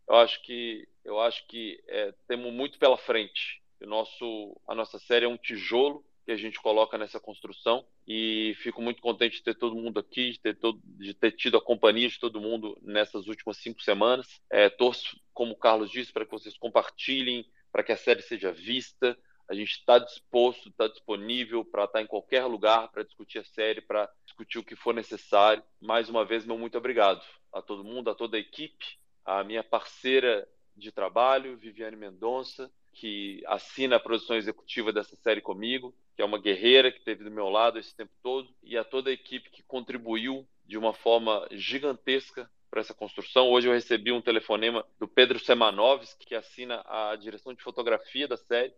eu 0.09 0.17
acho 0.17 0.43
que 0.43 0.89
eu 1.05 1.21
acho 1.21 1.47
que 1.47 1.83
é, 1.87 2.15
temos 2.27 2.53
muito 2.53 2.79
pela 2.79 2.97
frente. 2.97 3.63
O 3.81 3.87
nosso, 3.87 4.59
a 4.67 4.75
nossa 4.75 4.99
série 4.99 5.27
é 5.27 5.29
um 5.29 5.37
tijolo 5.37 6.03
que 6.25 6.33
a 6.33 6.37
gente 6.37 6.61
coloca 6.61 6.97
nessa 6.97 7.21
construção 7.21 7.87
e 8.07 8.55
fico 8.59 8.81
muito 8.81 9.03
contente 9.03 9.37
de 9.37 9.43
ter 9.43 9.55
todo 9.55 9.77
mundo 9.77 10.01
aqui, 10.01 10.33
de 10.33 10.41
ter, 10.41 10.59
todo, 10.59 10.81
de 10.85 11.13
ter 11.13 11.33
tido 11.33 11.59
a 11.59 11.63
companhia 11.63 12.09
de 12.09 12.19
todo 12.19 12.41
mundo 12.41 12.79
nessas 12.83 13.27
últimas 13.27 13.59
cinco 13.59 13.83
semanas. 13.83 14.41
É, 14.51 14.71
torço, 14.71 15.21
como 15.33 15.53
o 15.53 15.59
Carlos 15.59 15.91
disse, 15.91 16.13
para 16.13 16.25
que 16.25 16.31
vocês 16.31 16.57
compartilhem, 16.57 17.47
para 17.71 17.83
que 17.83 17.93
a 17.93 17.97
série 17.97 18.23
seja 18.23 18.53
vista. 18.53 19.17
A 19.47 19.55
gente 19.55 19.73
está 19.73 19.99
disposto, 19.99 20.71
está 20.71 20.89
disponível 20.89 21.63
para 21.65 21.85
estar 21.85 21.99
tá 21.99 22.03
em 22.03 22.07
qualquer 22.07 22.47
lugar 22.47 22.91
para 22.91 23.03
discutir 23.03 23.39
a 23.41 23.45
série, 23.45 23.83
para 23.83 24.11
discutir 24.25 24.59
o 24.59 24.65
que 24.65 24.75
for 24.75 24.95
necessário. 24.95 25.63
Mais 25.81 26.09
uma 26.09 26.25
vez, 26.25 26.47
meu 26.47 26.57
muito 26.57 26.79
obrigado 26.79 27.23
a 27.53 27.61
todo 27.61 27.85
mundo, 27.85 28.09
a 28.09 28.15
toda 28.15 28.39
a 28.39 28.41
equipe, 28.41 28.99
a 29.25 29.45
minha 29.45 29.63
parceira 29.63 30.49
de 30.75 30.91
trabalho, 30.91 31.57
Viviane 31.59 31.97
Mendonça, 31.97 32.71
que 32.95 33.43
assina 33.47 33.97
a 33.97 34.01
produção 34.01 34.37
executiva 34.37 34.93
dessa 34.93 35.17
série 35.17 35.41
comigo, 35.41 35.95
que 36.15 36.23
é 36.23 36.25
uma 36.25 36.39
guerreira 36.39 36.93
que 36.93 36.99
esteve 36.99 37.25
do 37.25 37.31
meu 37.31 37.49
lado 37.49 37.79
esse 37.79 37.95
tempo 37.95 38.13
todo, 38.23 38.49
e 38.63 38.79
a 38.79 38.85
toda 38.85 39.11
a 39.11 39.13
equipe 39.13 39.51
que 39.51 39.63
contribuiu 39.63 40.47
de 40.65 40.79
uma 40.79 40.95
forma 40.95 41.47
gigantesca 41.51 42.49
para 42.71 42.81
essa 42.81 42.95
construção. 42.95 43.51
Hoje 43.51 43.69
eu 43.69 43.73
recebi 43.73 44.13
um 44.13 44.21
telefonema 44.21 44.87
do 44.99 45.09
Pedro 45.09 45.39
Semanovski, 45.39 46.27
que 46.27 46.35
assina 46.35 46.85
a 46.87 47.17
direção 47.17 47.53
de 47.53 47.63
fotografia 47.63 48.29
da 48.29 48.37
série. 48.37 48.73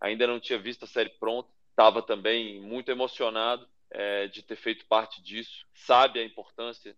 Ainda 0.00 0.26
não 0.26 0.40
tinha 0.40 0.58
visto 0.58 0.84
a 0.84 0.88
série 0.88 1.10
pronta, 1.10 1.48
estava 1.70 2.02
também 2.02 2.60
muito 2.60 2.90
emocionado 2.90 3.66
é, 3.90 4.26
de 4.28 4.42
ter 4.42 4.56
feito 4.56 4.86
parte 4.86 5.22
disso, 5.22 5.66
sabe 5.74 6.20
a 6.20 6.24
importância 6.24 6.96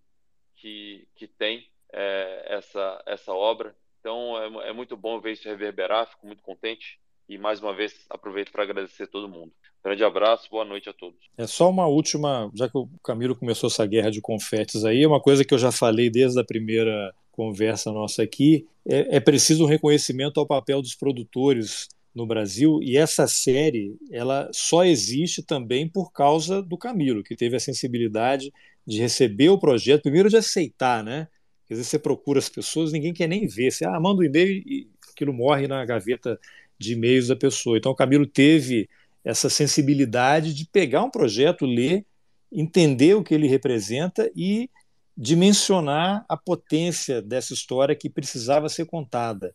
que, 0.56 1.08
que 1.14 1.26
tem 1.26 1.68
é, 1.92 2.46
essa, 2.48 3.02
essa 3.06 3.32
obra. 3.32 3.74
Então 4.00 4.62
é, 4.62 4.68
é 4.68 4.72
muito 4.72 4.96
bom 4.96 5.20
ver 5.20 5.32
isso 5.32 5.48
reverberar, 5.48 6.08
fico 6.08 6.26
muito 6.26 6.42
contente 6.42 7.01
e 7.28 7.38
mais 7.38 7.60
uma 7.60 7.74
vez 7.74 7.94
aproveito 8.10 8.50
para 8.52 8.62
agradecer 8.62 9.06
todo 9.06 9.28
mundo. 9.28 9.52
Grande 9.84 10.04
abraço, 10.04 10.48
boa 10.50 10.64
noite 10.64 10.88
a 10.88 10.92
todos. 10.92 11.18
É 11.36 11.46
só 11.46 11.68
uma 11.68 11.86
última, 11.86 12.50
já 12.54 12.68
que 12.68 12.78
o 12.78 12.88
Camilo 13.02 13.34
começou 13.34 13.68
essa 13.68 13.84
guerra 13.84 14.10
de 14.10 14.20
confetes 14.20 14.84
aí, 14.84 15.04
uma 15.06 15.20
coisa 15.20 15.44
que 15.44 15.52
eu 15.52 15.58
já 15.58 15.72
falei 15.72 16.08
desde 16.08 16.40
a 16.40 16.44
primeira 16.44 17.12
conversa 17.32 17.90
nossa 17.90 18.22
aqui, 18.22 18.66
é, 18.86 19.16
é 19.16 19.20
preciso 19.20 19.64
um 19.64 19.68
reconhecimento 19.68 20.38
ao 20.38 20.46
papel 20.46 20.80
dos 20.80 20.94
produtores 20.94 21.88
no 22.14 22.26
Brasil 22.26 22.78
e 22.82 22.96
essa 22.96 23.26
série 23.26 23.96
ela 24.10 24.48
só 24.52 24.84
existe 24.84 25.42
também 25.42 25.88
por 25.88 26.12
causa 26.12 26.62
do 26.62 26.76
Camilo 26.76 27.22
que 27.22 27.34
teve 27.34 27.56
a 27.56 27.60
sensibilidade 27.60 28.52
de 28.86 29.00
receber 29.00 29.48
o 29.48 29.58
projeto 29.58 30.02
primeiro 30.02 30.28
de 30.28 30.36
aceitar 30.36 31.02
né 31.02 31.26
quer 31.66 31.74
dizer 31.74 31.84
você 31.84 31.98
procura 31.98 32.38
as 32.38 32.50
pessoas 32.50 32.92
ninguém 32.92 33.14
quer 33.14 33.28
nem 33.28 33.46
ver 33.46 33.70
você 33.70 33.86
ah, 33.86 33.98
manda 33.98 34.20
um 34.20 34.24
e-mail 34.24 34.62
e 34.66 34.90
aquilo 35.10 35.32
morre 35.32 35.66
na 35.66 35.84
gaveta 35.86 36.38
de 36.82 36.94
e-mails 36.94 37.28
da 37.28 37.36
pessoa 37.36 37.78
então 37.78 37.92
o 37.92 37.96
Camilo 37.96 38.26
teve 38.26 38.88
essa 39.24 39.48
sensibilidade 39.48 40.52
de 40.52 40.66
pegar 40.66 41.02
um 41.02 41.10
projeto 41.10 41.64
ler 41.64 42.04
entender 42.50 43.14
o 43.14 43.22
que 43.22 43.34
ele 43.34 43.46
representa 43.46 44.30
e 44.36 44.68
dimensionar 45.16 46.24
a 46.28 46.36
potência 46.36 47.22
dessa 47.22 47.54
história 47.54 47.94
que 47.94 48.10
precisava 48.10 48.68
ser 48.68 48.86
contada 48.86 49.54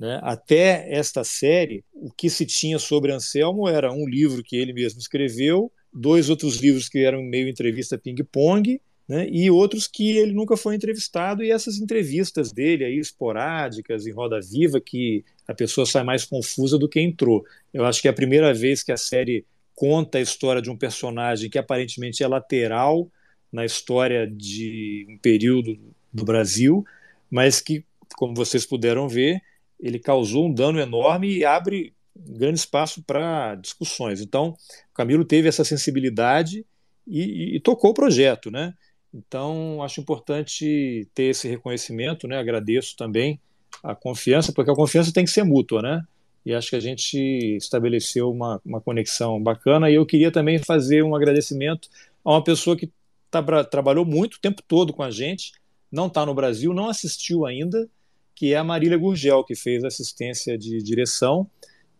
né? 0.00 0.18
Até 0.22 0.86
esta 0.90 1.22
série, 1.22 1.84
o 1.92 2.10
que 2.10 2.30
se 2.30 2.46
tinha 2.46 2.78
sobre 2.78 3.12
Anselmo 3.12 3.68
era 3.68 3.92
um 3.92 4.08
livro 4.08 4.42
que 4.42 4.56
ele 4.56 4.72
mesmo 4.72 4.98
escreveu, 4.98 5.70
dois 5.92 6.30
outros 6.30 6.56
livros 6.56 6.88
que 6.88 7.00
eram 7.00 7.22
meio 7.22 7.46
entrevista 7.46 7.98
ping-pong, 7.98 8.80
né? 9.06 9.28
e 9.30 9.50
outros 9.50 9.86
que 9.86 10.16
ele 10.16 10.32
nunca 10.32 10.56
foi 10.56 10.74
entrevistado, 10.74 11.44
e 11.44 11.50
essas 11.50 11.76
entrevistas 11.76 12.50
dele 12.50 12.86
aí, 12.86 12.98
esporádicas, 12.98 14.06
em 14.06 14.12
roda 14.12 14.40
viva, 14.40 14.80
que 14.80 15.22
a 15.50 15.54
pessoa 15.54 15.84
sai 15.84 16.04
mais 16.04 16.24
confusa 16.24 16.78
do 16.78 16.88
que 16.88 17.00
entrou. 17.00 17.44
Eu 17.74 17.84
acho 17.84 18.00
que 18.00 18.06
é 18.06 18.10
a 18.10 18.14
primeira 18.14 18.54
vez 18.54 18.84
que 18.84 18.92
a 18.92 18.96
série 18.96 19.44
conta 19.74 20.18
a 20.18 20.20
história 20.20 20.62
de 20.62 20.70
um 20.70 20.76
personagem 20.76 21.50
que 21.50 21.58
aparentemente 21.58 22.22
é 22.22 22.28
lateral 22.28 23.10
na 23.52 23.64
história 23.64 24.28
de 24.28 25.06
um 25.10 25.18
período 25.18 25.76
do 26.12 26.24
Brasil, 26.24 26.84
mas 27.28 27.60
que, 27.60 27.84
como 28.16 28.32
vocês 28.32 28.64
puderam 28.64 29.08
ver, 29.08 29.42
ele 29.80 29.98
causou 29.98 30.46
um 30.46 30.54
dano 30.54 30.78
enorme 30.78 31.38
e 31.38 31.44
abre 31.44 31.92
grande 32.14 32.60
espaço 32.60 33.02
para 33.02 33.56
discussões. 33.56 34.20
Então, 34.20 34.56
Camilo 34.94 35.24
teve 35.24 35.48
essa 35.48 35.64
sensibilidade 35.64 36.64
e, 37.08 37.22
e, 37.22 37.56
e, 37.56 37.60
tocou 37.60 37.90
o 37.90 37.94
projeto, 37.94 38.52
né? 38.52 38.72
Então, 39.12 39.82
acho 39.82 40.00
importante 40.00 41.08
ter 41.12 41.24
esse 41.24 41.48
reconhecimento, 41.48 42.28
né? 42.28 42.38
Agradeço 42.38 42.94
também 42.96 43.40
a 43.82 43.94
confiança, 43.94 44.52
porque 44.52 44.70
a 44.70 44.74
confiança 44.74 45.12
tem 45.12 45.24
que 45.24 45.30
ser 45.30 45.44
mútua, 45.44 45.82
né? 45.82 46.02
E 46.44 46.54
acho 46.54 46.70
que 46.70 46.76
a 46.76 46.80
gente 46.80 47.18
estabeleceu 47.56 48.30
uma, 48.30 48.60
uma 48.64 48.80
conexão 48.80 49.42
bacana. 49.42 49.90
E 49.90 49.94
eu 49.94 50.06
queria 50.06 50.30
também 50.30 50.58
fazer 50.58 51.02
um 51.02 51.14
agradecimento 51.14 51.88
a 52.24 52.32
uma 52.32 52.42
pessoa 52.42 52.76
que 52.76 52.90
tá, 53.30 53.42
trabalhou 53.64 54.04
muito 54.04 54.34
o 54.34 54.40
tempo 54.40 54.62
todo 54.66 54.92
com 54.92 55.02
a 55.02 55.10
gente, 55.10 55.52
não 55.90 56.06
está 56.06 56.24
no 56.24 56.34
Brasil, 56.34 56.72
não 56.72 56.88
assistiu 56.88 57.46
ainda, 57.46 57.88
que 58.34 58.54
é 58.54 58.56
a 58.56 58.64
Marília 58.64 58.96
Gurgel, 58.96 59.44
que 59.44 59.54
fez 59.54 59.84
assistência 59.84 60.56
de 60.56 60.82
direção, 60.82 61.46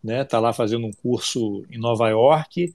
né? 0.03 0.25
Tá 0.25 0.41
lá 0.41 0.53
fazendo 0.53 0.87
um 0.87 0.93
curso 0.93 1.65
em 1.71 1.79
Nova 1.79 2.09
York. 2.09 2.75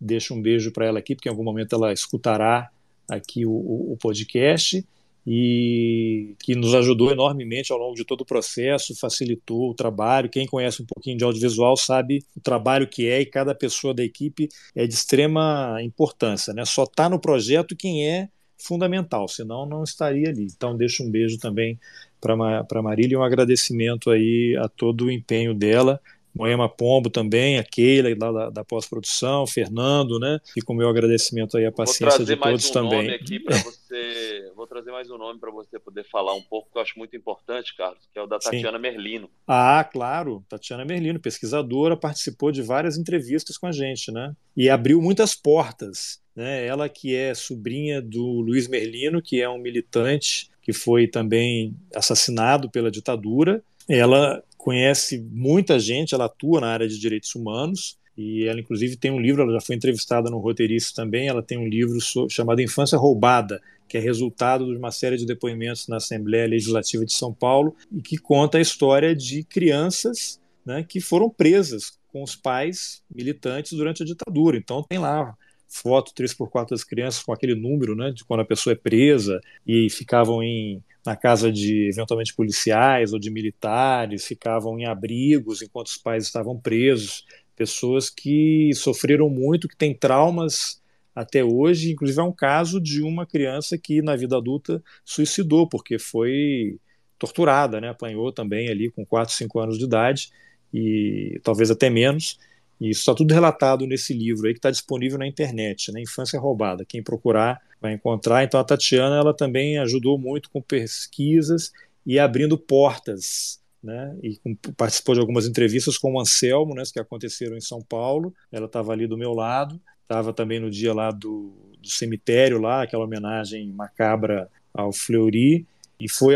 Deixo 0.00 0.34
um 0.34 0.42
beijo 0.42 0.72
para 0.72 0.86
ela 0.86 0.98
aqui, 0.98 1.14
porque 1.14 1.28
em 1.28 1.32
algum 1.32 1.44
momento 1.44 1.74
ela 1.74 1.92
escutará 1.92 2.70
aqui 3.08 3.46
o, 3.46 3.52
o, 3.52 3.96
podcast 4.00 4.84
e 5.26 6.36
que 6.40 6.54
nos 6.54 6.74
ajudou 6.74 7.10
enormemente 7.10 7.72
ao 7.72 7.78
longo 7.78 7.94
de 7.94 8.04
todo 8.04 8.20
o 8.20 8.26
processo, 8.26 8.94
facilitou 8.98 9.70
o 9.70 9.74
trabalho. 9.74 10.28
Quem 10.28 10.46
conhece 10.46 10.82
um 10.82 10.86
pouquinho 10.86 11.16
de 11.16 11.24
audiovisual 11.24 11.76
sabe 11.76 12.24
o 12.36 12.40
trabalho 12.40 12.86
que 12.86 13.08
é 13.08 13.20
e 13.20 13.26
cada 13.26 13.54
pessoa 13.54 13.94
da 13.94 14.04
equipe 14.04 14.48
é 14.74 14.86
de 14.86 14.92
extrema 14.92 15.78
importância, 15.82 16.52
né? 16.52 16.64
Só 16.64 16.84
está 16.84 17.08
no 17.08 17.18
projeto 17.18 17.74
quem 17.74 18.06
é 18.08 18.28
fundamental, 18.58 19.28
senão 19.28 19.66
não 19.66 19.82
estaria 19.82 20.28
ali. 20.28 20.44
Então 20.44 20.76
deixo 20.76 21.02
um 21.02 21.10
beijo 21.10 21.38
também 21.38 21.78
para 22.20 22.82
Marília 22.82 23.14
e 23.14 23.18
um 23.18 23.22
agradecimento 23.22 24.10
aí 24.10 24.56
a 24.58 24.68
todo 24.68 25.06
o 25.06 25.10
empenho 25.10 25.54
dela. 25.54 26.00
Moema 26.34 26.68
Pombo 26.68 27.08
também, 27.08 27.58
a 27.58 27.64
Keila 27.64 28.10
lá 28.18 28.32
da, 28.32 28.50
da 28.50 28.64
pós-produção, 28.64 29.46
Fernando, 29.46 30.18
né? 30.18 30.40
E 30.56 30.62
com 30.62 30.72
o 30.72 30.76
meu 30.76 30.88
agradecimento 30.88 31.56
aí 31.56 31.64
a 31.64 31.72
paciência 31.72 32.24
de 32.24 32.36
todos 32.36 32.70
um 32.70 32.72
também. 32.72 33.10
Aqui 33.10 33.38
você, 33.38 34.50
vou 34.56 34.66
trazer 34.66 34.90
mais 34.90 35.10
um 35.10 35.16
nome 35.16 35.38
para 35.38 35.52
você 35.52 35.78
poder 35.78 36.04
falar 36.10 36.34
um 36.34 36.42
pouco, 36.42 36.70
que 36.72 36.78
eu 36.78 36.82
acho 36.82 36.98
muito 36.98 37.16
importante, 37.16 37.76
Carlos, 37.76 38.00
que 38.12 38.18
é 38.18 38.22
o 38.22 38.26
da 38.26 38.38
Tatiana 38.38 38.78
Sim. 38.78 38.82
Merlino. 38.82 39.30
Ah, 39.46 39.84
claro, 39.84 40.44
Tatiana 40.48 40.84
Merlino, 40.84 41.20
pesquisadora, 41.20 41.96
participou 41.96 42.50
de 42.50 42.62
várias 42.62 42.98
entrevistas 42.98 43.56
com 43.56 43.66
a 43.66 43.72
gente, 43.72 44.10
né? 44.10 44.34
E 44.56 44.68
abriu 44.68 45.00
muitas 45.00 45.34
portas. 45.34 46.22
Né? 46.34 46.66
Ela 46.66 46.88
que 46.88 47.14
é 47.14 47.32
sobrinha 47.32 48.02
do 48.02 48.40
Luiz 48.40 48.66
Merlino, 48.66 49.22
que 49.22 49.40
é 49.40 49.48
um 49.48 49.58
militante 49.58 50.50
que 50.60 50.72
foi 50.72 51.06
também 51.06 51.76
assassinado 51.94 52.70
pela 52.70 52.90
ditadura. 52.90 53.62
Ela 53.88 54.42
conhece 54.64 55.20
muita 55.30 55.78
gente, 55.78 56.14
ela 56.14 56.24
atua 56.24 56.58
na 56.58 56.68
área 56.68 56.88
de 56.88 56.98
direitos 56.98 57.34
humanos 57.34 57.98
e 58.16 58.46
ela 58.46 58.58
inclusive 58.58 58.96
tem 58.96 59.10
um 59.10 59.20
livro, 59.20 59.42
ela 59.42 59.52
já 59.52 59.60
foi 59.60 59.76
entrevistada 59.76 60.30
no 60.30 60.38
roteirista 60.38 61.02
também, 61.02 61.28
ela 61.28 61.42
tem 61.42 61.58
um 61.58 61.68
livro 61.68 61.98
chamado 62.30 62.62
Infância 62.62 62.96
Roubada, 62.96 63.60
que 63.86 63.98
é 63.98 64.00
resultado 64.00 64.64
de 64.72 64.78
uma 64.78 64.90
série 64.90 65.18
de 65.18 65.26
depoimentos 65.26 65.86
na 65.86 65.98
Assembleia 65.98 66.48
Legislativa 66.48 67.04
de 67.04 67.12
São 67.12 67.30
Paulo 67.30 67.76
e 67.92 68.00
que 68.00 68.16
conta 68.16 68.56
a 68.56 68.60
história 68.62 69.14
de 69.14 69.44
crianças 69.44 70.40
né, 70.64 70.82
que 70.82 70.98
foram 70.98 71.28
presas 71.28 71.98
com 72.10 72.22
os 72.22 72.34
pais 72.34 73.02
militantes 73.14 73.74
durante 73.74 74.02
a 74.02 74.06
ditadura. 74.06 74.56
Então 74.56 74.82
tem 74.82 74.98
lá 74.98 75.36
foto 75.68 76.14
3x4 76.14 76.70
das 76.70 76.84
crianças 76.84 77.22
com 77.22 77.34
aquele 77.34 77.54
número, 77.54 77.94
né, 77.94 78.12
de 78.12 78.24
quando 78.24 78.40
a 78.40 78.46
pessoa 78.46 78.72
é 78.72 78.76
presa 78.76 79.42
e 79.66 79.90
ficavam 79.90 80.42
em 80.42 80.82
na 81.04 81.16
casa 81.16 81.52
de 81.52 81.88
eventualmente 81.88 82.34
policiais 82.34 83.12
ou 83.12 83.18
de 83.18 83.30
militares, 83.30 84.24
ficavam 84.24 84.78
em 84.78 84.86
abrigos 84.86 85.62
enquanto 85.62 85.88
os 85.88 85.96
pais 85.96 86.24
estavam 86.24 86.58
presos, 86.58 87.24
pessoas 87.54 88.08
que 88.08 88.70
sofreram 88.74 89.28
muito, 89.28 89.68
que 89.68 89.76
têm 89.76 89.94
traumas 89.94 90.82
até 91.14 91.44
hoje, 91.44 91.92
inclusive 91.92 92.20
é 92.20 92.24
um 92.24 92.32
caso 92.32 92.80
de 92.80 93.02
uma 93.02 93.26
criança 93.26 93.78
que 93.78 94.02
na 94.02 94.16
vida 94.16 94.36
adulta 94.36 94.82
suicidou 95.04 95.68
porque 95.68 95.98
foi 95.98 96.78
torturada, 97.18 97.80
né, 97.80 97.90
apanhou 97.90 98.32
também 98.32 98.68
ali 98.68 98.90
com 98.90 99.06
4, 99.06 99.32
5 99.34 99.60
anos 99.60 99.78
de 99.78 99.84
idade 99.84 100.30
e 100.72 101.38
talvez 101.44 101.70
até 101.70 101.88
menos 101.88 102.38
e 102.80 102.90
isso 102.90 103.00
está 103.00 103.14
tudo 103.14 103.32
relatado 103.32 103.86
nesse 103.86 104.12
livro 104.12 104.46
aí 104.46 104.52
que 104.52 104.58
está 104.58 104.70
disponível 104.70 105.18
na 105.18 105.26
internet, 105.26 105.92
né? 105.92 106.00
Infância 106.02 106.38
Roubada. 106.38 106.84
Quem 106.84 107.02
procurar 107.02 107.60
vai 107.84 107.92
encontrar. 107.92 108.42
Então 108.42 108.58
a 108.58 108.64
Tatiana 108.64 109.16
ela 109.16 109.34
também 109.34 109.78
ajudou 109.78 110.18
muito 110.18 110.48
com 110.50 110.62
pesquisas 110.62 111.70
e 112.06 112.18
abrindo 112.18 112.56
portas, 112.56 113.60
né? 113.82 114.16
E 114.22 114.40
participou 114.74 115.14
de 115.14 115.20
algumas 115.20 115.46
entrevistas 115.46 115.98
com 115.98 116.14
o 116.14 116.20
Anselmo, 116.20 116.74
né? 116.74 116.82
Que 116.90 116.98
aconteceram 116.98 117.56
em 117.56 117.60
São 117.60 117.82
Paulo. 117.82 118.34
Ela 118.50 118.64
estava 118.64 118.92
ali 118.92 119.06
do 119.06 119.18
meu 119.18 119.34
lado. 119.34 119.78
Estava 120.00 120.32
também 120.32 120.58
no 120.58 120.70
dia 120.70 120.94
lá 120.94 121.10
do, 121.10 121.52
do 121.78 121.88
cemitério 121.88 122.58
lá, 122.58 122.82
aquela 122.82 123.04
homenagem 123.04 123.66
macabra 123.68 124.48
ao 124.72 124.92
Fleury 124.92 125.66
e 125.98 126.08
foi 126.08 126.34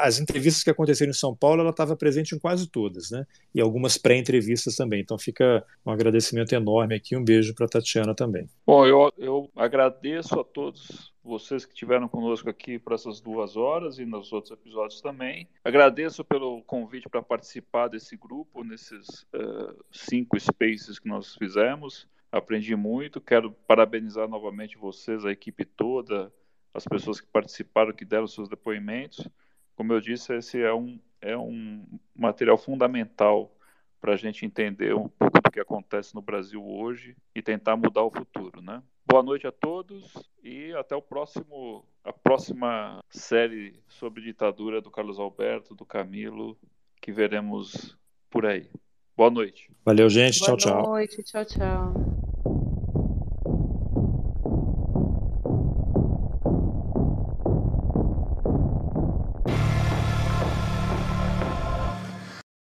as 0.00 0.18
entrevistas 0.18 0.62
que 0.62 0.70
aconteceram 0.70 1.10
em 1.10 1.14
São 1.14 1.36
Paulo, 1.36 1.60
ela 1.60 1.70
estava 1.70 1.96
presente 1.96 2.34
em 2.34 2.38
quase 2.38 2.68
todas, 2.68 3.10
né? 3.10 3.26
E 3.54 3.60
algumas 3.60 3.98
pré-entrevistas 3.98 4.76
também. 4.76 5.00
Então 5.00 5.18
fica 5.18 5.64
um 5.84 5.90
agradecimento 5.90 6.52
enorme 6.54 6.94
aqui, 6.94 7.16
um 7.16 7.24
beijo 7.24 7.54
para 7.54 7.68
Tatiana 7.68 8.14
também. 8.14 8.48
Bom, 8.66 8.86
eu, 8.86 9.12
eu 9.18 9.50
agradeço 9.54 10.38
a 10.40 10.44
todos 10.44 11.12
vocês 11.22 11.64
que 11.64 11.72
estiveram 11.72 12.06
conosco 12.06 12.50
aqui 12.50 12.78
por 12.78 12.92
essas 12.92 13.20
duas 13.20 13.56
horas 13.56 13.98
e 13.98 14.04
nos 14.04 14.32
outros 14.32 14.52
episódios 14.52 15.00
também. 15.00 15.48
Agradeço 15.64 16.22
pelo 16.22 16.62
convite 16.62 17.08
para 17.08 17.22
participar 17.22 17.88
desse 17.88 18.16
grupo, 18.16 18.62
nesses 18.62 19.22
uh, 19.34 19.84
cinco 19.90 20.38
spaces 20.38 20.98
que 20.98 21.08
nós 21.08 21.34
fizemos. 21.34 22.06
Aprendi 22.30 22.76
muito. 22.76 23.20
Quero 23.20 23.52
parabenizar 23.66 24.28
novamente 24.28 24.76
vocês, 24.76 25.24
a 25.24 25.30
equipe 25.30 25.64
toda, 25.64 26.32
as 26.74 26.84
pessoas 26.84 27.20
que 27.20 27.28
participaram, 27.28 27.92
que 27.92 28.04
deram 28.04 28.26
seus 28.26 28.48
depoimentos. 28.48 29.26
Como 29.76 29.92
eu 29.92 30.00
disse, 30.00 30.34
esse 30.34 30.60
é 30.60 30.74
um, 30.74 30.98
é 31.20 31.36
um 31.36 31.86
material 32.14 32.58
fundamental 32.58 33.56
para 34.00 34.12
a 34.12 34.16
gente 34.16 34.44
entender 34.44 34.94
um 34.94 35.08
pouco 35.08 35.40
do 35.40 35.50
que 35.50 35.60
acontece 35.60 36.14
no 36.14 36.20
Brasil 36.20 36.62
hoje 36.62 37.16
e 37.34 37.40
tentar 37.40 37.76
mudar 37.76 38.02
o 38.02 38.10
futuro, 38.10 38.60
né? 38.60 38.82
Boa 39.06 39.22
noite 39.22 39.46
a 39.46 39.52
todos 39.52 40.12
e 40.42 40.72
até 40.74 40.96
o 40.96 41.00
próximo, 41.00 41.86
a 42.02 42.12
próxima 42.12 43.00
série 43.08 43.80
sobre 43.88 44.22
ditadura 44.22 44.80
do 44.80 44.90
Carlos 44.90 45.18
Alberto, 45.18 45.74
do 45.74 45.86
Camilo, 45.86 46.58
que 47.00 47.12
veremos 47.12 47.96
por 48.28 48.44
aí. 48.44 48.68
Boa 49.16 49.30
noite. 49.30 49.70
Valeu, 49.84 50.10
gente. 50.10 50.40
Boa 50.40 50.48
tchau, 50.48 50.56
tchau. 50.56 50.82
Boa 50.82 50.94
noite. 50.96 51.22
Tchau, 51.22 51.44
tchau. 51.44 52.13